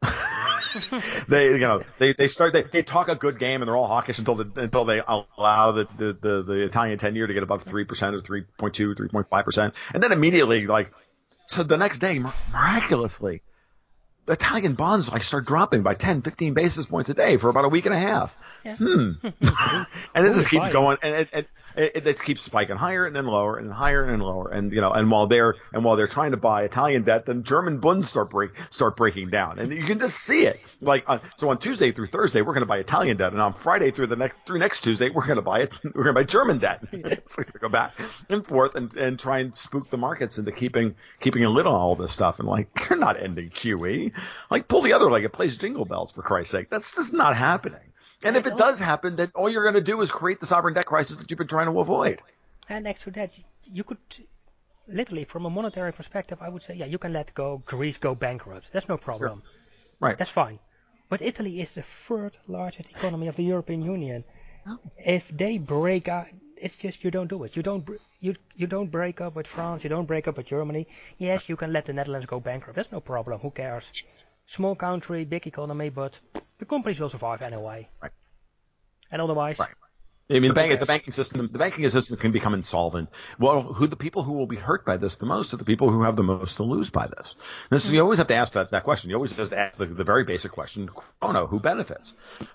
they 1.28 1.47
you 1.47 1.59
know 1.59 1.84
they, 1.97 2.14
they 2.14 2.28
start 2.28 2.53
they, 2.53 2.64
they 2.64 2.82
talk 2.82 3.09
a 3.09 3.16
good 3.16 3.38
game 3.39 3.62
and 3.62 3.68
they're 3.68 3.76
all 3.76 3.88
hawkish 3.88 4.20
until 4.20 4.36
the, 4.36 4.51
until 4.55 4.86
they 4.86 5.01
allow 5.05 5.72
the, 5.74 5.88
the, 5.97 6.14
the, 6.14 6.43
the 6.43 6.66
Italian 6.66 6.97
ten 6.97 7.16
year 7.16 7.28
to 7.28 7.34
get 7.34 7.43
above 7.43 7.64
three 7.64 7.84
percent 7.84 8.16
or 8.16 8.20
3.2 8.20 8.95
3.5 8.95 9.43
percent 9.43 9.76
and 9.93 10.01
then 10.01 10.12
immediately 10.12 10.66
like 10.68 10.91
so 11.47 11.64
the 11.64 11.78
next 11.78 11.99
day 11.99 12.20
miraculously 12.20 13.41
Italian 14.28 14.74
bonds 14.76 15.11
like 15.11 15.24
start 15.24 15.45
dropping 15.45 15.84
by 15.84 15.93
10 15.93 16.22
15 16.22 16.53
basis 16.53 16.86
points 16.86 17.09
a 17.09 17.13
day 17.13 17.38
for 17.38 17.49
about 17.49 17.65
a 17.65 17.69
week 17.69 17.86
and 17.86 17.95
a 17.95 17.99
half. 17.99 18.36
Yeah. 18.63 18.76
hmm. 18.76 19.11
And 20.15 20.26
this 20.26 20.36
just 20.36 20.49
keeps 20.49 20.69
going 20.69 20.97
and 21.01 21.28
it, 21.34 21.49
it, 21.76 22.07
it, 22.07 22.22
keeps 22.22 22.41
spiking 22.41 22.76
higher 22.76 23.05
and 23.05 23.15
then 23.15 23.26
lower 23.26 23.57
and 23.57 23.72
higher 23.72 24.05
and 24.05 24.22
lower. 24.22 24.49
And 24.49 24.72
you 24.72 24.82
know 24.82 24.91
and 24.91 25.09
while 25.09 25.28
they're 25.28 25.55
and 25.74 25.84
while 25.84 25.95
they're 25.95 26.07
trying 26.07 26.32
to 26.32 26.38
buy 26.38 26.63
Italian 26.63 27.03
debt 27.03 27.26
then 27.26 27.43
German 27.43 27.80
bunds 27.80 28.09
start 28.09 28.30
break 28.30 28.51
start 28.69 28.95
breaking 28.95 29.30
down. 29.30 29.59
And 29.59 29.72
you 29.72 29.86
can 29.86 29.99
just 29.99 30.17
see 30.17 30.45
it. 30.45 30.59
Like 30.82 31.03
uh, 31.07 31.19
so 31.36 31.49
on 31.49 31.57
Tuesday 31.57 31.91
through 31.91 32.07
Thursday 32.07 32.41
we're 32.41 32.53
going 32.53 32.61
to 32.61 32.67
buy 32.67 32.78
Italian 32.78 33.17
debt. 33.17 33.34
And 33.34 33.41
on 33.41 33.53
Friday 33.53 33.91
through 33.91 34.07
the 34.07 34.15
next 34.15 34.38
through 34.45 34.59
next 34.59 34.82
Tuesday 34.82 35.09
we're 35.09 35.26
going 35.26 35.36
to 35.36 35.41
buy 35.41 35.61
it 35.61 35.72
we're 35.84 36.03
going 36.03 36.15
to 36.15 36.22
buy 36.22 36.24
German 36.24 36.59
debt. 36.59 36.84
So 37.26 37.39
we're 37.39 37.45
going 37.45 37.53
to 37.53 37.59
go 37.59 37.69
back 37.69 37.93
and 38.30 38.45
forth 38.45 38.76
and, 38.76 38.93
and 38.95 39.17
try 39.19 39.39
and 39.39 39.55
spook 39.55 39.89
the 39.89 39.97
markets 39.97 40.38
into 40.38 40.51
keeping 40.51 40.95
keeping 41.19 41.45
a 41.45 41.49
lid 41.49 41.65
on 41.65 41.76
all 41.76 41.95
this 41.95 42.13
stuff. 42.13 42.39
And 42.39 42.47
like 42.47 42.67
you're 42.89 42.99
not 42.99 43.22
ending 43.22 43.49
QE 43.49 44.11
like 44.49 44.67
pull 44.67 44.82
the 44.82 44.93
other 44.93 45.09
leg 45.09 45.24
it 45.24 45.34
plays 45.34 45.57
jingle 45.57 45.86
bells 45.86 46.11
for 46.11 46.22
Christ's 46.22 46.51
sake. 46.51 46.69
That's 46.69 46.95
just 46.95 47.13
not 47.13 47.36
happening 47.36 47.90
and 48.24 48.38
if 48.38 48.45
it 48.47 48.57
does 48.57 48.80
happen, 48.80 49.15
then 49.15 49.32
all 49.36 49.49
you're 49.49 49.63
going 49.63 49.76
to 49.76 49.82
do 49.82 50.01
is 50.01 50.11
create 50.11 50.39
the 50.39 50.45
sovereign 50.45 50.74
debt 50.74 50.86
crisis 50.86 51.17
that 51.17 51.30
you've 51.30 51.38
been 51.38 51.47
trying 51.47 51.72
to 51.72 51.80
avoid. 51.80 52.22
And 52.69 52.84
next 52.84 53.03
to 53.03 53.11
that, 53.11 53.32
you 53.65 53.84
could 53.84 53.97
literally, 54.88 55.26
from 55.26 55.45
a 55.45 55.49
monetary 55.49 55.93
perspective, 55.93 56.38
I 56.41 56.49
would 56.49 56.63
say, 56.63 56.76
yeah, 56.76 56.86
you 56.86 56.97
can 56.97 57.13
let 57.13 57.34
go 57.34 57.61
Greece 57.65 57.97
go 57.97 58.15
bankrupt. 58.15 58.69
That's 58.72 58.89
no 58.89 58.97
problem. 58.97 59.43
Right. 59.99 60.17
That's 60.17 60.32
fine. 60.32 60.59
But 61.09 61.22
Italy 61.22 61.59
is 61.61 61.74
the 61.76 61.84
third 62.07 62.38
largest 62.47 62.89
economy 62.91 63.28
of 63.28 63.36
the 63.36 63.43
European 63.43 63.82
Union. 63.82 64.24
Oh. 64.65 64.80
If 64.97 65.28
they 65.30 65.57
break 65.57 66.07
out, 66.07 66.28
it's 66.55 66.76
just 66.76 67.03
you 67.03 67.11
don't 67.11 67.28
do 67.28 67.43
it. 67.43 67.55
You 67.55 67.63
don't 67.63 67.89
you 68.19 68.36
you 68.55 68.67
don't 68.67 68.91
break 68.91 69.19
up 69.19 69.36
with 69.36 69.47
France. 69.47 69.84
You 69.84 69.89
don't 69.89 70.05
break 70.05 70.28
up 70.28 70.38
with 70.38 70.45
Germany. 70.45 70.88
Yes, 71.17 71.49
you 71.49 71.57
can 71.57 71.74
let 71.74 71.86
the 71.86 71.93
Netherlands 71.93 72.28
go 72.28 72.39
bankrupt. 72.39 72.76
That's 72.76 72.91
no 72.91 73.01
problem. 73.01 73.39
Who 73.41 73.51
cares? 73.51 73.91
Small 74.45 74.76
country, 74.76 75.26
big 75.26 75.47
economy, 75.47 75.89
but 75.89 76.19
the 76.62 76.66
companies 76.66 76.99
will 76.99 77.09
survive 77.09 77.41
anyway. 77.41 77.89
Right. 78.01 78.12
And 79.12 79.22
otherwise, 79.22 79.59
Right. 79.59 79.70
I 80.30 80.39
mean, 80.39 80.49
the, 80.49 80.53
bank, 80.53 80.80
the 80.80 80.86
banking 80.86 81.12
system, 81.12 81.45
the 81.45 81.59
banking 81.59 81.89
system 81.89 82.16
can 82.16 82.32
become 82.32 82.53
insolvent. 82.53 83.09
Well, 83.38 83.62
who 83.62 83.88
the 83.88 83.97
people 83.97 84.24
who 84.24 84.34
will 84.34 84.45
be 84.45 84.55
hurt 84.55 84.86
by 84.86 84.95
this 84.95 85.16
the 85.16 85.26
most 85.26 85.53
are 85.53 85.57
the 85.57 85.66
people 85.66 85.91
who 85.91 86.03
have 86.03 86.16
the 86.16 86.24
most 86.24 86.55
to 86.57 86.64
lose 86.64 86.89
by 86.89 87.07
this. 87.07 87.36
This 87.70 87.86
you 87.88 87.93
mm-hmm. 87.95 88.03
always 88.03 88.20
have 88.20 88.28
to 88.28 88.36
ask 88.36 88.53
that, 88.53 88.72
that 88.72 88.86
question. 88.86 89.09
You 89.09 89.18
always 89.18 89.36
just 89.36 89.51
ask 89.51 89.78
the, 89.78 89.88
the 89.88 90.05
very 90.05 90.24
basic 90.24 90.53
question: 90.53 90.89
who 91.22 91.59
benefits 91.59 92.14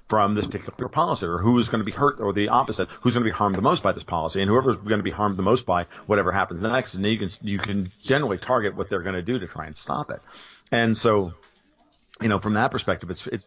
from 0.08 0.34
this 0.34 0.46
particular 0.46 0.88
policy, 0.88 1.26
or 1.26 1.36
who 1.36 1.58
is 1.58 1.68
going 1.68 1.80
to 1.80 1.84
be 1.84 1.92
hurt, 1.92 2.18
or 2.18 2.32
the 2.32 2.48
opposite, 2.48 2.88
who's 3.02 3.12
going 3.12 3.24
to 3.24 3.30
be 3.30 3.36
harmed 3.36 3.56
the 3.56 3.62
most 3.62 3.82
by 3.82 3.92
this 3.92 4.04
policy, 4.04 4.40
and 4.40 4.48
whoever's 4.48 4.76
going 4.76 5.00
to 5.00 5.02
be 5.02 5.10
harmed 5.10 5.36
the 5.36 5.42
most 5.42 5.66
by 5.66 5.84
whatever 6.06 6.32
happens 6.32 6.62
next, 6.62 6.94
and 6.94 7.04
then 7.04 7.12
you 7.12 7.18
can 7.18 7.30
you 7.42 7.58
can 7.58 7.92
generally 8.02 8.38
target 8.38 8.74
what 8.74 8.88
they're 8.88 9.02
going 9.02 9.16
to 9.16 9.22
do 9.22 9.38
to 9.38 9.46
try 9.46 9.66
and 9.66 9.76
stop 9.76 10.10
it. 10.10 10.20
And 10.72 10.96
so, 10.96 11.34
you 12.22 12.28
know, 12.28 12.38
from 12.38 12.54
that 12.54 12.70
perspective, 12.70 13.10
it's 13.10 13.26
it, 13.26 13.44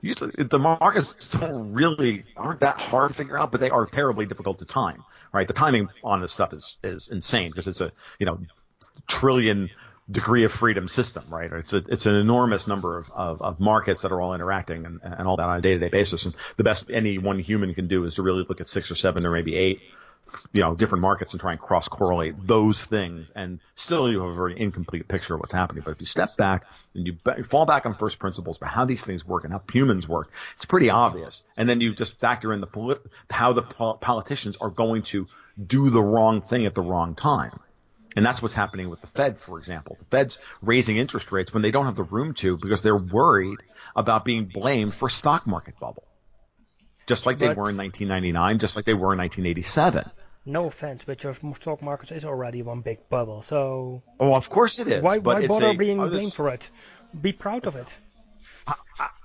usually 0.00 0.32
the 0.44 0.58
markets 0.58 1.28
don't 1.28 1.72
really 1.72 2.24
aren't 2.36 2.60
that 2.60 2.80
hard 2.80 3.10
to 3.10 3.14
figure 3.14 3.38
out, 3.38 3.50
but 3.50 3.60
they 3.60 3.70
are 3.70 3.86
terribly 3.86 4.26
difficult 4.26 4.60
to 4.60 4.64
time. 4.64 5.04
Right, 5.32 5.46
the 5.46 5.54
timing 5.54 5.88
on 6.02 6.20
this 6.20 6.32
stuff 6.32 6.52
is 6.52 6.76
is 6.82 7.08
insane 7.08 7.48
because 7.48 7.66
it's 7.66 7.80
a 7.80 7.92
you 8.18 8.26
know 8.26 8.38
trillion 9.06 9.70
degree 10.10 10.44
of 10.44 10.52
freedom 10.52 10.88
system, 10.88 11.24
right? 11.30 11.52
It's 11.52 11.72
a, 11.72 11.78
it's 11.88 12.06
an 12.06 12.14
enormous 12.14 12.66
number 12.66 12.96
of, 12.96 13.10
of, 13.10 13.42
of 13.42 13.60
markets 13.60 14.02
that 14.02 14.12
are 14.12 14.20
all 14.20 14.34
interacting 14.34 14.86
and, 14.86 15.00
and 15.02 15.28
all 15.28 15.36
that 15.36 15.48
on 15.48 15.58
a 15.58 15.60
day 15.60 15.74
to 15.74 15.78
day 15.78 15.88
basis. 15.88 16.24
And 16.24 16.34
the 16.56 16.64
best 16.64 16.90
any 16.90 17.18
one 17.18 17.38
human 17.38 17.74
can 17.74 17.88
do 17.88 18.04
is 18.04 18.14
to 18.14 18.22
really 18.22 18.44
look 18.48 18.60
at 18.62 18.68
six 18.68 18.90
or 18.90 18.94
seven 18.94 19.26
or 19.26 19.32
maybe 19.32 19.54
eight 19.54 19.80
you 20.52 20.60
know, 20.60 20.74
different 20.74 21.02
markets 21.02 21.32
and 21.32 21.40
try 21.40 21.52
and 21.52 21.60
cross 21.60 21.88
correlate 21.88 22.34
those 22.38 22.82
things, 22.82 23.30
and 23.34 23.60
still 23.74 24.10
you 24.10 24.20
have 24.20 24.30
a 24.30 24.34
very 24.34 24.58
incomplete 24.58 25.08
picture 25.08 25.34
of 25.34 25.40
what's 25.40 25.52
happening. 25.52 25.82
But 25.84 25.92
if 25.92 26.00
you 26.00 26.06
step 26.06 26.36
back 26.36 26.64
and 26.94 27.06
you 27.06 27.16
fall 27.44 27.66
back 27.66 27.86
on 27.86 27.94
first 27.94 28.18
principles 28.18 28.56
about 28.56 28.70
how 28.70 28.84
these 28.84 29.04
things 29.04 29.26
work 29.26 29.44
and 29.44 29.52
how 29.52 29.62
humans 29.72 30.08
work, 30.08 30.30
it's 30.56 30.64
pretty 30.64 30.90
obvious. 30.90 31.42
And 31.56 31.68
then 31.68 31.80
you 31.80 31.94
just 31.94 32.18
factor 32.18 32.52
in 32.52 32.60
the 32.60 32.66
polit- 32.66 33.02
how 33.30 33.52
the 33.52 33.62
politicians 33.62 34.56
are 34.60 34.70
going 34.70 35.02
to 35.04 35.26
do 35.64 35.90
the 35.90 36.02
wrong 36.02 36.40
thing 36.40 36.66
at 36.66 36.74
the 36.74 36.82
wrong 36.82 37.14
time. 37.14 37.58
And 38.16 38.26
that's 38.26 38.42
what's 38.42 38.54
happening 38.54 38.90
with 38.90 39.00
the 39.00 39.06
Fed, 39.06 39.38
for 39.38 39.58
example. 39.58 39.96
The 39.98 40.06
Fed's 40.06 40.38
raising 40.60 40.96
interest 40.96 41.30
rates 41.30 41.52
when 41.52 41.62
they 41.62 41.70
don't 41.70 41.84
have 41.84 41.94
the 41.94 42.02
room 42.02 42.34
to 42.34 42.56
because 42.56 42.80
they're 42.80 42.96
worried 42.96 43.58
about 43.94 44.24
being 44.24 44.46
blamed 44.46 44.94
for 44.94 45.08
stock 45.08 45.46
market 45.46 45.78
bubble 45.78 46.07
just 47.08 47.26
like 47.26 47.38
they 47.38 47.48
were 47.48 47.70
in 47.70 47.76
1999, 47.76 48.58
just 48.58 48.76
like 48.76 48.84
they 48.84 48.94
were 48.94 49.12
in 49.14 49.18
1987. 49.18 50.08
No 50.44 50.66
offense, 50.66 51.02
but 51.04 51.22
your 51.24 51.34
stock 51.34 51.82
market 51.82 52.12
is 52.12 52.24
already 52.24 52.62
one 52.62 52.82
big 52.82 53.08
bubble, 53.08 53.42
so. 53.42 54.02
Oh, 54.20 54.34
of 54.34 54.48
course 54.48 54.78
it 54.78 54.86
is. 54.86 55.02
Why, 55.02 55.18
why 55.18 55.46
bother 55.46 55.70
a, 55.70 55.74
being 55.74 55.98
blamed 55.98 56.32
for 56.32 56.48
it? 56.50 56.70
Be 57.20 57.32
proud 57.32 57.66
of 57.66 57.76
it. 57.76 57.88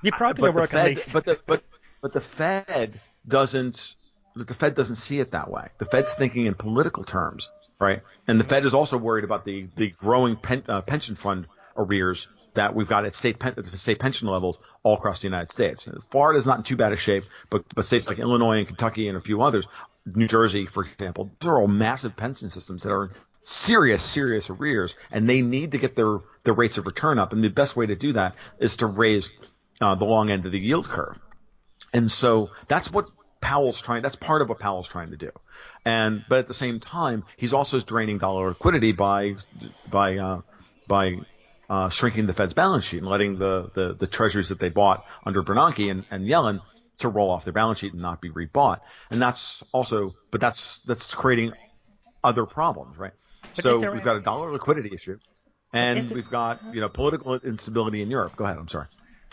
Be 0.02 0.12
proud 0.12 0.40
of 0.40 0.44
your 0.44 0.52
work 0.52 0.72
Fed, 0.72 0.92
at 0.92 0.96
least. 0.96 1.14
But 1.14 1.26
the, 1.26 1.40
but, 1.46 1.64
but 2.02 2.14
the 2.14 2.22
Fed 2.22 3.00
doesn't. 3.28 3.96
The 4.36 4.54
Fed 4.54 4.74
doesn't 4.74 4.96
see 4.96 5.20
it 5.20 5.32
that 5.32 5.52
way. 5.52 5.68
The 5.78 5.86
Fed's 5.86 6.14
thinking 6.16 6.48
in 6.48 6.56
political 6.56 7.04
terms, 7.04 7.50
right? 7.80 8.02
And 8.28 8.40
the 8.40 8.44
Fed 8.44 8.66
is 8.66 8.74
also 8.74 8.98
worried 8.98 9.24
about 9.24 9.46
the 9.46 9.68
the 9.76 9.90
growing 9.92 10.38
pen, 10.38 10.64
uh, 10.68 10.82
pension 10.82 11.16
fund 11.16 11.48
arrears 11.78 12.28
that 12.56 12.76
we've 12.76 12.88
got 12.88 13.06
at 13.06 13.16
state 13.16 13.40
pen, 13.40 13.56
state 13.78 14.00
pension 14.00 14.28
levels 14.28 14.58
all 14.84 14.96
across 14.96 15.22
the 15.22 15.28
United 15.28 15.52
States. 15.52 15.88
Florida's 16.12 16.46
not 16.46 16.60
in 16.60 16.64
too 16.64 16.76
bad 16.76 16.94
a 16.94 16.98
shape, 16.98 17.24
but 17.50 17.64
but 17.74 17.86
states 17.86 18.08
like 18.08 18.20
Illinois 18.20 18.60
and 18.60 18.68
Kentucky 18.68 19.08
and 19.08 19.18
a 19.18 19.22
few 19.22 19.42
others, 19.42 19.68
New 20.06 20.28
Jersey, 20.28 20.66
for 20.66 20.84
example, 20.84 21.32
they're 21.40 21.60
all 21.60 21.68
massive 21.68 22.16
pension 22.16 22.50
systems 22.50 22.84
that 22.84 22.92
are 22.92 23.12
serious, 23.42 24.04
serious 24.04 24.50
arrears, 24.50 24.96
and 25.12 25.30
they 25.30 25.42
need 25.42 25.72
to 25.72 25.78
get 25.78 25.96
their 25.96 26.20
their 26.44 26.54
rates 26.54 26.78
of 26.78 26.86
return 26.86 27.20
up. 27.20 27.34
And 27.34 27.44
the 27.44 27.50
best 27.50 27.76
way 27.76 27.86
to 27.86 27.96
do 27.96 28.14
that 28.14 28.36
is 28.60 28.78
to 28.78 28.88
raise 28.88 29.32
uh, 29.82 29.96
the 29.96 30.06
long 30.06 30.30
end 30.30 30.46
of 30.46 30.52
the 30.52 30.60
yield 30.60 30.90
curve. 30.90 31.20
And 31.94 32.12
so 32.12 32.50
that's 32.68 32.92
what 32.92 33.10
Powell's 33.42 33.82
trying. 33.82 34.02
That's 34.02 34.16
part 34.16 34.42
of 34.42 34.50
what 34.50 34.60
Powell's 34.60 34.88
trying 34.88 35.12
to 35.12 35.18
do. 35.18 35.32
And 35.86 36.24
but 36.28 36.40
at 36.40 36.48
the 36.48 36.54
same 36.54 36.80
time, 36.80 37.26
he's 37.38 37.54
also 37.54 37.80
draining 37.80 38.18
dollar 38.18 38.50
liquidity 38.50 38.94
by 38.94 39.36
by 39.90 40.18
uh, 40.18 40.42
by 40.88 41.18
uh, 41.74 41.90
shrinking 41.90 42.28
the 42.28 42.34
Fed's 42.34 42.54
balance 42.54 42.86
sheet 42.86 43.00
and 43.00 43.08
letting 43.08 43.40
the, 43.40 43.68
the, 43.74 43.94
the 43.96 44.06
treasuries 44.06 44.50
that 44.50 44.60
they 44.60 44.70
bought 44.70 45.04
under 45.26 45.42
Bernanke 45.42 45.90
and, 45.90 46.06
and 46.12 46.28
Yellen 46.28 46.62
to 47.00 47.10
roll 47.10 47.32
off 47.32 47.46
their 47.46 47.54
balance 47.54 47.80
sheet 47.80 47.94
and 47.94 48.02
not 48.02 48.22
be 48.22 48.30
rebought. 48.30 48.82
And 49.10 49.20
that's 49.20 49.64
also, 49.72 50.14
but 50.30 50.40
that's 50.40 50.84
that's 50.84 51.16
creating 51.16 51.54
other 52.24 52.46
problems, 52.46 52.96
right? 53.00 53.14
But 53.56 53.64
so 53.64 53.92
we've 53.92 54.04
got 54.04 54.18
a 54.18 54.22
dollar 54.22 54.52
liquidity 54.52 54.92
issue, 54.94 55.18
and 55.74 56.12
we've 56.12 56.30
got 56.30 56.62
you 56.76 56.80
know 56.80 56.90
political 56.90 57.34
instability 57.40 58.04
in 58.04 58.12
Europe. 58.12 58.36
Go 58.36 58.46
ahead. 58.46 58.58
I'm 58.58 58.70
sorry. 58.70 58.86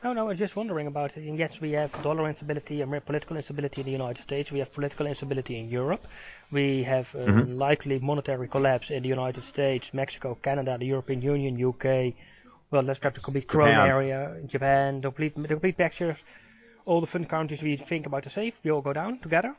No, 0.02 0.14
no, 0.14 0.24
I 0.24 0.28
was 0.28 0.38
just 0.38 0.56
wondering 0.56 0.86
about 0.86 1.16
it. 1.18 1.24
And 1.28 1.38
yes, 1.38 1.60
we 1.60 1.72
have 1.72 1.92
dollar 2.02 2.26
instability 2.26 2.80
and 2.80 3.04
political 3.04 3.36
instability 3.36 3.82
in 3.82 3.84
the 3.84 3.92
United 3.92 4.22
States. 4.22 4.50
We 4.50 4.60
have 4.60 4.72
political 4.72 5.06
instability 5.06 5.58
in 5.58 5.68
Europe. 5.68 6.06
We 6.50 6.82
have 6.84 7.14
a 7.14 7.18
mm-hmm. 7.18 7.58
likely 7.58 7.98
monetary 7.98 8.48
collapse 8.48 8.90
in 8.90 9.02
the 9.02 9.10
United 9.10 9.44
States, 9.44 9.92
Mexico, 9.92 10.38
Canada, 10.40 10.78
the 10.78 10.86
European 10.86 11.20
Union, 11.20 11.62
UK. 11.62 12.14
Well, 12.70 12.82
let's 12.82 12.98
grab 12.98 13.14
the 13.14 13.20
complete 13.20 13.48
Japan. 13.48 13.88
area, 13.88 14.40
Japan, 14.46 15.02
the 15.02 15.08
complete, 15.08 15.34
the 15.36 15.48
complete 15.48 15.76
picture. 15.76 16.16
All 16.86 17.02
the 17.02 17.06
fun 17.06 17.26
countries 17.26 17.62
we 17.62 17.76
think 17.76 18.06
about 18.06 18.22
to 18.22 18.30
save, 18.30 18.54
we 18.64 18.70
all 18.70 18.80
go 18.80 18.94
down 18.94 19.18
together. 19.18 19.54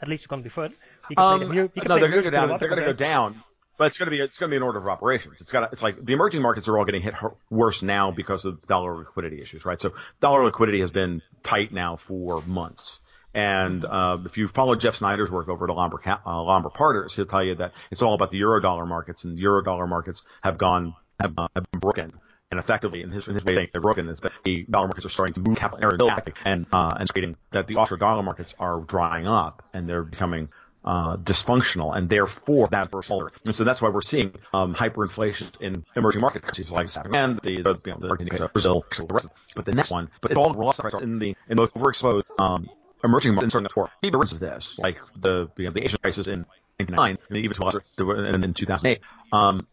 At 0.00 0.08
least 0.08 0.22
it's 0.22 0.28
going 0.28 0.42
to 0.42 0.48
be 0.48 0.54
fun. 0.54 0.72
Um, 1.16 1.40
the, 1.40 1.70
no, 1.86 1.98
they're 1.98 2.08
going 2.08 2.22
to 2.22 2.22
go 2.22 2.30
down. 2.30 2.58
They're 2.58 2.68
going 2.68 2.80
to 2.80 2.86
go 2.86 2.92
down 2.94 3.42
but 3.76 3.86
it's 3.86 3.98
going 3.98 4.06
to 4.06 4.10
be 4.10 4.20
it's 4.20 4.38
going 4.38 4.50
to 4.50 4.52
be 4.52 4.56
an 4.56 4.62
order 4.62 4.78
of 4.78 4.86
operations. 4.86 5.40
It's 5.40 5.52
got 5.52 5.72
it's 5.72 5.82
like 5.82 5.98
the 5.98 6.12
emerging 6.12 6.42
markets 6.42 6.68
are 6.68 6.78
all 6.78 6.84
getting 6.84 7.02
hit 7.02 7.14
worse 7.50 7.82
now 7.82 8.10
because 8.10 8.44
of 8.44 8.64
dollar 8.66 8.96
liquidity 8.96 9.40
issues, 9.40 9.64
right? 9.64 9.80
So 9.80 9.94
dollar 10.20 10.44
liquidity 10.44 10.80
has 10.80 10.90
been 10.90 11.22
tight 11.42 11.72
now 11.72 11.96
for 11.96 12.42
months. 12.42 13.00
And 13.34 13.84
uh, 13.84 14.18
if 14.26 14.36
you 14.36 14.46
follow 14.46 14.74
Jeff 14.74 14.96
Snider's 14.96 15.30
work 15.30 15.48
over 15.48 15.64
at 15.68 15.74
Lombard, 15.74 16.02
uh, 16.06 16.42
Lombard 16.42 16.74
Partners, 16.74 17.14
he'll 17.14 17.24
tell 17.24 17.42
you 17.42 17.54
that 17.56 17.72
it's 17.90 18.02
all 18.02 18.12
about 18.12 18.30
the 18.30 18.38
euro 18.38 18.60
dollar 18.60 18.84
markets, 18.84 19.24
and 19.24 19.36
the 19.36 19.40
euro 19.40 19.62
dollar 19.62 19.86
markets 19.86 20.22
have 20.42 20.58
gone 20.58 20.94
have, 21.18 21.32
uh, 21.38 21.48
have 21.54 21.64
been 21.70 21.80
broken. 21.80 22.12
And 22.50 22.58
effectively, 22.58 23.02
in 23.02 23.10
his, 23.10 23.26
in 23.28 23.34
his 23.34 23.44
way, 23.44 23.70
they're 23.72 23.80
broken 23.80 24.06
is 24.10 24.20
that 24.20 24.32
the 24.44 24.66
dollar 24.68 24.88
markets 24.88 25.06
are 25.06 25.08
starting 25.08 25.32
to 25.34 25.40
move 25.40 25.56
capital 25.56 26.10
and 26.44 26.66
uh, 26.70 26.94
and 26.98 27.08
trading 27.08 27.36
that 27.50 27.66
the 27.66 27.76
offshore 27.76 27.96
dollar 27.96 28.22
markets 28.22 28.54
are 28.58 28.80
drying 28.80 29.26
up 29.26 29.62
and 29.72 29.88
they're 29.88 30.02
becoming 30.04 30.50
uh, 30.84 31.16
dysfunctional, 31.16 31.96
and 31.96 32.08
therefore 32.08 32.68
that 32.68 32.90
bursts 32.90 33.12
And 33.44 33.54
so 33.54 33.64
that's 33.64 33.80
why 33.80 33.88
we're 33.88 34.00
seeing 34.00 34.34
um, 34.52 34.74
hyperinflation 34.74 35.60
in 35.60 35.84
emerging 35.96 36.20
market 36.20 36.42
countries 36.42 36.70
like 36.70 36.88
and 37.12 37.38
the, 37.40 37.52
you 37.52 37.62
know, 37.62 37.74
the 37.74 38.08
Argentina, 38.08 38.48
Brazil, 38.48 38.84
the 38.90 39.06
rest. 39.10 39.28
But 39.54 39.64
the 39.64 39.72
next 39.72 39.90
one, 39.90 40.10
but 40.20 40.30
it's 40.32 40.38
all 40.38 40.52
lost 40.52 40.80
in 41.00 41.18
the 41.18 41.36
in 41.48 41.56
the 41.56 41.68
overexposed 41.68 42.38
um, 42.38 42.68
emerging 43.04 43.34
markets 43.34 43.54
in 43.54 43.68
for 43.68 43.90
maybe 44.02 44.16
of 44.16 44.40
this, 44.40 44.78
like 44.78 45.00
the 45.16 45.48
you 45.56 45.66
know, 45.66 45.70
the 45.70 45.84
Asian 45.84 45.98
crisis 46.02 46.26
in 46.26 46.46
1999 46.78 47.18
and 47.28 47.36
even 47.38 48.34
and 48.34 48.44
in 48.44 48.54
2008. 48.54 49.00
Um, 49.32 49.66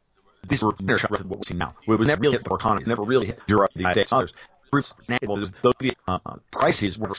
these 0.48 0.64
were 0.64 0.72
what 0.72 1.26
we're 1.26 1.38
seeing 1.46 1.58
now. 1.58 1.76
It 1.86 2.00
was 2.00 2.08
never 2.08 2.22
really 2.22 2.38
hit 2.38 2.46
the 2.46 2.54
economies, 2.54 2.88
never 2.88 3.04
really 3.04 3.28
hit 3.28 3.42
Europe, 3.48 3.72
the 3.74 3.80
United 3.80 4.02
States, 4.02 4.14
others 4.14 4.34
groups 4.72 4.94
those 5.22 5.52
uh, 6.08 6.20
crises 6.52 6.98
were 6.98 7.14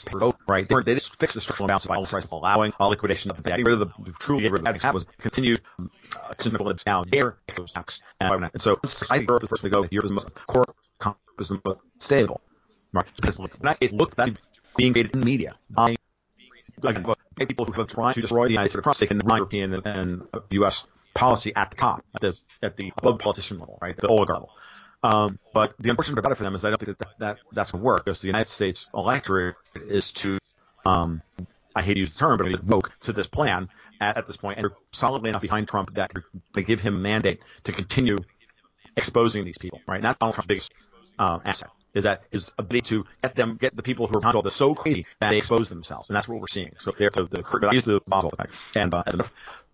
right. 0.48 0.68
They, 0.68 0.74
they 0.84 0.94
just 0.94 1.18
fixed 1.18 1.34
the 1.34 1.40
structural 1.40 1.66
imbalance 1.66 1.86
by 1.86 1.96
price, 1.96 2.26
allowing 2.30 2.72
a 2.78 2.88
liquidation 2.88 3.30
of 3.30 3.36
the 3.36 3.42
getting 3.42 3.64
rid 3.64 3.80
of 3.80 3.80
the 3.80 4.12
truly 4.18 4.42
get 4.42 4.52
rid 4.52 4.66
of 4.66 4.80
that 4.80 4.94
was 4.94 5.06
continued 5.18 5.60
um, 5.78 5.90
uh, 6.16 6.74
now 6.86 7.04
there 7.04 7.36
goes 7.54 7.74
next. 7.74 8.02
And, 8.20 8.50
and 8.52 8.62
so 8.62 8.78
I 9.10 9.18
think 9.18 9.28
Europe 9.28 9.44
is 9.44 9.48
first 9.48 9.62
to 9.62 9.70
go. 9.70 9.86
Europe 9.90 10.04
is 10.04 10.10
the 10.10 10.14
most 10.14 10.34
core 10.46 10.64
is 11.38 11.48
the 11.48 11.60
most 11.64 11.80
stable. 11.98 12.40
Right? 12.92 13.06
The 13.22 13.72
States 13.72 13.92
looked 13.92 14.18
at 14.18 14.38
being 14.76 14.92
made 14.92 15.10
in 15.14 15.20
media 15.20 15.56
by 15.70 15.96
like, 16.82 16.98
people 17.48 17.66
who 17.66 17.72
have 17.72 17.86
tried 17.86 18.14
to 18.14 18.20
destroy 18.20 18.46
the 18.46 18.52
United 18.52 18.70
States 18.70 18.78
across 18.80 19.02
in 19.02 19.18
the 19.18 19.24
European 19.26 19.74
and, 19.74 19.86
and 19.86 20.22
U.S. 20.50 20.86
policy 21.14 21.54
at 21.54 21.70
the 21.70 21.76
top, 21.76 22.04
at 22.14 22.20
the 22.20 22.38
at 22.62 22.76
the 22.76 22.92
above 22.96 23.18
politician 23.18 23.58
level, 23.58 23.78
right, 23.80 23.96
the 23.96 24.08
oligarch 24.08 24.36
level. 24.36 24.50
Um, 25.02 25.38
but 25.54 25.74
the 25.78 25.90
unfortunate 25.90 26.18
about 26.18 26.32
it 26.32 26.34
for 26.34 26.44
them 26.44 26.54
is 26.54 26.64
I 26.64 26.70
don't 26.70 26.80
think 26.80 26.98
that, 26.98 27.08
that 27.18 27.38
that's 27.52 27.70
going 27.70 27.80
to 27.80 27.84
work 27.84 28.04
because 28.04 28.20
the 28.20 28.26
United 28.26 28.48
States 28.48 28.86
electorate 28.94 29.56
is 29.74 30.12
to, 30.12 30.38
um, 30.84 31.22
I 31.74 31.82
hate 31.82 31.94
to 31.94 32.00
use 32.00 32.12
the 32.12 32.18
term, 32.18 32.38
but 32.38 32.64
woke 32.64 32.92
to 33.00 33.12
this 33.12 33.26
plan 33.26 33.70
at, 34.00 34.18
at 34.18 34.26
this 34.26 34.36
point, 34.36 34.58
and 34.58 34.64
they're 34.64 34.76
solidly 34.92 35.30
enough 35.30 35.42
behind 35.42 35.68
Trump 35.68 35.94
that 35.94 36.12
they 36.54 36.62
give 36.62 36.80
him 36.80 36.96
a 36.96 36.98
mandate 36.98 37.40
to 37.64 37.72
continue 37.72 38.18
exposing 38.96 39.44
these 39.44 39.58
people, 39.58 39.80
right? 39.86 40.02
That's 40.02 40.18
Donald 40.18 40.34
Trump's 40.34 40.48
biggest 40.48 40.72
um, 41.18 41.40
asset 41.44 41.70
is 41.94 42.04
that 42.04 42.22
his 42.30 42.52
ability 42.58 42.82
to 42.82 43.04
get 43.22 43.34
them, 43.34 43.56
get 43.60 43.74
the 43.74 43.82
people 43.82 44.06
who 44.06 44.16
are 44.16 44.20
behind 44.20 44.36
all 44.36 44.42
this 44.42 44.54
so 44.54 44.74
crazy 44.74 45.06
that 45.20 45.30
they 45.30 45.38
expose 45.38 45.68
themselves, 45.68 46.08
and 46.08 46.16
that's 46.16 46.28
what 46.28 46.40
we're 46.40 46.46
seeing. 46.46 46.72
So 46.78 46.92
they're 46.96 47.10
the, 47.10 47.24
the 47.24 47.68
I 47.68 47.72
use 47.72 47.84
the 47.84 48.00
effect, 48.06 48.54
and 48.76 48.94
uh, 48.94 49.02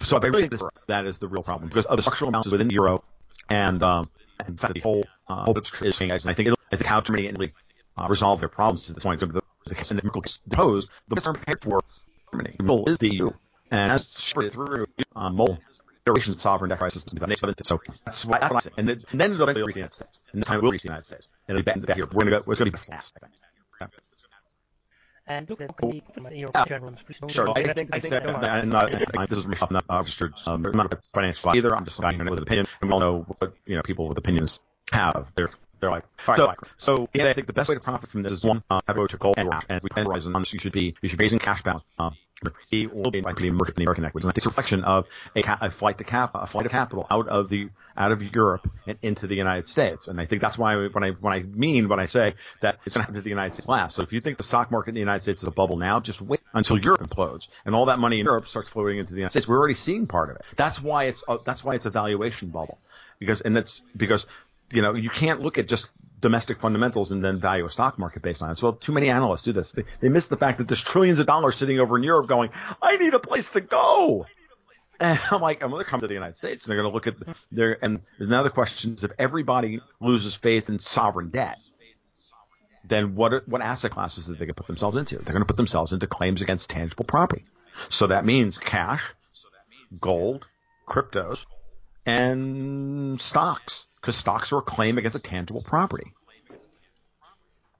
so 0.00 0.18
I 0.18 0.26
really 0.26 0.48
think 0.48 0.62
that 0.86 1.06
is 1.06 1.18
the 1.18 1.28
real 1.28 1.42
problem 1.42 1.68
because 1.68 1.84
of 1.86 1.96
the 1.96 2.02
structural 2.02 2.32
imbalances 2.32 2.52
within 2.52 2.68
the 2.68 2.74
euro, 2.74 3.04
and 3.50 3.82
um, 3.82 4.10
in 4.46 4.56
fact 4.56 4.74
the 4.74 4.80
whole 4.80 5.04
uh, 5.28 5.44
hope 5.44 5.58
is 5.58 6.00
and 6.00 6.12
I 6.12 6.18
think 6.34 6.48
I 6.72 6.76
think 6.76 6.86
how 6.86 7.00
Germany 7.00 7.26
and 7.28 7.36
Italy 7.36 7.52
uh, 7.96 8.06
resolve 8.08 8.40
their 8.40 8.48
problems 8.48 8.82
to 8.82 8.92
this 8.92 9.04
point. 9.04 9.20
So 9.20 9.26
the, 9.26 9.42
the 9.66 9.74
case 9.74 9.90
in 9.90 10.00
Merkel 10.02 10.22
deposed, 10.48 10.90
the 11.08 11.16
term 11.16 11.34
prepared 11.34 11.62
for 11.62 11.80
Germany. 12.32 12.56
Mole 12.60 12.88
is 12.88 12.98
the 12.98 13.14
EU, 13.14 13.30
and 13.70 13.92
as 13.92 14.06
shepherded 14.10 14.52
through 14.52 14.86
uh, 15.14 15.30
Mole, 15.30 15.58
iteration 16.06 16.32
of 16.32 16.40
sovereign 16.40 16.68
debt 16.68 16.78
crisis 16.78 17.04
So 17.64 17.80
that's 18.04 18.24
what, 18.24 18.40
that's 18.40 18.52
what 18.52 18.56
I 18.56 18.58
say. 18.60 18.70
And 18.76 18.88
then, 18.88 19.02
and 19.10 19.20
then 19.20 19.32
it'll 19.32 19.42
eventually 19.48 19.66
reach 19.66 19.74
the 19.74 19.80
United 19.80 19.94
States. 19.94 20.20
And 20.32 20.40
this 20.40 20.46
time 20.46 20.58
it 20.58 20.62
will 20.62 20.72
reach 20.72 20.82
the 20.82 20.88
United 20.88 21.06
States. 21.06 21.28
And 21.48 21.58
it'll 21.58 21.74
be 21.74 21.80
back 21.80 21.96
here. 21.96 22.06
We're 22.06 22.24
going 22.24 22.26
to 22.26 22.44
go. 22.44 22.50
It's 22.50 22.58
to 22.58 22.64
be 22.64 22.70
fast. 22.70 23.16
I 23.16 23.26
think. 23.26 23.92
And 25.28 25.48
look, 25.50 25.58
that 25.58 25.76
can 25.76 25.90
be 25.90 26.02
your 26.32 26.50
Yeah. 26.54 26.64
generals. 26.66 26.98
Sure. 27.28 27.50
I 27.56 27.72
think 27.72 27.90
I 27.92 27.98
think 28.00 28.12
get 28.12 28.22
that, 28.24 28.32
that 28.32 28.40
that 28.42 28.50
I'm 28.62 28.68
not, 28.68 28.94
I, 29.18 29.26
this 29.26 29.38
is 29.38 29.46
myself, 29.46 29.70
not 29.72 29.84
uh, 29.90 29.96
registered. 29.96 30.34
Um, 30.46 30.64
I'm 30.64 30.72
not 30.76 30.92
a 30.92 30.98
financial 31.12 31.50
advisor 31.50 31.58
either. 31.66 31.76
I'm 31.76 31.84
just 31.84 31.98
a 31.98 32.02
guy 32.02 32.12
with 32.16 32.38
an 32.38 32.42
opinion, 32.42 32.66
and 32.80 32.90
we 32.90 32.94
all 32.94 33.00
know 33.00 33.26
what 33.38 33.54
you 33.66 33.74
know 33.76 33.82
people 33.82 34.06
with 34.08 34.18
opinions 34.18 34.60
have. 34.92 35.32
They're 35.34 35.50
they're 35.80 35.90
like 35.90 36.04
so. 36.36 36.54
So 36.78 37.08
yeah, 37.12 37.28
I 37.28 37.32
think 37.32 37.48
the 37.48 37.52
best 37.52 37.68
way 37.68 37.74
to 37.74 37.80
profit 37.80 38.10
from 38.10 38.22
this 38.22 38.32
is 38.32 38.44
one, 38.44 38.62
uh, 38.70 38.80
have 38.86 38.96
a 38.96 39.00
go 39.00 39.06
to 39.08 39.16
gold 39.16 39.34
and 39.36 39.50
cash. 39.50 39.66
And 39.68 39.82
we 39.82 39.88
plan 39.88 40.06
horizon 40.06 40.34
on 40.36 40.42
this. 40.42 40.52
You 40.52 40.60
should 40.60 40.72
be 40.72 40.94
you 41.02 41.08
should 41.08 41.18
be 41.18 41.24
raising 41.24 41.38
cash 41.40 41.62
balance. 41.62 41.84
Um, 41.98 42.16
the 43.76 43.82
American 43.82 44.04
equities. 44.04 44.26
And 44.26 44.36
it's 44.36 44.46
a 44.46 44.48
reflection 44.48 44.84
of 44.84 45.06
a, 45.34 45.42
a 45.62 45.70
flight 45.70 45.98
to 45.98 46.04
cap, 46.04 46.32
a 46.34 46.46
flight 46.46 46.66
of 46.66 46.72
capital 46.72 47.06
out 47.10 47.28
of 47.28 47.48
the 47.48 47.70
out 47.96 48.12
of 48.12 48.22
Europe 48.22 48.68
and 48.86 48.98
into 49.00 49.26
the 49.26 49.36
United 49.36 49.68
States. 49.68 50.06
And 50.06 50.20
I 50.20 50.26
think 50.26 50.42
that's 50.42 50.58
why 50.58 50.76
when 50.86 51.02
I 51.02 51.10
when 51.10 51.32
I 51.32 51.40
mean 51.40 51.88
when 51.88 51.98
I 51.98 52.06
say 52.06 52.34
that 52.60 52.78
it's 52.84 52.94
going 52.94 53.02
to 53.02 53.06
happen 53.06 53.14
to 53.14 53.22
the 53.22 53.30
United 53.30 53.54
States 53.54 53.68
last. 53.68 53.96
So 53.96 54.02
if 54.02 54.12
you 54.12 54.20
think 54.20 54.36
the 54.36 54.42
stock 54.42 54.70
market 54.70 54.90
in 54.90 54.94
the 54.94 55.00
United 55.00 55.22
States 55.22 55.42
is 55.42 55.48
a 55.48 55.52
bubble 55.52 55.76
now, 55.76 56.00
just 56.00 56.20
wait 56.20 56.40
until 56.52 56.78
Europe 56.78 57.00
implodes 57.00 57.48
and 57.64 57.74
all 57.74 57.86
that 57.86 57.98
money 57.98 58.20
in 58.20 58.26
Europe 58.26 58.48
starts 58.48 58.68
floating 58.68 58.98
into 58.98 59.12
the 59.12 59.20
United 59.20 59.32
States. 59.32 59.48
We're 59.48 59.58
already 59.58 59.74
seeing 59.74 60.06
part 60.06 60.30
of 60.30 60.36
it. 60.36 60.42
That's 60.56 60.82
why 60.82 61.04
it's 61.04 61.24
uh, 61.26 61.38
that's 61.44 61.64
why 61.64 61.74
it's 61.74 61.86
a 61.86 61.90
valuation 61.90 62.48
bubble 62.48 62.78
because 63.18 63.40
and 63.40 63.56
that's 63.56 63.80
because 63.96 64.26
you 64.70 64.82
know 64.82 64.94
you 64.94 65.10
can't 65.10 65.40
look 65.40 65.56
at 65.58 65.68
just 65.68 65.90
domestic 66.20 66.60
fundamentals 66.60 67.10
and 67.12 67.24
then 67.24 67.36
value 67.36 67.64
a 67.64 67.70
stock 67.70 67.98
market 67.98 68.22
based 68.22 68.42
on 68.42 68.50
it. 68.50 68.58
So 68.58 68.72
too 68.72 68.92
many 68.92 69.10
analysts 69.10 69.42
do 69.42 69.52
this. 69.52 69.72
They, 69.72 69.84
they 70.00 70.08
miss 70.08 70.26
the 70.28 70.36
fact 70.36 70.58
that 70.58 70.68
there's 70.68 70.82
trillions 70.82 71.20
of 71.20 71.26
dollars 71.26 71.56
sitting 71.56 71.78
over 71.78 71.96
in 71.96 72.02
Europe 72.02 72.26
going, 72.26 72.50
I 72.80 72.96
need 72.96 73.14
a 73.14 73.18
place 73.18 73.52
to 73.52 73.60
go. 73.60 74.26
And 74.98 75.20
I'm 75.30 75.42
like, 75.42 75.62
I'm 75.62 75.70
going 75.70 75.84
to 75.84 75.90
come 75.90 76.00
to 76.00 76.06
the 76.06 76.14
United 76.14 76.38
States 76.38 76.64
and 76.64 76.70
they're 76.70 76.80
going 76.80 76.90
to 76.90 76.94
look 76.94 77.06
at 77.06 77.18
the, 77.18 77.34
their, 77.52 77.78
and 77.84 78.00
another 78.18 78.50
question 78.50 78.94
is 78.94 79.04
if 79.04 79.12
everybody 79.18 79.80
loses 80.00 80.34
faith 80.34 80.70
in 80.70 80.78
sovereign 80.78 81.28
debt, 81.28 81.58
then 82.82 83.14
what, 83.14 83.46
what 83.48 83.60
asset 83.60 83.90
classes 83.90 84.28
are 84.30 84.32
they 84.32 84.38
going 84.38 84.48
to 84.48 84.54
put 84.54 84.68
themselves 84.68 84.96
into? 84.96 85.16
They're 85.16 85.34
going 85.34 85.40
to 85.40 85.46
put 85.46 85.56
themselves 85.56 85.92
into 85.92 86.06
claims 86.06 86.40
against 86.40 86.70
tangible 86.70 87.04
property. 87.04 87.44
So 87.88 88.06
that 88.06 88.24
means 88.24 88.58
cash, 88.58 89.02
gold, 90.00 90.46
cryptos, 90.88 91.44
and 92.06 93.20
stocks, 93.20 93.86
because 94.06 94.16
stocks 94.16 94.52
are 94.52 94.58
a 94.58 94.62
claim 94.62 94.98
against 94.98 95.16
a 95.16 95.18
tangible 95.18 95.60
property. 95.62 96.12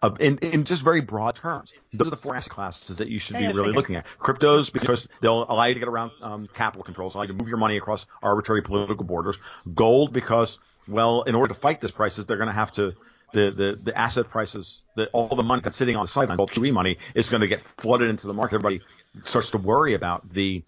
Uh, 0.03 0.11
in, 0.19 0.39
in 0.39 0.65
just 0.65 0.83
very 0.83 1.01
broad 1.01 1.37
terms, 1.37 1.73
those 1.93 2.09
are 2.09 2.11
the 2.11 2.17
four 2.17 2.35
asset 2.35 2.53
classes 2.53 2.97
that 2.97 3.09
you 3.09 3.21
should 3.21 3.39
be 3.39 3.47
really 3.47 3.73
looking 3.73 3.95
at. 3.95 4.05
Cryptos 4.19 4.73
because 4.73 5.07
they'll 5.23 5.45
allow 5.49 5.65
you 5.67 5.75
to 5.75 5.81
get 5.81 5.89
around 5.89 6.11
um, 6.21 6.49
capital 6.53 6.83
controls, 6.83 7.15
allow 7.15 7.23
you 7.23 7.29
to 7.29 7.35
move 7.35 7.47
your 7.47 7.59
money 7.59 7.77
across 7.77 8.07
arbitrary 8.21 8.61
political 8.61 9.05
borders. 9.05 9.39
Gold 9.73 10.13
because, 10.13 10.59
well, 10.89 11.23
in 11.23 11.37
order 11.37 11.55
to 11.55 11.59
fight 11.59 11.81
this 11.81 11.93
crisis, 11.93 12.25
they're 12.25 12.37
going 12.37 12.49
to 12.49 12.53
have 12.53 12.73
to 12.73 12.95
the, 13.33 13.51
the, 13.53 13.81
the 13.85 13.97
asset 13.97 14.29
prices, 14.29 14.83
the, 14.97 15.07
all 15.11 15.29
the 15.29 15.45
money 15.45 15.63
that's 15.63 15.77
sitting 15.77 15.95
on 15.95 16.05
the 16.05 16.09
sideline, 16.09 16.39
gold 16.39 16.51
QE 16.51 16.73
money, 16.73 16.99
is 17.15 17.29
going 17.29 17.43
to 17.43 17.49
get 17.49 17.63
flooded 17.79 18.11
into 18.11 18.27
the 18.27 18.35
market. 18.35 18.57
Everybody 18.57 18.81
starts 19.25 19.53
to 19.53 19.59
worry 19.59 19.95
about 19.95 20.29
the 20.29 20.65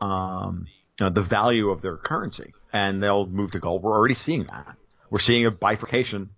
um, 0.00 0.66
you 0.98 1.06
know, 1.06 1.10
the 1.10 1.22
value 1.22 1.68
of 1.68 1.82
their 1.82 1.98
currency, 1.98 2.54
and 2.72 3.02
they'll 3.02 3.26
move 3.26 3.52
to 3.52 3.60
gold. 3.60 3.82
We're 3.82 3.92
already 3.92 4.14
seeing 4.14 4.44
that. 4.44 4.76
We're 5.12 5.18
seeing 5.18 5.44
a 5.44 5.50
bifurcation 5.50 6.30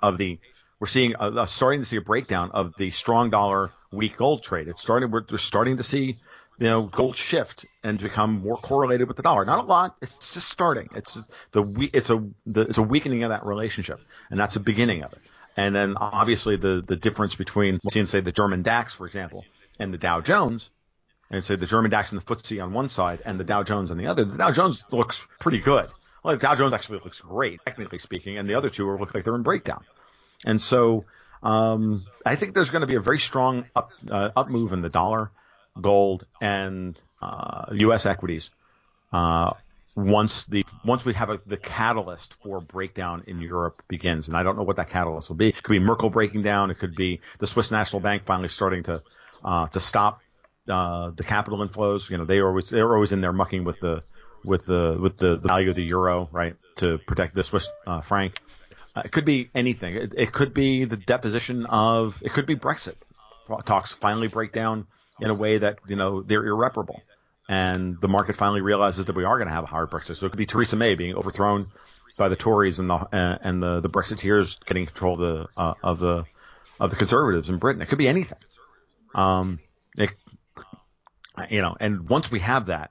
of 0.00 0.18
the. 0.18 0.40
We're 0.80 0.88
seeing 0.88 1.14
a, 1.18 1.30
a- 1.30 1.46
starting 1.46 1.80
to 1.80 1.86
see 1.86 1.96
a 1.96 2.00
breakdown 2.00 2.50
of 2.50 2.74
the 2.76 2.90
strong 2.90 3.30
dollar, 3.30 3.70
weak 3.92 4.16
gold 4.16 4.42
trade. 4.42 4.66
It's 4.66 4.82
starting. 4.82 5.12
We're, 5.12 5.22
we're 5.30 5.38
starting 5.38 5.76
to 5.76 5.84
see, 5.84 6.16
you 6.58 6.66
know, 6.66 6.82
gold 6.82 7.16
shift 7.16 7.64
and 7.84 8.00
become 8.00 8.40
more 8.40 8.56
correlated 8.56 9.06
with 9.06 9.16
the 9.16 9.22
dollar. 9.22 9.44
Not 9.44 9.60
a 9.60 9.62
lot. 9.62 9.94
It's 10.02 10.34
just 10.34 10.48
starting. 10.48 10.88
It's 10.96 11.16
the. 11.52 11.88
It's 11.92 12.10
a 12.10 12.16
the, 12.44 12.62
it's 12.62 12.78
a 12.78 12.82
weakening 12.82 13.22
of 13.22 13.28
that 13.28 13.46
relationship, 13.46 14.00
and 14.28 14.40
that's 14.40 14.54
the 14.54 14.60
beginning 14.60 15.04
of 15.04 15.12
it. 15.12 15.20
And 15.56 15.72
then 15.72 15.94
obviously 15.96 16.56
the 16.56 16.82
the 16.84 16.96
difference 16.96 17.36
between 17.36 17.74
let's 17.84 17.94
see, 17.94 18.04
say 18.06 18.20
the 18.22 18.32
German 18.32 18.62
DAX, 18.62 18.92
for 18.92 19.06
example, 19.06 19.44
and 19.78 19.94
the 19.94 19.98
Dow 19.98 20.20
Jones 20.20 20.68
and 21.30 21.44
say 21.44 21.54
the 21.54 21.66
German 21.66 21.92
DAX 21.92 22.10
and 22.10 22.20
the 22.20 22.24
FTSE 22.24 22.60
on 22.62 22.72
one 22.72 22.88
side 22.88 23.22
and 23.24 23.38
the 23.38 23.44
Dow 23.44 23.62
Jones 23.62 23.92
on 23.92 23.98
the 23.98 24.08
other. 24.08 24.24
The 24.24 24.36
Dow 24.36 24.50
Jones 24.50 24.84
looks 24.90 25.24
pretty 25.38 25.58
good. 25.58 25.88
Well, 26.26 26.36
Dow 26.36 26.56
Jones 26.56 26.72
actually 26.72 26.98
looks 27.04 27.20
great, 27.20 27.60
technically 27.64 27.98
speaking, 27.98 28.36
and 28.36 28.50
the 28.50 28.54
other 28.54 28.68
two 28.68 28.90
look 28.96 29.14
like 29.14 29.22
they're 29.22 29.36
in 29.36 29.44
breakdown. 29.44 29.84
And 30.44 30.60
so 30.60 31.04
um, 31.40 32.04
I 32.24 32.34
think 32.34 32.52
there's 32.52 32.70
going 32.70 32.80
to 32.80 32.88
be 32.88 32.96
a 32.96 33.00
very 33.00 33.20
strong 33.20 33.66
up, 33.76 33.92
uh, 34.10 34.30
up 34.34 34.48
move 34.48 34.72
in 34.72 34.82
the 34.82 34.88
dollar, 34.88 35.30
gold, 35.80 36.26
and 36.40 37.00
uh, 37.22 37.66
U.S. 37.74 38.06
equities 38.06 38.50
uh, 39.12 39.52
once 39.94 40.46
the 40.46 40.66
once 40.84 41.04
we 41.04 41.14
have 41.14 41.30
a, 41.30 41.40
the 41.46 41.56
catalyst 41.56 42.34
for 42.42 42.60
breakdown 42.60 43.22
in 43.28 43.40
Europe 43.40 43.80
begins. 43.86 44.26
And 44.26 44.36
I 44.36 44.42
don't 44.42 44.56
know 44.56 44.64
what 44.64 44.78
that 44.78 44.90
catalyst 44.90 45.28
will 45.28 45.36
be. 45.36 45.50
It 45.50 45.62
could 45.62 45.74
be 45.74 45.78
Merkel 45.78 46.10
breaking 46.10 46.42
down. 46.42 46.72
It 46.72 46.80
could 46.80 46.96
be 46.96 47.20
the 47.38 47.46
Swiss 47.46 47.70
National 47.70 48.00
Bank 48.00 48.24
finally 48.26 48.48
starting 48.48 48.82
to 48.82 49.00
uh, 49.44 49.68
to 49.68 49.78
stop 49.78 50.22
uh, 50.68 51.10
the 51.10 51.22
capital 51.22 51.64
inflows. 51.64 52.10
You 52.10 52.18
know, 52.18 52.24
they 52.24 52.40
always 52.40 52.70
they're 52.70 52.92
always 52.92 53.12
in 53.12 53.20
there 53.20 53.32
mucking 53.32 53.62
with 53.62 53.78
the 53.78 54.02
with 54.46 54.64
the 54.64 54.96
with 55.00 55.18
the, 55.18 55.36
the 55.36 55.48
value 55.48 55.70
of 55.70 55.76
the 55.76 55.84
euro, 55.84 56.28
right, 56.32 56.56
to 56.76 56.98
protect 56.98 57.34
the 57.34 57.44
Swiss 57.44 57.68
uh, 57.86 58.00
franc. 58.00 58.40
Uh, 58.94 59.02
it 59.04 59.12
could 59.12 59.26
be 59.26 59.50
anything. 59.54 59.94
It, 59.94 60.14
it 60.16 60.32
could 60.32 60.54
be 60.54 60.84
the 60.84 60.96
deposition 60.96 61.66
of. 61.66 62.16
It 62.22 62.32
could 62.32 62.46
be 62.46 62.56
Brexit 62.56 62.94
talks 63.64 63.92
finally 63.92 64.28
break 64.28 64.52
down 64.52 64.86
in 65.20 65.30
a 65.30 65.34
way 65.34 65.58
that 65.58 65.78
you 65.86 65.96
know 65.96 66.22
they're 66.22 66.44
irreparable, 66.44 67.02
and 67.48 68.00
the 68.00 68.08
market 68.08 68.36
finally 68.36 68.60
realizes 68.60 69.06
that 69.06 69.16
we 69.16 69.24
are 69.24 69.36
going 69.36 69.48
to 69.48 69.54
have 69.54 69.64
a 69.64 69.68
hard 69.68 69.90
Brexit. 69.90 70.16
So 70.16 70.26
it 70.26 70.30
could 70.30 70.38
be 70.38 70.46
Theresa 70.46 70.76
May 70.76 70.94
being 70.94 71.14
overthrown 71.14 71.68
by 72.16 72.28
the 72.28 72.36
Tories 72.36 72.78
and 72.78 72.88
the 72.88 72.94
uh, 72.94 73.38
and 73.40 73.62
the 73.62 73.80
the 73.80 73.88
Brexiteers 73.88 74.58
getting 74.64 74.86
control 74.86 75.14
of 75.14 75.20
the 75.20 75.46
uh, 75.56 75.74
of 75.82 75.98
the 75.98 76.24
of 76.80 76.90
the 76.90 76.96
Conservatives 76.96 77.48
in 77.48 77.58
Britain. 77.58 77.82
It 77.82 77.88
could 77.88 77.98
be 77.98 78.08
anything. 78.08 78.38
Um, 79.14 79.60
it, 79.96 80.10
you 81.50 81.62
know, 81.62 81.76
and 81.78 82.08
once 82.08 82.30
we 82.30 82.40
have 82.40 82.66
that, 82.66 82.90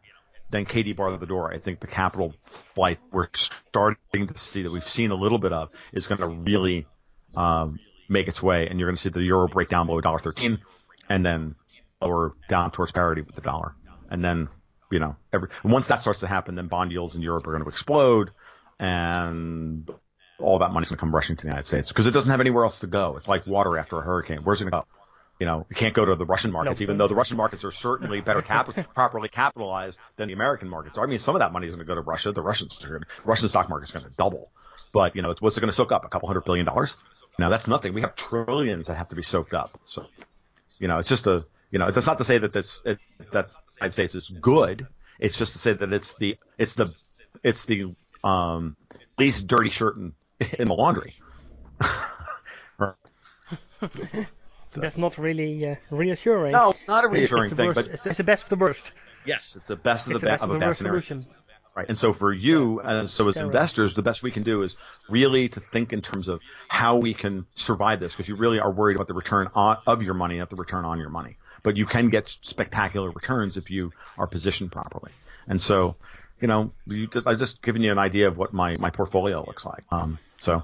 then 0.49 0.65
Katie 0.65 0.93
bar 0.93 1.15
the 1.17 1.25
door. 1.25 1.53
I 1.53 1.57
think 1.57 1.79
the 1.79 1.87
capital 1.87 2.33
flight 2.75 2.99
we're 3.11 3.27
starting 3.33 4.27
to 4.27 4.37
see 4.37 4.63
that 4.63 4.71
we've 4.71 4.87
seen 4.87 5.11
a 5.11 5.15
little 5.15 5.39
bit 5.39 5.53
of 5.53 5.69
is 5.93 6.07
going 6.07 6.19
to 6.19 6.27
really 6.27 6.85
um, 7.35 7.79
make 8.09 8.27
its 8.27 8.41
way, 8.41 8.67
and 8.67 8.79
you're 8.79 8.87
going 8.87 8.95
to 8.95 9.01
see 9.01 9.09
the 9.09 9.21
euro 9.21 9.47
break 9.47 9.69
down 9.69 9.87
below 9.87 10.01
$1.13, 10.01 10.59
and 11.09 11.25
then 11.25 11.55
lower 12.01 12.33
down 12.49 12.71
towards 12.71 12.91
parity 12.91 13.21
with 13.21 13.35
the 13.35 13.41
dollar, 13.41 13.75
and 14.09 14.23
then 14.23 14.49
you 14.91 14.99
know, 14.99 15.15
every 15.33 15.49
once 15.63 15.87
that 15.87 16.01
starts 16.01 16.19
to 16.21 16.27
happen, 16.27 16.55
then 16.55 16.67
bond 16.67 16.91
yields 16.91 17.15
in 17.15 17.21
Europe 17.21 17.47
are 17.47 17.51
going 17.51 17.63
to 17.63 17.69
explode, 17.69 18.31
and 18.79 19.89
all 20.39 20.59
that 20.59 20.71
money's 20.71 20.89
going 20.89 20.97
to 20.97 21.01
come 21.01 21.13
rushing 21.13 21.35
to 21.35 21.41
the 21.43 21.47
United 21.47 21.65
States 21.65 21.89
because 21.89 22.07
it 22.07 22.11
doesn't 22.11 22.29
have 22.29 22.39
anywhere 22.39 22.63
else 22.63 22.79
to 22.79 22.87
go. 22.87 23.17
It's 23.17 23.27
like 23.27 23.47
water 23.47 23.77
after 23.77 23.97
a 23.97 24.01
hurricane. 24.01 24.39
Where's 24.43 24.61
it 24.61 24.65
going 24.69 24.83
to 24.83 24.87
go? 24.87 25.04
You 25.39 25.45
know, 25.45 25.65
you 25.69 25.75
can't 25.75 25.93
go 25.93 26.05
to 26.05 26.15
the 26.15 26.25
Russian 26.25 26.51
markets, 26.51 26.79
No. 26.79 26.83
even 26.83 26.97
though 26.97 27.09
the 27.09 27.15
Russian 27.15 27.35
markets 27.35 27.65
are 27.65 27.71
certainly 27.71 28.21
better 28.21 28.41
cap- 28.41 28.69
properly 28.93 29.27
capitalized 29.27 29.99
than 30.15 30.27
the 30.29 30.33
American 30.33 30.69
markets. 30.69 30.97
I 30.97 31.05
mean, 31.07 31.19
some 31.19 31.35
of 31.35 31.39
that 31.39 31.51
money 31.51 31.67
is 31.67 31.75
going 31.75 31.85
to 31.85 31.89
go 31.89 31.95
to 31.95 32.01
Russia. 32.01 32.31
The 32.31 32.41
Russians 32.41 32.83
are 32.85 32.93
gonna, 32.93 33.05
Russian 33.25 33.49
stock 33.49 33.69
market 33.69 33.89
is 33.89 33.91
going 33.91 34.05
to 34.05 34.11
double, 34.15 34.49
but 34.93 35.15
you 35.15 35.21
know, 35.21 35.31
it's, 35.31 35.41
what's 35.41 35.57
it 35.57 35.59
going 35.59 35.69
to 35.69 35.75
soak 35.75 35.91
up? 35.91 36.05
A 36.05 36.07
couple 36.07 36.27
hundred 36.29 36.45
billion 36.45 36.65
dollars? 36.65 36.95
Now 37.37 37.49
that's 37.49 37.67
nothing. 37.67 37.93
We 37.93 38.01
have 38.01 38.15
trillions 38.15 38.87
that 38.87 38.95
have 38.95 39.09
to 39.09 39.15
be 39.15 39.23
soaked 39.23 39.53
up. 39.53 39.77
So, 39.85 40.05
you 40.79 40.87
know, 40.87 40.99
it's 40.99 41.09
just 41.09 41.27
a, 41.27 41.45
you 41.69 41.79
know, 41.79 41.87
it's 41.87 42.07
not 42.07 42.19
to 42.19 42.23
say 42.23 42.37
that 42.37 42.53
this, 42.53 42.81
it, 42.85 42.99
that 43.31 43.49
the 43.49 43.53
United 43.79 43.91
States 43.91 44.15
is 44.15 44.29
good. 44.29 44.87
It's 45.19 45.37
just 45.37 45.51
to 45.53 45.59
say 45.59 45.73
that 45.73 45.91
it's 45.91 46.13
the, 46.15 46.37
it's 46.57 46.75
the, 46.75 46.93
it's 47.43 47.65
the, 47.65 47.93
um, 48.23 48.77
least 49.19 49.47
dirty 49.47 49.69
shirt 49.69 49.97
in, 49.97 50.13
in 50.57 50.69
the 50.69 50.73
laundry. 50.75 51.13
That's 54.71 54.97
not 54.97 55.17
really 55.17 55.67
uh, 55.67 55.75
reassuring. 55.89 56.51
No, 56.51 56.69
it's 56.69 56.87
not 56.87 57.05
a 57.05 57.07
reassuring 57.07 57.53
thing, 57.55 57.67
worst, 57.67 57.75
but 57.75 57.87
it's, 57.87 58.05
it's 58.05 58.17
the 58.17 58.23
best 58.23 58.43
of 58.43 58.49
the 58.49 58.57
worst. 58.57 58.91
yes, 59.25 59.55
it's 59.55 59.67
the 59.67 59.75
best 59.75 60.07
of 60.07 60.13
the, 60.13 60.25
best 60.25 60.43
of 60.43 60.49
the 60.49 60.59
bad 60.59 60.67
worst 60.67 60.77
scenario. 60.79 60.99
solution. 60.99 61.33
Right. 61.75 61.89
And 61.89 61.97
so 61.97 62.13
for 62.13 62.31
you, 62.31 62.79
and 62.79 63.09
so 63.09 63.27
as 63.27 63.35
investors, 63.35 63.95
the 63.95 64.01
best 64.01 64.23
we 64.23 64.31
can 64.31 64.43
do 64.43 64.63
is 64.63 64.77
really 65.09 65.49
to 65.49 65.59
think 65.59 65.91
in 65.91 66.01
terms 66.01 66.29
of 66.29 66.39
how 66.69 66.97
we 66.97 67.13
can 67.13 67.45
survive 67.55 67.99
this, 67.99 68.13
because 68.13 68.29
you 68.29 68.37
really 68.37 68.61
are 68.61 68.71
worried 68.71 68.95
about 68.95 69.09
the 69.09 69.13
return 69.13 69.49
on, 69.53 69.77
of 69.85 70.01
your 70.01 70.13
money, 70.13 70.37
not 70.37 70.49
the 70.49 70.55
return 70.55 70.85
on 70.85 70.99
your 70.99 71.09
money. 71.09 71.35
But 71.63 71.75
you 71.75 71.85
can 71.85 72.09
get 72.09 72.29
spectacular 72.29 73.11
returns 73.11 73.57
if 73.57 73.71
you 73.71 73.91
are 74.17 74.25
positioned 74.25 74.71
properly. 74.71 75.11
And 75.47 75.61
so, 75.61 75.97
you 76.39 76.47
know, 76.47 76.71
you 76.87 77.07
just, 77.07 77.27
I 77.27 77.35
just 77.35 77.61
given 77.61 77.83
you 77.83 77.91
an 77.91 77.97
idea 77.97 78.29
of 78.29 78.37
what 78.37 78.53
my, 78.53 78.77
my 78.77 78.89
portfolio 78.89 79.43
looks 79.45 79.65
like. 79.65 79.83
Um, 79.91 80.17
so 80.39 80.63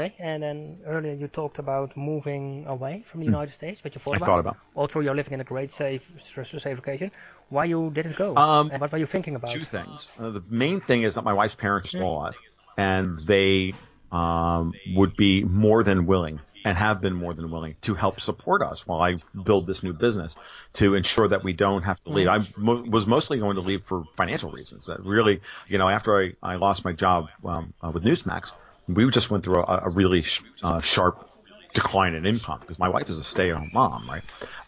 Okay, 0.00 0.14
and 0.20 0.40
then 0.40 0.78
earlier 0.86 1.12
you 1.12 1.26
talked 1.26 1.58
about 1.58 1.96
moving 1.96 2.64
away 2.68 3.02
from 3.10 3.18
the 3.18 3.26
United 3.26 3.52
States, 3.52 3.80
but 3.82 3.96
you 3.96 4.00
thought 4.00 4.16
Hmm. 4.16 4.22
I 4.22 4.26
about. 4.26 4.26
thought 4.26 4.38
about. 4.38 4.56
Also, 4.76 5.00
you're 5.00 5.14
living 5.14 5.32
in 5.32 5.40
a 5.40 5.44
great 5.44 5.72
safe, 5.72 6.08
safe 6.24 6.64
location. 6.66 7.10
Why 7.48 7.64
you 7.64 7.90
didn't 7.90 8.16
go? 8.16 8.36
Um, 8.36 8.70
and 8.70 8.80
what 8.80 8.92
were 8.92 8.98
you 8.98 9.06
thinking 9.06 9.34
about? 9.34 9.50
two 9.50 9.64
things. 9.64 10.08
Uh, 10.16 10.30
the 10.30 10.42
main 10.48 10.80
thing 10.80 11.02
is 11.02 11.16
that 11.16 11.24
my 11.24 11.32
wife's 11.32 11.56
parents 11.56 11.88
are 11.88 11.96
still 11.96 12.10
alive, 12.10 12.38
and 12.76 13.18
they 13.26 13.74
um, 14.12 14.72
would 14.94 15.16
be 15.16 15.42
more 15.42 15.82
than 15.82 16.06
willing 16.06 16.38
and 16.64 16.78
have 16.78 17.00
been 17.00 17.14
more 17.14 17.34
than 17.34 17.50
willing 17.50 17.74
to 17.82 17.94
help 17.94 18.20
support 18.20 18.62
us 18.62 18.86
while 18.86 19.00
I 19.00 19.16
build 19.44 19.66
this 19.66 19.82
new 19.82 19.92
business 19.94 20.36
to 20.74 20.94
ensure 20.94 21.26
that 21.26 21.42
we 21.42 21.54
don't 21.54 21.82
have 21.82 22.00
to 22.04 22.10
leave. 22.10 22.28
I 22.28 22.38
mo- 22.56 22.84
was 22.88 23.04
mostly 23.06 23.38
going 23.40 23.56
to 23.56 23.62
leave 23.62 23.82
for 23.84 24.04
financial 24.14 24.52
reasons. 24.52 24.86
That 24.86 25.00
really, 25.04 25.40
you 25.68 25.78
know, 25.78 25.88
after 25.88 26.16
I, 26.16 26.34
I 26.40 26.54
lost 26.56 26.84
my 26.84 26.92
job 26.92 27.30
um, 27.44 27.72
uh, 27.82 27.90
with 27.90 28.04
Newsmax, 28.04 28.52
we 28.88 29.08
just 29.10 29.30
went 29.30 29.44
through 29.44 29.62
a, 29.62 29.82
a 29.84 29.88
really 29.90 30.22
sh- 30.22 30.42
uh, 30.62 30.80
sharp 30.80 31.28
decline 31.74 32.14
in 32.14 32.26
income 32.26 32.58
because 32.60 32.78
my 32.78 32.88
wife 32.88 33.08
is 33.08 33.18
a 33.18 33.24
stay-at-home 33.24 33.70
mom, 33.72 34.08
right? 34.08 34.22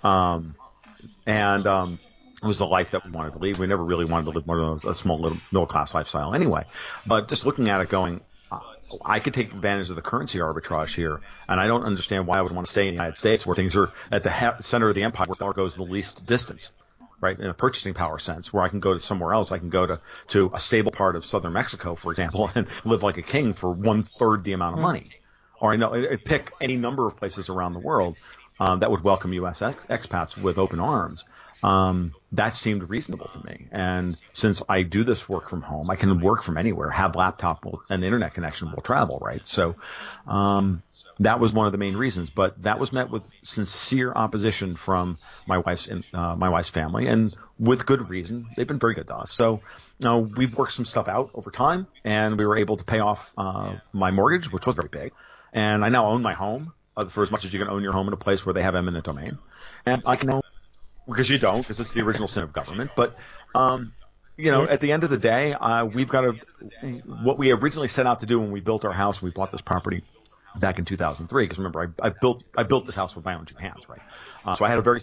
Um, 0.04 0.54
and 1.26 1.66
um, 1.66 1.98
it 2.42 2.46
was 2.46 2.58
the 2.58 2.66
life 2.66 2.92
that 2.92 3.04
we 3.04 3.10
wanted 3.10 3.32
to 3.32 3.38
lead. 3.38 3.56
We 3.58 3.66
never 3.66 3.84
really 3.84 4.04
wanted 4.04 4.26
to 4.26 4.30
live 4.32 4.46
more 4.46 4.60
than 4.60 4.90
a 4.90 4.94
small 4.94 5.18
little 5.18 5.38
middle 5.50 5.66
class 5.66 5.94
lifestyle 5.94 6.34
anyway. 6.34 6.64
But 7.06 7.28
just 7.28 7.46
looking 7.46 7.68
at 7.68 7.80
it, 7.80 7.88
going, 7.88 8.20
uh, 8.50 8.60
I 9.04 9.20
could 9.20 9.34
take 9.34 9.52
advantage 9.52 9.90
of 9.90 9.96
the 9.96 10.02
currency 10.02 10.38
arbitrage 10.38 10.94
here, 10.94 11.20
and 11.48 11.60
I 11.60 11.66
don't 11.66 11.84
understand 11.84 12.26
why 12.26 12.38
I 12.38 12.42
would 12.42 12.52
want 12.52 12.66
to 12.66 12.70
stay 12.70 12.82
in 12.82 12.88
the 12.88 12.92
United 12.92 13.16
States 13.16 13.46
where 13.46 13.54
things 13.54 13.76
are 13.76 13.90
at 14.10 14.22
the 14.22 14.30
ha- 14.30 14.58
center 14.60 14.88
of 14.88 14.94
the 14.94 15.02
empire, 15.02 15.26
where 15.26 15.36
dollar 15.36 15.52
goes 15.52 15.76
the 15.76 15.82
least 15.82 16.26
distance, 16.26 16.70
right? 17.20 17.38
In 17.38 17.46
a 17.46 17.54
purchasing 17.54 17.94
power 17.94 18.18
sense, 18.18 18.52
where 18.52 18.62
I 18.62 18.68
can 18.68 18.80
go 18.80 18.94
to 18.94 19.00
somewhere 19.00 19.32
else, 19.32 19.52
I 19.52 19.58
can 19.58 19.70
go 19.70 19.86
to 19.86 20.00
to 20.28 20.50
a 20.54 20.60
stable 20.60 20.92
part 20.92 21.16
of 21.16 21.26
southern 21.26 21.52
Mexico, 21.52 21.94
for 21.94 22.12
example, 22.12 22.50
and 22.54 22.68
live 22.84 23.02
like 23.02 23.18
a 23.18 23.22
king 23.22 23.54
for 23.54 23.70
one 23.70 24.02
third 24.02 24.44
the 24.44 24.52
amount 24.52 24.76
of 24.76 24.82
money, 24.82 25.10
or 25.60 25.72
I 25.72 25.76
know 25.76 26.16
pick 26.24 26.52
any 26.60 26.76
number 26.76 27.06
of 27.06 27.16
places 27.16 27.48
around 27.48 27.74
the 27.74 27.80
world 27.80 28.16
um, 28.58 28.80
that 28.80 28.90
would 28.90 29.04
welcome 29.04 29.32
U.S. 29.34 29.62
Ex- 29.62 29.84
expats 29.86 30.40
with 30.40 30.58
open 30.58 30.80
arms 30.80 31.24
um, 31.62 32.14
that 32.32 32.54
seemed 32.54 32.88
reasonable 32.88 33.26
to 33.28 33.46
me. 33.46 33.66
And 33.72 34.20
since 34.32 34.62
I 34.68 34.82
do 34.82 35.04
this 35.04 35.28
work 35.28 35.50
from 35.50 35.62
home, 35.62 35.90
I 35.90 35.96
can 35.96 36.20
work 36.20 36.42
from 36.42 36.56
anywhere, 36.56 36.88
have 36.90 37.16
laptop 37.16 37.64
and 37.88 38.04
internet 38.04 38.34
connection 38.34 38.70
will 38.70 38.82
travel, 38.82 39.18
right? 39.20 39.42
So, 39.44 39.74
um, 40.26 40.82
that 41.18 41.40
was 41.40 41.52
one 41.52 41.66
of 41.66 41.72
the 41.72 41.78
main 41.78 41.96
reasons, 41.96 42.30
but 42.30 42.62
that 42.62 42.78
was 42.78 42.92
met 42.92 43.10
with 43.10 43.24
sincere 43.42 44.12
opposition 44.12 44.76
from 44.76 45.18
my 45.46 45.58
wife's, 45.58 45.88
uh, 46.14 46.36
my 46.36 46.48
wife's 46.48 46.70
family 46.70 47.08
and 47.08 47.36
with 47.58 47.84
good 47.84 48.08
reason. 48.08 48.46
They've 48.56 48.66
been 48.66 48.78
very 48.78 48.94
good 48.94 49.08
to 49.08 49.16
us. 49.16 49.32
So, 49.32 49.60
you 49.98 50.04
know, 50.04 50.18
we've 50.18 50.56
worked 50.56 50.72
some 50.72 50.84
stuff 50.84 51.08
out 51.08 51.30
over 51.34 51.50
time 51.50 51.88
and 52.04 52.38
we 52.38 52.46
were 52.46 52.56
able 52.56 52.76
to 52.76 52.84
pay 52.84 53.00
off, 53.00 53.30
uh, 53.36 53.76
my 53.92 54.10
mortgage, 54.10 54.52
which 54.52 54.66
was 54.66 54.76
very 54.76 54.88
big. 54.88 55.12
And 55.52 55.84
I 55.84 55.88
now 55.88 56.06
own 56.06 56.22
my 56.22 56.32
home 56.32 56.72
uh, 56.96 57.06
for 57.06 57.22
as 57.22 57.30
much 57.30 57.44
as 57.44 57.52
you 57.52 57.58
can 57.58 57.68
own 57.68 57.82
your 57.82 57.92
home 57.92 58.06
in 58.06 58.12
a 58.12 58.16
place 58.16 58.46
where 58.46 58.52
they 58.52 58.62
have 58.62 58.74
eminent 58.76 59.04
domain. 59.04 59.38
And 59.84 60.02
I 60.06 60.16
can 60.16 60.28
now 60.28 60.42
because 61.10 61.28
you 61.28 61.38
don't, 61.38 61.60
because 61.60 61.80
it's 61.80 61.92
the 61.92 62.02
original 62.02 62.28
sin 62.28 62.42
of 62.42 62.52
government. 62.52 62.92
But 62.96 63.16
um, 63.54 63.92
you 64.36 64.50
know, 64.50 64.66
at 64.66 64.80
the 64.80 64.92
end 64.92 65.04
of 65.04 65.10
the 65.10 65.18
day, 65.18 65.52
uh, 65.52 65.84
we've 65.84 66.08
got 66.08 66.22
to 66.22 66.32
what 67.22 67.38
we 67.38 67.50
originally 67.52 67.88
set 67.88 68.06
out 68.06 68.20
to 68.20 68.26
do 68.26 68.40
when 68.40 68.50
we 68.50 68.60
built 68.60 68.84
our 68.84 68.92
house. 68.92 69.20
We 69.20 69.30
bought 69.30 69.52
this 69.52 69.60
property 69.60 70.02
back 70.58 70.78
in 70.78 70.84
2003. 70.84 71.44
Because 71.44 71.58
remember, 71.58 71.94
I, 72.00 72.06
I, 72.06 72.10
built 72.10 72.42
I 72.56 72.62
built 72.62 72.86
this 72.86 72.94
house 72.94 73.14
with 73.14 73.24
my 73.24 73.34
own 73.34 73.44
two 73.44 73.56
hands, 73.56 73.88
right? 73.88 74.00
Uh, 74.44 74.56
so 74.56 74.64
I 74.64 74.68
had 74.68 74.78
a 74.78 74.82
very 74.82 75.00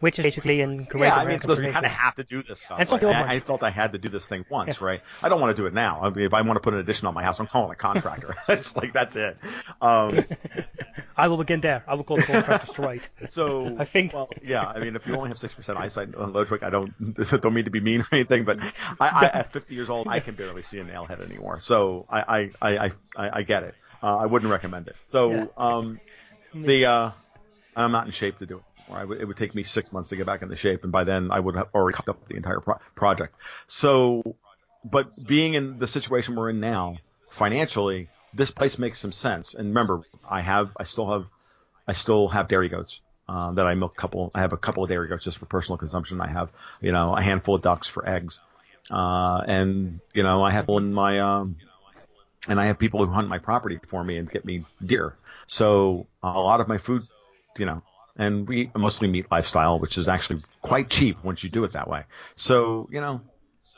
which 0.00 0.18
is 0.18 0.22
basically 0.22 0.60
in 0.60 0.84
great 0.84 1.08
yeah, 1.08 1.16
I 1.16 1.24
mean, 1.24 1.38
so 1.40 1.54
we 1.54 1.70
kind 1.70 1.84
of 1.84 1.90
have 1.90 2.14
to 2.16 2.24
do 2.24 2.42
this 2.42 2.62
stuff. 2.62 2.78
Right? 2.78 3.04
I, 3.04 3.34
I, 3.34 3.40
felt 3.40 3.62
I 3.62 3.70
had 3.70 3.92
to 3.92 3.98
do 3.98 4.08
this 4.08 4.26
thing 4.26 4.44
once, 4.48 4.78
yeah. 4.80 4.86
right? 4.86 5.00
I 5.22 5.28
don't 5.28 5.40
want 5.40 5.56
to 5.56 5.60
do 5.60 5.66
it 5.66 5.74
now. 5.74 6.00
I 6.02 6.10
mean, 6.10 6.24
if 6.24 6.34
I 6.34 6.42
want 6.42 6.56
to 6.56 6.60
put 6.60 6.74
an 6.74 6.80
addition 6.80 7.08
on 7.08 7.14
my 7.14 7.24
house, 7.24 7.40
I'm 7.40 7.48
calling 7.48 7.72
a 7.72 7.74
contractor. 7.74 8.36
it's 8.48 8.76
like 8.76 8.92
that's 8.92 9.16
it. 9.16 9.36
Um, 9.80 10.24
I 11.16 11.26
will 11.26 11.36
begin 11.36 11.60
there. 11.60 11.82
I 11.88 11.94
will 11.94 12.04
call 12.04 12.18
the 12.18 12.22
contractor 12.22 12.82
write. 12.82 13.08
So 13.26 13.76
I 13.78 13.84
think, 13.84 14.12
well, 14.12 14.28
yeah. 14.42 14.64
I 14.64 14.78
mean, 14.80 14.94
if 14.94 15.06
you 15.06 15.14
only 15.14 15.28
have 15.28 15.38
six 15.38 15.52
percent 15.54 15.78
eyesight 15.78 16.14
on 16.14 16.32
Ludwig, 16.32 16.62
I 16.62 16.70
don't 16.70 16.92
don't 17.14 17.54
mean 17.54 17.64
to 17.64 17.70
be 17.70 17.80
mean 17.80 18.02
or 18.02 18.08
anything, 18.12 18.44
but 18.44 18.60
I, 19.00 19.08
I, 19.08 19.24
at 19.26 19.52
50 19.52 19.74
years 19.74 19.90
old, 19.90 20.06
I 20.08 20.20
can 20.20 20.34
barely 20.34 20.62
see 20.62 20.78
a 20.78 20.84
nail 20.84 21.04
head 21.04 21.20
anymore. 21.20 21.58
So 21.60 22.06
I 22.08 22.50
I 22.62 22.78
I 22.78 22.90
I, 23.16 23.38
I 23.38 23.42
get 23.42 23.64
it. 23.64 23.74
Uh, 24.02 24.16
I 24.16 24.26
wouldn't 24.26 24.50
recommend 24.50 24.86
it. 24.86 24.96
So 25.04 25.50
um, 25.56 26.00
the 26.54 26.86
uh, 26.86 27.10
I'm 27.74 27.92
not 27.92 28.06
in 28.06 28.12
shape 28.12 28.38
to 28.38 28.46
do 28.46 28.58
it. 28.58 28.62
It 28.90 29.24
would 29.26 29.36
take 29.36 29.54
me 29.54 29.62
six 29.62 29.92
months 29.92 30.10
to 30.10 30.16
get 30.16 30.26
back 30.26 30.42
into 30.42 30.56
shape, 30.56 30.82
and 30.82 30.92
by 30.92 31.04
then 31.04 31.30
I 31.30 31.40
would 31.40 31.56
have 31.56 31.68
already 31.74 31.96
cut 31.96 32.08
up 32.08 32.26
the 32.28 32.36
entire 32.36 32.60
pro- 32.60 32.78
project. 32.94 33.34
So, 33.66 34.36
but 34.84 35.10
being 35.26 35.54
in 35.54 35.76
the 35.76 35.86
situation 35.86 36.36
we're 36.36 36.50
in 36.50 36.60
now, 36.60 36.96
financially, 37.30 38.08
this 38.34 38.50
place 38.50 38.78
makes 38.78 38.98
some 38.98 39.12
sense. 39.12 39.54
And 39.54 39.68
remember, 39.68 40.02
I 40.28 40.40
have, 40.40 40.76
I 40.78 40.84
still 40.84 41.10
have, 41.10 41.26
I 41.86 41.92
still 41.92 42.28
have 42.28 42.48
dairy 42.48 42.68
goats. 42.68 43.00
Uh, 43.30 43.52
that 43.52 43.66
I 43.66 43.74
milk 43.74 43.92
a 43.92 44.00
couple, 44.00 44.30
I 44.34 44.40
have 44.40 44.54
a 44.54 44.56
couple 44.56 44.82
of 44.82 44.88
dairy 44.88 45.06
goats 45.06 45.24
just 45.24 45.36
for 45.36 45.44
personal 45.44 45.76
consumption. 45.76 46.18
I 46.18 46.28
have, 46.28 46.50
you 46.80 46.92
know, 46.92 47.14
a 47.14 47.20
handful 47.20 47.56
of 47.56 47.62
ducks 47.62 47.86
for 47.86 48.08
eggs. 48.08 48.40
Uh, 48.90 49.42
and, 49.46 50.00
you 50.14 50.22
know, 50.22 50.42
I 50.42 50.50
have 50.50 50.66
in 50.70 50.94
my, 50.94 51.20
um, 51.20 51.56
and 52.48 52.58
I 52.58 52.66
have 52.66 52.78
people 52.78 53.04
who 53.04 53.12
hunt 53.12 53.28
my 53.28 53.38
property 53.38 53.78
for 53.88 54.02
me 54.02 54.16
and 54.16 54.30
get 54.30 54.46
me 54.46 54.64
deer. 54.82 55.14
So 55.46 56.06
a 56.22 56.30
lot 56.30 56.60
of 56.60 56.68
my 56.68 56.78
food, 56.78 57.02
you 57.58 57.66
know, 57.66 57.82
and 58.18 58.48
we 58.48 58.70
mostly 58.74 59.08
meat 59.08 59.26
lifestyle, 59.30 59.78
which 59.78 59.96
is 59.96 60.08
actually 60.08 60.42
quite 60.60 60.90
cheap 60.90 61.22
once 61.24 61.42
you 61.44 61.48
do 61.48 61.64
it 61.64 61.72
that 61.72 61.88
way. 61.88 62.04
So, 62.34 62.88
you 62.90 63.00
know, 63.00 63.22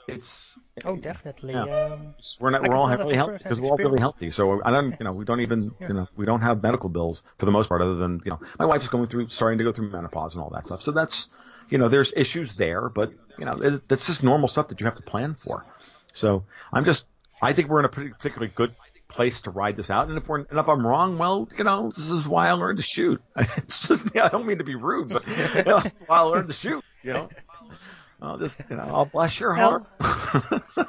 it's 0.08 0.56
oh 0.84 0.96
definitely. 0.96 1.52
Yeah. 1.52 1.64
Um, 1.64 2.14
we're 2.40 2.50
not, 2.50 2.62
we're 2.62 2.74
all 2.74 2.88
really 2.88 3.16
healthy 3.16 3.38
because 3.38 3.60
we're 3.60 3.68
all 3.68 3.76
really 3.76 4.00
healthy. 4.00 4.30
So 4.30 4.62
I 4.64 4.70
don't, 4.70 4.96
you 4.98 5.04
know, 5.04 5.12
we 5.12 5.24
don't 5.24 5.40
even, 5.40 5.74
yeah. 5.80 5.88
you 5.88 5.94
know, 5.94 6.08
we 6.16 6.26
don't 6.26 6.40
have 6.40 6.62
medical 6.62 6.88
bills 6.88 7.22
for 7.38 7.46
the 7.46 7.52
most 7.52 7.68
part, 7.68 7.82
other 7.82 7.96
than 7.96 8.22
you 8.24 8.30
know, 8.30 8.40
my 8.58 8.64
wife's 8.64 8.88
going 8.88 9.06
through, 9.06 9.28
starting 9.28 9.58
to 9.58 9.64
go 9.64 9.72
through 9.72 9.90
menopause 9.90 10.34
and 10.34 10.42
all 10.42 10.50
that 10.50 10.66
stuff. 10.66 10.82
So 10.82 10.92
that's, 10.92 11.28
you 11.68 11.78
know, 11.78 11.88
there's 11.88 12.12
issues 12.16 12.54
there, 12.54 12.88
but 12.88 13.12
you 13.38 13.44
know, 13.44 13.52
it, 13.60 13.88
that's 13.88 14.06
just 14.06 14.22
normal 14.22 14.48
stuff 14.48 14.68
that 14.68 14.80
you 14.80 14.86
have 14.86 14.96
to 14.96 15.02
plan 15.02 15.34
for. 15.34 15.66
So 16.12 16.44
I'm 16.72 16.84
just, 16.84 17.06
I 17.42 17.52
think 17.52 17.68
we're 17.68 17.80
in 17.80 17.84
a 17.84 17.90
pretty, 17.90 18.10
particularly 18.10 18.52
good 18.54 18.74
place 19.10 19.42
to 19.42 19.50
ride 19.50 19.76
this 19.76 19.90
out. 19.90 20.08
And 20.08 20.16
if 20.16 20.28
we're, 20.28 20.38
and 20.38 20.58
if 20.58 20.68
I'm 20.68 20.86
wrong, 20.86 21.18
well, 21.18 21.48
you 21.58 21.64
know, 21.64 21.90
this 21.90 22.08
is 22.08 22.26
why 22.26 22.48
I 22.48 22.52
learned 22.52 22.78
to 22.78 22.84
shoot. 22.84 23.20
It's 23.56 23.86
just, 23.86 24.08
yeah, 24.14 24.24
I 24.26 24.28
don't 24.28 24.46
mean 24.46 24.58
to 24.58 24.64
be 24.64 24.76
rude, 24.76 25.10
but 25.10 25.26
you 25.26 25.64
know, 25.64 25.80
that's 25.80 25.98
why 26.06 26.18
I 26.18 26.20
learned 26.20 26.48
to 26.48 26.54
shoot. 26.54 26.84
You 27.02 27.12
know. 27.14 27.28
I'll 28.22 28.38
just, 28.38 28.58
you 28.68 28.76
know, 28.76 28.82
I'll 28.82 29.06
bless 29.06 29.40
your 29.40 29.54
heart. 29.54 29.84
uh, 30.00 30.84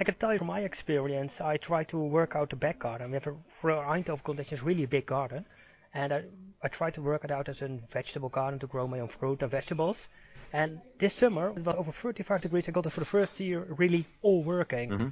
I 0.00 0.04
can 0.04 0.14
tell 0.14 0.32
you 0.32 0.38
from 0.38 0.46
my 0.48 0.60
experience, 0.60 1.40
I 1.40 1.58
try 1.58 1.84
to 1.84 1.98
work 1.98 2.34
out 2.34 2.50
the 2.50 2.56
back 2.56 2.78
garden. 2.78 3.10
We 3.10 3.14
have 3.14 3.26
a, 3.26 3.34
for 3.60 3.70
Eindhoven 3.70 4.24
conditions, 4.24 4.62
really 4.62 4.86
big 4.86 5.06
garden. 5.06 5.44
And 5.92 6.12
I, 6.12 6.24
I 6.62 6.68
try 6.68 6.90
to 6.90 7.02
work 7.02 7.24
it 7.24 7.30
out 7.30 7.48
as 7.48 7.62
a 7.62 7.68
vegetable 7.92 8.30
garden 8.30 8.58
to 8.60 8.66
grow 8.66 8.86
my 8.88 9.00
own 9.00 9.08
fruit 9.08 9.42
and 9.42 9.50
vegetables. 9.50 10.08
And 10.52 10.80
this 10.98 11.14
summer, 11.14 11.48
it 11.48 11.64
was 11.64 11.66
over 11.66 11.92
35 11.92 12.40
degrees. 12.40 12.68
I 12.68 12.72
got 12.72 12.86
it 12.86 12.90
for 12.90 13.00
the 13.00 13.06
first 13.06 13.38
year 13.38 13.66
really 13.68 14.06
all 14.22 14.42
working. 14.42 14.90
Mm-hmm. 14.90 15.08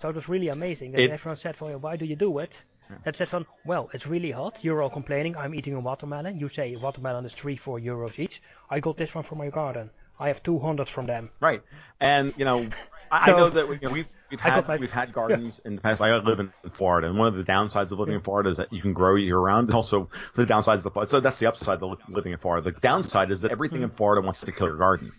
So 0.00 0.08
it 0.08 0.14
was 0.14 0.28
really 0.28 0.48
amazing. 0.48 0.94
And 0.94 1.02
it, 1.02 1.10
everyone 1.10 1.38
said, 1.38 1.60
well, 1.60 1.78
why 1.78 1.96
do 1.96 2.04
you 2.04 2.16
do 2.16 2.38
it? 2.38 2.60
Yeah. 2.90 2.96
That 3.04 3.16
said 3.16 3.28
from, 3.28 3.46
well, 3.64 3.88
it's 3.94 4.06
really 4.06 4.30
hot. 4.30 4.62
You're 4.62 4.82
all 4.82 4.90
complaining. 4.90 5.36
I'm 5.36 5.54
eating 5.54 5.74
a 5.74 5.80
watermelon. 5.80 6.38
You 6.38 6.48
say 6.48 6.76
watermelon 6.76 7.24
is 7.24 7.32
three, 7.32 7.56
four 7.56 7.80
euros 7.80 8.18
each. 8.18 8.42
I 8.68 8.80
got 8.80 8.96
this 8.96 9.14
one 9.14 9.24
from 9.24 9.38
my 9.38 9.48
garden. 9.48 9.90
I 10.18 10.28
have 10.28 10.42
200 10.42 10.88
from 10.88 11.06
them. 11.06 11.30
Right, 11.40 11.62
and 12.00 12.32
you 12.36 12.44
know, 12.44 12.68
I, 13.10 13.26
so, 13.26 13.34
I 13.34 13.36
know 13.36 13.50
that 13.50 13.68
we, 13.68 13.78
have 13.82 13.92
we've, 13.92 14.06
we've 14.30 14.40
had 14.40 14.66
my, 14.66 14.76
we've 14.76 14.90
had 14.90 15.12
gardens 15.12 15.60
yeah. 15.62 15.68
in 15.68 15.76
the 15.76 15.82
past. 15.82 16.00
I 16.00 16.16
live 16.18 16.38
in, 16.38 16.52
Florida, 16.72 17.08
and 17.08 17.18
one 17.18 17.26
of 17.26 17.34
the 17.34 17.42
downsides 17.42 17.90
of 17.90 17.98
living 17.98 18.14
in 18.14 18.20
Florida 18.20 18.50
is 18.50 18.58
that 18.58 18.72
you 18.72 18.80
can 18.80 18.92
grow 18.92 19.16
year 19.16 19.38
round. 19.38 19.68
And 19.68 19.74
also, 19.74 20.08
the 20.34 20.46
downside 20.46 20.78
is 20.78 20.84
the 20.84 21.06
so 21.06 21.20
that's 21.20 21.40
the 21.40 21.46
upside 21.46 21.82
of 21.82 21.98
living 22.08 22.32
in 22.32 22.38
Florida. 22.38 22.70
The 22.70 22.78
downside 22.78 23.32
is 23.32 23.40
that 23.40 23.50
everything 23.50 23.80
mm. 23.80 23.84
in 23.84 23.90
Florida 23.90 24.24
wants 24.24 24.42
to 24.42 24.52
kill 24.52 24.68
your 24.68 24.76
garden. 24.76 25.10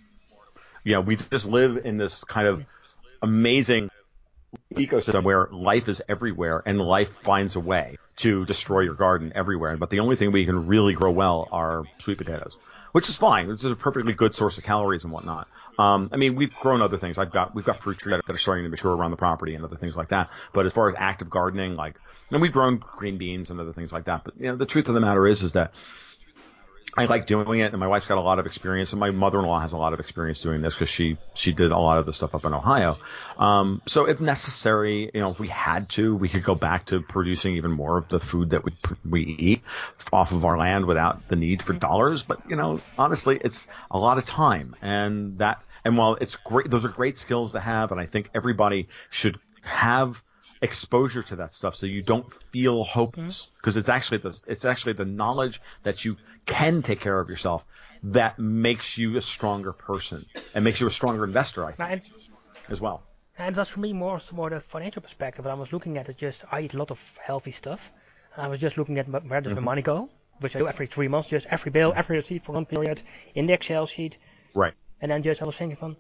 You 0.84 0.94
know, 0.94 1.02
we 1.02 1.18
just 1.18 1.48
live 1.48 1.86
in 1.86 1.98
this 1.98 2.24
kind 2.24 2.48
of 2.48 2.64
amazing 3.22 3.90
ecosystem 4.74 5.24
where 5.24 5.48
life 5.52 5.88
is 5.88 6.02
everywhere 6.08 6.62
and 6.66 6.80
life 6.80 7.10
finds 7.22 7.56
a 7.56 7.60
way 7.60 7.98
to 8.18 8.46
destroy 8.46 8.82
your 8.82 8.94
garden 8.94 9.32
everywhere. 9.36 9.78
But 9.78 9.90
the 9.90 10.00
only 10.00 10.16
thing 10.16 10.32
we 10.32 10.46
can 10.46 10.68
really 10.68 10.94
grow 10.94 11.12
well 11.12 11.48
are 11.52 11.84
sweet 12.00 12.18
potatoes, 12.18 12.58
which 12.92 13.10
is 13.10 13.18
fine. 13.18 13.50
It's 13.50 13.64
a 13.64 13.76
perfectly 13.76 14.14
good 14.14 14.36
source 14.36 14.58
of 14.58 14.64
calories 14.64 15.04
and 15.04 15.14
whatnot. 15.14 15.48
Um, 15.78 16.10
I 16.14 16.18
mean, 16.18 16.36
we've 16.36 16.56
grown 16.56 16.82
other 16.82 16.98
things. 16.98 17.18
I've 17.18 17.32
got 17.32 17.54
we've 17.54 17.66
got 17.66 17.84
fruit 17.84 17.98
trees 17.98 18.20
that 18.26 18.34
are 18.34 18.38
starting 18.38 18.64
to 18.64 18.70
mature 18.70 18.96
around 18.96 19.12
the 19.12 19.18
property 19.18 19.56
and 19.56 19.66
other 19.66 19.76
things 19.76 19.96
like 19.96 20.10
that. 20.10 20.30
But 20.54 20.66
as 20.66 20.74
far 20.74 20.90
as 20.90 20.96
active 20.98 21.30
gardening, 21.30 21.76
like, 21.76 22.00
and 22.32 22.42
we've 22.42 22.54
grown 22.54 22.78
green 22.78 23.18
beans 23.18 23.52
and 23.52 23.60
other 23.60 23.74
things 23.74 23.92
like 23.92 24.06
that. 24.06 24.24
But 24.24 24.36
you 24.40 24.48
know, 24.48 24.56
the 24.56 24.66
truth 24.66 24.88
of 24.88 24.96
the 24.96 25.02
matter 25.02 25.28
is, 25.28 25.44
is 25.44 25.52
that 25.54 25.74
I 26.98 27.06
like 27.06 27.26
doing 27.26 27.60
it, 27.60 27.74
and 27.74 27.80
my 27.80 27.88
wife's 27.88 28.06
got 28.06 28.18
a 28.18 28.22
lot 28.22 28.40
of 28.40 28.46
experience, 28.46 28.94
and 28.94 29.00
my 29.00 29.12
mother-in-law 29.12 29.60
has 29.60 29.74
a 29.74 29.78
lot 29.78 29.94
of 29.94 30.00
experience 30.00 30.40
doing 30.42 30.62
this 30.62 30.74
because 30.74 30.90
she 30.90 31.18
she 31.34 31.52
did 31.52 31.72
a 31.72 31.78
lot 31.78 31.98
of 31.98 32.06
the 32.06 32.14
stuff 32.14 32.36
up 32.36 32.46
in 32.46 32.54
Ohio. 32.54 32.98
Um, 33.38 33.82
so 33.86 34.06
if 34.08 34.22
necessary, 34.22 35.10
you 35.14 35.20
know, 35.20 35.30
if 35.30 35.40
we 35.40 35.50
had 35.50 35.90
to, 35.92 36.16
we 36.16 36.30
could 36.30 36.44
go 36.44 36.56
back 36.56 36.86
to 36.88 37.02
producing 37.02 37.58
even 37.58 37.72
more 37.72 37.98
of 37.98 38.08
the 38.08 38.20
food 38.20 38.52
that 38.52 38.64
we 38.64 38.72
we 39.10 39.22
eat 39.24 39.62
off 40.14 40.32
of 40.32 40.46
our 40.46 40.58
land 40.58 40.86
without 40.86 41.28
the 41.28 41.36
need 41.36 41.62
for 41.62 41.74
dollars. 41.74 42.24
But 42.24 42.40
you 42.50 42.56
know, 42.56 42.80
honestly, 42.98 43.40
it's 43.44 43.68
a 43.92 44.00
lot 44.00 44.18
of 44.18 44.26
time, 44.26 44.76
and 44.82 45.38
that 45.40 45.62
and 45.84 45.98
while 45.98 46.16
it's 46.22 46.38
great, 46.38 46.70
those 46.70 46.86
are 46.86 46.90
great 46.90 47.18
skills 47.18 47.52
to 47.54 47.60
have, 47.60 47.92
and 47.92 48.00
I 48.00 48.06
think 48.06 48.30
everybody 48.34 48.88
should 49.10 49.40
have 49.64 50.22
exposure 50.66 51.24
to 51.24 51.36
that 51.38 51.54
stuff 51.54 51.76
so 51.76 51.86
you 51.86 52.02
don't 52.02 52.32
feel 52.52 52.84
hopeless. 52.84 53.48
Because 53.58 53.74
mm-hmm. 53.74 53.80
it's 53.82 53.90
actually 53.90 54.18
the 54.26 54.34
it's 54.48 54.66
actually 54.66 54.94
the 54.94 55.06
knowledge 55.06 55.62
that 55.84 56.04
you 56.06 56.18
can 56.46 56.82
take 56.82 57.00
care 57.00 57.20
of 57.20 57.30
yourself 57.30 57.64
that 58.04 58.38
makes 58.38 58.98
you 58.98 59.18
a 59.18 59.22
stronger 59.22 59.74
person 59.74 60.26
and 60.54 60.64
makes 60.64 60.80
you 60.82 60.88
a 60.88 60.96
stronger 61.00 61.24
investor 61.24 61.66
I 61.66 61.72
think 61.72 61.92
and, 61.92 62.02
as 62.70 62.82
well. 62.82 63.04
And 63.38 63.56
that's 63.56 63.70
for 63.70 63.80
me 63.80 63.94
more 63.94 64.20
more 64.32 64.50
the 64.50 64.60
financial 64.60 65.02
perspective. 65.02 65.48
I 65.48 65.54
was 65.54 65.72
looking 65.72 65.98
at 65.98 66.10
it 66.10 66.18
just 66.18 66.44
I 66.52 66.62
eat 66.62 66.74
a 66.74 66.78
lot 66.78 66.92
of 66.92 67.00
healthy 67.30 67.52
stuff. 67.52 67.92
I 68.36 68.48
was 68.48 68.60
just 68.60 68.78
looking 68.78 68.98
at 69.00 69.08
where 69.08 69.42
does 69.42 69.54
mm-hmm. 69.54 69.64
my 69.64 69.72
money 69.72 69.82
go 69.82 70.10
which 70.42 70.56
I 70.56 70.60
do 70.60 70.68
every 70.68 70.88
three 70.88 71.08
months 71.08 71.30
just 71.30 71.46
every 71.50 71.72
bill 71.72 71.94
every 71.96 72.18
receipt 72.18 72.44
for 72.44 72.52
one 72.52 72.66
period 72.66 73.02
in 73.36 73.46
the 73.46 73.54
Excel 73.54 73.86
sheet. 73.86 74.18
Right. 74.54 74.74
And 75.02 75.12
then 75.12 75.24
just 75.24 75.42
I 75.42 75.46
was 75.46 75.56
thinking 75.56 75.78
from 75.78 75.98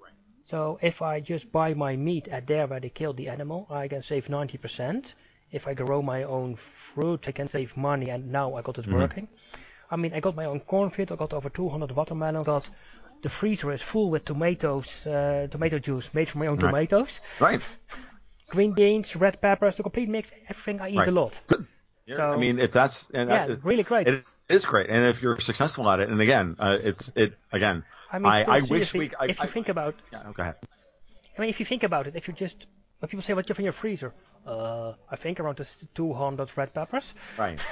so 0.51 0.57
if 0.89 1.01
I 1.01 1.13
just 1.31 1.45
buy 1.51 1.69
my 1.85 1.93
meat 2.07 2.25
at 2.35 2.43
there 2.51 2.65
where 2.69 2.79
they 2.79 2.89
killed 2.99 3.17
the 3.17 3.27
animal, 3.35 3.59
I 3.69 3.87
can 3.93 4.01
save 4.11 4.25
90%. 4.29 5.13
if 5.51 5.67
I 5.67 5.73
grow 5.73 6.01
my 6.01 6.21
own 6.23 6.55
fruit, 6.93 7.21
I 7.29 7.31
can 7.39 7.47
save 7.47 7.69
money, 7.89 8.07
and 8.13 8.21
now 8.39 8.47
I 8.57 8.61
got 8.67 8.77
it 8.77 8.85
Mm-hmm. 8.85 9.01
working. 9.01 9.27
I 9.93 9.95
mean, 10.01 10.11
I 10.17 10.19
got 10.19 10.35
my 10.41 10.45
own 10.51 10.59
cornfield. 10.73 11.11
I 11.11 11.15
got 11.15 11.31
over 11.33 11.49
200 11.49 11.91
watermelons. 11.99 12.43
Got 12.43 12.65
the 13.21 13.29
freezer 13.29 13.71
is 13.71 13.81
full 13.81 14.09
with 14.09 14.23
tomatoes, 14.25 14.87
uh, 15.07 15.47
tomato 15.51 15.77
juice 15.79 16.07
made 16.13 16.27
from 16.29 16.39
my 16.43 16.47
own 16.47 16.57
Right. 16.57 16.71
tomatoes, 16.71 17.21
Right. 17.39 17.61
green 18.49 18.73
beans, 18.73 19.15
red 19.15 19.35
peppers, 19.41 19.75
the 19.77 19.83
complete 19.83 20.09
mix. 20.09 20.29
Everything 20.49 20.81
I 20.81 20.89
eat 20.89 20.97
Right. 20.97 21.07
a 21.07 21.11
lot. 21.21 21.33
Good. 21.47 21.65
Yeah, 22.07 22.15
So- 22.17 22.33
I 22.33 22.37
mean, 22.37 22.59
if 22.59 22.71
that's 22.71 23.09
and 23.13 23.29
Yeah, 23.29 23.47
that, 23.47 23.63
really 23.63 23.83
great. 23.83 24.07
It 24.07 24.25
is 24.49 24.65
great, 24.65 24.89
and 24.89 25.05
if 25.05 25.21
you're 25.21 25.39
successful 25.39 25.89
at 25.89 25.99
it, 26.01 26.09
and 26.09 26.19
again, 26.21 26.55
uh, 26.59 26.77
it's 26.83 27.11
it 27.15 27.33
again. 27.51 27.83
I 28.15 28.19
mean, 28.19 28.27
I, 28.31 28.57
I 28.57 28.61
wish 28.61 28.93
we. 28.93 29.11
I, 29.19 29.25
if 29.27 29.39
you 29.39 29.45
I- 29.45 29.47
think 29.47 29.69
about, 29.69 29.95
yeah, 30.11 30.23
go 30.33 30.41
ahead. 30.41 30.55
I 31.37 31.41
mean, 31.41 31.49
if 31.49 31.59
you 31.59 31.65
think 31.65 31.83
about 31.83 32.07
it, 32.07 32.15
if 32.15 32.27
you 32.27 32.33
just 32.33 32.65
when 32.99 33.09
people 33.09 33.23
say 33.23 33.33
what 33.33 33.47
you 33.47 33.53
have 33.53 33.59
in 33.59 33.65
your 33.65 33.73
freezer, 33.73 34.13
uh, 34.47 34.93
I 35.09 35.15
think 35.17 35.39
around 35.39 35.59
200 35.95 36.57
red 36.57 36.73
peppers. 36.73 37.13
Right. 37.37 37.59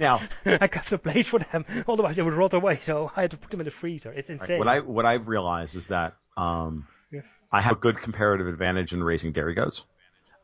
Now, 0.00 0.22
I 0.46 0.66
kept 0.68 0.90
a 0.92 0.96
place 0.98 1.26
for 1.26 1.40
them, 1.40 1.66
otherwise 1.88 2.16
they 2.16 2.22
would 2.22 2.32
rot 2.32 2.54
away. 2.54 2.76
So 2.80 3.12
I 3.14 3.20
had 3.20 3.32
to 3.32 3.36
put 3.36 3.50
them 3.50 3.60
in 3.60 3.66
the 3.66 3.70
freezer. 3.70 4.10
It's 4.12 4.30
insane. 4.30 4.58
what 4.58 4.66
I 4.66 4.80
what 4.80 5.04
I've 5.04 5.28
realized 5.28 5.74
is 5.76 5.88
that 5.88 6.14
um, 6.38 6.86
Yeah. 7.12 7.20
I 7.52 7.60
have 7.60 7.72
a 7.76 7.80
good 7.86 7.98
comparative 8.00 8.46
advantage 8.46 8.94
in 8.94 9.02
raising 9.04 9.32
dairy 9.32 9.52
goats. 9.54 9.82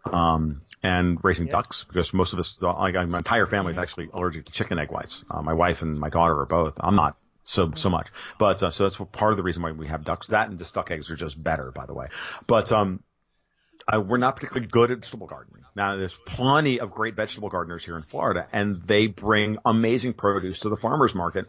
Um, 0.05 0.63
and 0.83 1.19
raising 1.23 1.47
Yeah. 1.47 1.53
ducks 1.53 1.85
because 1.85 2.13
most 2.13 2.35
of 2.35 2.39
us, 2.39 2.57
like 2.61 2.95
my 3.09 3.19
entire 3.19 3.47
family 3.47 3.73
is 3.73 3.79
actually 3.79 4.09
allergic 4.13 4.45
to 4.47 4.53
chicken 4.53 4.79
egg 4.79 4.91
whites. 4.91 5.25
Uh, 5.31 5.41
my 5.41 5.55
wife 5.55 5.81
and 5.81 5.97
my 5.99 6.11
daughter 6.11 6.39
are 6.41 6.47
both. 6.47 6.75
I'm 6.79 6.97
not 6.97 7.17
so 7.43 7.73
so 7.75 7.91
much, 7.91 8.09
but 8.39 8.63
uh, 8.63 8.71
so 8.71 8.85
that's 8.85 8.97
part 9.13 9.33
of 9.33 9.37
the 9.37 9.43
reason 9.43 9.63
why 9.63 9.73
we 9.73 9.89
have 9.89 10.05
ducks. 10.05 10.29
That 10.29 10.49
and 10.49 10.59
the 10.59 10.71
duck 10.73 10.91
eggs 10.91 11.11
are 11.11 11.17
just 11.17 11.43
better, 11.43 11.73
by 11.73 11.87
the 11.87 11.95
way. 11.95 12.09
But 12.47 12.71
um, 12.73 13.03
I, 13.89 13.99
we're 13.99 14.19
not 14.19 14.37
particularly 14.37 14.67
good 14.67 14.91
at 14.91 14.99
vegetable 14.99 15.27
gardening. 15.27 15.65
Now, 15.75 15.97
there's 15.97 16.17
plenty 16.27 16.81
of 16.81 16.91
great 16.91 17.15
vegetable 17.15 17.49
gardeners 17.49 17.85
here 17.85 17.97
in 17.97 18.03
Florida, 18.03 18.47
and 18.53 18.83
they 18.83 19.07
bring 19.07 19.59
amazing 19.65 20.15
produce 20.15 20.61
to 20.61 20.69
the 20.69 20.77
farmers 20.77 21.15
market 21.15 21.47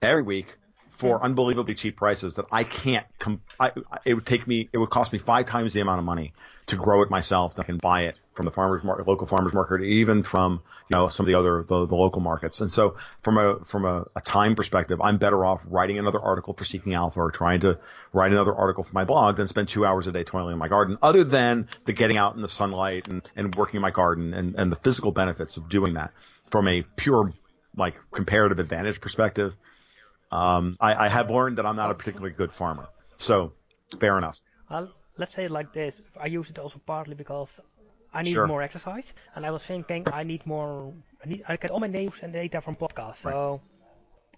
every 0.00 0.22
week 0.22 0.56
for 1.02 1.22
unbelievably 1.22 1.74
cheap 1.74 1.96
prices 1.96 2.34
that 2.34 2.46
I 2.52 2.62
can't. 2.64 3.04
Com- 3.18 3.42
I, 3.58 3.72
it 4.04 4.14
would 4.14 4.24
take 4.24 4.46
me. 4.46 4.68
It 4.72 4.78
would 4.78 4.90
cost 4.90 5.12
me 5.12 5.18
five 5.18 5.46
times 5.46 5.72
the 5.72 5.80
amount 5.80 5.98
of 5.98 6.04
money 6.04 6.32
to 6.66 6.76
grow 6.76 7.02
it 7.02 7.10
myself. 7.10 7.58
I 7.58 7.64
can 7.64 7.78
buy 7.78 8.02
it 8.02 8.20
from 8.34 8.46
the 8.46 8.52
farmers 8.52 8.84
market, 8.84 9.08
local 9.08 9.26
farmers 9.26 9.52
market, 9.52 9.82
even 9.82 10.22
from 10.22 10.62
you 10.88 10.96
know 10.96 11.08
some 11.08 11.24
of 11.24 11.28
the 11.28 11.34
other 11.34 11.64
the, 11.64 11.86
the 11.86 11.96
local 11.96 12.22
markets. 12.22 12.60
And 12.60 12.72
so, 12.72 12.96
from 13.22 13.36
a 13.36 13.64
from 13.64 13.84
a, 13.84 14.04
a 14.14 14.20
time 14.20 14.54
perspective, 14.54 15.00
I'm 15.00 15.18
better 15.18 15.44
off 15.44 15.60
writing 15.66 15.98
another 15.98 16.20
article 16.20 16.54
for 16.54 16.64
Seeking 16.64 16.94
Alpha 16.94 17.20
or 17.20 17.32
trying 17.32 17.60
to 17.60 17.78
write 18.12 18.30
another 18.30 18.54
article 18.54 18.84
for 18.84 18.92
my 18.92 19.04
blog 19.04 19.36
than 19.36 19.48
spend 19.48 19.68
two 19.68 19.84
hours 19.84 20.06
a 20.06 20.12
day 20.12 20.22
toiling 20.22 20.52
in 20.52 20.58
my 20.58 20.68
garden. 20.68 20.98
Other 21.02 21.24
than 21.24 21.68
the 21.84 21.92
getting 21.92 22.16
out 22.16 22.36
in 22.36 22.42
the 22.42 22.48
sunlight 22.48 23.08
and 23.08 23.22
and 23.34 23.54
working 23.56 23.76
in 23.76 23.82
my 23.82 23.90
garden 23.90 24.34
and 24.34 24.54
and 24.54 24.70
the 24.70 24.76
physical 24.76 25.10
benefits 25.10 25.56
of 25.56 25.68
doing 25.68 25.94
that 25.94 26.12
from 26.50 26.68
a 26.68 26.82
pure 26.96 27.32
like 27.76 27.96
comparative 28.12 28.60
advantage 28.60 29.00
perspective. 29.00 29.56
Um, 30.32 30.76
I, 30.80 31.06
I 31.06 31.08
have 31.08 31.30
learned 31.30 31.58
that 31.58 31.66
I'm 31.66 31.76
not 31.76 31.90
a 31.90 31.94
particularly 31.94 32.34
good 32.34 32.52
farmer. 32.52 32.86
So, 33.18 33.52
fair 34.00 34.16
enough. 34.18 34.38
Well, 34.70 34.90
let's 35.18 35.34
say 35.34 35.44
it 35.44 35.50
like 35.50 35.72
this. 35.72 36.00
I 36.20 36.26
use 36.26 36.48
it 36.50 36.58
also 36.58 36.80
partly 36.86 37.14
because 37.14 37.60
I 38.14 38.22
need 38.22 38.32
Sure. 38.32 38.46
more 38.46 38.62
exercise, 38.62 39.12
and 39.34 39.44
I 39.46 39.50
was 39.50 39.62
thinking 39.62 40.06
I 40.12 40.22
need 40.22 40.44
more. 40.46 40.92
I 41.24 41.28
need. 41.28 41.42
I 41.48 41.56
get 41.56 41.70
all 41.70 41.80
my 41.80 41.86
news 41.86 42.14
and 42.22 42.32
data 42.32 42.60
from 42.60 42.76
podcasts, 42.76 43.16
so 43.22 43.60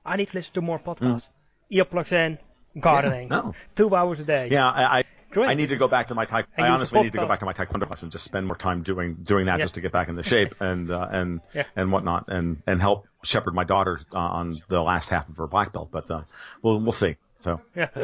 I 0.05 0.17
need 0.17 0.29
to 0.29 0.35
listen 0.39 0.53
to 0.55 0.61
more 0.61 0.79
podcasts. 0.81 1.29
Earplugs 1.73 2.13
in, 2.13 2.39
gardening, 2.81 3.29
Mm. 3.29 3.31
no. 3.31 3.55
two 3.75 3.95
hours 3.95 4.21
a 4.21 4.25
day. 4.25 4.49
Yeah, 4.51 4.69
I, 4.71 4.99
I, 4.99 5.05
Great. 5.35 5.49
I 5.51 5.55
need 5.55 5.69
to 5.71 5.77
go 5.77 5.89
back 5.89 6.09
to 6.09 6.15
my 6.15 6.25
taekwondo. 6.27 6.47
I 6.57 6.63
I 6.63 6.67
use 6.67 6.71
a 6.71 6.73
honestly 6.75 7.03
need 7.03 7.13
to 7.13 7.19
go 7.19 7.27
back 7.27 7.41
to 7.41 7.45
my 7.45 7.53
taekwondo 7.53 7.87
class 7.87 8.03
and 8.03 8.11
just 8.13 8.25
spend 8.25 8.47
more 8.47 8.57
time 8.57 8.83
doing 8.83 9.17
doing 9.23 9.47
that 9.47 9.59
Yeah. 9.59 9.65
just 9.65 9.75
to 9.75 9.81
get 9.81 9.93
back 9.93 10.09
into 10.09 10.23
shape 10.23 10.55
and 10.61 10.91
uh, 10.91 11.09
and 11.11 11.41
Yeah. 11.53 11.65
and 11.77 11.93
whatnot 11.93 12.31
and 12.31 12.63
and 12.67 12.81
help 12.81 13.07
shepherd 13.25 13.55
my 13.55 13.65
daughter 13.65 14.01
uh, 14.15 14.19
on 14.19 14.57
the 14.69 14.81
last 14.83 15.11
half 15.11 15.29
of 15.29 15.37
her 15.37 15.47
black 15.47 15.73
belt. 15.73 15.89
But 15.91 16.11
uh, 16.11 16.23
we'll 16.63 16.81
we'll 16.81 16.93
see. 16.93 17.17
So, 17.41 17.61
Yeah. 17.77 17.89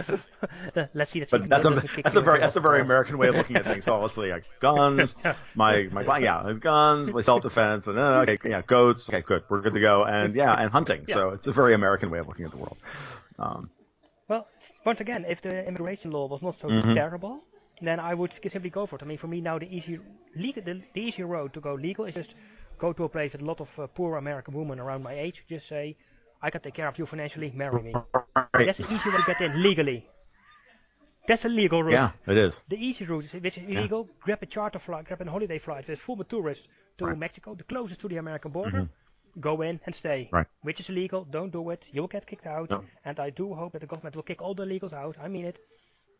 let's 0.92 1.10
see. 1.12 1.24
but 1.30 1.48
that's 1.48 1.64
a 1.64 1.70
that's 2.04 2.16
a 2.16 2.20
very 2.20 2.40
that's 2.40 2.56
a 2.56 2.60
very 2.60 2.82
American 2.82 3.16
way 3.16 3.28
of 3.28 3.36
looking 3.36 3.56
at 3.56 3.64
things. 3.64 3.84
So 3.84 3.98
let's 3.98 4.14
see, 4.14 4.30
like 4.30 4.44
guns, 4.60 5.14
my 5.54 5.88
my 5.90 6.18
yeah, 6.18 6.52
guns, 6.58 7.10
my 7.10 7.22
self 7.22 7.42
defense, 7.42 7.86
and 7.86 7.98
uh, 7.98 8.26
okay, 8.28 8.36
yeah, 8.44 8.60
goats. 8.60 9.08
Okay, 9.08 9.22
good, 9.22 9.44
we're 9.48 9.62
good 9.62 9.72
to 9.74 9.80
go. 9.80 10.04
And 10.04 10.34
yeah, 10.34 10.52
and 10.52 10.70
hunting. 10.70 11.06
So 11.08 11.30
it's 11.30 11.46
a 11.46 11.52
very 11.52 11.72
American 11.72 12.10
way 12.10 12.18
of 12.18 12.26
looking 12.28 12.44
at 12.44 12.50
the 12.50 12.58
world. 12.58 12.76
Um, 13.38 13.70
Well, 14.30 14.46
once 14.86 15.00
again, 15.00 15.24
if 15.28 15.40
the 15.42 15.66
immigration 15.66 16.12
law 16.12 16.26
was 16.28 16.40
not 16.40 16.54
so 16.60 16.68
Mm-hmm. 16.68 16.94
terrible, 16.94 17.34
then 17.82 17.98
I 17.98 18.14
would 18.14 18.32
simply 18.32 18.70
go 18.70 18.86
for 18.86 18.94
it. 18.96 19.02
I 19.02 19.06
mean, 19.06 19.18
for 19.18 19.26
me 19.34 19.40
now, 19.40 19.58
the 19.58 19.66
easy 19.76 19.98
legal, 20.36 20.62
the, 20.62 20.74
the 20.94 21.00
easy 21.08 21.24
road 21.24 21.52
to 21.54 21.60
go 21.60 21.74
legal 21.74 22.04
is 22.04 22.14
just 22.14 22.34
go 22.78 22.92
to 22.92 23.02
a 23.04 23.08
place 23.08 23.32
with 23.32 23.42
a 23.42 23.44
lot 23.44 23.60
of 23.60 23.68
uh, 23.78 23.86
poor 23.88 24.16
American 24.24 24.54
women 24.54 24.78
around 24.78 25.02
my 25.02 25.14
age. 25.26 25.44
Just 25.48 25.66
say, 25.68 25.96
I 26.40 26.48
can 26.50 26.60
take 26.60 26.74
care 26.74 26.86
of 26.88 26.96
you 26.98 27.06
financially. 27.06 27.50
Marry 27.62 27.82
me. 27.82 27.92
That's 28.66 28.78
the 28.78 28.84
easy 28.94 29.08
way 29.10 29.16
to 29.16 29.24
get 29.26 29.40
in 29.40 29.62
legally. 29.62 30.06
That's 31.26 31.44
a 31.44 31.48
legal 31.48 31.82
route. 31.82 31.92
yeah, 31.92 32.10
it 32.32 32.38
is. 32.38 32.60
The 32.68 32.76
easy 32.76 33.04
route, 33.06 33.24
is, 33.24 33.34
which 33.34 33.58
is 33.58 33.64
illegal, 33.68 34.08
grab 34.20 34.42
a 34.42 34.46
charter 34.46 34.78
flight, 34.78 35.06
grab 35.06 35.20
a 35.20 35.30
holiday 35.30 35.58
flight 35.58 35.88
with 35.88 35.98
full 35.98 36.20
of 36.20 36.28
tourists 36.28 36.66
to 36.98 37.04
Right. 37.04 37.12
Mm-hmm. 37.12 37.20
Mexico, 37.20 37.54
the 37.54 37.64
closest 37.64 38.00
to 38.02 38.08
the 38.08 38.16
American 38.18 38.52
border. 38.52 38.88
Go 39.38 39.62
in 39.62 39.80
and 39.86 39.94
stay. 39.94 40.28
Right. 40.32 40.46
Which 40.62 40.80
is 40.80 40.88
illegal. 40.88 41.24
Don't 41.24 41.52
do 41.52 41.70
it. 41.70 41.86
You'll 41.92 42.08
get 42.08 42.26
kicked 42.26 42.46
out. 42.46 42.84
And 43.04 43.20
I 43.20 43.30
do 43.30 43.54
hope 43.54 43.72
that 43.72 43.80
the 43.80 43.86
government 43.86 44.16
will 44.16 44.22
kick 44.22 44.42
all 44.42 44.54
the 44.54 44.64
illegals 44.64 44.92
out. 44.92 45.16
I 45.22 45.28
mean 45.28 45.44
it. 45.44 45.58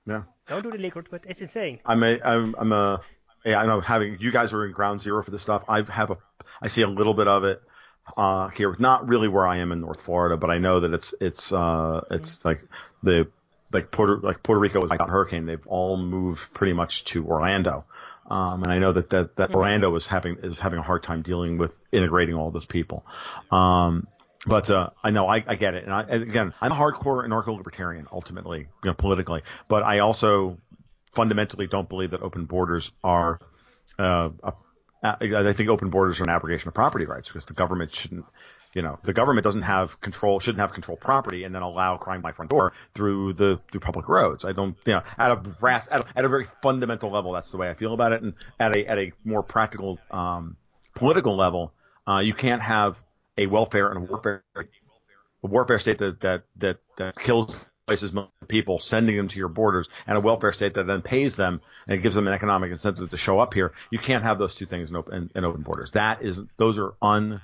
Yeah. 0.07 0.23
Don't 0.47 0.62
do 0.62 0.70
the 0.70 0.77
illegal, 0.77 1.03
but 1.11 1.23
it's 1.27 1.41
insane. 1.41 1.81
I'm 1.85 2.03
a, 2.03 2.20
I'm, 2.23 2.55
I'm 2.59 2.73
a, 2.73 3.01
yeah, 3.45 3.61
I 3.61 3.66
know 3.66 3.81
having, 3.81 4.19
you 4.20 4.31
guys 4.32 4.53
are 4.53 4.65
in 4.66 4.73
ground 4.73 5.01
zero 5.01 5.23
for 5.23 5.31
this 5.31 5.43
stuff. 5.43 5.65
I 5.69 5.82
have 5.82 6.11
a, 6.11 6.19
I 6.61 6.69
see 6.69 6.82
a 6.82 6.89
little 6.89 7.15
bit 7.15 7.28
of 7.28 7.45
it, 7.45 7.62
uh, 8.16 8.49
here, 8.49 8.74
not 8.78 9.09
really 9.09 9.28
where 9.28 9.47
I 9.47 9.59
am 9.59 9.73
in 9.73 9.81
North 9.81 10.03
Florida, 10.03 10.37
but 10.37 10.51
I 10.51 10.59
know 10.59 10.81
that 10.81 10.93
it's, 10.93 11.15
it's, 11.20 11.53
uh, 11.53 12.03
it's 12.11 12.45
like 12.45 12.61
the, 13.03 13.28
like 13.73 13.91
Puerto, 13.91 14.27
like 14.27 14.43
Puerto 14.43 14.61
Rico 14.61 14.81
was 14.81 14.91
got 14.91 15.09
hurricane. 15.09 15.47
They've 15.47 15.66
all 15.66 15.97
moved 15.97 16.53
pretty 16.53 16.73
much 16.73 17.05
to 17.05 17.24
Orlando. 17.27 17.85
Um, 18.31 18.62
and 18.62 18.73
I 18.73 18.78
know 18.78 18.93
that, 18.93 19.11
that, 19.11 19.36
that 19.36 19.55
Orlando 19.55 19.94
is 19.97 20.07
having, 20.07 20.36
is 20.43 20.59
having 20.59 20.78
a 20.78 20.82
hard 20.82 21.02
time 21.02 21.23
dealing 21.23 21.59
with 21.59 21.77
integrating 21.90 22.36
all 22.36 22.51
those 22.51 22.65
people. 22.65 23.05
Um, 23.51 24.07
but 24.47 24.70
uh, 24.70 24.90
I 25.02 25.11
know 25.11 25.27
I, 25.27 25.44
I 25.47 25.57
get 25.57 25.74
it, 25.74 25.85
and, 25.85 25.93
I, 25.93 26.02
and 26.02 26.23
again, 26.23 26.55
I'm 26.61 26.73
a 26.73 26.74
hardcore 26.74 27.27
anarcho-libertarian 27.27 28.07
ultimately, 28.11 28.61
you 28.61 28.69
know, 28.85 28.94
politically. 28.94 29.43
But 29.69 29.82
I 29.82 29.98
also 29.98 30.59
fundamentally 31.12 31.66
don't 31.66 31.89
believe 31.89 32.12
that 32.12 32.23
open 32.23 32.47
borders 32.47 32.90
are. 33.05 33.40
Uh, 33.98 34.31
a, 34.43 34.52
I 35.02 35.52
think 35.52 35.69
open 35.69 35.90
borders 35.90 36.20
are 36.20 36.24
an 36.24 36.31
abrogation 36.31 36.69
of 36.69 36.74
property 36.74 37.07
rights 37.07 37.28
because 37.28 37.47
the 37.47 37.55
government 37.55 37.93
shouldn't. 37.93 38.24
You 38.75 38.83
know, 38.83 38.99
the 39.03 39.13
government 39.13 39.45
doesn't 39.45 39.63
have 39.63 40.01
control, 40.01 40.39
shouldn't 40.39 40.61
have 40.61 40.73
control 40.73 40.97
property, 40.97 41.43
and 41.45 41.55
then 41.55 41.63
allow 41.63 41.97
crime 41.97 42.21
by 42.21 42.33
front 42.33 42.51
door 42.51 42.73
through 42.95 43.33
the 43.33 43.61
through 43.73 43.81
public 43.81 44.09
roads. 44.09 44.45
I 44.45 44.53
don't, 44.53 44.77
you 44.87 44.93
know, 44.93 45.03
at 45.19 45.33
a 45.33 45.37
brass, 45.37 45.89
at 45.91 46.03
a, 46.03 46.07
at 46.15 46.25
a 46.25 46.29
very 46.29 46.47
fundamental 46.63 47.11
level, 47.11 47.33
that's 47.33 47.51
the 47.51 47.57
way 47.57 47.69
I 47.69 47.75
feel 47.75 47.95
about 47.95 48.13
it. 48.13 48.23
And 48.23 48.35
at 48.61 48.77
a 48.77 48.87
at 48.87 48.99
a 48.99 49.13
more 49.25 49.43
practical, 49.43 49.99
um, 50.11 50.57
political 50.95 51.37
level, 51.37 51.73
uh, 52.07 52.21
you 52.21 52.35
can't 52.35 52.63
have 52.63 52.97
a 53.37 53.47
welfare 53.47 53.89
and 53.91 53.97
a 53.99 54.01
warfare 54.01 54.45
a 54.55 55.47
warfare 55.47 55.79
state 55.79 55.99
that 55.99 56.21
that 56.21 56.45
that, 56.57 56.79
that 56.97 57.17
kills 57.19 57.67
places 57.87 58.15
people, 58.47 58.79
sending 58.79 59.17
them 59.17 59.27
to 59.27 59.37
your 59.37 59.49
borders, 59.49 59.89
and 60.07 60.17
a 60.17 60.21
welfare 60.21 60.53
state 60.53 60.75
that 60.75 60.87
then 60.87 61.03
pays 61.03 61.35
them 61.35 61.61
and 61.89 62.01
gives 62.01 62.15
them 62.15 62.29
an 62.29 62.33
economic 62.33 62.71
incentive 62.71 63.11
to 63.11 63.17
show 63.17 63.41
up 63.41 63.53
here. 63.53 63.73
You 63.91 63.99
can't 63.99 64.23
have 64.23 64.39
those 64.39 64.55
two 64.55 64.67
things 64.67 64.91
in 64.91 64.97
open 64.97 65.15
in, 65.15 65.31
in 65.35 65.45
open 65.45 65.63
borders. 65.63 65.91
That 65.93 66.23
is 66.23 66.39
those 66.57 66.79
are 66.79 66.95
un 67.03 67.41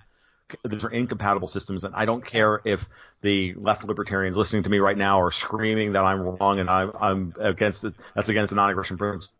those 0.62 0.84
are 0.84 0.90
incompatible 0.90 1.48
systems, 1.48 1.84
and 1.84 1.94
I 1.94 2.04
don't 2.04 2.24
care 2.24 2.60
if 2.64 2.84
the 3.22 3.54
left 3.54 3.84
libertarians 3.84 4.36
listening 4.36 4.62
to 4.64 4.70
me 4.70 4.78
right 4.78 4.96
now 4.96 5.20
are 5.20 5.32
screaming 5.32 5.92
that 5.94 6.04
I'm 6.04 6.20
wrong 6.20 6.58
and 6.60 6.70
I'm, 6.70 6.92
I'm 7.00 7.34
against 7.40 7.84
it. 7.84 7.94
That's 8.14 8.28
against 8.28 8.50
the 8.50 8.56
non-aggression 8.56 8.98
principle. 8.98 9.34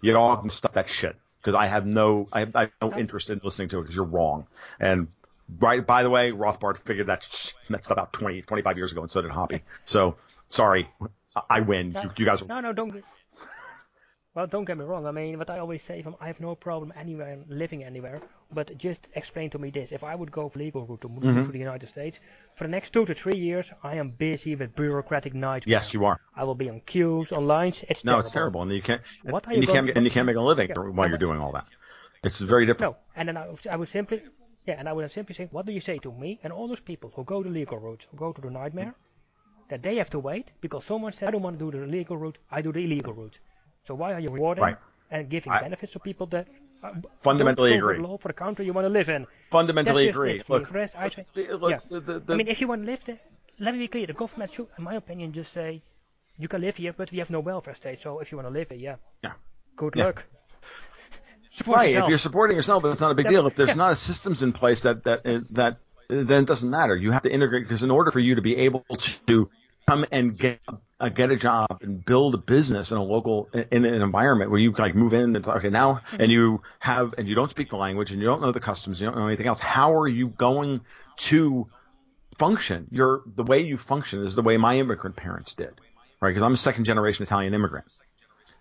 You 0.00 0.16
all 0.16 0.36
can 0.36 0.50
stop 0.50 0.74
that 0.74 0.88
shit 0.88 1.16
because 1.40 1.54
I 1.54 1.66
have 1.66 1.86
no, 1.86 2.28
I 2.32 2.40
have, 2.40 2.54
I 2.56 2.60
have 2.62 2.70
no 2.80 2.96
interest 2.96 3.30
in 3.30 3.40
listening 3.42 3.68
to 3.70 3.78
it 3.78 3.82
because 3.82 3.96
you're 3.96 4.04
wrong. 4.04 4.46
And 4.78 5.08
right, 5.58 5.84
by 5.84 6.02
the 6.04 6.10
way, 6.10 6.30
Rothbard 6.30 6.78
figured 6.78 7.08
that 7.08 7.22
that 7.70 7.84
stuff 7.84 7.98
out 7.98 8.12
20, 8.12 8.42
25 8.42 8.76
years 8.76 8.92
ago, 8.92 9.00
and 9.00 9.10
so 9.10 9.20
did 9.22 9.32
Hoppe. 9.32 9.60
So 9.84 10.16
sorry, 10.50 10.88
I- 11.34 11.42
I 11.50 11.60
win. 11.60 11.92
You, 11.92 12.10
you 12.16 12.24
guys 12.24 12.42
are 12.42 12.46
No, 12.46 12.60
no, 12.60 12.72
don't. 12.72 13.02
Well, 14.34 14.48
don't 14.48 14.64
get 14.64 14.76
me 14.76 14.84
wrong. 14.84 15.06
I 15.06 15.12
mean, 15.12 15.38
what 15.38 15.48
I 15.48 15.60
always 15.60 15.80
say, 15.82 16.02
from, 16.02 16.16
I 16.20 16.26
have 16.26 16.40
no 16.40 16.56
problem 16.56 16.92
anywhere 16.96 17.38
living 17.48 17.84
anywhere. 17.84 18.20
But 18.52 18.76
just 18.76 19.08
explain 19.14 19.48
to 19.50 19.58
me 19.60 19.70
this: 19.70 19.92
if 19.92 20.02
I 20.02 20.14
would 20.16 20.32
go 20.32 20.48
for 20.48 20.58
legal 20.58 20.84
route 20.86 21.02
to 21.02 21.08
move 21.08 21.22
Mm-hmm. 21.22 21.46
to 21.46 21.52
the 21.52 21.58
United 21.58 21.88
States, 21.88 22.18
for 22.56 22.64
the 22.64 22.70
next 22.70 22.92
two 22.92 23.04
to 23.06 23.14
three 23.14 23.38
years, 23.38 23.70
I 23.84 23.94
am 23.96 24.10
busy 24.10 24.56
with 24.56 24.74
bureaucratic 24.74 25.34
nightmare. 25.34 25.70
Yes, 25.76 25.94
you 25.94 26.04
are. 26.04 26.18
I 26.34 26.42
will 26.42 26.56
be 26.56 26.68
on 26.68 26.80
queues, 26.80 27.30
on 27.30 27.46
lines. 27.46 27.84
It's 27.88 28.04
No, 28.04 28.12
terrible. 28.12 28.24
it's 28.26 28.32
terrible, 28.32 28.62
and 28.62 28.72
you 28.72 28.82
can't. 28.82 29.02
What 29.22 29.46
and 29.46 29.54
you 29.56 29.60
you 29.62 29.66
can't 29.68 29.90
and 29.96 30.04
you 30.04 30.10
can't 30.10 30.26
make 30.26 30.36
a 30.36 30.40
living 30.40 30.68
Yeah. 30.68 30.82
while 30.96 31.08
you're 31.08 31.24
doing 31.26 31.38
all 31.38 31.52
that. 31.52 31.66
It's 32.24 32.40
very 32.40 32.66
difficult. 32.66 32.96
No, 32.96 33.02
and 33.16 33.28
then 33.28 33.36
I, 33.36 33.46
would- 33.48 33.66
I 33.74 33.76
would 33.76 33.88
simply, 33.88 34.22
yeah, 34.66 34.76
and 34.80 34.88
I 34.88 34.92
would 34.92 35.08
simply 35.12 35.34
say, 35.36 35.46
what 35.52 35.64
do 35.66 35.72
you 35.72 35.80
say 35.80 35.98
to 35.98 36.10
me 36.12 36.40
and 36.42 36.52
all 36.52 36.66
those 36.68 36.80
people 36.80 37.12
who 37.14 37.22
go 37.24 37.42
the 37.42 37.50
legal 37.50 37.78
route, 37.78 38.06
who 38.10 38.16
go 38.16 38.32
to 38.32 38.40
the 38.40 38.50
nightmare, 38.50 38.94
that 39.68 39.82
they 39.82 39.96
have 39.96 40.10
to 40.10 40.18
wait 40.18 40.52
because 40.60 40.84
someone 40.84 41.12
said, 41.12 41.28
I 41.28 41.32
don't 41.32 41.42
want 41.42 41.58
to 41.58 41.64
do 41.70 41.78
the 41.78 41.86
legal 41.86 42.16
route, 42.16 42.38
I 42.50 42.62
do 42.62 42.72
the 42.72 42.80
illegal 42.80 43.12
route. 43.12 43.38
So 43.84 43.94
why 43.94 44.12
are 44.14 44.20
you 44.20 44.30
rewarding 44.30 44.64
Right. 44.64 44.76
and 45.10 45.28
giving 45.28 45.52
I- 45.52 45.60
benefits 45.60 45.92
to 45.92 45.98
people 46.00 46.26
that 46.28 46.46
uh, 46.82 46.92
Fundamentally 47.22 47.70
don't 47.70 47.78
agree. 47.78 47.96
the 47.96 48.02
law 48.06 48.18
for 48.18 48.28
the 48.28 48.34
country 48.34 48.66
you 48.66 48.72
want 48.74 48.84
to 48.84 48.90
live 48.90 49.08
in. 49.08 49.26
Fundamentally 49.50 50.08
agree. 50.08 50.42
Look, 50.48 50.70
rest, 50.72 50.94
I 50.96 51.10
look, 51.36 51.70
yeah. 51.70 51.78
the, 51.88 52.00
the, 52.00 52.18
the, 52.20 52.34
I 52.34 52.36
mean, 52.36 52.48
if 52.48 52.60
you 52.60 52.68
want 52.68 52.84
to 52.84 52.90
live 52.90 53.02
there, 53.06 53.18
let 53.58 53.72
me 53.72 53.78
be 53.80 53.88
clear. 53.88 54.06
The 54.06 54.12
government 54.12 54.52
should, 54.52 54.66
in 54.76 54.84
my 54.84 54.94
opinion, 54.94 55.32
just 55.32 55.50
say 55.52 55.82
you 56.36 56.46
can 56.48 56.60
live 56.60 56.76
here, 56.76 56.92
but 56.92 57.10
we 57.10 57.18
have 57.18 57.30
no 57.30 57.40
welfare 57.40 57.74
state. 57.74 58.02
So 58.02 58.18
if 58.18 58.30
you 58.32 58.36
want 58.36 58.48
to 58.48 58.52
live 58.52 58.68
here, 58.68 58.78
yeah, 58.78 58.96
Yeah. 59.22 59.32
good 59.76 59.94
Yeah. 59.96 60.04
luck. 60.06 60.24
Support 61.56 61.76
right. 61.78 61.94
If 61.94 62.08
you're 62.08 62.18
supporting 62.18 62.56
yourself, 62.56 62.84
it's 62.84 63.00
not 63.00 63.12
a 63.12 63.14
big 63.14 63.26
Yeah, 63.26 63.30
deal. 63.30 63.46
If 63.46 63.54
there's 63.54 63.70
yeah. 63.70 63.74
not 63.76 63.92
a 63.92 63.96
systems 63.96 64.42
in 64.42 64.52
place 64.52 64.80
that 64.80 65.04
that 65.04 65.24
is- 65.24 65.48
that 65.50 65.78
then 66.08 66.42
it 66.42 66.46
doesn't 66.46 66.68
matter. 66.68 66.94
You 66.94 67.12
have 67.12 67.22
to 67.22 67.30
integrate 67.32 67.62
because 67.64 67.82
in 67.82 67.90
order 67.90 68.10
for 68.10 68.20
you 68.20 68.34
to 68.34 68.42
be 68.42 68.56
able 68.56 68.84
to 69.26 69.48
come 69.86 70.06
and 70.10 70.36
get 70.36 70.60
uh, 71.00 71.08
get 71.08 71.30
a 71.30 71.36
job 71.36 71.78
and 71.82 72.04
build 72.04 72.34
a 72.34 72.38
business 72.38 72.90
in 72.90 72.96
a 72.96 73.02
local 73.02 73.48
in 73.52 73.84
an 73.84 74.02
environment 74.02 74.50
where 74.50 74.60
you 74.60 74.72
like 74.72 74.94
move 74.94 75.12
in 75.12 75.36
and 75.36 75.46
okay 75.46 75.70
now 75.70 76.00
and 76.18 76.30
you 76.30 76.62
have 76.78 77.14
and 77.18 77.28
you 77.28 77.34
don't 77.34 77.50
speak 77.50 77.70
the 77.70 77.76
language 77.76 78.10
and 78.10 78.20
you 78.20 78.26
don't 78.26 78.40
know 78.40 78.52
the 78.52 78.60
customs 78.60 79.00
you 79.00 79.06
don't 79.06 79.16
know 79.16 79.26
anything 79.26 79.46
else 79.46 79.60
how 79.60 79.94
are 79.94 80.08
you 80.08 80.28
going 80.28 80.80
to 81.16 81.68
function? 82.38 82.88
Your 82.90 83.22
the 83.26 83.44
way 83.44 83.60
you 83.60 83.76
function 83.78 84.24
is 84.24 84.34
the 84.34 84.42
way 84.42 84.56
my 84.56 84.78
immigrant 84.78 85.16
parents 85.16 85.54
did 85.54 85.80
right? 86.24 86.30
Because 86.30 86.42
i'm 86.42 86.54
a 86.54 86.56
second 86.56 86.84
generation 86.84 87.22
italian 87.22 87.54
immigrant. 87.54 87.86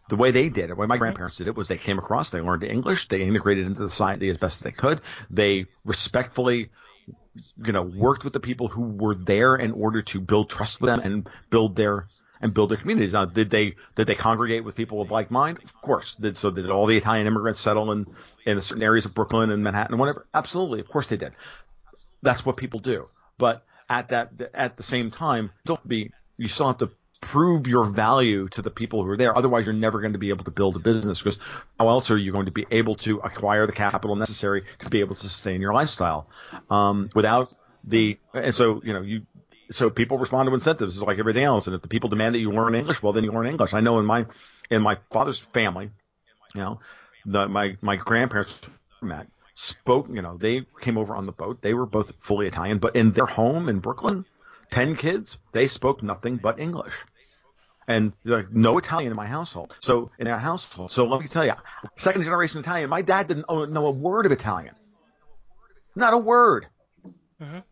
The 0.09 0.17
way 0.17 0.31
they 0.31 0.49
did 0.49 0.65
it, 0.65 0.67
the 0.69 0.75
way 0.75 0.85
my 0.85 0.97
grandparents 0.97 1.37
did 1.37 1.47
it, 1.47 1.55
was 1.55 1.69
they 1.69 1.77
came 1.77 1.97
across, 1.97 2.29
they 2.29 2.41
learned 2.41 2.65
English, 2.65 3.07
they 3.07 3.21
integrated 3.21 3.67
into 3.67 3.83
the 3.83 3.89
society 3.89 4.29
as 4.29 4.37
best 4.37 4.57
as 4.57 4.59
they 4.65 4.71
could. 4.71 4.99
They 5.29 5.67
respectfully, 5.85 6.71
you 7.05 7.73
know, 7.73 7.83
worked 7.83 8.23
with 8.23 8.33
the 8.33 8.39
people 8.39 8.67
who 8.67 8.83
were 8.83 9.15
there 9.15 9.55
in 9.55 9.71
order 9.71 10.01
to 10.01 10.19
build 10.19 10.49
trust 10.49 10.81
with 10.81 10.89
them 10.89 10.99
and 10.99 11.29
build 11.49 11.75
their 11.75 12.07
and 12.41 12.53
build 12.53 12.69
their 12.69 12.77
communities. 12.77 13.13
Now, 13.13 13.25
did 13.25 13.49
they 13.49 13.75
did 13.95 14.05
they 14.05 14.15
congregate 14.15 14.63
with 14.63 14.75
people 14.75 15.01
of 15.01 15.11
like 15.11 15.31
mind? 15.31 15.59
Of 15.63 15.73
course. 15.81 16.15
Did 16.15 16.37
so? 16.37 16.51
Did 16.51 16.69
all 16.69 16.85
the 16.85 16.97
Italian 16.97 17.25
immigrants 17.25 17.61
settle 17.61 17.91
in 17.91 18.07
in 18.45 18.61
certain 18.61 18.83
areas 18.83 19.05
of 19.05 19.15
Brooklyn 19.15 19.49
and 19.49 19.63
Manhattan 19.63 19.93
and 19.93 19.99
whatever? 19.99 20.27
Absolutely, 20.33 20.81
of 20.81 20.87
course 20.87 21.07
they 21.07 21.17
did. 21.17 21.33
That's 22.21 22.45
what 22.45 22.57
people 22.57 22.79
do. 22.79 23.07
But 23.37 23.65
at 23.89 24.09
that 24.09 24.31
at 24.53 24.77
the 24.77 24.83
same 24.83 25.11
time, 25.11 25.51
don't 25.65 25.87
be 25.87 26.11
you 26.37 26.47
still 26.47 26.67
have 26.67 26.77
to 26.79 26.91
prove 27.23 27.67
your 27.67 27.85
value 27.85 28.49
to 28.49 28.61
the 28.61 28.69
people 28.69 29.03
who 29.03 29.09
are 29.09 29.17
there. 29.17 29.35
Otherwise, 29.35 29.65
you're 29.65 29.73
never 29.73 30.01
going 30.01 30.11
to 30.11 30.19
be 30.19 30.29
able 30.29 30.43
to 30.43 30.51
build 30.51 30.75
a 30.75 30.79
business 30.79 31.19
because 31.19 31.39
how 31.79 31.87
else 31.87 32.11
are 32.11 32.17
you 32.17 32.33
going 32.33 32.47
to 32.47 32.51
be 32.51 32.65
able 32.69 32.95
to 32.95 33.19
acquire 33.19 33.65
the 33.65 33.71
capital 33.71 34.17
necessary 34.17 34.63
to 34.79 34.89
be 34.89 34.99
able 34.99 35.15
to 35.15 35.21
sustain 35.21 35.61
your 35.61 35.73
lifestyle? 35.73 36.27
Um, 36.69 37.09
without 37.15 37.53
the 37.85 38.17
and 38.33 38.53
so 38.53 38.81
you 38.83 38.93
know 38.93 39.01
you 39.01 39.25
so 39.71 39.89
people 39.89 40.17
respond 40.17 40.47
to 40.47 40.53
incentives 40.53 40.97
it's 40.97 41.05
like 41.05 41.17
everything 41.17 41.45
else. 41.45 41.67
And 41.67 41.75
if 41.75 41.81
the 41.81 41.87
people 41.87 42.09
demand 42.09 42.35
that 42.35 42.39
you 42.39 42.51
learn 42.51 42.75
English 42.75 43.01
well 43.01 43.13
then 43.13 43.23
you 43.23 43.31
learn 43.31 43.47
English. 43.47 43.73
I 43.73 43.79
know 43.79 43.99
in 43.99 44.05
my 44.05 44.25
in 44.69 44.81
my 44.81 44.97
father's 45.11 45.39
family 45.39 45.89
you 46.53 46.61
know 46.61 46.79
the, 47.25 47.47
my 47.47 47.77
my 47.81 47.95
grandparents 47.95 48.61
met 49.01 49.27
spoke 49.55 50.07
you 50.09 50.21
know 50.21 50.37
they 50.37 50.65
came 50.81 50.97
over 50.97 51.15
on 51.15 51.25
the 51.25 51.31
boat. 51.31 51.61
They 51.61 51.73
were 51.73 51.85
both 51.85 52.11
fully 52.19 52.47
Italian 52.47 52.79
but 52.79 52.97
in 52.97 53.11
their 53.11 53.25
home 53.25 53.69
in 53.69 53.79
Brooklyn 53.79 54.25
10 54.71 54.97
kids 54.97 55.37
they 55.53 55.67
spoke 55.67 56.03
nothing 56.03 56.35
but 56.37 56.59
English 56.59 56.93
and 57.87 58.13
like 58.23 58.51
no 58.51 58.77
Italian 58.77 59.11
in 59.11 59.15
my 59.15 59.25
household. 59.27 59.75
So 59.81 60.11
in 60.19 60.27
our 60.27 60.39
household, 60.39 60.91
so 60.91 61.05
let 61.05 61.21
me 61.21 61.27
tell 61.27 61.45
you, 61.45 61.53
second 61.97 62.23
generation 62.23 62.59
Italian. 62.59 62.89
My 62.89 63.01
dad 63.01 63.27
didn't 63.27 63.45
know 63.49 63.87
a 63.87 63.91
word 63.91 64.25
of 64.25 64.31
Italian, 64.31 64.75
not 65.95 66.13
a 66.13 66.17
word, 66.17 66.67
Mhm. 67.41 67.63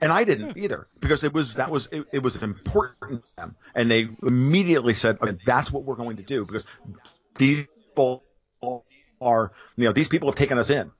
and 0.00 0.12
I 0.12 0.24
didn't 0.24 0.56
either 0.56 0.86
because 1.00 1.24
it 1.24 1.32
was 1.32 1.54
that 1.54 1.70
was 1.70 1.88
it, 1.90 2.06
it 2.12 2.22
was 2.22 2.36
important 2.36 3.24
to 3.24 3.36
them, 3.36 3.56
and 3.74 3.90
they 3.90 4.08
immediately 4.22 4.94
said, 4.94 5.18
okay, 5.20 5.38
that's 5.44 5.72
what 5.72 5.84
we're 5.84 5.96
going 5.96 6.16
to 6.18 6.22
do 6.22 6.44
because 6.44 6.64
these 7.36 7.66
people 7.88 8.24
are 9.20 9.52
you 9.76 9.84
know 9.84 9.92
these 9.92 10.08
people 10.08 10.28
have 10.28 10.36
taken 10.36 10.58
us 10.58 10.70
in, 10.70 10.90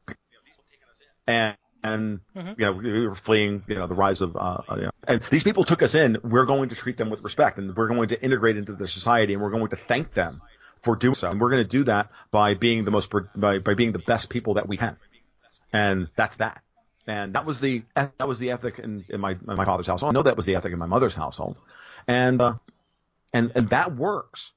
and 1.27 1.57
and 1.85 2.21
Mhm. 2.37 2.59
you 2.59 2.65
know 2.67 2.73
we 2.73 3.07
were 3.07 3.15
fleeing 3.15 3.63
you 3.69 3.75
know 3.77 3.87
the 3.87 3.95
rise 3.95 4.21
of 4.21 4.37
uh, 4.37 4.41
uh, 4.69 4.77
you 4.77 4.83
know, 4.83 4.91
and 5.07 5.23
these 5.31 5.45
people 5.45 5.65
took 5.65 5.83
us 5.83 5.95
in. 5.95 6.19
We're 6.23 6.47
going 6.47 6.69
to 6.71 6.75
treat 6.77 6.97
them 6.97 7.11
with 7.11 7.23
respect 7.25 7.59
and 7.59 7.77
we're 7.77 7.89
going 7.89 8.09
to 8.11 8.23
integrate 8.23 8.57
into 8.57 8.73
their 8.73 8.87
society 8.89 9.35
and 9.35 9.43
we're 9.43 9.51
going 9.51 9.69
to 9.69 9.77
thank 9.77 10.13
them 10.15 10.41
for 10.83 10.97
doing 10.97 11.15
so. 11.15 11.31
And 11.31 11.41
we're 11.41 11.51
going 11.51 11.63
to 11.65 11.69
do 11.69 11.85
that 11.85 12.11
by 12.31 12.55
being 12.55 12.85
the 12.85 12.91
most 12.91 13.11
by, 13.37 13.59
by 13.59 13.75
being 13.75 13.93
the 13.93 13.99
best 14.01 14.29
people 14.31 14.55
that 14.55 14.69
we 14.69 14.77
can. 14.77 14.97
And 15.73 16.09
that's 16.17 16.37
that. 16.37 16.63
And 17.07 17.35
that 17.35 17.47
was 17.47 17.61
the 17.61 17.83
that 17.95 18.27
was 18.29 18.39
the 18.39 18.51
ethic 18.51 18.79
in, 18.79 19.05
in 19.09 19.21
my 19.21 19.33
in 19.33 19.39
my 19.57 19.65
father's 19.65 19.87
household. 19.87 20.13
I 20.13 20.15
know 20.15 20.23
that 20.25 20.37
was 20.37 20.47
the 20.47 20.57
ethic 20.57 20.73
in 20.73 20.79
my 20.79 20.87
mother's 20.87 21.15
household. 21.15 21.57
And 22.07 22.41
uh, 22.41 22.55
and 23.33 23.53
and 23.55 23.69
that 23.71 23.95
works 23.95 24.53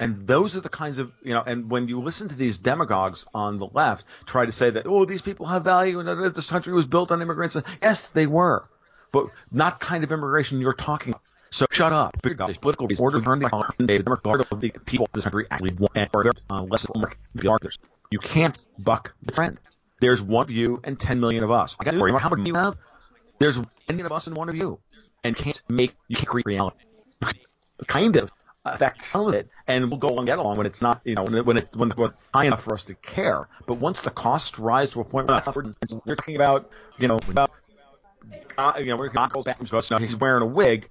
and 0.00 0.26
those 0.26 0.56
are 0.56 0.60
the 0.60 0.70
kinds 0.70 0.98
of, 0.98 1.12
you 1.22 1.34
know, 1.34 1.42
and 1.46 1.70
when 1.70 1.86
you 1.86 2.00
listen 2.00 2.28
to 2.30 2.34
these 2.34 2.56
demagogues 2.58 3.26
on 3.34 3.58
the 3.58 3.66
left 3.66 4.04
try 4.24 4.46
to 4.46 4.52
say 4.52 4.70
that, 4.70 4.86
oh, 4.86 5.04
these 5.04 5.22
people 5.22 5.46
have 5.46 5.62
value 5.62 6.00
and 6.00 6.34
this 6.34 6.48
country 6.48 6.72
was 6.72 6.86
built 6.86 7.12
on 7.12 7.20
immigrants. 7.20 7.56
Yes, 7.82 8.08
they 8.08 8.26
were, 8.26 8.64
but 9.12 9.26
not 9.52 9.78
kind 9.78 10.02
of 10.02 10.10
immigration 10.10 10.60
you're 10.60 10.72
talking 10.72 11.12
about. 11.12 11.22
So 11.50 11.66
shut 11.70 11.92
up. 11.92 12.16
Political 12.22 12.88
order 12.98 13.20
turned 13.20 13.42
day. 13.42 13.98
The 13.98 14.08
majority 14.08 14.46
of 14.50 14.60
the 14.60 14.70
people 14.70 15.06
of 15.06 15.12
this 15.12 15.24
country 15.24 15.46
actually 15.50 15.74
want 15.74 15.92
and 15.94 16.08
are. 16.48 16.64
You 18.10 18.18
can't 18.20 18.58
buck 18.78 19.14
the 19.22 19.32
trend. 19.32 19.60
There's 20.00 20.22
one 20.22 20.44
of 20.44 20.50
you 20.50 20.80
and 20.82 20.98
10 20.98 21.20
million 21.20 21.44
of 21.44 21.50
us. 21.50 21.76
I 21.78 21.84
got 21.84 21.90
to 21.90 22.00
worry 22.00 22.10
about 22.10 22.22
how 22.22 22.30
many 22.30 22.48
you 22.48 22.54
have. 22.54 22.76
There's 23.38 23.56
10 23.56 23.66
million 23.90 24.06
of 24.06 24.12
us 24.12 24.26
and 24.28 24.36
one 24.36 24.48
of 24.48 24.54
you. 24.54 24.78
And 25.22 25.36
can't 25.36 25.60
make, 25.68 25.94
you 26.08 26.16
can't 26.16 26.28
create 26.28 26.46
reality. 26.46 26.78
Kind 27.86 28.16
of 28.16 28.30
affect 28.64 29.02
some 29.02 29.28
of 29.28 29.34
it, 29.34 29.48
and 29.66 29.90
we'll 29.90 29.98
go 29.98 30.16
and 30.18 30.26
get 30.26 30.38
along 30.38 30.58
when 30.58 30.66
it's 30.66 30.82
not, 30.82 31.00
you 31.04 31.14
know, 31.14 31.24
when 31.24 31.34
it, 31.34 31.46
when 31.46 31.56
it's 31.56 31.76
when 31.76 31.90
it's 31.90 31.98
high 32.32 32.44
enough 32.44 32.62
for 32.62 32.74
us 32.74 32.84
to 32.86 32.94
care. 32.94 33.48
But 33.66 33.78
once 33.78 34.02
the 34.02 34.10
costs 34.10 34.58
rise 34.58 34.90
to 34.90 35.00
a 35.00 35.04
point 35.04 35.28
where 35.28 35.42
we're 36.06 36.14
talking 36.16 36.36
about, 36.36 36.70
you 36.98 37.08
know, 37.08 37.18
about, 37.28 37.50
uh, 38.58 38.74
you 38.78 38.86
know, 38.86 38.96
we're 38.96 39.08
goes 39.08 39.44
back 39.44 39.58
to 39.58 39.76
us 39.76 39.90
now. 39.90 39.98
He's 39.98 40.16
wearing 40.16 40.42
a 40.42 40.46
wig, 40.46 40.88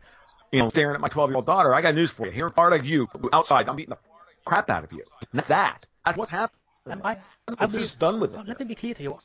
you 0.51 0.59
know, 0.59 0.69
staring 0.69 0.95
at 0.95 1.01
my 1.01 1.07
12 1.07 1.29
year 1.29 1.35
old 1.37 1.45
daughter. 1.45 1.73
I 1.73 1.81
got 1.81 1.95
news 1.95 2.09
for 2.09 2.25
you. 2.25 2.31
Here 2.31 2.47
in 2.47 2.53
Florida, 2.53 2.83
you 2.83 3.07
outside, 3.31 3.69
I'm 3.69 3.75
beating 3.75 3.91
the 3.91 3.99
crap 4.45 4.69
out 4.69 4.83
of 4.83 4.91
you. 4.91 5.03
And 5.31 5.39
that's 5.39 5.49
that. 5.49 5.85
That's 6.05 6.17
what's 6.17 6.31
happening. 6.31 6.57
I, 7.03 7.11
I 7.11 7.17
I'm 7.59 7.71
will- 7.71 7.79
just 7.79 7.99
done 7.99 8.19
with 8.19 8.31
well, 8.31 8.41
it. 8.41 8.47
let 8.47 8.59
me 8.59 8.65
be 8.65 8.75
clear 8.75 8.93
to 8.95 9.03
you. 9.03 9.17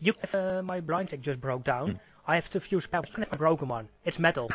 You, 0.00 0.14
if 0.22 0.34
uh, 0.34 0.62
my 0.62 0.80
blind 0.80 1.10
tag 1.10 1.22
just 1.22 1.40
broke 1.40 1.62
down, 1.62 2.00
I 2.26 2.36
have 2.36 2.48
to 2.50 2.60
fuse 2.60 2.86
power. 2.86 3.04
You 3.06 3.12
can 3.12 3.22
have 3.24 3.32
a 3.32 3.36
broken 3.36 3.68
one. 3.68 3.88
It's 4.04 4.18
metal. 4.18 4.50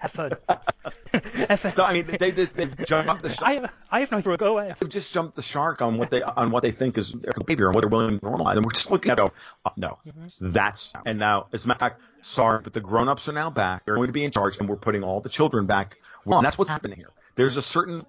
Have 0.00 0.12
fun. 0.12 0.32
have 1.48 1.60
fun. 1.60 1.76
So, 1.76 1.84
I 1.84 1.92
mean, 1.92 2.06
they 2.06 2.30
they 2.30 2.44
they 2.46 2.66
jumped 2.84 3.22
the 3.22 3.28
shark. 3.30 3.42
I, 3.42 3.52
have, 3.52 3.72
I 3.90 4.00
have 4.00 4.10
no 4.10 4.22
to 4.22 4.36
go 4.38 4.58
ahead. 4.58 4.76
They've 4.80 4.88
just 4.88 5.12
jumped 5.12 5.36
the 5.36 5.42
shark 5.42 5.82
on 5.82 5.98
what 5.98 6.10
they 6.10 6.22
on 6.22 6.50
what 6.50 6.62
they 6.62 6.72
think 6.72 6.96
is 6.96 7.12
their 7.12 7.34
behavior 7.34 7.66
and 7.66 7.74
what 7.74 7.82
they're 7.82 7.90
willing 7.90 8.18
to 8.18 8.24
normalize, 8.24 8.56
and 8.56 8.64
we're 8.64 8.72
just 8.72 8.90
looking 8.90 9.10
at 9.10 9.18
go, 9.18 9.30
oh, 9.66 9.68
uh, 9.68 9.70
no, 9.76 9.98
mm-hmm. 10.06 10.52
that's 10.52 10.94
and 11.04 11.18
now 11.18 11.48
as 11.52 11.66
a 11.66 11.68
matter 11.68 11.76
of 11.76 11.92
fact, 11.92 12.00
sorry, 12.22 12.62
but 12.62 12.72
the 12.72 12.80
grown-ups 12.80 13.28
are 13.28 13.32
now 13.32 13.50
back. 13.50 13.84
They're 13.84 13.96
going 13.96 14.06
to 14.06 14.14
be 14.14 14.24
in 14.24 14.30
charge, 14.30 14.56
and 14.56 14.70
we're 14.70 14.76
putting 14.76 15.04
all 15.04 15.20
the 15.20 15.28
children 15.28 15.66
back. 15.66 15.98
Well, 16.24 16.38
and 16.38 16.46
that's 16.46 16.56
what's 16.56 16.70
happening 16.70 16.96
here. 16.96 17.10
There's 17.34 17.58
a 17.58 17.62
certain 17.62 18.06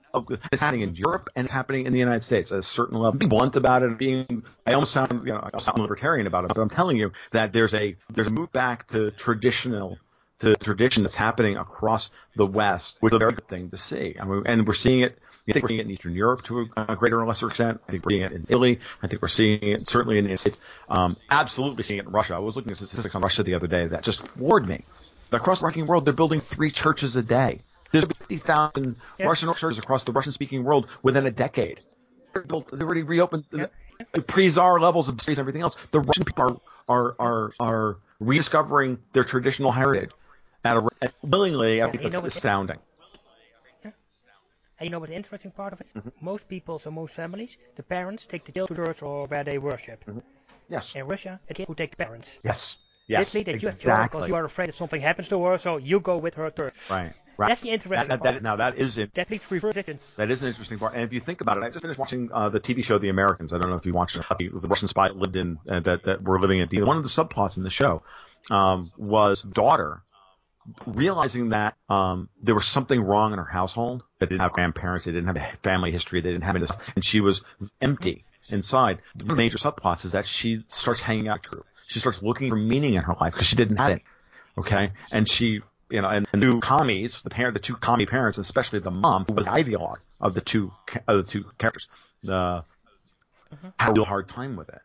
it's 0.52 0.62
happening 0.62 0.82
in 0.82 0.96
Europe 0.96 1.30
and 1.36 1.46
it's 1.46 1.54
happening 1.54 1.86
in 1.86 1.94
the 1.94 2.00
United 2.00 2.24
States 2.24 2.52
at 2.52 2.60
a 2.60 2.64
certain 2.64 2.98
level. 2.98 3.20
Be 3.20 3.28
blunt 3.28 3.56
about 3.58 3.84
it. 3.84 3.98
Being 3.98 4.44
I 4.66 4.74
almost 4.74 4.94
sound 4.94 5.26
you 5.26 5.34
know 5.34 5.50
I 5.54 5.58
sound 5.60 5.80
libertarian 5.80 6.28
about 6.28 6.46
it, 6.46 6.48
but 6.50 6.58
I'm 6.58 6.70
telling 6.70 6.98
you 6.98 7.12
that 7.32 7.54
there's 7.54 7.74
a 7.74 7.98
there's 8.10 8.28
a 8.28 8.32
move 8.32 8.52
back 8.52 8.88
to 8.90 9.12
traditional 9.12 9.98
to 10.42 10.56
tradition 10.56 11.04
that's 11.04 11.16
happening 11.16 11.56
across 11.58 12.10
the 12.36 12.46
West, 12.46 12.98
which 13.00 13.14
is 13.14 13.16
a 13.16 13.20
very 13.20 13.34
good 13.34 13.48
thing 13.48 13.70
to 13.70 13.78
see. 13.78 14.16
I 14.20 14.26
mean, 14.26 14.44
and 14.46 14.68
we're 14.68 14.74
seeing 14.74 15.02
it. 15.02 15.18
I 15.48 15.54
think 15.54 15.64
we're 15.64 15.70
seeing 15.70 15.80
it 15.80 15.86
in 15.86 15.92
Eastern 15.92 16.14
Europe 16.14 16.44
to 16.44 16.70
a 16.78 16.96
greater 16.96 17.20
or 17.20 17.26
lesser 17.26 17.48
extent. 17.48 17.82
I 17.88 17.92
think 17.92 18.06
we're 18.06 18.12
seeing 18.12 18.24
it 18.24 18.32
in 18.32 18.46
Italy. 18.48 18.80
I 19.02 19.08
think 19.08 19.22
we're 19.22 19.28
seeing 19.28 19.64
it 19.64 19.90
certainly 19.90 20.18
in 20.18 20.26
the 20.26 20.30
United 20.30 20.40
States. 20.40 20.60
Um, 20.88 21.18
absolutely 21.32 21.84
seeing 21.84 22.00
it 22.00 22.06
in 22.06 22.12
Russia. 22.12 22.36
I 22.36 22.40
was 22.40 22.56
looking 22.56 22.72
at 22.72 22.78
statistics 22.78 23.16
on 23.16 23.22
Russia 23.22 23.44
the 23.44 23.56
other 23.56 23.68
day 23.68 23.88
that 23.88 24.04
just 24.04 24.28
floored 24.28 24.68
me. 24.68 24.84
Across 25.32 25.62
the 25.62 25.68
Russian 25.68 25.88
world, 25.88 26.06
they're 26.06 26.14
building 26.14 26.42
three 26.42 26.70
churches 26.70 27.16
a 27.16 27.24
day. 27.24 27.62
There's 27.92 28.06
50,000 28.06 28.96
Yeah. 29.18 29.26
Russian 29.26 29.54
churches 29.54 29.80
across 29.80 30.04
the 30.04 30.12
Russian-speaking 30.12 30.64
world 30.64 30.88
within 31.02 31.26
a 31.26 31.32
decade. 31.32 31.82
They're 32.34 32.44
built. 32.44 32.70
They 32.72 32.84
already 32.84 33.04
reopened 33.04 33.46
the, 33.50 33.70
the 34.14 34.22
pre-czar 34.22 34.80
levels 34.80 35.10
of 35.10 35.20
and 35.28 35.40
everything 35.40 35.62
else. 35.62 35.76
The 35.92 36.00
Russian 36.00 36.24
people 36.24 36.44
are 36.44 36.58
are 36.88 37.16
are, 37.20 37.52
are 37.60 37.98
rediscovering 38.20 39.00
their 39.14 39.24
traditional 39.24 39.72
heritage 39.72 40.12
at 40.64 40.78
a 40.78 40.88
at 41.02 41.14
willingly. 41.22 41.82
I 41.82 41.90
think 41.90 42.04
you 42.04 42.10
that's 42.10 42.22
know 42.22 42.28
astounding. 42.28 42.80
And 44.82 44.88
you 44.88 44.92
know 44.94 45.00
what 45.00 45.10
the 45.10 45.16
interesting 45.16 45.52
part 45.52 45.74
of 45.74 45.82
it? 45.82 45.88
Mm-hmm. 45.96 46.10
Most 46.22 46.50
people, 46.50 46.80
so 46.80 46.90
most 46.90 47.14
families, 47.14 47.56
the 47.76 47.84
parents 47.84 48.26
take 48.28 48.46
the 48.46 48.52
children 48.52 48.80
to 48.80 48.86
church 48.88 49.04
or 49.04 49.28
where 49.28 49.44
they 49.44 49.60
worship. 49.60 50.04
Yes. 50.70 50.96
In 50.96 51.06
Russia, 51.06 51.40
the 51.48 51.54
kid 51.54 51.68
who 51.68 51.76
take 51.76 51.92
the 51.92 51.98
parents. 51.98 52.30
Yes. 52.44 52.80
Yes. 53.06 53.36
Literally, 53.36 53.54
that 53.54 53.62
you 53.62 53.68
Exactly. 53.68 54.18
because 54.18 54.30
you 54.30 54.36
are 54.36 54.46
afraid 54.46 54.70
that 54.70 54.78
something 54.78 55.00
happens 55.00 55.28
to 55.28 55.44
her, 55.46 55.60
so 55.60 55.78
you 55.78 56.00
go 56.00 56.18
with 56.18 56.34
her 56.34 56.50
to 56.50 56.56
church. 56.56 56.74
Right. 56.90 57.14
Right. 57.38 57.50
That's 57.50 57.62
the 57.62 57.70
interesting 57.70 58.10
That, 58.10 58.10
that, 58.10 58.24
part. 58.24 58.36
that, 58.36 58.44
now 58.44 58.56
that 58.56 58.78
is 58.80 58.98
it. 58.98 59.14
That 59.14 59.28
to 59.30 59.40
reverse. 59.50 59.76
That 60.18 60.32
is 60.32 60.42
an 60.42 60.48
interesting 60.48 60.80
part. 60.80 60.96
And 60.96 61.04
if 61.04 61.14
you 61.14 61.20
think 61.20 61.42
about 61.42 61.58
it, 61.58 61.64
I 61.64 61.70
just 61.70 61.82
finished 61.82 62.00
watching 62.00 62.32
uh, 62.32 62.50
the 62.50 62.60
TV 62.60 62.84
show 62.84 62.98
The 62.98 63.10
Americans. 63.10 63.54
I 63.54 63.60
don't 63.60 63.70
know 63.70 63.78
if 63.78 63.86
you 63.86 63.94
watched 63.94 64.16
it. 64.16 64.26
The, 64.38 64.50
the 64.50 64.68
Russian 64.68 64.88
spy 64.88 65.10
that 65.10 65.18
lived 65.18 65.36
in 65.36 65.60
uh, 65.70 65.80
that 65.82 66.04
that 66.04 66.24
were 66.24 66.40
living 66.40 66.60
in. 66.60 66.86
One 66.86 66.98
of 66.98 67.04
the 67.04 67.10
subplots 67.10 67.58
in 67.58 67.64
the 67.64 67.70
show 67.70 68.02
um, 68.50 68.92
was 68.98 69.42
daughter 69.44 70.02
realizing 70.86 71.50
that 71.50 71.76
um, 71.90 72.30
there 72.42 72.56
was 72.56 72.68
something 72.68 73.02
wrong 73.02 73.34
in 73.34 73.40
her 73.40 73.46
household. 73.46 74.04
That 74.20 74.30
didn't 74.30 74.42
have 74.42 74.52
grandparents. 74.52 75.06
They 75.06 75.12
didn't 75.12 75.28
have 75.28 75.38
a 75.38 75.58
family 75.64 75.92
history. 75.92 76.22
They 76.22 76.32
didn't 76.32 76.44
have 76.44 76.56
any, 76.56 76.68
and 76.96 77.04
she 77.04 77.22
was 77.22 77.42
empty. 77.80 78.26
inside. 78.50 79.00
The 79.16 79.36
major 79.36 79.58
subplots 79.58 80.06
is 80.06 80.14
that 80.14 80.28
she 80.28 80.64
starts 80.68 81.02
hanging 81.02 81.28
out 81.28 81.48
with 81.50 81.64
She 81.88 82.00
starts 82.00 82.22
looking 82.22 82.50
for 82.50 82.56
meaning 82.56 82.96
in 82.96 83.04
her 83.04 83.16
life 83.20 83.34
because 83.34 83.48
she 83.48 83.56
didn't 83.56 83.78
have 83.78 83.92
it. 83.92 84.02
Okay, 84.58 84.92
and 85.12 85.30
she, 85.30 85.62
you 85.90 86.02
know, 86.02 86.10
and 86.10 86.28
the 86.32 86.40
two 86.40 86.60
commies, 86.60 87.22
the 87.22 87.30
parent, 87.30 87.54
the 87.54 87.60
two 87.60 87.76
commie 87.76 88.06
parents, 88.06 88.38
and 88.38 88.46
especially 88.46 88.80
the 88.80 88.92
mom, 88.92 89.26
who 89.28 89.34
was 89.34 89.46
the 89.46 89.52
ideologue 89.52 90.00
of 90.20 90.34
the 90.34 90.42
two 90.42 90.72
of 91.08 91.26
the 91.26 91.32
two 91.32 91.46
characters, 91.58 91.88
the 92.24 92.64
had 93.78 93.90
a 93.90 93.94
real 93.94 94.06
hard 94.06 94.28
time 94.28 94.56
with 94.56 94.70
it, 94.70 94.82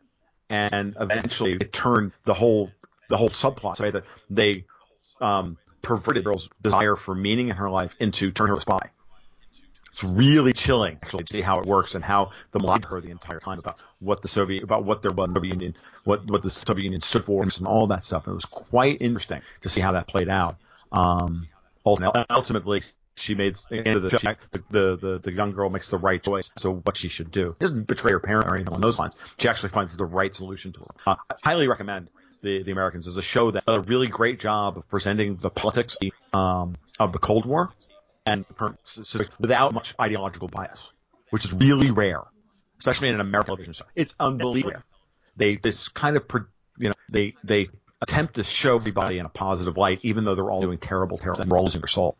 and 0.49 0.95
eventually 0.99 1.53
it 1.53 1.73
turned 1.73 2.11
the 2.23 2.33
whole 2.33 2.71
the 3.09 3.17
whole 3.17 3.29
subplot 3.29 3.77
so 3.77 3.89
that 3.89 4.03
they 4.29 4.65
um, 5.21 5.57
perverted 5.81 6.23
girl's 6.23 6.49
desire 6.61 6.95
for 6.95 7.15
meaning 7.15 7.49
in 7.49 7.55
her 7.55 7.69
life 7.69 7.95
into 7.99 8.31
turn 8.31 8.47
her 8.47 8.55
a 8.55 8.61
spy. 8.61 8.91
It's 9.93 10.03
really 10.03 10.53
chilling 10.53 10.99
actually 11.01 11.23
to 11.23 11.33
see 11.33 11.41
how 11.41 11.59
it 11.59 11.65
works 11.65 11.95
and 11.95 12.03
how 12.03 12.29
the 12.51 12.59
lied 12.59 12.83
to 12.83 12.87
her 12.89 13.01
the 13.01 13.09
entire 13.09 13.39
time 13.39 13.57
about 13.57 13.81
what 13.99 14.21
the 14.21 14.27
Soviet 14.27 14.63
about 14.63 14.83
what 14.83 15.01
their 15.01 15.11
Soviet 15.11 15.53
Union 15.53 15.75
what 16.03 16.29
what 16.29 16.43
the 16.43 16.51
Soviet 16.51 16.83
Union 16.83 17.01
stood 17.01 17.25
for 17.25 17.41
and 17.41 17.51
all 17.65 17.87
that 17.87 18.05
stuff. 18.05 18.27
it 18.27 18.31
was 18.31 18.45
quite 18.45 19.01
interesting 19.01 19.41
to 19.63 19.69
see 19.69 19.81
how 19.81 19.93
that 19.93 20.07
played 20.07 20.29
out. 20.29 20.57
Um, 20.91 21.47
ultimately, 21.83 22.83
she 23.15 23.33
made 23.33 23.55
the 23.69 23.99
the 23.99 24.09
show, 24.19 24.35
the, 24.51 24.63
the, 24.69 24.97
the, 24.97 25.19
the, 25.19 25.31
young 25.31 25.51
girl 25.51 25.69
makes 25.69 25.89
the 25.89 25.97
right 25.97 26.21
choice 26.21 26.51
as 26.55 26.61
to 26.61 26.71
what 26.71 26.95
she 26.95 27.09
should 27.09 27.31
do. 27.31 27.55
She 27.59 27.65
doesn't 27.65 27.87
betray 27.87 28.11
her 28.11 28.19
parent 28.19 28.47
or 28.47 28.53
anything 28.53 28.69
along 28.69 28.81
those 28.81 28.99
lines. 28.99 29.15
She 29.39 29.47
actually 29.47 29.69
finds 29.69 29.97
the 29.97 30.05
right 30.05 30.33
solution 30.33 30.73
to 30.73 30.79
her. 30.81 30.85
Uh, 31.07 31.15
I 31.29 31.35
highly 31.43 31.67
recommend 31.67 32.09
the, 32.41 32.63
the 32.63 32.71
Americans 32.71 33.07
is 33.07 33.17
a 33.17 33.21
show 33.21 33.51
that 33.51 33.65
does 33.65 33.77
a 33.77 33.81
really 33.81 34.07
great 34.07 34.39
job 34.39 34.77
of 34.77 34.87
presenting 34.89 35.35
the 35.35 35.49
politics 35.49 35.97
um, 36.33 36.75
of 36.99 37.13
the 37.13 37.19
Cold 37.19 37.45
War 37.45 37.71
and 38.25 38.45
without 39.39 39.73
much 39.73 39.95
ideological 39.99 40.47
bias, 40.47 40.91
which 41.29 41.45
is 41.45 41.53
really 41.53 41.91
rare, 41.91 42.21
especially 42.79 43.09
in 43.09 43.15
an 43.15 43.21
American 43.21 43.47
television 43.47 43.73
show. 43.73 43.85
It's 43.95 44.13
unbelievable. 44.19 44.83
They 45.37 45.55
this 45.55 45.87
kind 45.87 46.17
of 46.17 46.25
you 46.77 46.89
know 46.89 46.93
they 47.09 47.35
they 47.43 47.69
attempt 48.01 48.35
to 48.35 48.43
show 48.43 48.75
everybody 48.75 49.17
in 49.17 49.25
a 49.25 49.29
positive 49.29 49.77
light, 49.77 50.03
even 50.03 50.25
though 50.25 50.35
they're 50.35 50.49
all 50.49 50.61
doing 50.61 50.77
terrible, 50.77 51.17
terrible, 51.17 51.41
and 51.41 51.53
all 51.53 51.63
losing 51.63 51.81
their 51.81 51.87
soul. 51.87 52.17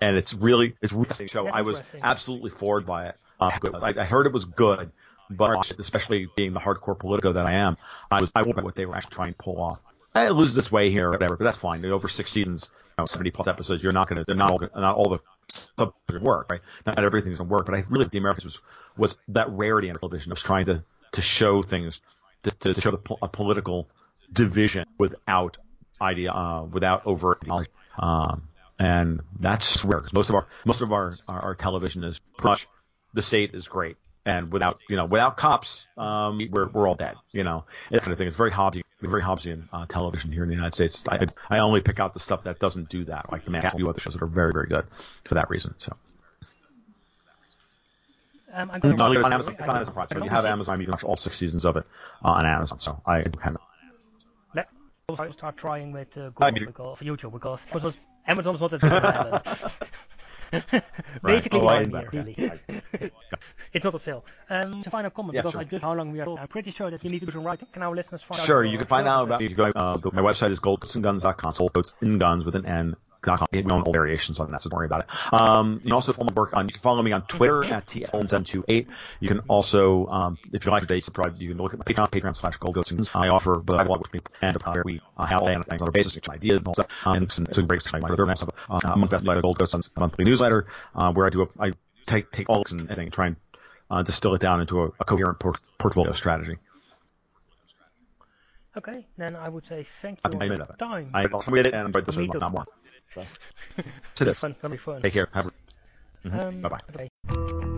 And 0.00 0.16
it's 0.16 0.34
really 0.34 0.76
it's 0.80 0.92
really 0.92 1.28
show. 1.28 1.48
I 1.48 1.62
was 1.62 1.80
absolutely 2.02 2.50
floored 2.50 2.86
by 2.86 3.08
it. 3.08 3.16
Uh, 3.40 3.50
I, 3.82 3.94
I 3.98 4.04
heard 4.04 4.26
it 4.26 4.32
was 4.32 4.44
good, 4.44 4.92
but 5.30 5.70
especially 5.78 6.28
being 6.36 6.52
the 6.52 6.60
hardcore 6.60 6.98
Politico 6.98 7.32
that 7.32 7.46
I 7.46 7.54
am, 7.54 7.76
I 8.10 8.20
was 8.20 8.30
I 8.34 8.42
wondered 8.42 8.64
what 8.64 8.74
they 8.74 8.86
were 8.86 8.94
actually 8.94 9.14
trying 9.14 9.32
to 9.32 9.38
pull 9.38 9.60
off. 9.60 9.80
It 10.14 10.32
loses 10.32 10.56
its 10.56 10.72
way 10.72 10.90
here, 10.90 11.08
or 11.08 11.10
whatever, 11.10 11.36
but 11.36 11.44
that's 11.44 11.58
fine. 11.58 11.84
Over 11.84 12.08
six 12.08 12.32
seasons, 12.32 12.70
you 12.72 13.02
know, 13.02 13.06
70 13.06 13.30
plus 13.32 13.46
episodes, 13.46 13.82
you're 13.82 13.92
not 13.92 14.08
going 14.08 14.16
to, 14.16 14.24
they're 14.24 14.34
not 14.34 14.50
all, 14.50 14.60
not 14.74 14.96
all 14.96 15.10
the 15.10 15.18
stuff 15.48 15.92
going 16.08 16.20
to 16.20 16.26
work, 16.26 16.50
right? 16.50 16.60
Not 16.86 16.98
everything's 16.98 17.38
going 17.38 17.48
to 17.48 17.52
work, 17.52 17.66
but 17.66 17.74
I 17.74 17.84
really 17.90 18.04
think 18.04 18.12
the 18.12 18.18
Americans 18.18 18.44
was, 18.44 18.58
was 18.96 19.18
that 19.28 19.50
rarity 19.50 19.90
in 19.90 19.96
television 19.96 20.32
of 20.32 20.38
trying 20.38 20.66
to, 20.66 20.82
to 21.12 21.22
show 21.22 21.62
things, 21.62 22.00
to, 22.44 22.50
to, 22.50 22.74
to 22.74 22.80
show 22.80 22.92
the, 22.92 23.16
a 23.20 23.28
political 23.28 23.88
division 24.32 24.86
without 24.98 25.58
idea, 26.00 26.32
uh, 26.32 26.64
without 26.64 27.06
overt 27.06 27.40
ideology. 27.42 27.70
Um, 27.98 28.48
and 28.78 29.20
that's 29.38 29.84
rare 29.84 30.00
because 30.00 30.14
most 30.14 30.30
of 30.30 30.34
our, 30.34 30.46
most 30.64 30.80
of 30.80 30.92
our, 30.92 31.14
our, 31.28 31.40
our 31.40 31.54
television 31.54 32.04
is 32.04 32.20
pretty 32.38 32.48
much 32.48 32.68
the 33.12 33.22
state 33.22 33.54
is 33.54 33.68
great 33.68 33.96
and 34.26 34.52
without 34.52 34.78
you 34.90 34.96
know 34.96 35.06
without 35.06 35.36
cops, 35.36 35.86
um, 35.96 36.40
we're 36.50 36.68
we're 36.68 36.86
all 36.86 36.96
dead. 36.96 37.14
You 37.30 37.44
know, 37.44 37.64
that 37.90 38.02
kind 38.02 38.12
of 38.12 38.18
thing. 38.18 38.26
It's 38.26 38.36
very 38.36 38.50
Hobbesian, 38.50 38.82
very 39.00 39.22
Hobbesian 39.22 39.68
uh, 39.72 39.86
television 39.86 40.32
here 40.32 40.42
in 40.42 40.48
the 40.48 40.54
United 40.54 40.74
States. 40.74 41.04
I 41.08 41.26
I 41.48 41.60
only 41.60 41.80
pick 41.80 42.00
out 42.00 42.12
the 42.12 42.20
stuff 42.20 42.42
that 42.42 42.58
doesn't 42.58 42.88
do 42.88 43.04
that, 43.04 43.32
like 43.32 43.44
the 43.44 43.52
Man 43.52 43.62
few 43.70 43.88
other 43.88 44.00
shows 44.00 44.14
that 44.14 44.22
are 44.22 44.26
very 44.26 44.52
very 44.52 44.66
good 44.66 44.84
for 45.24 45.34
that 45.34 45.48
reason. 45.48 45.74
So. 45.78 45.96
Um, 48.52 48.70
I'm 48.72 48.80
going 48.80 48.96
to 48.96 49.02
on 49.02 49.32
Amazon. 49.32 49.56
It's 49.58 49.68
on 49.68 49.76
Amazon 49.76 49.94
Prime. 49.94 50.08
So 50.10 50.24
you 50.24 50.30
have 50.30 50.46
Amazon, 50.46 50.80
you 50.80 50.86
can 50.86 50.92
watch 50.92 51.04
all 51.04 51.16
six 51.16 51.36
seasons 51.36 51.66
of 51.66 51.76
it 51.76 51.84
uh, 52.24 52.28
on 52.28 52.46
Amazon. 52.46 52.80
So 52.80 53.00
I 53.06 53.18
have. 53.42 53.56
Let 54.54 55.20
us 55.20 55.34
start 55.34 55.56
trying 55.56 55.92
with 55.92 56.16
uh, 56.16 56.30
Google 56.30 56.52
because, 56.52 56.98
for 56.98 57.04
YouTube 57.04 57.32
because 57.32 57.96
Amazon 58.26 58.54
is 58.54 58.60
not 58.60 58.72
a 58.72 59.70
Basically, 61.22 61.60
right. 61.60 61.88
oh, 61.92 62.02
really. 62.12 62.52
it's 63.72 63.84
not 63.84 63.94
a 63.94 63.98
sale. 63.98 64.24
Um, 64.50 64.82
to 64.82 64.90
find 64.90 65.06
a 65.06 65.10
comment, 65.10 65.34
yeah, 65.34 65.42
because 65.42 65.52
sure. 65.52 65.60
I 65.60 65.64
just 65.64 65.82
how 65.82 65.94
long 65.94 66.12
we 66.12 66.20
are. 66.20 66.38
I'm 66.38 66.48
pretty 66.48 66.70
sure 66.70 66.90
that 66.90 67.02
you 67.04 67.10
need 67.10 67.20
to 67.20 67.26
do 67.26 67.32
some 67.32 67.44
writing. 67.44 67.68
Can 67.72 67.82
our 67.82 67.94
listeners 67.94 68.22
find 68.22 68.36
sure, 68.38 68.42
out? 68.42 68.46
Sure, 68.46 68.64
you 68.64 68.78
can 68.78 68.86
find 68.86 69.08
out 69.08 69.24
about. 69.24 69.40
You 69.40 69.54
go. 69.54 69.72
Uh, 69.74 69.98
my 70.12 70.22
website 70.22 70.50
is 70.50 70.60
goldgoatsnguns.com. 70.60 71.52
Sold 71.52 71.72
coats 71.72 71.94
in 72.00 72.18
guns 72.18 72.44
with 72.44 72.54
an 72.54 72.66
N 72.66 72.96
we 73.52 73.62
own 73.64 73.82
all 73.82 73.92
variations 73.92 74.40
on 74.40 74.50
that, 74.50 74.62
so 74.62 74.70
don't 74.70 74.76
worry 74.78 74.86
about 74.86 75.00
it. 75.00 75.32
Um, 75.32 75.74
you 75.74 75.80
can 75.80 75.92
also 75.92 76.12
follow 76.12 76.28
my 76.28 76.34
work 76.34 76.56
on. 76.56 76.68
You 76.68 76.72
can 76.72 76.82
follow 76.82 77.02
me 77.02 77.12
on 77.12 77.22
Twitter 77.22 77.64
at 77.64 77.86
tl728. 77.86 78.86
You 79.20 79.28
can 79.28 79.40
also, 79.48 80.06
um, 80.06 80.38
if 80.52 80.64
you 80.64 80.70
like 80.70 80.82
the 80.82 80.86
dates, 80.86 81.08
you 81.38 81.48
can 81.48 81.58
look 81.58 81.74
at 81.74 81.78
my 81.78 81.84
Patreon, 81.84 82.10
Patreon 82.10 82.36
slash 82.36 82.56
Gold 82.56 82.74
Goats. 82.74 82.92
I 83.14 83.28
offer, 83.28 83.56
but 83.56 83.78
I 83.80 83.84
blog 83.84 84.00
with 84.00 84.12
me 84.12 84.20
and 84.42 84.60
where 84.62 84.82
we 84.84 85.00
uh, 85.16 85.24
have 85.24 85.42
all 85.42 85.48
on 85.48 85.64
a 85.70 85.90
basis, 85.90 86.16
ideas 86.28 86.58
and 86.58 86.66
all 86.66 86.74
stuff. 86.74 86.86
Um, 87.04 87.22
it's, 87.22 87.38
it's 87.38 87.58
a 87.58 87.62
great 87.62 87.82
my 87.92 88.08
other 88.08 88.36
stuff. 88.36 88.50
Uh, 88.68 88.80
among 88.84 89.08
that, 89.08 89.24
the 89.24 89.40
Gold 89.40 89.58
Goats 89.58 89.90
monthly 89.96 90.24
newsletter, 90.24 90.66
uh, 90.94 91.12
where 91.12 91.26
I 91.26 91.30
do 91.30 91.42
a, 91.42 91.46
I 91.58 91.72
take 92.06 92.30
take 92.30 92.48
all 92.48 92.62
this 92.62 92.72
and, 92.72 92.90
and 92.90 93.12
try 93.12 93.28
and 93.28 93.36
uh, 93.90 94.02
distill 94.02 94.34
it 94.34 94.40
down 94.40 94.60
into 94.60 94.82
a, 94.82 94.86
a 95.00 95.04
coherent 95.04 95.38
port- 95.38 95.62
portfolio 95.78 96.12
strategy. 96.12 96.58
Okay, 98.76 99.06
then 99.16 99.36
I 99.36 99.48
would 99.48 99.64
say 99.64 99.86
thank 100.02 100.20
you 100.22 100.38
for 100.38 100.44
your 100.44 100.66
time. 100.78 101.10
I 101.14 101.24
also 101.26 101.50
made 101.50 101.66
it 101.66 101.74
and 101.74 101.92
but 101.92 102.04
this 102.04 102.16
is 102.16 102.28
not 102.28 102.52
more. 102.52 102.66
So. 103.14 103.24
to 104.16 104.24
this. 104.24 104.38
Fun, 104.38 104.54
be 104.70 104.76
fun. 104.76 105.00
Take 105.00 105.14
care. 105.14 105.28
Have 105.32 105.46
a... 105.46 106.28
mm-hmm. 106.28 106.40
um, 106.40 106.60
bye 106.60 106.68
bye. 106.68 106.80
Okay. 106.94 107.72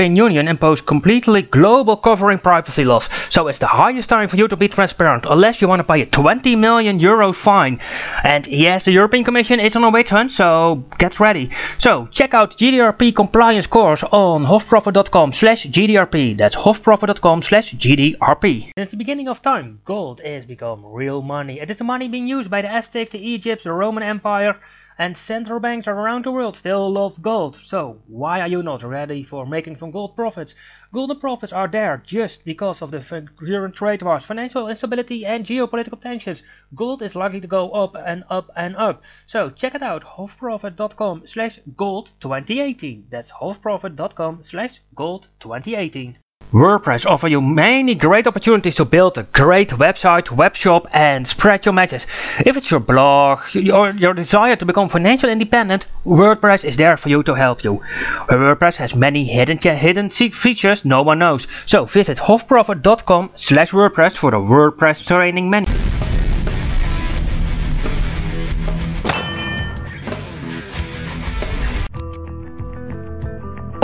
European 0.00 0.16
Union 0.16 0.48
imposed 0.48 0.86
completely 0.86 1.42
global 1.42 1.94
covering 1.94 2.38
privacy 2.38 2.86
laws, 2.86 3.06
so 3.28 3.48
it's 3.48 3.58
the 3.58 3.66
highest 3.66 4.08
time 4.08 4.28
for 4.28 4.36
you 4.38 4.48
to 4.48 4.56
be 4.56 4.66
transparent, 4.66 5.26
unless 5.28 5.60
you 5.60 5.68
want 5.68 5.80
to 5.80 5.86
pay 5.86 6.00
a 6.00 6.06
20 6.06 6.56
million 6.56 6.98
euro 6.98 7.34
fine. 7.34 7.78
And 8.24 8.46
yes, 8.46 8.86
the 8.86 8.92
European 8.92 9.24
Commission 9.24 9.60
is 9.60 9.76
on 9.76 9.84
a 9.84 9.90
witch 9.90 10.08
hunt, 10.08 10.32
so 10.32 10.84
get 10.96 11.20
ready. 11.20 11.50
So 11.76 12.06
check 12.06 12.32
out 12.32 12.56
GDRP 12.56 13.14
compliance 13.14 13.66
course 13.66 14.02
on 14.04 14.46
hofprofit.com 14.46 15.34
slash 15.34 15.66
GDRP. 15.66 16.34
That's 16.38 16.56
hofprofit.com 16.56 17.42
slash 17.42 17.74
GDRP. 17.74 18.72
Since 18.78 18.92
the 18.92 18.96
beginning 18.96 19.28
of 19.28 19.42
time, 19.42 19.80
gold 19.84 20.22
has 20.24 20.46
become 20.46 20.82
real 20.86 21.20
money. 21.20 21.60
It 21.60 21.70
is 21.70 21.76
the 21.76 21.84
money 21.84 22.08
being 22.08 22.26
used 22.26 22.50
by 22.50 22.62
the 22.62 22.72
Aztecs, 22.72 23.10
the 23.10 23.18
Egypts, 23.18 23.64
the 23.64 23.72
Roman 23.72 24.02
Empire, 24.02 24.56
and 25.00 25.16
central 25.16 25.58
banks 25.58 25.88
around 25.88 26.26
the 26.26 26.30
world 26.30 26.54
still 26.54 26.92
love 26.92 27.22
gold. 27.22 27.58
So 27.64 28.02
why 28.06 28.42
are 28.42 28.48
you 28.48 28.62
not 28.62 28.82
ready 28.82 29.22
for 29.22 29.46
making 29.46 29.78
some 29.78 29.90
gold 29.90 30.14
profits? 30.14 30.54
Golden 30.92 31.18
profits 31.18 31.54
are 31.54 31.68
there 31.68 32.02
just 32.04 32.44
because 32.44 32.82
of 32.82 32.90
the 32.90 33.00
current 33.38 33.74
trade 33.74 34.02
wars, 34.02 34.26
financial 34.26 34.68
instability 34.68 35.24
and 35.24 35.46
geopolitical 35.46 35.98
tensions. 35.98 36.42
Gold 36.74 37.00
is 37.00 37.16
likely 37.16 37.40
to 37.40 37.48
go 37.48 37.70
up 37.70 37.96
and 37.96 38.24
up 38.28 38.50
and 38.54 38.76
up. 38.76 39.02
So 39.24 39.48
check 39.48 39.74
it 39.74 39.82
out, 39.82 40.04
hofprofit.com 40.04 41.26
slash 41.26 41.60
gold 41.78 42.10
2018. 42.20 43.06
That's 43.08 43.30
hofprofit.com 43.30 44.42
slash 44.42 44.82
gold 44.94 45.28
2018. 45.40 46.18
WordPress 46.52 47.06
offer 47.06 47.28
you 47.28 47.40
many 47.40 47.94
great 47.94 48.26
opportunities 48.26 48.74
to 48.74 48.84
build 48.84 49.16
a 49.16 49.22
great 49.22 49.68
website, 49.70 50.26
webshop 50.26 50.86
and 50.92 51.26
spread 51.26 51.64
your 51.64 51.72
message. 51.72 52.06
If 52.44 52.56
it's 52.56 52.70
your 52.70 52.80
blog 52.80 53.38
or 53.72 53.90
your 53.90 54.14
desire 54.14 54.56
to 54.56 54.66
become 54.66 54.88
financially 54.88 55.32
independent, 55.32 55.86
WordPress 56.04 56.64
is 56.64 56.76
there 56.76 56.96
for 56.96 57.08
you 57.08 57.22
to 57.22 57.34
help 57.34 57.62
you. 57.62 57.80
WordPress 58.28 58.76
has 58.76 58.96
many 58.96 59.24
hidden 59.24 59.58
hidden 59.58 60.10
features 60.10 60.84
no 60.84 61.02
one 61.02 61.20
knows. 61.20 61.46
So 61.66 61.84
visit 61.84 62.18
hofprofit.com 62.18 63.30
slash 63.36 63.70
WordPress 63.70 64.16
for 64.16 64.32
the 64.32 64.38
WordPress 64.38 65.06
training 65.06 65.50
menu. 65.50 65.68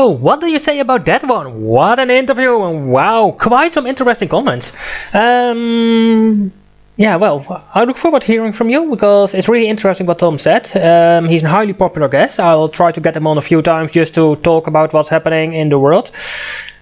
What 0.09 0.41
do 0.41 0.47
you 0.47 0.59
say 0.59 0.79
about 0.81 1.05
that 1.07 1.27
one? 1.27 1.63
What 1.65 1.99
an 1.99 2.11
interview 2.11 2.63
and 2.63 2.91
wow, 2.91 3.37
quite 3.39 3.73
some 3.73 3.87
interesting 3.87 4.29
comments. 4.29 4.73
Um, 5.13 6.53
yeah, 6.97 7.17
well, 7.17 7.65
I 7.75 7.85
look 7.85 7.99
forward 7.99 8.23
to 8.23 8.27
hearing 8.27 8.53
from 8.55 8.71
you 8.71 8.91
because 8.91 9.35
it's 9.35 9.49
really 9.49 9.69
interesting 9.69 10.07
what 10.07 10.19
Tom 10.19 10.39
said. 10.39 10.75
Um, 10.75 11.29
he's 11.29 11.43
a 11.43 11.49
highly 11.49 11.75
popular 11.75 12.09
guest. 12.09 12.41
I'll 12.41 12.71
try 12.71 12.91
to 12.93 13.01
get 13.01 13.15
him 13.17 13.27
on 13.27 13.37
a 13.37 13.43
few 13.43 13.61
times 13.61 13.91
just 13.91 14.15
to 14.15 14.37
talk 14.37 14.67
about 14.67 14.93
what's 14.95 15.11
happening 15.11 15.53
in 15.53 15.69
the 15.69 15.79
world. 15.79 16.11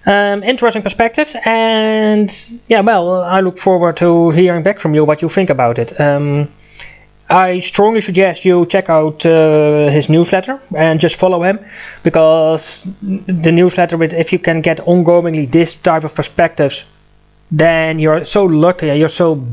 Um, 0.05 0.43
interesting 0.43 0.83
perspectives, 0.83 1.35
and 1.45 2.31
yeah, 2.67 2.81
well, 2.81 3.23
I 3.23 3.41
look 3.41 3.57
forward 3.57 3.97
to 3.97 4.29
hearing 4.29 4.61
back 4.61 4.79
from 4.79 4.93
you 4.93 5.03
what 5.03 5.23
you 5.23 5.29
think 5.29 5.49
about 5.49 5.79
it. 5.79 5.99
Um, 5.99 6.49
I 7.29 7.59
strongly 7.59 8.01
suggest 8.01 8.45
you 8.45 8.65
check 8.67 8.89
out 8.89 9.25
uh, 9.25 9.89
his 9.89 10.09
newsletter 10.09 10.59
and 10.75 10.99
just 10.99 11.15
follow 11.15 11.41
him 11.43 11.59
because 12.03 12.85
the 13.01 13.51
newsletter, 13.51 13.97
with 13.97 14.13
if 14.13 14.31
you 14.31 14.39
can 14.39 14.61
get 14.61 14.77
ongoingly 14.85 15.51
this 15.51 15.73
type 15.73 16.03
of 16.03 16.13
perspectives, 16.13 16.83
then 17.51 17.97
you're 17.99 18.25
so 18.25 18.43
lucky. 18.45 18.89
and 18.89 18.99
You're 18.99 19.09
so 19.09 19.43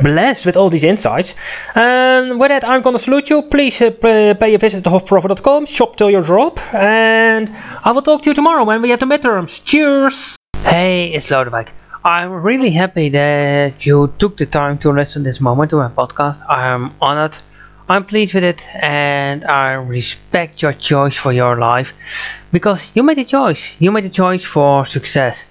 blessed 0.00 0.46
with 0.46 0.56
all 0.56 0.70
these 0.70 0.84
insights. 0.84 1.34
And 1.74 2.40
with 2.40 2.48
that, 2.48 2.64
I'm 2.64 2.80
gonna 2.80 2.98
salute 2.98 3.28
you. 3.28 3.42
Please 3.42 3.80
uh, 3.82 3.90
pay 3.90 4.54
a 4.54 4.58
visit 4.58 4.84
to 4.84 4.90
hofprofit.com, 4.90 5.66
shop 5.66 5.96
till 5.96 6.10
you 6.10 6.22
drop, 6.22 6.58
and 6.74 7.52
I 7.84 7.92
will 7.92 8.02
talk 8.02 8.22
to 8.22 8.30
you 8.30 8.34
tomorrow 8.34 8.64
when 8.64 8.80
we 8.80 8.90
have 8.90 9.00
the 9.00 9.06
midterms. 9.06 9.62
Cheers! 9.64 10.36
Hey, 10.62 11.12
it's 11.12 11.28
Lodewijk. 11.28 11.68
I'm 12.02 12.32
really 12.32 12.70
happy 12.70 13.10
that 13.10 13.84
you 13.84 14.10
took 14.18 14.38
the 14.38 14.46
time 14.46 14.78
to 14.78 14.90
listen 14.90 15.22
this 15.22 15.38
moment 15.38 15.68
to 15.70 15.76
my 15.76 15.88
podcast. 15.88 16.40
I'm 16.48 16.94
honored. 16.98 17.36
I'm 17.90 18.06
pleased 18.06 18.32
with 18.32 18.42
it 18.42 18.64
and 18.74 19.44
I 19.44 19.72
respect 19.72 20.62
your 20.62 20.72
choice 20.72 21.14
for 21.14 21.30
your 21.30 21.56
life 21.56 21.92
because 22.52 22.90
you 22.94 23.02
made 23.02 23.18
a 23.18 23.24
choice. 23.24 23.76
You 23.78 23.92
made 23.92 24.06
a 24.06 24.08
choice 24.08 24.42
for 24.42 24.86
success. 24.86 25.44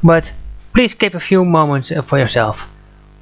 But 0.00 0.32
please 0.72 0.94
keep 0.94 1.14
a 1.14 1.20
few 1.20 1.44
moments 1.44 1.90
uh, 1.90 2.02
for 2.02 2.18
yourself. 2.20 2.68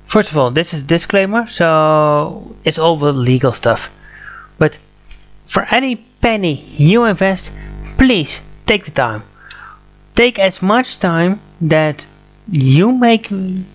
First 0.05 0.31
of 0.31 0.37
all, 0.37 0.51
this 0.51 0.75
is 0.75 0.83
disclaimer, 0.85 1.47
so 1.47 2.55
it's 2.65 2.79
all 2.79 2.99
the 2.99 3.13
legal 3.13 3.53
stuff. 3.53 3.89
But 4.59 4.79
for 5.47 5.63
any 5.71 5.97
penny 5.97 6.53
you 6.77 7.05
invest, 7.05 7.51
please 7.97 8.41
take 8.67 8.85
the 8.85 8.91
time. 8.91 9.23
Take 10.15 10.39
as 10.39 10.61
much 10.61 10.99
time 10.99 11.41
that 11.63 12.05
you 12.51 12.93
make 12.93 13.29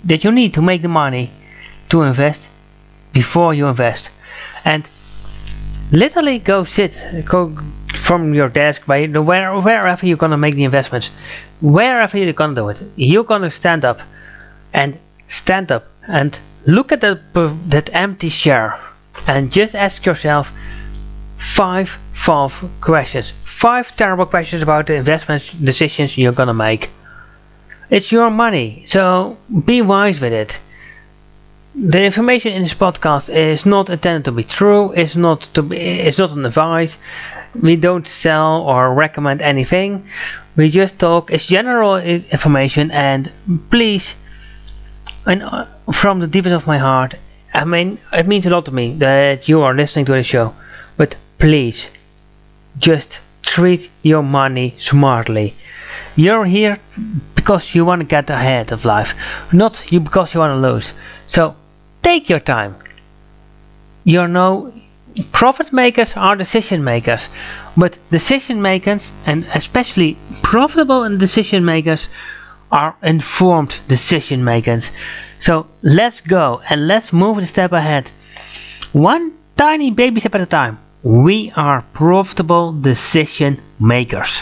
that 0.04 0.24
you 0.24 0.32
need 0.32 0.54
to 0.54 0.62
make 0.62 0.82
the 0.82 0.88
money 0.88 1.32
to 1.90 2.04
invest 2.04 2.50
before 3.14 3.54
you 3.54 3.68
invest. 3.68 4.10
And 4.64 4.90
literally 5.92 6.40
go 6.40 6.64
sit 6.64 6.96
go 7.26 7.56
from 7.96 8.34
your 8.34 8.50
desk 8.50 8.86
by 8.86 9.08
where, 9.08 9.60
wherever 9.60 10.06
you're 10.06 10.18
gonna 10.18 10.38
make 10.38 10.56
the 10.56 10.64
investments. 10.64 11.10
Wherever 11.62 12.18
you're 12.18 12.34
gonna 12.34 12.56
do 12.56 12.70
it 12.70 12.82
you're 12.96 13.24
gonna 13.24 13.50
stand 13.50 13.84
up 13.86 14.00
and 14.74 15.00
stand 15.28 15.72
up 15.72 15.86
and 16.08 16.40
look 16.66 16.92
at 16.92 17.02
that 17.02 17.20
that 17.70 17.90
empty 17.94 18.30
chair 18.30 18.80
and 19.28 19.52
just 19.52 19.76
ask 19.76 20.06
yourself 20.06 20.52
five 21.38 21.98
five 22.14 22.54
questions 22.82 23.34
five 23.46 23.96
terrible 23.96 24.26
questions 24.26 24.62
about 24.62 24.88
the 24.88 24.96
investment 24.96 25.44
decisions 25.64 26.18
you're 26.18 26.32
gonna 26.34 26.54
make 26.54 26.90
it's 27.90 28.12
your 28.12 28.30
money, 28.30 28.84
so 28.86 29.38
be 29.66 29.82
wise 29.82 30.20
with 30.22 30.34
it. 30.34 30.60
The 31.76 32.04
information 32.04 32.52
in 32.54 32.64
this 32.64 32.74
podcast 32.74 33.30
is 33.30 33.66
not 33.66 33.90
intended 33.90 34.26
to 34.26 34.32
be 34.32 34.44
true. 34.44 34.92
It's 34.94 35.16
not 35.16 35.42
to 35.54 35.62
be. 35.64 35.78
It's 35.78 36.18
not 36.18 36.32
an 36.32 36.46
advice. 36.46 36.98
We 37.60 37.76
don't 37.76 38.08
sell 38.08 38.62
or 38.64 38.94
recommend 38.94 39.42
anything. 39.42 40.06
We 40.56 40.70
just 40.70 41.00
talk. 41.00 41.32
It's 41.32 41.46
general 41.48 41.98
information, 41.98 42.92
and 42.92 43.32
please, 43.70 44.16
and 45.26 45.44
uh, 45.44 45.66
from 45.92 46.20
the 46.20 46.28
deepest 46.28 46.54
of 46.54 46.68
my 46.68 46.78
heart, 46.78 47.16
I 47.54 47.66
mean, 47.66 48.00
it 48.12 48.28
means 48.28 48.46
a 48.46 48.50
lot 48.50 48.66
to 48.66 48.72
me 48.72 48.96
that 49.00 49.48
you 49.48 49.62
are 49.62 49.74
listening 49.74 50.06
to 50.06 50.14
the 50.14 50.24
show. 50.24 50.54
But 50.98 51.16
please, 51.38 51.88
just 52.78 53.22
treat 53.44 53.90
your 54.02 54.24
money 54.24 54.76
smartly. 54.80 55.56
You're 56.16 56.46
here 56.46 56.78
because 57.36 57.74
you 57.76 57.86
want 57.86 58.02
to 58.02 58.08
get 58.08 58.30
ahead 58.30 58.72
of 58.72 58.86
life, 58.86 59.14
not 59.52 59.92
you 59.92 60.00
because 60.00 60.34
you 60.34 60.40
want 60.40 60.54
to 60.62 60.68
lose. 60.70 60.94
So 61.28 61.56
take 62.04 62.30
your 62.30 62.40
time. 62.40 62.76
You 64.04 64.28
know, 64.28 64.74
profit 65.32 65.72
makers 65.72 66.14
are 66.18 66.36
decision 66.36 66.84
makers, 66.84 67.30
but 67.78 67.98
decision 68.12 68.62
makers, 68.62 69.12
and 69.26 69.46
especially 69.54 70.18
profitable 70.44 71.08
decision 71.18 71.64
makers, 71.64 72.10
are 72.72 72.96
informed 73.02 73.80
decision 73.88 74.44
makers. 74.44 74.92
So 75.40 75.68
let's 75.82 76.22
go 76.22 76.62
and 76.70 76.88
let's 76.88 77.14
move 77.14 77.38
a 77.38 77.46
step 77.46 77.72
ahead. 77.72 78.12
One 78.92 79.34
tiny 79.58 79.92
baby 79.92 80.20
step 80.20 80.36
at 80.36 80.42
a 80.42 80.46
time. 80.46 80.80
We 81.04 81.52
are 81.56 81.82
profitable 81.94 82.74
decision 82.74 83.62
makers. 83.80 84.34